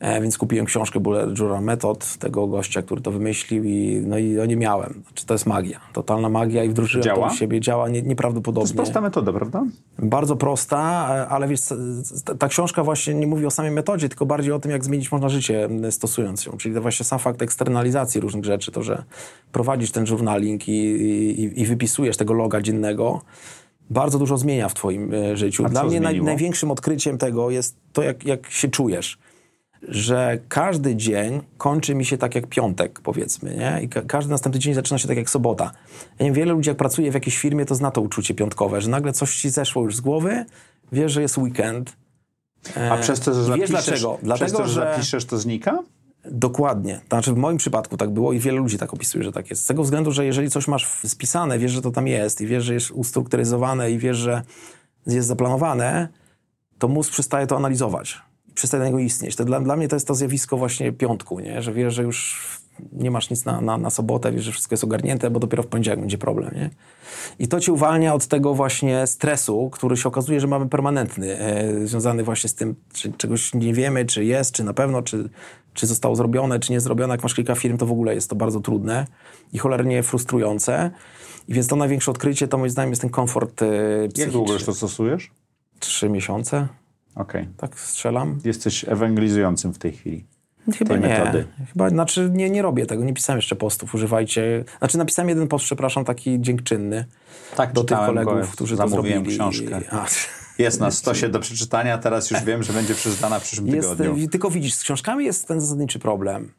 E, 0.00 0.20
więc 0.20 0.38
kupiłem 0.38 0.66
książkę 0.66 1.00
Bullet 1.00 1.38
Journal 1.38 1.62
Method 1.62 2.16
tego 2.16 2.46
gościa, 2.46 2.82
który 2.82 3.00
to 3.00 3.10
wymyślił 3.10 3.64
i, 3.64 4.02
no 4.06 4.18
i 4.18 4.36
nie 4.48 4.56
miałem. 4.56 5.02
Znaczy, 5.06 5.26
to 5.26 5.34
jest 5.34 5.46
magia, 5.46 5.80
totalna 5.92 6.28
magia 6.28 6.64
i 6.64 6.68
wdrożyłem 6.68 7.02
Działa? 7.04 7.28
to 7.28 7.34
w 7.34 7.38
siebie. 7.38 7.60
Działa 7.60 7.88
nie, 7.88 8.02
To 8.02 8.08
nieprawdopodobnie. 8.08 8.62
jest 8.64 8.76
prosta 8.76 9.00
metoda, 9.00 9.32
prawda? 9.32 9.64
Bardzo 9.98 10.36
prosta, 10.36 11.08
e, 11.16 11.28
ale 11.28 11.48
wiesz, 11.48 11.60
ta- 12.38 12.48
książka 12.48 12.84
właśnie 12.84 13.14
nie 13.14 13.26
mówi 13.26 13.46
o 13.46 13.50
samej 13.50 13.70
metodzie, 13.70 14.08
tylko 14.08 14.26
bardziej 14.26 14.52
o 14.52 14.58
tym, 14.58 14.70
jak 14.70 14.84
zmienić 14.84 15.12
można 15.12 15.28
życie 15.28 15.68
stosując 15.90 16.46
ją. 16.46 16.52
Czyli 16.56 16.74
to 16.74 16.82
właśnie 16.82 17.04
sam 17.04 17.18
fakt 17.18 17.42
eksternalizacji 17.42 18.20
różnych 18.20 18.44
rzeczy, 18.44 18.72
to, 18.72 18.82
że 18.82 19.02
prowadzisz 19.52 19.90
ten 19.90 20.06
journaling 20.06 20.68
i, 20.68 20.72
i, 20.72 21.60
i 21.60 21.66
wypisujesz 21.66 22.16
tego 22.16 22.34
loga 22.34 22.60
dziennego, 22.60 23.20
bardzo 23.90 24.18
dużo 24.18 24.36
zmienia 24.36 24.68
w 24.68 24.74
twoim 24.74 25.14
e, 25.14 25.36
życiu. 25.36 25.66
A 25.66 25.68
Dla 25.68 25.84
mnie 25.84 26.00
naj, 26.00 26.22
największym 26.22 26.70
odkryciem 26.70 27.18
tego 27.18 27.50
jest 27.50 27.76
to, 27.92 28.02
jak, 28.02 28.24
jak 28.24 28.50
się 28.50 28.68
czujesz. 28.68 29.18
Że 29.88 30.38
każdy 30.48 30.96
dzień 30.96 31.40
kończy 31.58 31.94
mi 31.94 32.04
się 32.04 32.18
tak 32.18 32.34
jak 32.34 32.46
piątek, 32.46 33.00
powiedzmy, 33.00 33.56
nie? 33.56 33.80
I 33.82 33.88
ka- 33.88 34.02
każdy 34.02 34.30
następny 34.30 34.58
dzień 34.60 34.74
zaczyna 34.74 34.98
się 34.98 35.08
tak 35.08 35.16
jak 35.16 35.30
sobota. 35.30 35.72
Ja 36.18 36.24
wiem, 36.24 36.34
wiele 36.34 36.52
ludzi, 36.52 36.68
jak 36.68 36.76
pracuje 36.76 37.10
w 37.10 37.14
jakiejś 37.14 37.38
firmie, 37.38 37.64
to 37.66 37.74
zna 37.74 37.90
to 37.90 38.00
uczucie 38.00 38.34
piątkowe, 38.34 38.80
że 38.80 38.90
nagle 38.90 39.12
coś 39.12 39.36
ci 39.36 39.50
zeszło 39.50 39.82
już 39.82 39.96
z 39.96 40.00
głowy, 40.00 40.44
wiesz, 40.92 41.12
że 41.12 41.22
jest 41.22 41.38
weekend. 41.38 41.96
A 42.90 42.96
przez 42.96 43.20
to, 43.20 43.34
że 43.34 43.40
i 43.40 43.44
zapiszesz, 43.44 43.60
wiesz 43.60 43.70
dlaczego? 43.70 44.12
Przez 44.14 44.24
Dlatego, 44.24 44.58
to, 44.58 44.68
że 44.68 44.74
że- 44.74 44.92
zapiszesz, 44.92 45.24
to 45.24 45.38
znika? 45.38 45.78
Dokładnie. 46.24 47.00
Znaczy 47.08 47.32
w 47.32 47.36
moim 47.36 47.56
przypadku 47.56 47.96
tak 47.96 48.10
było 48.10 48.32
i 48.32 48.38
wiele 48.38 48.58
ludzi 48.58 48.78
tak 48.78 48.94
opisuje, 48.94 49.24
że 49.24 49.32
tak 49.32 49.50
jest. 49.50 49.62
Z 49.62 49.66
tego 49.66 49.82
względu, 49.82 50.12
że 50.12 50.26
jeżeli 50.26 50.50
coś 50.50 50.68
masz 50.68 50.88
spisane, 51.06 51.58
wiesz, 51.58 51.72
że 51.72 51.82
to 51.82 51.90
tam 51.90 52.06
jest 52.06 52.40
i 52.40 52.46
wiesz, 52.46 52.64
że 52.64 52.74
jest 52.74 52.90
ustrukturyzowane 52.90 53.90
i 53.90 53.98
wiesz, 53.98 54.16
że 54.16 54.42
jest 55.06 55.28
zaplanowane, 55.28 56.08
to 56.78 56.88
mózg 56.88 57.12
przestaje 57.12 57.46
to 57.46 57.56
analizować. 57.56 58.18
Przestaje 58.54 58.80
na 58.80 58.86
niego 58.86 58.98
istnieć. 58.98 59.36
To 59.36 59.44
dla, 59.44 59.60
dla 59.60 59.76
mnie 59.76 59.88
to 59.88 59.96
jest 59.96 60.06
to 60.06 60.14
zjawisko 60.14 60.56
właśnie 60.56 60.92
piątku, 60.92 61.40
nie? 61.40 61.62
że 61.62 61.72
wiesz, 61.72 61.94
że 61.94 62.02
już 62.02 62.46
nie 62.92 63.10
masz 63.10 63.30
nic 63.30 63.44
na, 63.44 63.60
na, 63.60 63.78
na 63.78 63.90
sobotę, 63.90 64.32
wiesz, 64.32 64.44
że 64.44 64.52
wszystko 64.52 64.72
jest 64.72 64.84
ogarnięte, 64.84 65.30
bo 65.30 65.40
dopiero 65.40 65.62
w 65.62 65.66
poniedziałek 65.66 66.00
będzie 66.00 66.18
problem. 66.18 66.54
Nie? 66.54 66.70
I 67.38 67.48
to 67.48 67.60
cię 67.60 67.72
uwalnia 67.72 68.14
od 68.14 68.26
tego 68.26 68.54
właśnie 68.54 69.06
stresu, 69.06 69.70
który 69.72 69.96
się 69.96 70.08
okazuje, 70.08 70.40
że 70.40 70.46
mamy 70.46 70.68
permanentny, 70.68 71.38
e, 71.38 71.86
związany 71.86 72.24
właśnie 72.24 72.48
z 72.50 72.54
tym, 72.54 72.74
czy 72.92 73.12
czegoś 73.12 73.54
nie 73.54 73.74
wiemy, 73.74 74.04
czy 74.04 74.24
jest, 74.24 74.52
czy 74.52 74.64
na 74.64 74.74
pewno, 74.74 75.02
czy, 75.02 75.28
czy 75.74 75.86
zostało 75.86 76.16
zrobione, 76.16 76.60
czy 76.60 76.72
nie 76.72 76.80
zrobione. 76.80 77.14
Jak 77.14 77.22
masz 77.22 77.34
kilka 77.34 77.54
firm, 77.54 77.78
to 77.78 77.86
w 77.86 77.92
ogóle 77.92 78.14
jest 78.14 78.30
to 78.30 78.36
bardzo 78.36 78.60
trudne 78.60 79.06
i 79.52 79.58
cholernie 79.58 80.02
frustrujące. 80.02 80.90
I 81.48 81.54
więc 81.54 81.66
to 81.66 81.76
największe 81.76 82.10
odkrycie, 82.10 82.48
to 82.48 82.58
moim 82.58 82.70
zdaniem 82.70 82.90
jest 82.90 83.02
ten 83.02 83.10
komfort 83.10 83.62
e, 83.62 83.66
Jak 83.66 84.12
psychiczny. 84.12 84.32
długo 84.32 84.52
już 84.52 84.64
to 84.64 84.74
stosujesz? 84.74 85.30
Trzy 85.80 86.08
miesiące, 86.08 86.68
Okej. 87.14 87.48
tak 87.56 87.80
strzelam. 87.80 88.38
Jesteś 88.44 88.84
ewangelizującym 88.88 89.72
w 89.74 89.78
tej 89.78 89.92
chwili. 89.92 90.24
Chyba 90.78 90.94
tej 90.94 91.00
nie. 91.00 91.08
metody. 91.08 91.46
Chyba, 91.72 91.88
znaczy 91.88 92.30
nie, 92.32 92.50
nie 92.50 92.62
robię 92.62 92.86
tego, 92.86 93.04
nie 93.04 93.12
pisałem 93.14 93.38
jeszcze 93.38 93.56
postów, 93.56 93.94
używajcie. 93.94 94.64
Znaczy 94.78 94.98
napisałem 94.98 95.28
jeden 95.28 95.48
post, 95.48 95.64
przepraszam, 95.64 96.04
taki 96.04 96.40
dziękczynny 96.40 97.04
Tak, 97.56 97.72
do 97.72 97.84
tych 97.84 97.98
kolegów, 97.98 98.50
którzy 98.52 98.76
to 98.76 98.88
zrobili. 98.88 99.26
książkę. 99.26 99.80
A, 99.90 100.06
Jest 100.58 100.80
na 100.80 100.90
stosie 100.90 101.28
do 101.34 101.40
przeczytania, 101.40 101.98
teraz 101.98 102.30
już 102.30 102.44
wiem, 102.44 102.62
że 102.62 102.72
będzie 102.72 102.94
przeczytana 102.94 103.38
w 103.38 103.42
przyszłym 103.42 103.66
jest, 103.66 103.90
tygodniu. 103.98 104.28
tylko 104.28 104.50
widzisz, 104.50 104.74
z 104.74 104.82
książkami 104.82 105.24
jest 105.24 105.48
ten 105.48 105.60
zasadniczy 105.60 105.98
problem. 105.98 106.52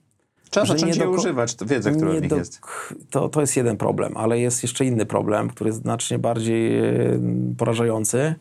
Trzeba 0.49 0.65
zacząć 0.65 0.97
nie 0.97 1.03
je 1.03 1.09
używać, 1.09 1.55
to 1.55 1.65
wiedzę, 1.65 1.91
która 1.91 2.11
w 2.11 2.21
nich 2.21 2.27
do- 2.29 2.37
jest. 2.37 2.61
To, 3.09 3.29
to 3.29 3.41
jest 3.41 3.57
jeden 3.57 3.77
problem, 3.77 4.17
ale 4.17 4.39
jest 4.39 4.63
jeszcze 4.63 4.85
inny 4.85 5.05
problem, 5.05 5.49
który 5.49 5.67
jest 5.67 5.81
znacznie 5.81 6.19
bardziej 6.19 6.79
e, 6.79 6.93
porażający, 7.57 8.35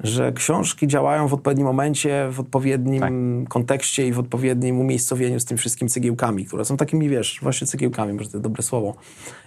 że 0.00 0.32
książki 0.32 0.86
działają 0.86 1.28
w 1.28 1.34
odpowiednim 1.34 1.66
momencie, 1.66 2.28
w 2.32 2.40
odpowiednim 2.40 3.00
Tak. 3.00 3.12
kontekście 3.48 4.06
i 4.06 4.12
w 4.12 4.18
odpowiednim 4.18 4.80
umiejscowieniu 4.80 5.40
z 5.40 5.44
tym 5.44 5.58
wszystkim 5.58 5.88
cegiełkami, 5.88 6.44
które 6.44 6.64
są 6.64 6.76
takimi, 6.76 7.08
wiesz, 7.08 7.38
właśnie 7.42 7.66
cegiełkami, 7.66 8.12
może 8.12 8.30
to 8.30 8.40
dobre 8.40 8.62
słowo. 8.62 8.94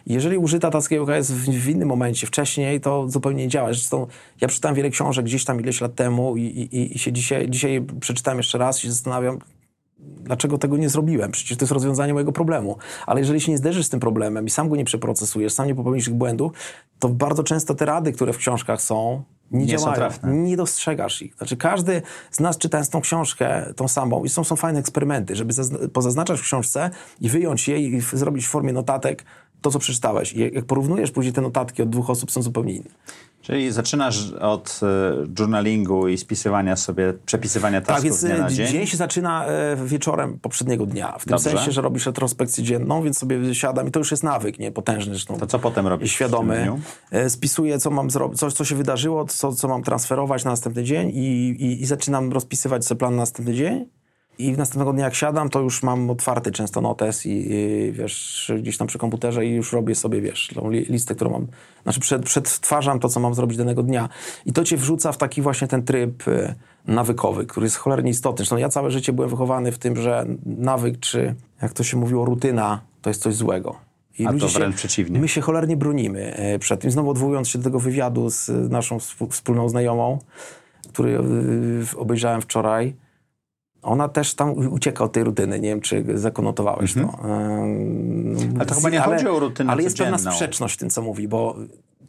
I 0.05 0.13
jeżeli 0.13 0.37
użyta 0.37 0.71
ta 0.71 0.81
cegiełka 0.81 1.15
jest 1.15 1.33
w, 1.33 1.45
w 1.45 1.69
innym 1.69 1.87
momencie, 1.87 2.27
wcześniej, 2.27 2.81
to 2.81 3.07
zupełnie 3.07 3.43
nie 3.43 3.49
działa. 3.49 3.67
Zresztą 3.67 4.07
ja 4.41 4.47
przeczytałem 4.47 4.75
wiele 4.75 4.89
książek 4.89 5.25
gdzieś 5.25 5.45
tam 5.45 5.61
ileś 5.61 5.81
lat 5.81 5.95
temu 5.95 6.37
i, 6.37 6.41
i, 6.41 6.95
i 6.95 6.99
się 6.99 7.11
dzisiaj, 7.11 7.49
dzisiaj 7.49 7.81
przeczytałem 7.99 8.37
jeszcze 8.37 8.57
raz 8.57 8.79
i 8.79 8.81
się 8.81 8.91
zastanawiam, 8.91 9.39
dlaczego 9.99 10.57
tego 10.57 10.77
nie 10.77 10.89
zrobiłem? 10.89 11.31
Przecież 11.31 11.57
to 11.57 11.63
jest 11.63 11.71
rozwiązanie 11.71 12.13
mojego 12.13 12.31
problemu. 12.31 12.77
Ale 13.07 13.19
jeżeli 13.19 13.41
się 13.41 13.51
nie 13.51 13.57
zderzysz 13.57 13.85
z 13.85 13.89
tym 13.89 13.99
problemem 13.99 14.45
i 14.45 14.49
sam 14.49 14.69
go 14.69 14.75
nie 14.75 14.85
przeprocesujesz, 14.85 15.53
sam 15.53 15.67
nie 15.67 15.75
popełnisz 15.75 16.05
tych 16.05 16.13
błędów, 16.13 16.51
to 16.99 17.09
bardzo 17.09 17.43
często 17.43 17.75
te 17.75 17.85
rady, 17.85 18.11
które 18.11 18.33
w 18.33 18.37
książkach 18.37 18.81
są, 18.81 19.23
nie, 19.51 19.59
Nie 19.59 19.65
działają. 19.67 19.95
trafne. 19.95 20.33
Nie 20.33 20.57
dostrzegasz 20.57 21.21
ich. 21.21 21.35
Znaczy 21.35 21.57
każdy 21.57 22.01
z 22.31 22.39
nas 22.39 22.57
czytając 22.57 22.89
tą 22.89 23.01
książkę, 23.01 23.73
tą 23.75 23.87
samą, 23.87 24.23
i 24.23 24.29
są, 24.29 24.43
są 24.43 24.55
fajne 24.55 24.79
eksperymenty, 24.79 25.35
żeby 25.35 25.53
zazn- 25.53 25.89
pozaznaczać 25.89 26.39
w 26.39 26.43
książce 26.43 26.89
i 27.21 27.29
wyjąć 27.29 27.67
je 27.67 27.79
i 27.79 28.01
zrobić 28.01 28.45
w 28.45 28.49
formie 28.49 28.73
notatek 28.73 29.25
to, 29.61 29.71
co 29.71 29.79
przeczytałeś. 29.79 30.33
I 30.33 30.39
jak 30.39 30.65
porównujesz 30.65 31.11
później 31.11 31.33
te 31.33 31.41
notatki 31.41 31.81
od 31.81 31.89
dwóch 31.89 32.09
osób, 32.09 32.31
są 32.31 32.41
zupełnie 32.41 32.73
inne. 32.73 32.89
Czyli 33.41 33.71
zaczynasz 33.71 34.31
od 34.31 34.79
y, 34.83 35.29
journalingu 35.39 36.07
i 36.07 36.17
spisywania 36.17 36.75
sobie, 36.75 37.13
przepisywania 37.25 37.81
tasków 37.81 37.95
Tak, 37.95 38.03
więc 38.03 38.23
dnia 38.23 38.37
na 38.37 38.47
e, 38.47 38.53
dzień. 38.53 38.67
dzień 38.67 38.87
się 38.87 38.97
zaczyna 38.97 39.45
e, 39.45 39.75
wieczorem 39.85 40.39
poprzedniego 40.39 40.85
dnia. 40.85 41.17
W 41.19 41.25
tym 41.25 41.31
Dobrze. 41.31 41.49
sensie, 41.49 41.71
że 41.71 41.81
robisz 41.81 42.05
retrospekcję 42.05 42.63
dzienną, 42.63 43.03
więc 43.03 43.17
sobie 43.17 43.55
siadam 43.55 43.87
i 43.87 43.91
to 43.91 43.99
już 43.99 44.11
jest 44.11 44.23
nawyk, 44.23 44.59
nie? 44.59 44.71
Potężny 44.71 45.13
zresztą. 45.13 45.37
To 45.37 45.47
co 45.47 45.59
potem 45.59 45.87
robisz 45.87 46.11
Świadomy. 46.11 46.71
E, 47.11 47.29
Spisuję, 47.29 47.79
co 47.79 47.91
mam 47.91 48.09
zrobić, 48.09 48.39
coś, 48.39 48.53
co 48.53 48.65
się 48.65 48.75
wydarzyło, 48.75 49.25
co, 49.25 49.53
co 49.53 49.67
mam 49.67 49.83
transferować 49.83 50.43
na 50.43 50.51
następny 50.51 50.83
dzień 50.83 51.09
i, 51.09 51.49
i, 51.49 51.81
i 51.81 51.85
zaczynam 51.85 52.31
rozpisywać 52.31 52.85
sobie 52.85 52.99
plan 52.99 53.15
na 53.15 53.21
następny 53.21 53.53
dzień. 53.53 53.85
I 54.39 54.51
następnego 54.51 54.93
dnia 54.93 55.05
jak 55.05 55.15
siadam, 55.15 55.49
to 55.49 55.59
już 55.59 55.83
mam 55.83 56.09
otwarty 56.09 56.51
często 56.51 56.81
notes 56.81 57.25
i, 57.25 57.53
i 57.53 57.91
wiesz, 57.91 58.51
gdzieś 58.59 58.77
tam 58.77 58.87
przy 58.87 58.97
komputerze 58.97 59.45
i 59.45 59.49
już 59.49 59.73
robię 59.73 59.95
sobie, 59.95 60.21
wiesz, 60.21 60.49
tą 60.55 60.69
li, 60.69 60.85
listę, 60.85 61.15
którą 61.15 61.31
mam, 61.31 61.47
znaczy 61.83 61.99
przed, 61.99 62.23
przetwarzam 62.23 62.99
to, 62.99 63.09
co 63.09 63.19
mam 63.19 63.33
zrobić 63.33 63.57
danego 63.57 63.83
dnia. 63.83 64.09
I 64.45 64.53
to 64.53 64.63
cię 64.63 64.77
wrzuca 64.77 65.11
w 65.11 65.17
taki 65.17 65.41
właśnie 65.41 65.67
ten 65.67 65.83
tryb 65.83 66.27
e, 66.27 66.55
nawykowy, 66.87 67.45
który 67.45 67.65
jest 67.65 67.75
cholernie 67.75 68.11
istotny. 68.11 68.37
Zresztą 68.37 68.57
ja 68.57 68.69
całe 68.69 68.91
życie 68.91 69.13
byłem 69.13 69.29
wychowany 69.29 69.71
w 69.71 69.77
tym, 69.77 69.95
że 69.95 70.25
nawyk, 70.45 70.99
czy 70.99 71.35
jak 71.61 71.73
to 71.73 71.83
się 71.83 71.97
mówiło, 71.97 72.25
rutyna, 72.25 72.81
to 73.01 73.09
jest 73.09 73.21
coś 73.21 73.35
złego. 73.35 73.75
I 74.19 74.27
A 74.27 74.33
to 74.33 74.47
wręcz 74.47 74.75
przeciwnie. 74.75 75.19
My 75.19 75.27
się 75.27 75.41
cholernie 75.41 75.77
bronimy 75.77 76.35
e, 76.35 76.59
przed 76.59 76.81
tym. 76.81 76.91
Znowu 76.91 77.09
odwołując 77.09 77.49
się 77.49 77.59
do 77.59 77.63
tego 77.63 77.79
wywiadu 77.79 78.29
z 78.29 78.49
e, 78.49 78.53
naszą 78.53 78.97
wspólną 79.29 79.69
znajomą, 79.69 80.19
który 80.89 81.17
e, 81.17 81.21
obejrzałem 81.97 82.41
wczoraj, 82.41 82.95
ona 83.81 84.09
też 84.09 84.33
tam 84.33 84.51
ucieka 84.71 85.03
od 85.03 85.11
tej 85.11 85.23
rutyny. 85.23 85.59
Nie 85.59 85.69
wiem, 85.69 85.81
czy 85.81 86.05
zakonotowałeś 86.13 86.93
to. 86.93 86.99
Em, 86.99 88.19
Mhm. 88.29 88.55
Ale 88.55 88.65
to 88.65 88.75
chyba 88.75 88.89
nie 88.89 88.99
chodzi 88.99 89.27
o 89.27 89.39
rutynę 89.39 89.71
Ale 89.71 89.83
jest 89.83 89.97
pewna 89.97 90.17
sprzeczność 90.17 90.75
w 90.75 90.77
tym, 90.77 90.89
co 90.89 91.01
mówi, 91.01 91.27
bo 91.27 91.55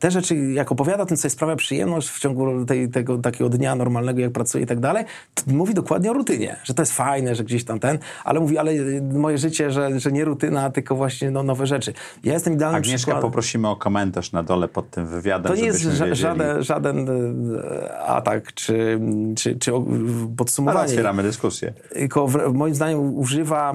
te 0.01 0.11
rzeczy, 0.11 0.37
jak 0.37 0.73
opowiada, 0.73 1.07
tym 1.07 1.17
sobie 1.17 1.31
sprawia 1.31 1.57
przyjemność 1.57 2.09
w 2.09 2.19
ciągu 2.21 2.65
tej, 2.65 2.89
tego 2.89 3.19
takiego 3.19 3.51
dnia 3.51 3.75
normalnego, 3.75 4.21
jak 4.21 4.33
pracuje 4.33 4.65
i 4.65 4.67
tak 4.67 4.81
dalej, 4.81 5.05
mówi 5.47 5.75
dokładnie 5.75 6.11
o 6.11 6.13
rutynie, 6.13 6.57
że 6.65 6.75
to 6.75 6.83
jest 6.83 6.93
fajne, 6.93 7.35
że 7.35 7.45
gdzieś 7.45 7.65
tam 7.65 7.81
ten, 7.81 7.99
ale 8.25 8.41
mówi, 8.41 8.59
ale 8.59 8.73
moje 9.13 9.39
życie, 9.39 9.71
że, 9.71 10.01
że 10.01 10.13
nie 10.13 10.25
rutyna, 10.25 10.71
tylko 10.71 10.95
właśnie 10.97 11.31
no, 11.31 11.43
nowe 11.43 11.67
rzeczy. 11.67 11.93
Ja 12.25 12.33
jestem 12.33 12.53
idealnym 12.55 12.79
Agnieszka, 12.79 12.97
przykładem. 12.99 13.23
poprosimy 13.23 13.69
o 13.69 13.77
komentarz 13.77 14.33
na 14.33 14.43
dole 14.43 14.69
pod 14.69 14.91
tym 14.91 15.07
wywiadem, 15.07 15.53
To 15.53 15.59
nie 15.59 15.67
jest 15.67 15.81
ża- 15.85 16.15
żaden, 16.15 16.63
żaden 16.63 17.09
e, 17.09 17.99
atak 17.99 18.55
czy, 18.55 19.01
czy, 19.37 19.57
czy 19.59 19.75
o- 19.75 19.85
Ale 19.91 20.29
podsumowanie. 20.37 20.89
otwieramy 20.89 21.23
dyskusję. 21.23 21.73
Tylko 21.93 22.27
w, 22.29 22.53
moim 22.55 22.75
zdaniem 22.75 23.19
używa 23.19 23.73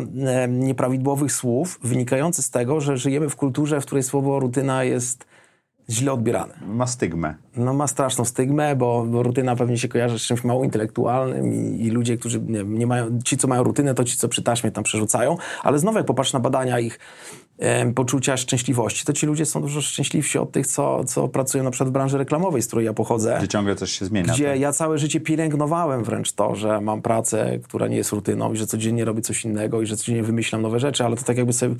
nieprawidłowych 0.49 1.31
słów 1.31 1.79
wynikających 1.83 2.45
z 2.45 2.49
tego, 2.49 2.81
że 2.81 2.97
żyjemy 2.97 3.29
w 3.29 3.35
kulturze, 3.35 3.81
w 3.81 3.85
której 3.85 4.03
słowo 4.03 4.39
rutyna 4.39 4.83
jest 4.83 5.25
źle 5.89 6.13
odbierane. 6.13 6.53
Ma 6.67 6.87
stygmę. 6.87 7.35
No 7.57 7.73
ma 7.73 7.87
straszną 7.87 8.25
stygmę, 8.25 8.75
bo, 8.75 9.05
bo 9.07 9.23
rutyna 9.23 9.55
pewnie 9.55 9.77
się 9.77 9.87
kojarzy 9.87 10.19
z 10.19 10.21
czymś 10.21 10.43
mało 10.43 10.63
intelektualnym 10.63 11.53
i, 11.53 11.85
i 11.85 11.89
ludzie, 11.89 12.17
którzy 12.17 12.39
nie, 12.39 12.63
nie 12.63 12.87
mają, 12.87 13.19
ci 13.25 13.37
co 13.37 13.47
mają 13.47 13.63
rutynę, 13.63 13.93
to 13.93 14.03
ci 14.03 14.17
co 14.17 14.29
przy 14.29 14.43
taśmie 14.43 14.71
tam 14.71 14.83
przerzucają, 14.83 15.37
ale 15.63 15.79
znowu 15.79 15.97
jak 15.97 16.05
popatrz 16.05 16.33
na 16.33 16.39
badania 16.39 16.79
ich 16.79 16.99
em, 17.59 17.93
poczucia 17.93 18.37
szczęśliwości, 18.37 19.05
to 19.05 19.13
ci 19.13 19.25
ludzie 19.25 19.45
są 19.45 19.61
dużo 19.61 19.81
szczęśliwsi 19.81 20.37
od 20.37 20.51
tych, 20.51 20.67
co, 20.67 21.03
co 21.03 21.27
pracują 21.27 21.63
na 21.63 21.71
przykład 21.71 21.89
w 21.89 21.93
branży 21.93 22.17
reklamowej, 22.17 22.61
z 22.61 22.67
której 22.67 22.85
ja 22.85 22.93
pochodzę. 22.93 23.35
Gdzie 23.39 23.47
ciągle 23.47 23.75
coś 23.75 23.91
się 23.91 24.05
zmienia. 24.05 24.33
Gdzie 24.33 24.57
ja 24.57 24.71
całe 24.71 24.97
życie 24.97 25.19
pielęgnowałem 25.19 26.03
wręcz 26.03 26.31
to, 26.31 26.55
że 26.55 26.81
mam 26.81 27.01
pracę, 27.01 27.59
która 27.63 27.87
nie 27.87 27.97
jest 27.97 28.11
rutyną 28.11 28.53
i 28.53 28.57
że 28.57 28.67
codziennie 28.67 29.05
robię 29.05 29.21
coś 29.21 29.45
innego 29.45 29.81
i 29.81 29.85
że 29.85 29.97
codziennie 29.97 30.23
wymyślam 30.23 30.61
nowe 30.61 30.79
rzeczy, 30.79 31.05
ale 31.05 31.15
to 31.15 31.23
tak 31.23 31.37
jakby 31.37 31.53
sobie... 31.53 31.75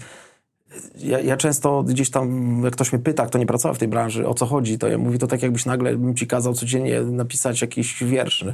Ja, 0.98 1.20
ja 1.20 1.38
często 1.38 1.84
gdzieś 1.84 2.10
tam, 2.10 2.62
jak 2.64 2.74
ktoś 2.74 2.94
mnie 2.94 3.02
pyta, 3.02 3.26
kto 3.26 3.38
nie 3.38 3.46
pracował 3.46 3.76
w 3.76 3.78
tej 3.78 3.88
branży, 3.88 4.28
o 4.28 4.34
co 4.34 4.46
chodzi, 4.46 4.78
to 4.78 4.88
ja 4.88 4.98
mówię 4.98 5.18
to 5.18 5.28
tak, 5.28 5.44
jakbyś 5.44 5.66
nagle 5.66 5.98
bym 5.98 6.16
ci 6.16 6.28
kazał 6.28 6.54
codziennie 6.54 7.02
napisać 7.02 7.62
jakiś 7.62 8.04
wiersz 8.04 8.46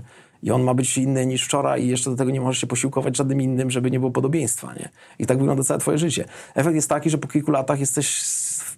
i 0.44 0.52
on 0.52 0.64
ma 0.64 0.74
być 0.74 0.98
inny 0.98 1.26
niż 1.26 1.44
wczoraj 1.44 1.84
i 1.84 1.88
jeszcze 1.88 2.10
do 2.10 2.16
tego 2.16 2.32
nie 2.32 2.42
możesz 2.42 2.62
się 2.62 2.68
posiłkować 2.68 3.18
żadnym 3.18 3.42
innym, 3.42 3.72
żeby 3.72 3.92
nie 3.92 4.00
było 4.00 4.12
podobieństwa, 4.12 4.74
nie? 4.74 4.90
I 5.20 5.26
tak 5.26 5.38
wygląda 5.38 5.64
całe 5.64 5.80
twoje 5.80 5.98
życie. 5.98 6.26
Efekt 6.56 6.76
jest 6.76 6.90
taki, 6.90 7.10
że 7.10 7.18
po 7.18 7.28
kilku 7.28 7.52
latach 7.52 7.80
jesteś 7.80 8.24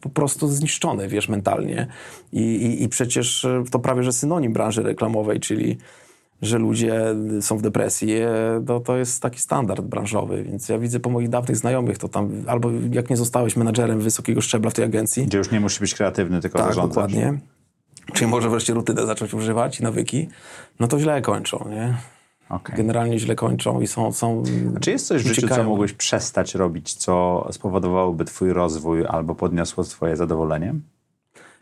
po 0.02 0.10
prostu 0.10 0.48
zniszczony, 0.48 1.08
wiesz, 1.08 1.30
mentalnie 1.30 1.88
i, 2.32 2.42
i, 2.42 2.84
i 2.84 2.90
przecież 2.90 3.48
to 3.72 3.80
prawie, 3.80 4.04
że 4.04 4.14
synonim 4.14 4.54
branży 4.54 4.84
reklamowej, 4.84 5.40
czyli 5.40 5.78
że 6.46 6.58
ludzie 6.58 7.06
są 7.42 7.58
w 7.58 7.62
depresji, 7.62 8.14
e, 8.14 8.28
to, 8.68 8.80
to 8.80 8.98
jest 8.98 9.22
taki 9.22 9.40
standard 9.40 9.82
branżowy, 9.86 10.44
więc 10.44 10.70
ja 10.70 10.78
widzę 10.80 11.00
po 11.00 11.10
moich 11.10 11.30
dawnych 11.30 11.58
znajomych, 11.58 11.98
to 11.98 12.08
tam 12.10 12.30
albo 12.48 12.70
jak 12.92 13.10
nie 13.10 13.18
zostałeś 13.18 13.56
menadżerem 13.56 14.00
wysokiego 14.00 14.42
szczebla 14.42 14.70
w 14.70 14.74
tej 14.74 14.86
agencji, 14.86 15.26
Gdzie 15.26 15.38
już 15.38 15.52
nie 15.52 15.60
musisz 15.60 15.80
być 15.80 15.96
kreatywny, 15.96 16.42
tylko 16.42 16.58
tak, 16.58 16.68
zarządzasz. 16.68 16.90
dokładnie, 16.96 17.40
czyli 18.14 18.32
może 18.32 18.50
wreszcie 18.50 18.74
rutynę 18.74 19.06
zacząć 19.06 19.34
używać 19.34 19.80
i 19.80 19.84
nawyki, 19.84 20.30
no 20.80 20.88
to 20.88 21.00
źle 21.00 21.22
kończą, 21.22 21.66
nie? 21.70 21.98
Okej. 22.50 22.76
Generalnie 22.78 23.20
źle 23.20 23.36
kończą 23.36 23.82
i 23.82 23.88
są... 23.88 24.12
są 24.12 24.44
Czy 24.82 24.92
jest 24.92 25.08
coś 25.08 25.24
w 25.24 25.28
życiu, 25.28 25.42
co 25.42 25.48
uciekają. 25.48 25.70
mógłbyś 25.70 25.94
przestać 25.94 26.56
robić, 26.56 26.94
co 26.94 27.48
spowodowałoby 27.52 28.26
twój 28.26 28.54
rozwój 28.54 29.06
albo 29.06 29.36
podniosło 29.36 29.84
twoje 29.84 30.16
zadowolenie? 30.18 30.74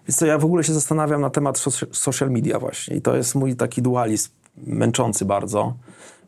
Wiesz 0.07 0.15
co, 0.15 0.25
ja 0.25 0.37
w 0.37 0.45
ogóle 0.45 0.63
się 0.63 0.73
zastanawiam 0.73 1.21
na 1.21 1.29
temat 1.29 1.57
soc- 1.57 1.87
social 1.93 2.31
media 2.31 2.59
właśnie 2.59 2.95
i 2.95 3.01
to 3.01 3.15
jest 3.15 3.35
mój 3.35 3.55
taki 3.55 3.81
dualizm 3.81 4.29
męczący 4.57 5.25
bardzo, 5.25 5.73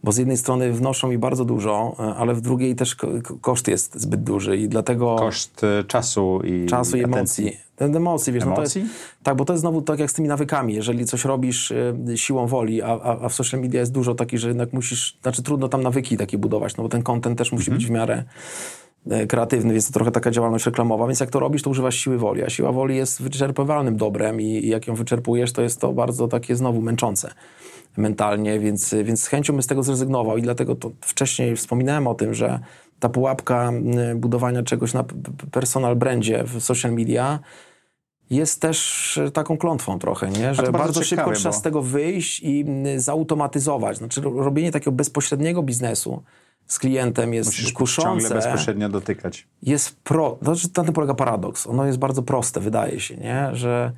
bo 0.03 0.11
z 0.11 0.17
jednej 0.17 0.37
strony 0.37 0.73
wnoszą 0.73 1.09
mi 1.09 1.17
bardzo 1.17 1.45
dużo, 1.45 1.95
e, 1.99 2.15
ale 2.15 2.33
w 2.33 2.41
drugiej 2.41 2.75
też 2.75 2.95
ko- 2.95 3.07
ko- 3.23 3.37
koszt 3.41 3.67
jest 3.67 4.01
zbyt 4.01 4.23
duży 4.23 4.57
i 4.57 4.67
dlatego... 4.69 5.15
Koszt 5.15 5.61
y, 5.63 5.83
czasu 5.83 6.41
i 6.43 6.65
czasu 6.65 6.97
i 6.97 7.03
atencji. 7.03 7.43
emocji. 7.43 7.63
Ten 7.75 7.95
emocji, 7.95 8.33
wiesz, 8.33 8.45
No 8.45 8.51
to 8.51 8.57
Emocji? 8.61 8.81
jest, 8.81 8.93
tak, 9.23 9.35
bo 9.35 9.45
to 9.45 9.53
jest 9.53 9.61
znowu 9.61 9.81
tak 9.81 9.99
jak 9.99 10.11
z 10.11 10.13
tymi 10.13 10.27
nawykami. 10.27 10.73
Jeżeli 10.73 11.05
coś 11.05 11.25
robisz 11.25 11.71
y, 11.71 11.95
siłą 12.15 12.47
woli, 12.47 12.81
a, 12.81 12.87
a, 13.01 13.29
w 13.29 13.33
social 13.33 13.61
media 13.61 13.79
jest 13.79 13.91
dużo 13.91 14.15
takich, 14.15 14.39
że 14.39 14.47
jednak 14.47 14.73
musisz, 14.73 15.17
znaczy 15.21 15.43
trudno 15.43 15.67
tam 15.69 15.83
nawyki 15.83 16.17
takie 16.17 16.37
budować, 16.37 16.77
no 16.77 16.83
bo 16.83 16.89
ten 16.89 17.03
content 17.03 17.37
też 17.37 17.51
musi 17.51 17.71
być 17.71 17.85
w 17.85 17.89
miarę 17.89 18.23
e, 19.09 19.27
kreatywny, 19.27 19.73
więc 19.73 19.87
to 19.87 19.93
trochę 19.93 20.11
taka 20.11 20.31
działalność 20.31 20.65
reklamowa, 20.65 21.07
więc 21.07 21.19
jak 21.19 21.29
to 21.29 21.39
robisz, 21.39 21.61
to 21.61 21.69
używasz 21.69 21.95
siły 21.95 22.17
woli, 22.17 22.43
a 22.43 22.49
siła 22.49 22.71
woli 22.71 22.95
jest 22.95 23.21
wyczerpywalnym 23.21 23.97
dobrem 23.97 24.41
i, 24.41 24.45
i 24.45 24.67
jak 24.67 24.87
ją 24.87 24.95
wyczerpujesz, 24.95 25.51
to 25.53 25.61
jest 25.61 25.81
to 25.81 25.93
bardzo 25.93 26.27
takie 26.27 26.55
znowu 26.55 26.81
męczące 26.81 27.33
mentalnie, 27.97 28.59
więc, 28.59 28.95
więc 29.03 29.23
z 29.23 29.27
chęcią 29.27 29.53
bym 29.53 29.61
z 29.63 29.67
tego 29.67 29.83
zrezygnował 29.83 30.37
i 30.37 30.41
dlatego 30.41 30.75
to 30.75 30.91
wcześniej 31.01 31.55
wspominałem 31.55 32.07
o 32.07 32.15
tym, 32.15 32.33
że 32.33 32.59
ta 32.99 33.09
pułapka 33.09 33.71
y, 34.11 34.15
budowania 34.15 34.63
czegoś 34.63 34.93
na 34.93 35.03
personal 35.51 35.95
brandzie 35.95 36.43
w 36.43 36.61
social 36.63 36.91
media 36.91 37.39
jest 38.29 38.61
też 38.61 39.17
y, 39.17 39.31
taką 39.31 39.57
klątwą 39.57 39.99
trochę, 39.99 40.29
nie? 40.29 40.53
że 40.55 40.61
bardzo 40.61 40.71
bardzo, 40.71 40.93
szybko 41.03 41.09
ciekawe, 41.09 41.35
trzeba 41.35 41.51
bo- 41.53 41.59
z 41.59 41.61
tego 41.61 41.81
wyjść 41.81 42.39
i 42.43 42.65
y, 42.95 42.99
zautomatyzować. 42.99 43.97
Znaczy 43.97 44.21
ro- 44.21 44.43
robienie 44.43 44.71
takiego 44.71 44.91
bezpośredniego 44.91 45.63
biznesu 45.63 46.23
z 46.67 46.79
klientem 46.79 47.33
jest 47.33 47.49
Musisz 47.49 47.73
kuszące 47.73 48.09
ciągle 48.21 48.29
bezpośrednio 48.29 48.89
dotykać. 48.89 49.47
jest 49.61 49.95
pro... 50.03 50.37
Znaczy, 50.41 50.67
na 50.77 50.83
tym 50.83 50.93
polega 50.93 51.13
paradoks. 51.13 51.67
Ono 51.67 51.85
jest 51.85 51.97
bardzo 51.97 52.23
proste, 52.23 52.59
wydaje 52.59 52.99
się, 52.99 53.17
nie? 53.17 53.49
Że... 53.53 53.91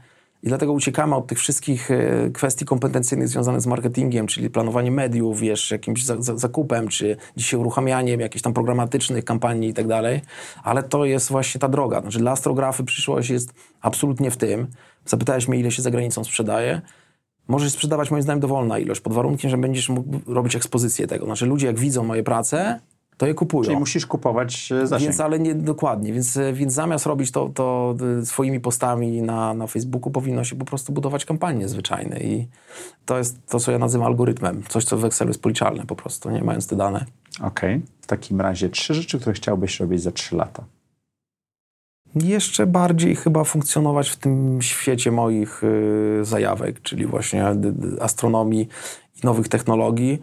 I 0.45 0.47
dlatego 0.47 0.73
uciekamy 0.73 1.15
od 1.15 1.27
tych 1.27 1.39
wszystkich 1.39 1.91
e, 1.91 2.29
kwestii 2.33 2.65
kompetencyjnych 2.65 3.27
związanych 3.27 3.61
z 3.61 3.67
marketingiem, 3.67 4.27
czyli 4.27 4.49
planowanie 4.49 4.91
mediów, 4.91 5.39
wiesz, 5.39 5.71
jakimś 5.71 6.05
za, 6.05 6.21
za, 6.21 6.37
zakupem, 6.37 6.87
czy 6.87 7.17
dzisiaj 7.37 7.59
uruchamianiem 7.59 8.19
jakichś 8.19 8.41
tam 8.41 8.53
programatycznych 8.53 9.25
kampanii 9.25 9.69
i 9.69 9.73
tak 9.73 9.87
dalej. 9.87 10.21
Ale 10.63 10.83
to 10.83 11.05
jest 11.05 11.29
właśnie 11.29 11.59
ta 11.59 11.67
droga. 11.67 12.01
Znaczy 12.01 12.19
dla 12.19 12.31
astrografy 12.31 12.83
przyszłość 12.83 13.29
jest 13.29 13.53
absolutnie 13.81 14.31
w 14.31 14.37
tym. 14.37 14.67
Zapytałeś 15.05 15.47
mnie, 15.47 15.59
ile 15.59 15.71
się 15.71 15.81
za 15.81 15.91
granicą 15.91 16.23
sprzedaje. 16.23 16.81
Możesz 17.47 17.71
sprzedawać 17.71 18.11
moim 18.11 18.23
zdaniem 18.23 18.39
dowolna 18.39 18.79
ilość, 18.79 19.01
pod 19.01 19.13
warunkiem, 19.13 19.49
że 19.49 19.57
będziesz 19.57 19.89
mógł 19.89 20.33
robić 20.33 20.55
ekspozycję 20.55 21.07
tego. 21.07 21.25
Znaczy 21.25 21.45
ludzie 21.45 21.67
jak 21.67 21.79
widzą 21.79 22.03
moje 22.03 22.23
prace, 22.23 22.79
to 23.18 23.26
je 23.26 23.34
kupują. 23.34 23.63
Czyli 23.63 23.78
musisz 23.78 24.05
kupować 24.05 24.72
e, 24.72 24.88
zasięg. 24.88 25.09
Więc, 25.09 25.20
ale 25.20 25.39
nie 25.39 25.55
dokładnie, 25.55 26.13
więc, 26.13 26.38
e, 26.38 26.53
więc 26.53 26.74
zamiast 26.74 27.05
robić 27.05 27.32
to, 27.32 27.49
to 27.49 27.95
e, 28.22 28.26
swoimi 28.26 28.59
postami 28.59 29.22
na, 29.22 29.53
na 29.53 29.68
Facebooku, 29.68 30.11
powinno 30.11 30.43
się 30.43 30.55
po 30.55 30.66
prostu 30.66 30.93
budować 30.93 31.26
kampanie 31.26 31.68
zwyczajne 31.68 32.20
i 32.20 32.47
to 33.05 33.18
jest 33.18 33.47
to, 33.47 33.59
co 33.59 33.72
ja 33.72 33.80
nazywam 33.80 34.07
algorytmem. 34.07 34.63
Coś, 34.70 34.86
co 34.86 34.97
w 34.97 35.05
Excelu 35.05 35.30
jest 35.30 35.41
policzalne 35.41 35.86
po 35.86 35.95
prostu, 35.95 36.30
nie 36.30 36.43
mając 36.43 36.68
te 36.68 36.76
dane. 36.76 37.05
Okej. 37.41 37.82
W 38.01 38.07
takim 38.07 38.41
razie 38.41 38.70
trzy 38.70 38.93
rzeczy, 38.93 39.20
które 39.20 39.34
chciałbyś 39.34 39.80
robić 39.80 40.01
za 40.01 40.11
trzy 40.11 40.36
lata. 40.36 40.63
Jeszcze 42.16 42.68
bardziej 42.68 43.16
chyba 43.16 43.43
funkcjonować 43.43 44.09
w 44.09 44.16
tym 44.16 44.61
świecie 44.61 45.11
moich 45.11 45.61
zajawek, 46.22 46.82
czyli 46.82 47.05
właśnie 47.05 47.45
astronomii 48.01 48.68
i 49.24 49.26
nowych 49.26 49.47
technologii. 49.47 50.22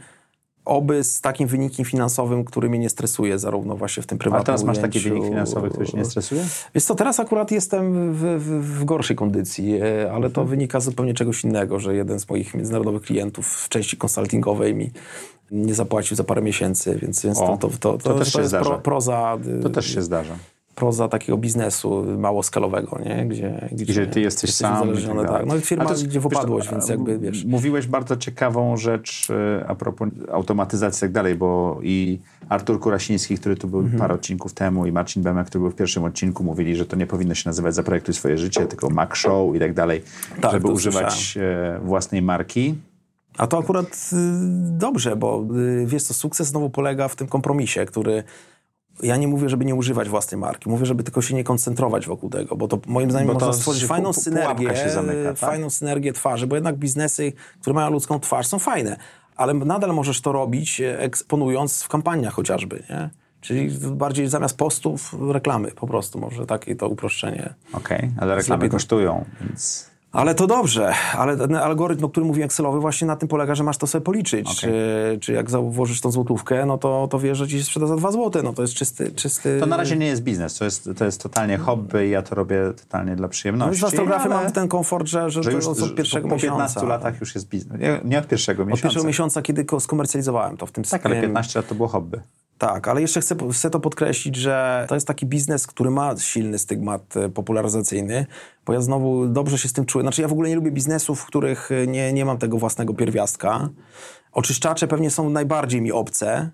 Oby 0.64 1.04
z 1.04 1.20
takim 1.20 1.48
wynikiem 1.48 1.84
finansowym, 1.86 2.44
który 2.44 2.68
mnie 2.70 2.78
nie 2.78 2.90
stresuje, 2.90 3.38
zarówno 3.38 3.76
właśnie 3.76 4.02
w 4.02 4.06
tym 4.06 4.16
A 4.16 4.20
prywatnym 4.20 4.44
teraz 4.46 4.64
masz 4.64 4.78
taki 4.78 4.98
ujęciu. 4.98 5.14
wynik 5.14 5.28
finansowy, 5.28 5.70
który 5.70 5.86
cię 5.86 5.98
nie 5.98 6.04
stresuje? 6.04 6.44
Wiesz 6.74 6.84
co, 6.84 6.94
teraz 6.94 7.20
akurat 7.20 7.50
jestem 7.50 8.14
w, 8.14 8.18
w, 8.18 8.78
w 8.80 8.84
gorszej 8.84 9.16
kondycji, 9.16 9.74
e, 9.74 10.12
ale 10.12 10.30
to 10.30 10.44
wynika 10.44 10.80
z 10.80 10.84
zupełnie 10.84 11.14
czegoś 11.14 11.44
innego, 11.44 11.80
że 11.80 11.94
jeden 11.96 12.20
z 12.20 12.28
moich 12.28 12.54
międzynarodowych 12.54 13.02
klientów 13.02 13.48
w 13.48 13.68
części 13.68 13.96
konsultingowej 13.96 14.74
mi 14.74 14.90
nie 15.50 15.74
zapłacił 15.74 16.16
za 16.16 16.24
parę 16.24 16.42
miesięcy, 16.42 16.98
więc, 17.02 17.22
więc 17.22 17.38
O, 17.38 17.56
to, 17.56 17.68
to, 17.68 17.78
to, 17.78 17.98
to 17.98 18.18
też 18.18 18.32
się 18.32 18.38
jest 18.38 18.48
zdarza. 18.48 18.70
pro, 18.70 18.78
proza. 18.78 19.38
y, 19.58 19.62
To 19.62 19.70
też 19.70 19.94
się 19.94 20.02
zdarza. 20.02 20.34
Proza 20.74 21.08
takiego 21.08 21.38
biznesu 21.38 22.04
mało 22.18 22.42
skalowego, 22.42 22.98
nie? 23.04 23.26
Gdzie, 23.26 23.68
gdzie 23.72 24.06
ty 24.06 24.20
jesteś 24.20 24.54
sam. 24.54 24.82
Uzależniony, 24.82 25.28
tak. 25.28 25.46
No 25.46 25.56
i 25.56 25.60
firma 25.60 25.90
jest, 25.90 26.04
idzie 26.04 26.20
w 26.20 26.26
upadłość, 26.26 26.70
więc 26.70 26.88
jakby 26.88 27.18
wiesz. 27.18 27.44
Mówiłeś 27.44 27.86
bardzo 27.86 28.16
ciekawą 28.16 28.76
rzecz 28.76 29.28
e, 29.30 29.64
a 29.68 29.74
propos 29.74 30.08
automatyzacji 30.32 30.98
i 30.98 31.00
tak 31.00 31.12
dalej, 31.12 31.34
bo 31.34 31.78
i 31.82 32.18
Artur 32.48 32.80
Kurasiński, 32.80 33.38
który 33.38 33.56
tu 33.56 33.68
był 33.68 33.80
mhm. 33.80 33.98
parę 33.98 34.14
odcinków 34.14 34.54
temu 34.54 34.86
i 34.86 34.92
Marcin 34.92 35.22
Bemek, 35.22 35.46
który 35.46 35.62
był 35.62 35.70
w 35.70 35.74
pierwszym 35.74 36.04
odcinku, 36.04 36.44
mówili, 36.44 36.76
że 36.76 36.86
to 36.86 36.96
nie 36.96 37.06
powinno 37.06 37.34
się 37.34 37.48
nazywać 37.48 37.74
Zaprojektuj 37.74 38.14
swoje 38.14 38.38
życie, 38.38 38.66
tylko 38.66 38.90
Mac 38.90 39.16
Show 39.16 39.56
i 39.56 39.58
tak 39.58 39.74
dalej, 39.74 40.02
tak, 40.40 40.52
żeby 40.52 40.68
używać 40.68 41.12
słyszałem. 41.12 41.80
własnej 41.82 42.22
marki. 42.22 42.74
A 43.38 43.46
to 43.46 43.58
akurat 43.58 44.10
y, 44.12 44.16
dobrze, 44.78 45.16
bo 45.16 45.44
y, 45.56 45.86
wiesz 45.86 46.02
co, 46.02 46.14
sukces 46.14 46.48
znowu 46.48 46.70
polega 46.70 47.08
w 47.08 47.16
tym 47.16 47.26
kompromisie, 47.26 47.86
który 47.86 48.24
ja 49.02 49.16
nie 49.16 49.28
mówię, 49.28 49.48
żeby 49.48 49.64
nie 49.64 49.74
używać 49.74 50.08
własnej 50.08 50.40
marki. 50.40 50.70
Mówię, 50.70 50.86
żeby 50.86 51.02
tylko 51.02 51.22
się 51.22 51.34
nie 51.34 51.44
koncentrować 51.44 52.06
wokół 52.06 52.30
tego, 52.30 52.56
bo 52.56 52.68
to 52.68 52.78
moim 52.86 53.10
zdaniem 53.10 53.28
bo 53.28 53.34
można 53.34 53.52
stworzyć 53.52 53.84
fajną 53.84 54.12
synergię, 54.12 54.90
zamyka, 54.90 55.28
tak? 55.28 55.38
fajną 55.38 55.70
synergię 55.70 56.12
twarzy, 56.12 56.46
bo 56.46 56.54
jednak 56.54 56.76
biznesy, 56.76 57.32
które 57.60 57.74
mają 57.74 57.90
ludzką 57.90 58.20
twarz 58.20 58.46
są 58.46 58.58
fajne, 58.58 58.96
ale 59.36 59.54
nadal 59.54 59.94
możesz 59.94 60.20
to 60.20 60.32
robić 60.32 60.80
e, 60.80 61.00
eksponując 61.00 61.82
w 61.82 61.88
kampaniach 61.88 62.34
chociażby, 62.34 62.82
nie? 62.90 63.10
Czyli 63.40 63.70
bardziej 63.90 64.28
zamiast 64.28 64.56
postów 64.56 65.14
reklamy 65.32 65.70
po 65.70 65.86
prostu, 65.86 66.20
może 66.20 66.46
takie 66.46 66.76
to 66.76 66.88
uproszczenie. 66.88 67.54
Okej, 67.72 67.98
okay, 67.98 68.12
ale 68.20 68.34
reklamy 68.34 68.68
kosztują, 68.68 69.24
więc... 69.40 69.91
Ale 70.12 70.34
to 70.34 70.46
dobrze, 70.46 70.92
ale 71.18 71.36
ten 71.36 71.54
algorytm, 71.54 72.04
o 72.04 72.08
którym 72.08 72.26
mówiłem, 72.26 72.46
Excelowy, 72.46 72.80
właśnie 72.80 73.06
na 73.06 73.16
tym 73.16 73.28
polega, 73.28 73.54
że 73.54 73.64
masz 73.64 73.76
to 73.76 73.86
sobie 73.86 74.04
policzyć. 74.04 74.46
Okay. 74.46 74.56
Czy, 74.56 75.18
czy 75.20 75.32
jak 75.32 75.50
założysz 75.50 76.00
tą 76.00 76.10
złotówkę, 76.10 76.66
no 76.66 76.78
to, 76.78 77.08
to 77.10 77.18
wiesz, 77.18 77.38
że 77.38 77.48
ci 77.48 77.58
się 77.58 77.64
sprzeda 77.64 77.86
za 77.86 77.96
dwa 77.96 78.12
złote. 78.12 78.42
No 78.42 78.52
to 78.52 78.62
jest 78.62 78.74
czysty, 78.74 79.12
czysty... 79.12 79.60
To 79.60 79.66
na 79.66 79.76
razie 79.76 79.96
nie 79.96 80.06
jest 80.06 80.22
biznes, 80.22 80.58
to 80.58 80.64
jest, 80.64 80.90
to 80.98 81.04
jest 81.04 81.22
totalnie 81.22 81.58
hobby 81.58 82.06
i 82.06 82.10
ja 82.10 82.22
to 82.22 82.34
robię 82.34 82.72
totalnie 82.76 83.16
dla 83.16 83.28
przyjemności. 83.28 83.82
No 83.82 83.88
z 83.88 83.90
fotografii 83.90 84.32
ale... 84.32 84.44
mam 84.44 84.52
ten 84.52 84.68
komfort, 84.68 85.06
że, 85.06 85.30
że, 85.30 85.42
że 85.42 85.52
już, 85.52 85.64
to 85.64 85.70
od 85.70 85.94
pierwszego 85.94 86.28
po 86.28 86.34
miesiąca. 86.34 86.54
Po 86.54 86.80
15 86.80 86.86
latach 86.86 87.20
już 87.20 87.34
jest 87.34 87.48
biznes. 87.48 87.80
Nie, 87.80 88.00
nie 88.04 88.18
od 88.18 88.26
pierwszego 88.26 88.64
miesiąca. 88.64 88.78
Od 88.78 88.82
pierwszego 88.82 89.06
miesiąca, 89.06 89.42
kiedy 89.42 89.66
skomercjalizowałem 89.80 90.56
to 90.56 90.66
w 90.66 90.72
tym 90.72 90.84
Tak, 90.84 91.06
ale 91.06 91.20
15 91.20 91.58
lat 91.58 91.68
to 91.68 91.74
było 91.74 91.88
hobby. 91.88 92.18
Tak, 92.62 92.88
ale 92.88 93.00
jeszcze 93.00 93.20
chcę, 93.20 93.36
chcę 93.52 93.70
to 93.70 93.80
podkreślić, 93.80 94.36
że 94.36 94.86
to 94.88 94.94
jest 94.94 95.06
taki 95.06 95.26
biznes, 95.26 95.66
który 95.66 95.90
ma 95.90 96.16
silny 96.16 96.58
stygmat 96.58 97.16
e, 97.16 97.28
popularyzacyjny, 97.28 98.26
bo 98.66 98.72
ja 98.72 98.80
znowu 98.80 99.26
dobrze 99.26 99.58
się 99.58 99.68
z 99.68 99.72
tym 99.72 99.86
czuję. 99.86 100.02
Znaczy 100.02 100.22
ja 100.22 100.28
w 100.28 100.32
ogóle 100.32 100.48
nie 100.48 100.54
lubię 100.54 100.70
biznesów, 100.70 101.20
w 101.20 101.26
których 101.26 101.72
e, 101.72 101.86
nie, 101.86 102.12
nie 102.12 102.24
mam 102.24 102.38
tego 102.38 102.58
własnego 102.58 102.94
pierwiastka. 102.94 103.68
Oczyszczacze 104.32 104.88
pewnie 104.88 105.10
są 105.10 105.30
najbardziej 105.30 105.80
mi 105.80 105.92
obce, 105.92 106.50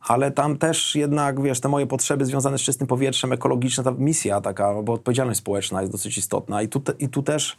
ale 0.00 0.30
tam 0.30 0.58
też 0.58 0.94
jednak, 0.94 1.42
wiesz, 1.42 1.60
te 1.60 1.68
moje 1.68 1.86
potrzeby 1.86 2.26
związane 2.26 2.58
z 2.58 2.60
czystym 2.60 2.86
powietrzem, 2.86 3.32
ekologiczna 3.32 3.84
ta 3.84 3.90
misja 3.90 4.40
taka, 4.40 4.82
bo 4.82 4.92
odpowiedzialność 4.92 5.38
społeczna 5.38 5.80
jest 5.80 5.92
dosyć 5.92 6.18
istotna 6.18 6.62
i 6.62 6.68
tu, 6.68 6.80
te, 6.80 6.92
i 6.98 7.08
tu 7.08 7.22
też 7.22 7.56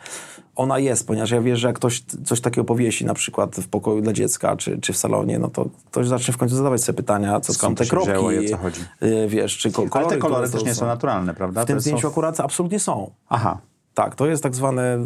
ona 0.55 0.79
jest, 0.79 1.07
ponieważ 1.07 1.31
ja 1.31 1.41
wierzę, 1.41 1.61
że 1.61 1.67
jak 1.67 1.75
ktoś 1.75 2.03
coś 2.25 2.41
takiego 2.41 2.65
powiesi 2.65 3.05
na 3.05 3.13
przykład 3.13 3.55
w 3.55 3.67
pokoju 3.67 4.01
dla 4.01 4.13
dziecka 4.13 4.55
czy, 4.55 4.81
czy 4.81 4.93
w 4.93 4.97
salonie, 4.97 5.39
no 5.39 5.47
to 5.47 5.65
ktoś 5.91 6.07
zacznie 6.07 6.33
w 6.33 6.37
końcu 6.37 6.55
zadawać 6.55 6.83
sobie 6.83 6.97
pytania, 6.97 7.39
co 7.39 7.53
Skąd 7.53 7.79
są 7.79 7.85
te 7.85 7.89
kropki, 7.89 8.11
wzięło, 8.11 8.31
co 8.49 8.57
chodzi. 8.57 8.81
Y, 9.03 9.27
wiesz, 9.27 9.57
czy 9.57 9.71
kolory. 9.71 9.91
Ale 9.93 10.07
te 10.07 10.17
kolory 10.17 10.49
też 10.49 10.63
nie 10.63 10.75
są 10.75 10.85
naturalne, 10.85 11.33
prawda? 11.33 11.63
W 11.63 11.65
tym 11.65 11.79
zdjęciu 11.79 12.01
są... 12.01 12.07
akurat 12.07 12.39
absolutnie 12.39 12.79
są. 12.79 13.11
Aha. 13.29 13.57
Tak, 13.93 14.15
to 14.15 14.27
jest 14.27 14.43
tak 14.43 14.55
zwane 14.55 14.99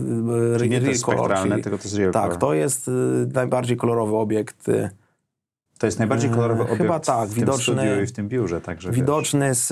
to 0.58 0.66
jest 0.66 1.06
kolor, 1.06 1.34
czyli, 1.44 1.64
tylko 1.64 1.78
to 1.78 1.84
jest 1.84 1.96
real 1.96 2.12
Tak, 2.12 2.38
to 2.38 2.54
jest 2.54 2.88
y, 2.88 2.92
najbardziej 3.34 3.78
kolorowy 3.78 4.16
obiekt 4.16 4.70
y, 4.70 4.90
to 5.86 5.88
jest 5.88 6.00
najbardziej 6.00 6.30
kolorowy 6.30 6.62
eee, 6.62 6.68
obiekt 6.68 6.82
Chyba 6.82 7.00
tak, 7.00 7.30
w 7.30 7.34
widoczny, 7.34 7.76
tym 7.76 8.04
i 8.04 8.08
w 8.08 8.12
tym 8.12 8.30
biurze. 8.30 8.62
Także 8.62 8.92
widoczny 8.92 9.56
z, 9.56 9.68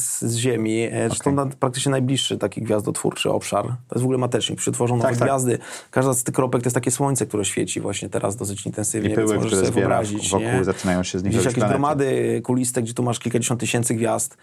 z, 0.00 0.22
z 0.22 0.36
Ziemi. 0.36 0.82
E, 0.82 1.08
zresztą 1.08 1.32
okay. 1.32 1.50
praktycznie 1.60 1.90
najbliższy 1.90 2.38
taki 2.38 2.62
gwiazdotwórczy 2.62 3.30
obszar. 3.30 3.64
To 3.64 3.94
jest 3.94 4.02
w 4.02 4.04
ogóle 4.04 4.18
matecznik. 4.18 4.58
Przytworzono 4.58 5.02
tak, 5.02 5.16
tak. 5.16 5.28
gwiazdy. 5.28 5.58
Każda 5.90 6.14
z 6.14 6.24
tych 6.24 6.34
kropek 6.34 6.62
to 6.62 6.66
jest 6.66 6.74
takie 6.74 6.90
słońce, 6.90 7.26
które 7.26 7.44
świeci 7.44 7.80
właśnie 7.80 8.08
teraz 8.08 8.36
dosyć 8.36 8.66
intensywnie. 8.66 9.10
I 9.10 9.14
pyły, 9.14 9.38
które 9.38 9.56
sobie 9.56 9.70
wyobrazić, 9.70 10.30
wokół 10.30 10.46
nie? 10.46 10.64
zaczynają 10.64 11.02
się 11.02 11.18
z 11.18 11.24
nich 11.24 11.32
Gdzieś 11.32 11.44
jakieś 11.44 11.64
gromady 11.64 12.40
kuliste, 12.44 12.82
gdzie 12.82 12.94
tu 12.94 13.02
masz 13.02 13.18
kilkadziesiąt 13.18 13.60
tysięcy 13.60 13.94
gwiazd. 13.94 14.36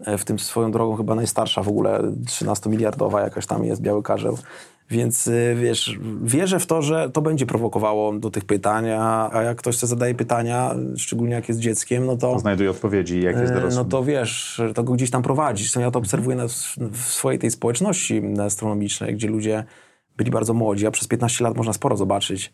E, 0.00 0.18
w 0.18 0.24
tym 0.24 0.38
swoją 0.38 0.70
drogą 0.70 0.96
chyba 0.96 1.14
najstarsza 1.14 1.62
w 1.62 1.68
ogóle, 1.68 2.00
13-miliardowa 2.26 3.20
jakaś 3.20 3.46
tam 3.46 3.64
jest 3.64 3.82
Biały 3.82 4.02
Karzeł. 4.02 4.38
Więc 4.90 5.26
y, 5.26 5.56
wiesz, 5.60 5.98
wierzę 6.22 6.58
w 6.58 6.66
to, 6.66 6.82
że 6.82 7.10
to 7.10 7.22
będzie 7.22 7.46
prowokowało 7.46 8.12
do 8.12 8.30
tych 8.30 8.44
pytań, 8.44 8.90
a, 8.90 9.42
jak 9.44 9.58
ktoś 9.58 9.76
sobie 9.76 9.88
zadaje 9.88 10.14
pytania, 10.14 10.74
szczególnie 10.96 11.34
jak 11.34 11.48
jest 11.48 11.60
dzieckiem, 11.60 12.06
no 12.06 12.16
to... 12.16 12.38
Znajduje 12.38 12.70
odpowiedzi, 12.70 13.22
jak 13.22 13.36
jest 13.36 13.50
y, 13.52 13.54
dorosłym. 13.54 13.84
No 13.84 13.90
to 13.90 14.04
wiesz, 14.04 14.62
to 14.74 14.84
go 14.84 14.92
gdzieś 14.92 15.10
tam 15.10 15.22
prowadzi. 15.22 15.80
Ja 15.80 15.90
to 15.90 15.98
obserwuję 15.98 16.36
na, 16.36 16.46
w 16.92 16.96
swojej 16.96 17.38
tej 17.38 17.50
społeczności 17.50 18.22
astronomicznej, 18.44 19.14
gdzie 19.14 19.28
ludzie 19.28 19.64
byli 20.16 20.30
bardzo 20.30 20.54
młodzi, 20.54 20.86
a 20.86 20.90
przez 20.90 21.08
15 21.08 21.44
lat 21.44 21.56
można 21.56 21.72
sporo 21.72 21.96
zobaczyć. 21.96 22.52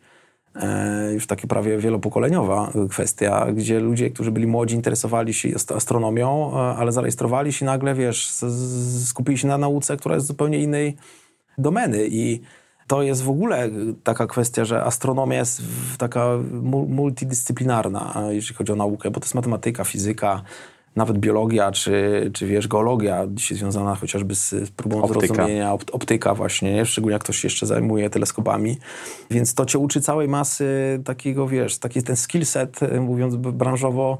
E, 0.56 1.12
już 1.12 1.26
takie 1.26 1.46
prawie 1.46 1.78
wielopokoleniowa 1.78 2.72
kwestia, 2.90 3.46
gdzie 3.52 3.80
ludzie, 3.80 4.10
którzy 4.10 4.30
byli 4.30 4.46
młodzi, 4.46 4.74
interesowali 4.74 5.34
się 5.34 5.48
astronomią, 5.74 6.52
e, 6.52 6.56
ale 6.56 6.92
zarejestrowali 6.92 7.52
się 7.52 7.66
nagle, 7.66 7.94
wiesz, 7.94 8.32
skupili 9.04 9.38
się 9.38 9.48
na 9.48 9.58
nauce, 9.58 9.96
która 9.96 10.14
jest 10.14 10.26
zupełnie 10.26 10.58
innej 10.58 10.96
domeny 11.58 12.06
i 12.10 12.40
to 12.86 13.02
jest 13.02 13.22
w 13.22 13.30
ogóle 13.30 13.70
taka 14.04 14.26
kwestia, 14.26 14.64
że 14.64 14.84
astronomia 14.84 15.38
jest 15.38 15.62
taka 15.98 16.28
multidyscyplinarna, 16.88 18.22
jeśli 18.28 18.54
chodzi 18.54 18.72
o 18.72 18.76
naukę, 18.76 19.10
bo 19.10 19.20
to 19.20 19.26
jest 19.26 19.34
matematyka, 19.34 19.84
fizyka, 19.84 20.42
nawet 20.96 21.18
biologia, 21.18 21.72
czy, 21.72 22.30
czy 22.34 22.46
wiesz, 22.46 22.68
geologia, 22.68 23.26
dzisiaj 23.30 23.58
związana 23.58 23.94
chociażby 23.94 24.34
z, 24.34 24.70
próbą 24.70 25.02
optyka. 25.02 25.34
zrozumienia, 25.34 25.72
optyka 25.72 26.34
właśnie, 26.34 26.74
nie? 26.74 26.86
szczególnie 26.86 27.12
jak 27.12 27.22
ktoś 27.22 27.44
jeszcze 27.44 27.66
zajmuje 27.66 28.10
teleskopami. 28.10 28.78
Więc 29.30 29.54
to 29.54 29.66
cię 29.66 29.78
uczy 29.78 30.00
całej 30.00 30.28
masy 30.28 31.00
takiego, 31.04 31.48
wiesz, 31.48 31.78
taki 31.78 32.02
ten 32.02 32.16
skill 32.16 32.46
set, 32.46 32.80
mówiąc 33.00 33.36
branżowo, 33.36 34.18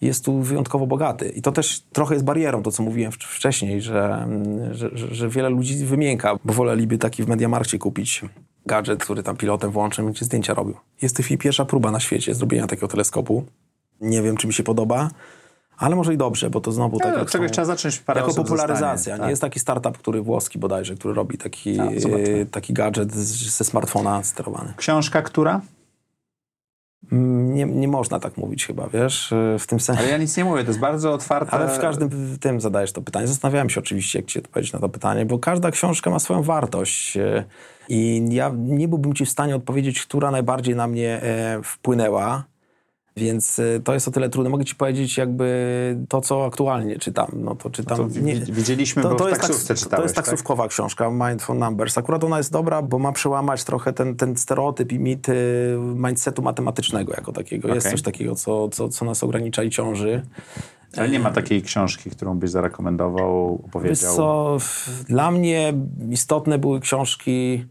jest 0.00 0.24
tu 0.24 0.42
wyjątkowo 0.42 0.86
bogaty. 0.86 1.28
I 1.28 1.42
to 1.42 1.52
też 1.52 1.80
trochę 1.80 2.14
jest 2.14 2.24
barierą, 2.24 2.62
to 2.62 2.70
co 2.70 2.82
mówiłem 2.82 3.12
wcześniej, 3.12 3.82
że, 3.82 4.28
że, 4.70 4.90
że 4.94 5.28
wiele 5.28 5.48
ludzi 5.48 5.84
wymięka, 5.84 6.38
bo 6.44 6.52
woleliby 6.52 6.98
taki 6.98 7.24
w 7.24 7.28
Mediamarkcie 7.28 7.78
kupić 7.78 8.24
gadżet, 8.66 9.04
który 9.04 9.22
tam 9.22 9.36
pilotem 9.36 9.70
włączy 9.70 10.02
i 10.10 10.14
ci 10.14 10.24
zdjęcia 10.24 10.54
robił. 10.54 10.74
Jest 11.02 11.14
w 11.14 11.16
tej 11.16 11.24
chwili 11.24 11.38
pierwsza 11.38 11.64
próba 11.64 11.90
na 11.90 12.00
świecie 12.00 12.34
zrobienia 12.34 12.66
takiego 12.66 12.88
teleskopu. 12.88 13.44
Nie 14.00 14.22
wiem, 14.22 14.36
czy 14.36 14.46
mi 14.46 14.52
się 14.52 14.62
podoba, 14.62 15.10
ale 15.78 15.96
może 15.96 16.14
i 16.14 16.16
dobrze, 16.16 16.50
bo 16.50 16.60
to 16.60 16.72
znowu 16.72 16.98
tak 16.98 17.18
jak 17.18 17.30
są, 17.30 17.46
trzeba 17.48 17.64
zacząć 17.64 17.98
parę 17.98 18.20
Jako 18.20 18.34
popularyzacja. 18.34 18.96
Zostanie, 18.96 19.20
tak. 19.20 19.30
Jest 19.30 19.42
taki 19.42 19.60
startup, 19.60 19.98
który 19.98 20.22
włoski 20.22 20.58
bodajże, 20.58 20.94
który 20.94 21.14
robi 21.14 21.38
taki, 21.38 21.78
taki 22.50 22.72
gadżet 22.72 23.14
ze 23.14 23.64
smartfona 23.64 24.22
sterowany. 24.22 24.74
Książka 24.76 25.22
która? 25.22 25.60
Nie, 27.12 27.64
nie 27.64 27.88
można 27.88 28.20
tak 28.20 28.36
mówić 28.36 28.66
chyba, 28.66 28.88
wiesz, 28.88 29.34
w 29.58 29.66
tym 29.66 29.80
sensie. 29.80 30.02
Ale 30.02 30.10
ja 30.10 30.18
nic 30.18 30.36
nie 30.36 30.44
mówię, 30.44 30.62
to 30.62 30.68
jest 30.68 30.80
bardzo 30.80 31.12
otwarte. 31.12 31.50
Ale 31.52 31.68
w 31.68 31.78
każdym 31.78 32.38
tym 32.40 32.60
zadajesz 32.60 32.92
to 32.92 33.02
pytanie. 33.02 33.26
Zastanawiałem 33.26 33.70
się 33.70 33.80
oczywiście, 33.80 34.18
jak 34.18 34.26
ci 34.26 34.38
odpowiedzieć 34.38 34.72
na 34.72 34.78
to 34.78 34.88
pytanie, 34.88 35.26
bo 35.26 35.38
każda 35.38 35.70
książka 35.70 36.10
ma 36.10 36.18
swoją 36.18 36.42
wartość 36.42 37.18
i 37.88 38.28
ja 38.30 38.52
nie 38.56 38.88
byłbym 38.88 39.14
ci 39.14 39.26
w 39.26 39.30
stanie 39.30 39.56
odpowiedzieć, 39.56 40.02
która 40.02 40.30
najbardziej 40.30 40.76
na 40.76 40.86
mnie 40.86 41.22
e, 41.22 41.60
wpłynęła. 41.62 42.44
Więc 43.16 43.58
y, 43.58 43.80
to 43.84 43.94
jest 43.94 44.08
o 44.08 44.10
tyle 44.10 44.28
trudne. 44.28 44.50
Mogę 44.50 44.64
ci 44.64 44.74
powiedzieć 44.74 45.16
jakby 45.16 45.96
to, 46.08 46.20
co 46.20 46.44
aktualnie 46.44 46.98
czytam. 46.98 47.28
No 47.34 47.54
to 47.54 47.70
czytam... 47.70 47.98
No 47.98 48.08
to 48.08 48.20
nie, 48.20 48.34
widzieliśmy, 48.34 49.02
to, 49.02 49.08
bo 49.08 49.14
to 49.14 49.26
w 49.26 49.30
taksówce 49.30 49.72
jest, 49.72 49.82
czytałeś, 49.82 50.00
To 50.00 50.02
jest 50.02 50.14
tak? 50.14 50.24
taksówkowa 50.24 50.62
tak? 50.62 50.70
książka, 50.70 51.10
Mindful 51.10 51.58
Numbers. 51.58 51.98
Akurat 51.98 52.24
ona 52.24 52.38
jest 52.38 52.52
dobra, 52.52 52.82
bo 52.82 52.98
ma 52.98 53.12
przełamać 53.12 53.64
trochę 53.64 53.92
ten, 53.92 54.16
ten 54.16 54.36
stereotyp 54.36 54.92
i 54.92 54.98
mit 54.98 55.26
mindsetu 55.78 56.42
matematycznego 56.42 57.12
jako 57.16 57.32
takiego. 57.32 57.68
Okay. 57.68 57.74
Jest 57.74 57.90
coś 57.90 58.02
takiego, 58.02 58.34
co, 58.34 58.68
co, 58.68 58.88
co 58.88 59.04
nas 59.04 59.24
ogranicza 59.24 59.62
i 59.62 59.70
ciąży. 59.70 60.22
Ale 60.96 61.08
nie 61.08 61.18
ma 61.18 61.30
takiej 61.30 61.62
książki, 61.62 62.10
którą 62.10 62.38
byś 62.38 62.50
zarekomendował, 62.50 63.54
opowiedział? 63.66 64.10
Wiesz 64.10 64.16
co, 64.16 64.56
dla 65.08 65.30
mnie 65.30 65.74
istotne 66.10 66.58
były 66.58 66.80
książki 66.80 67.66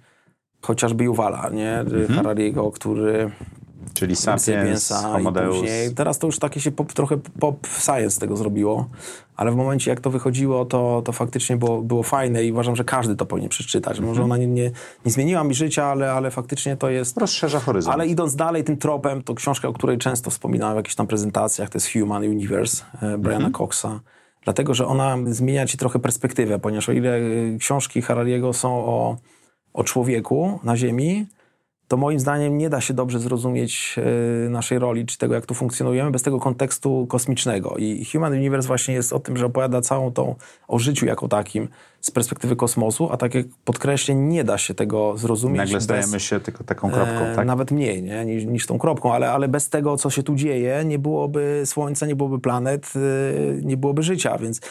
chociażby 0.62 1.04
Juwala, 1.04 1.50
nie? 1.50 1.80
Mhm. 1.80 2.08
Harariego, 2.08 2.72
który 2.72 3.32
Czyli 3.96 4.16
Sapiens, 4.16 4.90
Homo 4.90 5.32
Deus. 5.32 5.60
Później. 5.60 5.94
Teraz 5.94 6.20
to 6.20 6.28
już 6.28 6.40
takie 6.40 6.62
się 6.62 6.72
pop, 6.72 6.94
trochę 6.94 7.18
pop 7.40 7.68
science 7.68 8.20
tego 8.20 8.38
zrobiło, 8.38 8.90
ale 9.36 9.52
w 9.52 9.56
momencie 9.56 9.92
jak 9.92 10.00
to 10.00 10.10
wychodziło, 10.10 10.66
to, 10.66 11.02
to 11.06 11.12
faktycznie 11.12 11.58
było, 11.58 11.82
było 11.82 12.04
fajne 12.04 12.44
i 12.44 12.52
uważam, 12.52 12.76
że 12.76 12.84
każdy 12.84 13.16
to 13.16 13.26
powinien 13.26 13.50
przeczytać. 13.50 14.00
Może 14.00 14.22
mhm. 14.22 14.26
ona 14.26 14.38
nie, 14.38 14.48
nie, 14.48 14.72
nie, 15.06 15.12
zmieniła 15.12 15.44
mi 15.44 15.54
życia, 15.54 15.86
ale, 15.86 16.12
ale 16.12 16.32
faktycznie 16.32 16.78
to 16.78 16.90
jest... 16.90 17.18
Rozszerza 17.18 17.60
horyzont. 17.60 17.94
Ale 17.94 18.08
idąc 18.08 18.36
dalej 18.36 18.64
tym 18.64 18.78
tropem, 18.78 19.24
to 19.24 19.36
książka, 19.36 19.68
o 19.68 19.74
której 19.74 19.98
często 19.98 20.30
wspominałem 20.30 20.76
w 20.76 20.78
jakichś 20.78 20.96
tam 20.96 21.08
prezentacjach, 21.08 21.70
to 21.70 21.78
jest 21.78 21.94
Human 21.94 22.24
Universe 22.24 22.84
e, 23.02 23.18
Briana 23.18 23.46
mhm. 23.46 23.54
Coxa. 23.54 24.00
Dlatego, 24.44 24.74
że 24.74 24.88
ona 24.88 25.18
zmienia 25.26 25.66
ci 25.66 25.78
trochę 25.78 26.00
perspektywę, 26.00 26.60
ponieważ 26.60 26.90
o 26.90 26.92
ile 26.92 27.20
książki 27.60 28.02
Harariego 28.02 28.54
są 28.54 28.86
o, 28.86 29.18
o 29.74 29.84
człowieku 29.84 30.60
na 30.64 30.78
Ziemi, 30.78 31.26
to 31.88 31.98
moim 31.98 32.20
zdaniem 32.20 32.58
nie 32.58 32.70
da 32.70 32.82
się 32.82 32.94
dobrze 32.94 33.20
zrozumieć 33.20 33.96
e, 34.46 34.50
naszej 34.50 34.80
roli, 34.80 35.06
czy 35.06 35.18
tego, 35.18 35.36
jak 35.36 35.46
tu 35.46 35.54
funkcjonujemy, 35.54 36.12
bez 36.12 36.24
tego 36.24 36.40
kontekstu 36.40 37.08
kosmicznego. 37.10 37.76
I 37.78 38.06
Human 38.06 38.34
Universe 38.34 38.68
właśnie 38.68 38.94
jest 38.94 39.14
o 39.14 39.20
tym, 39.20 39.38
że 39.38 39.46
opowiada 39.46 39.82
całą 39.82 40.12
tą, 40.12 40.36
o 40.68 40.80
życiu 40.80 41.06
jako 41.06 41.28
takim 41.28 41.68
z 42.02 42.12
perspektywy 42.12 42.56
kosmosu, 42.56 43.10
a 43.12 43.18
tak 43.18 43.36
jak 43.36 43.46
podkreślę, 43.66 44.16
nie 44.16 44.44
da 44.44 44.58
się 44.58 44.74
tego 44.74 45.18
zrozumieć. 45.18 45.58
Nagle 45.58 45.82
stajemy 45.82 46.12
bez, 46.12 46.24
się 46.24 46.40
tylko 46.40 46.64
taką 46.64 46.92
kropką, 46.92 47.26
e, 47.26 47.36
tak? 47.36 47.48
Nawet 47.48 47.72
mniej 47.72 48.04
nie? 48.04 48.26
Niż, 48.26 48.46
niż 48.46 48.68
tą 48.68 48.80
kropką, 48.80 49.14
ale, 49.14 49.32
ale 49.32 49.48
bez 49.48 49.70
tego, 49.70 49.98
co 49.98 50.10
się 50.10 50.24
tu 50.24 50.36
dzieje, 50.36 50.84
nie 50.86 51.00
byłoby 51.00 51.62
Słońca, 51.66 52.06
nie 52.06 52.16
byłoby 52.16 52.40
planet, 52.40 52.94
e, 52.96 53.00
nie 53.62 53.78
byłoby 53.78 54.04
życia, 54.04 54.38
więc 54.38 54.62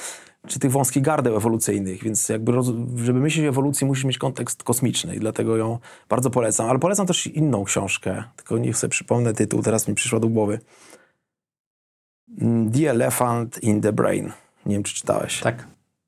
czy 0.47 0.59
tych 0.59 0.71
wąskich 0.71 1.03
gardeł 1.03 1.37
ewolucyjnych, 1.37 2.03
więc 2.03 2.29
jakby, 2.29 2.53
żeby 2.97 3.21
myśleć 3.21 3.47
o 3.47 3.49
ewolucji, 3.49 3.87
musisz 3.87 4.05
mieć 4.05 4.19
kontekst 4.19 4.63
kosmiczny 4.63 5.17
i 5.17 5.21
dlatego 5.21 5.57
ją 5.57 5.79
bardzo 6.09 6.31
polecam. 6.31 6.71
Ale 6.71 6.79
polecam 6.79 7.07
też 7.07 7.27
inną 7.27 7.65
książkę, 7.65 8.25
tylko 8.37 8.59
niech 8.59 8.77
sobie 8.77 8.91
przypomnę 8.91 9.35
tytuł, 9.35 9.63
teraz 9.63 9.89
mi 9.89 9.95
przyszła 9.95 10.21
do 10.21 10.29
głowy. 10.29 10.61
Mm, 12.41 12.73
the 12.73 12.91
Elephant 12.91 13.63
in 13.63 13.81
the 13.81 13.93
Brain. 13.93 14.33
Nie 14.67 14.75
wiem, 14.75 14.83
czy 14.83 14.95
czytałeś. 14.95 15.41
Tak. 15.41 15.67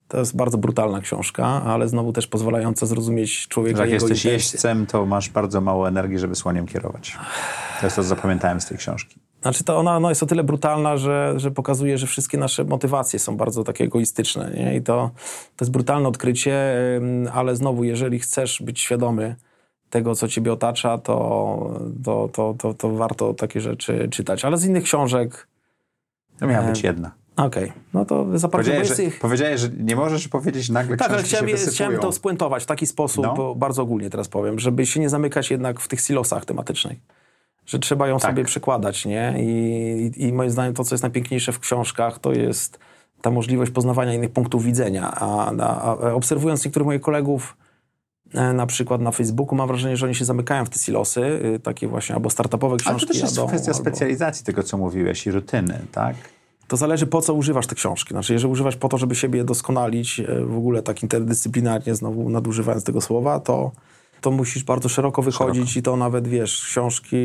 To 0.08 0.18
jest 0.18 0.36
bardzo 0.36 0.58
brutalna 0.58 1.00
książka, 1.00 1.46
ale 1.46 1.88
znowu 1.88 2.12
też 2.12 2.26
pozwalająca 2.26 2.86
zrozumieć 2.86 3.48
człowieka. 3.48 3.80
Jak 3.80 3.90
jesteś 3.90 4.10
intencje. 4.10 4.32
jeźdźcem, 4.32 4.86
to 4.86 5.06
masz 5.06 5.28
bardzo 5.28 5.60
mało 5.60 5.88
energii, 5.88 6.18
żeby 6.18 6.34
słoniem 6.34 6.66
kierować. 6.66 7.18
To 7.80 7.86
jest 7.86 7.96
to, 7.96 8.02
co 8.02 8.08
zapamiętałem 8.08 8.60
z 8.60 8.66
tej 8.66 8.78
książki. 8.78 9.20
Znaczy 9.46 9.64
to 9.64 9.78
ona, 9.78 9.96
ona 9.96 10.08
jest 10.08 10.22
o 10.22 10.26
tyle 10.26 10.44
brutalna, 10.44 10.96
że, 10.96 11.34
że 11.36 11.50
pokazuje, 11.50 11.98
że 11.98 12.06
wszystkie 12.06 12.38
nasze 12.38 12.64
motywacje 12.64 13.18
są 13.18 13.36
bardzo 13.36 13.64
takie 13.64 13.84
egoistyczne. 13.84 14.50
Nie? 14.50 14.76
I 14.76 14.82
to, 14.82 15.10
to 15.56 15.64
jest 15.64 15.72
brutalne 15.72 16.08
odkrycie, 16.08 16.74
ale 17.32 17.56
znowu, 17.56 17.84
jeżeli 17.84 18.18
chcesz 18.18 18.62
być 18.62 18.80
świadomy 18.80 19.36
tego, 19.90 20.14
co 20.14 20.28
ciebie 20.28 20.52
otacza, 20.52 20.98
to, 20.98 21.80
to, 22.04 22.28
to, 22.32 22.54
to, 22.58 22.74
to 22.74 22.90
warto 22.90 23.34
takie 23.34 23.60
rzeczy 23.60 24.08
czytać. 24.10 24.44
Ale 24.44 24.58
z 24.58 24.64
innych 24.64 24.84
książek... 24.84 25.48
To 26.38 26.46
miała 26.46 26.68
być 26.68 26.82
jedna. 26.82 27.10
Okej, 27.36 27.64
okay. 27.64 27.82
no 27.94 28.04
to 28.04 28.38
zapraszam. 28.38 28.72
Powiedziałeś, 28.74 29.12
że, 29.12 29.20
powiedziałeś, 29.20 29.60
że 29.60 29.68
nie 29.68 29.96
możesz 29.96 30.28
powiedzieć 30.28 30.68
nagle 30.68 30.96
Tak, 30.96 31.10
ale 31.10 31.22
chciałem, 31.22 31.56
chciałem 31.56 31.98
to 31.98 32.12
spuentować 32.12 32.62
w 32.62 32.66
taki 32.66 32.86
sposób, 32.86 33.24
no. 33.24 33.54
bardzo 33.54 33.82
ogólnie 33.82 34.10
teraz 34.10 34.28
powiem, 34.28 34.58
żeby 34.58 34.86
się 34.86 35.00
nie 35.00 35.08
zamykać 35.08 35.50
jednak 35.50 35.80
w 35.80 35.88
tych 35.88 36.00
silosach 36.00 36.44
tematycznych 36.44 36.98
że 37.66 37.78
trzeba 37.78 38.08
ją 38.08 38.18
tak. 38.18 38.30
sobie 38.30 38.44
przekładać, 38.44 39.04
nie? 39.04 39.34
I, 39.38 40.12
I, 40.16 40.32
moim 40.32 40.50
zdaniem 40.50 40.74
to, 40.74 40.84
co 40.84 40.94
jest 40.94 41.02
najpiękniejsze 41.02 41.52
w 41.52 41.60
książkach, 41.60 42.18
to 42.18 42.32
jest 42.32 42.78
ta 43.22 43.30
możliwość 43.30 43.70
poznawania 43.70 44.14
innych 44.14 44.30
punktów 44.30 44.64
widzenia. 44.64 45.12
A, 45.14 45.52
a, 45.58 45.82
a 45.84 46.12
obserwując 46.12 46.64
niektórych 46.64 46.86
moich 46.86 47.00
kolegów, 47.00 47.56
e, 48.34 48.52
na 48.52 48.66
przykład 48.66 49.00
na 49.00 49.10
Facebooku, 49.10 49.56
mam 49.56 49.68
wrażenie, 49.68 49.96
że 49.96 50.06
oni 50.06 50.14
się 50.14 50.24
zamykają 50.24 50.64
w 50.64 50.70
te 50.70 50.78
silosy, 50.78 51.20
y, 51.20 51.60
takie 51.62 51.88
właśnie 51.88 52.14
albo 52.14 52.30
startupowe 52.30 52.76
książki. 52.76 52.90
Ale 52.90 53.00
to 53.00 53.06
też 53.06 53.22
jest 53.22 53.36
jadą, 53.36 53.48
kwestia 53.48 53.72
albo... 53.72 53.80
specjalizacji 53.80 54.44
tego, 54.44 54.62
co 54.62 54.76
mówiłeś 54.78 55.26
i 55.26 55.30
rutyny, 55.30 55.78
tak? 55.92 56.16
To 56.68 56.76
zależy 56.76 57.06
po 57.06 57.22
co 57.22 57.34
używasz 57.34 57.66
te 57.66 57.74
książki. 57.74 58.10
Znaczy, 58.10 58.32
jeżeli 58.32 58.52
używasz 58.52 58.76
po 58.76 58.88
to, 58.88 58.98
żeby 58.98 59.14
siebie 59.14 59.44
doskonalić, 59.44 60.20
e, 60.20 60.44
w 60.44 60.56
ogóle 60.56 60.82
tak 60.82 61.02
interdyscyplinarnie, 61.02 61.94
znowu 61.94 62.30
nadużywając 62.30 62.84
tego 62.84 63.00
słowa, 63.00 63.40
to 63.40 63.72
to 64.20 64.30
musisz 64.30 64.64
bardzo 64.64 64.88
szeroko 64.88 65.22
wychodzić 65.22 65.70
szeroko. 65.70 65.78
i 65.78 65.82
to 65.82 65.96
nawet, 65.96 66.28
wiesz, 66.28 66.64
książki, 66.64 67.16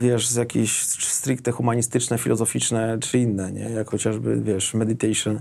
wiesz, 0.00 0.28
z 0.28 0.36
jakieś 0.36 0.82
stricte 0.86 1.52
humanistyczne, 1.52 2.18
filozoficzne, 2.18 2.98
czy 3.00 3.18
inne, 3.18 3.52
nie? 3.52 3.70
Jak 3.70 3.90
chociażby, 3.90 4.40
wiesz, 4.40 4.74
meditation. 4.74 5.40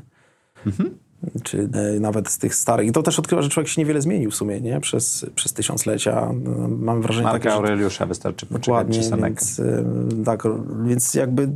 Mhm. 0.65 0.97
Czy 1.43 1.69
e, 1.73 1.99
nawet 1.99 2.29
z 2.29 2.37
tych 2.37 2.55
starych. 2.55 2.87
I 2.87 2.91
to 2.91 3.03
też 3.03 3.19
odkrywa, 3.19 3.41
że 3.41 3.49
człowiek 3.49 3.67
się 3.67 3.81
niewiele 3.81 4.01
zmienił 4.01 4.31
w 4.31 4.35
sumie, 4.35 4.61
nie? 4.61 4.79
Przez, 4.79 5.25
przez 5.35 5.53
tysiąclecia. 5.53 6.33
Mam 6.69 7.01
wrażenie 7.01 7.23
Marka 7.23 7.39
takie, 7.39 7.55
Aureliusza 7.55 8.05
wystarczy 8.05 8.45
poczekać 8.45 8.65
Dokładnie, 8.65 8.99
więc, 8.99 9.59
e, 9.59 10.23
tak, 10.25 10.43
więc 10.85 11.13
jakby 11.13 11.49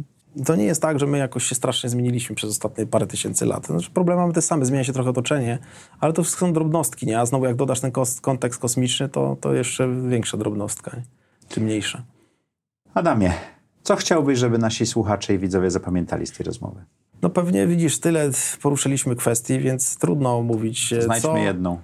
to 0.45 0.55
nie 0.55 0.63
jest 0.63 0.81
tak, 0.81 0.99
że 0.99 1.07
my 1.07 1.17
jakoś 1.17 1.43
się 1.43 1.55
strasznie 1.55 1.89
zmieniliśmy 1.89 2.35
przez 2.35 2.49
ostatnie 2.49 2.85
parę 2.85 3.07
tysięcy 3.07 3.45
lat. 3.45 3.65
Znaczy, 3.67 3.91
problemy 3.91 4.21
mamy 4.21 4.33
te 4.33 4.41
same, 4.41 4.65
zmienia 4.65 4.83
się 4.83 4.93
trochę 4.93 5.09
otoczenie, 5.09 5.59
ale 5.99 6.13
to 6.13 6.23
są 6.23 6.53
drobnostki, 6.53 7.05
nie? 7.05 7.19
A 7.19 7.25
znowu 7.25 7.45
jak 7.45 7.55
dodasz 7.55 7.79
ten 7.79 7.91
kontekst 8.21 8.61
kosmiczny, 8.61 9.09
to, 9.09 9.37
to 9.41 9.53
jeszcze 9.53 9.89
większa 10.09 10.37
drobnostka, 10.37 10.97
nie? 10.97 11.03
czy 11.49 11.61
mniejsza. 11.61 12.03
Adamie, 12.93 13.33
co 13.83 13.95
chciałbyś, 13.95 14.39
żeby 14.39 14.57
nasi 14.57 14.85
słuchacze 14.85 15.33
i 15.33 15.39
widzowie 15.39 15.71
zapamiętali 15.71 16.27
z 16.27 16.31
tej 16.31 16.45
rozmowy? 16.45 16.85
No 17.21 17.29
pewnie 17.29 17.67
widzisz, 17.67 17.99
tyle 17.99 18.29
poruszyliśmy 18.61 19.15
kwestii, 19.15 19.59
więc 19.59 19.97
trudno 19.97 20.41
mówić. 20.41 20.93
E, 20.93 21.01
Znajdźmy 21.01 21.29
co... 21.29 21.37
jedną. 21.37 21.79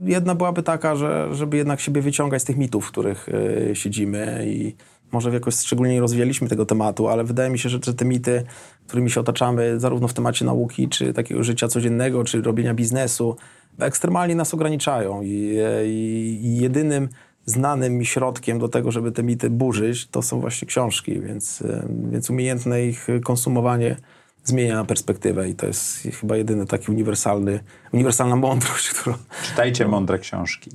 Jedna 0.00 0.34
byłaby 0.34 0.62
taka, 0.62 0.96
że, 0.96 1.28
żeby 1.34 1.56
jednak 1.56 1.80
siebie 1.80 2.02
wyciągać 2.02 2.42
z 2.42 2.44
tych 2.44 2.56
mitów, 2.56 2.86
w 2.86 2.90
których 2.90 3.28
y, 3.28 3.70
siedzimy 3.74 4.44
i 4.46 4.74
może 5.12 5.30
jakoś 5.30 5.54
szczególnie 5.54 5.94
nie 5.94 6.00
rozwijaliśmy 6.00 6.48
tego 6.48 6.66
tematu, 6.66 7.08
ale 7.08 7.24
wydaje 7.24 7.50
mi 7.50 7.58
się, 7.58 7.68
że 7.68 7.80
te 7.80 8.04
mity, 8.04 8.44
którymi 8.86 9.10
się 9.10 9.20
otaczamy, 9.20 9.80
zarówno 9.80 10.08
w 10.08 10.14
temacie 10.14 10.44
nauki, 10.44 10.88
czy 10.88 11.12
takiego 11.12 11.44
życia 11.44 11.68
codziennego, 11.68 12.24
czy 12.24 12.42
robienia 12.42 12.74
biznesu, 12.74 13.36
ekstremalnie 13.78 14.34
nas 14.34 14.54
ograniczają 14.54 15.22
i, 15.22 15.58
i, 15.86 16.38
i 16.42 16.56
jedynym 16.56 17.08
znanym 17.44 17.98
mi 17.98 18.06
środkiem 18.06 18.58
do 18.58 18.68
tego, 18.68 18.92
żeby 18.92 19.12
te 19.12 19.22
mity 19.22 19.50
burzyć, 19.50 20.06
to 20.06 20.22
są 20.22 20.40
właśnie 20.40 20.68
książki, 20.68 21.20
więc, 21.20 21.62
więc 22.10 22.30
umiejętne 22.30 22.86
ich 22.86 23.06
konsumowanie 23.24 23.96
zmienia 24.44 24.84
perspektywę 24.84 25.48
i 25.48 25.54
to 25.54 25.66
jest 25.66 26.08
chyba 26.20 26.36
jedyny 26.36 26.66
taki 26.66 26.90
uniwersalny, 26.90 27.60
uniwersalna 27.92 28.36
mądrość, 28.36 28.88
którą... 28.90 29.16
Czytajcie 29.42 29.88
mądre 29.88 30.18
książki. 30.18 30.70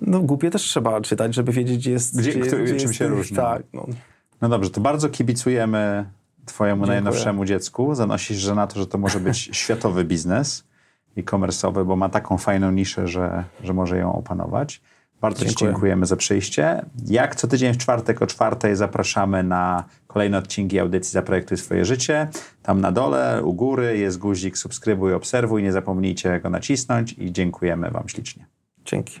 No 0.00 0.20
głupie 0.20 0.50
też 0.50 0.62
trzeba 0.62 1.00
czytać, 1.00 1.34
żeby 1.34 1.52
wiedzieć, 1.52 1.78
gdzie 1.78 1.90
jest... 1.90 2.18
Gdzie, 2.18 2.32
gdzie, 2.32 2.56
gdzie 2.56 2.76
czym 2.76 2.92
się 2.92 3.08
różni. 3.08 3.36
Tak, 3.36 3.62
no. 3.72 3.86
no 4.40 4.48
dobrze, 4.48 4.70
to 4.70 4.80
bardzo 4.80 5.08
kibicujemy 5.08 6.10
twojemu 6.46 6.80
Dziękuję. 6.80 7.00
najnowszemu 7.00 7.44
dziecku. 7.44 7.94
Zanosisz 7.94 8.38
że 8.38 8.54
na 8.54 8.66
to, 8.66 8.80
że 8.80 8.86
to 8.86 8.98
może 8.98 9.20
być 9.20 9.38
światowy 9.62 10.04
biznes 10.04 10.64
e-commerce'owy, 11.16 11.84
bo 11.84 11.96
ma 11.96 12.08
taką 12.08 12.38
fajną 12.38 12.70
niszę, 12.70 13.08
że, 13.08 13.44
że 13.62 13.72
może 13.72 13.98
ją 13.98 14.12
opanować. 14.12 14.80
Bardzo 15.20 15.44
Dziękuję. 15.44 15.56
Ci 15.56 15.64
dziękujemy 15.64 16.06
za 16.06 16.16
przyjście. 16.16 16.84
Jak 17.06 17.36
co 17.36 17.48
tydzień 17.48 17.74
w 17.74 17.78
czwartek 17.78 18.22
o 18.22 18.26
czwartej 18.26 18.76
zapraszamy 18.76 19.42
na 19.42 19.84
kolejne 20.06 20.38
odcinki 20.38 20.78
audycji 20.78 21.12
Zaprojektuj 21.12 21.56
swoje 21.56 21.84
życie. 21.84 22.28
Tam 22.62 22.80
na 22.80 22.92
dole, 22.92 23.42
u 23.44 23.52
góry 23.52 23.98
jest 23.98 24.18
guzik 24.18 24.58
subskrybuj, 24.58 25.14
obserwuj. 25.14 25.62
Nie 25.62 25.72
zapomnijcie 25.72 26.40
go 26.40 26.50
nacisnąć 26.50 27.12
i 27.18 27.32
dziękujemy 27.32 27.90
Wam 27.90 28.08
ślicznie. 28.08 28.46
Dzięki. 28.84 29.20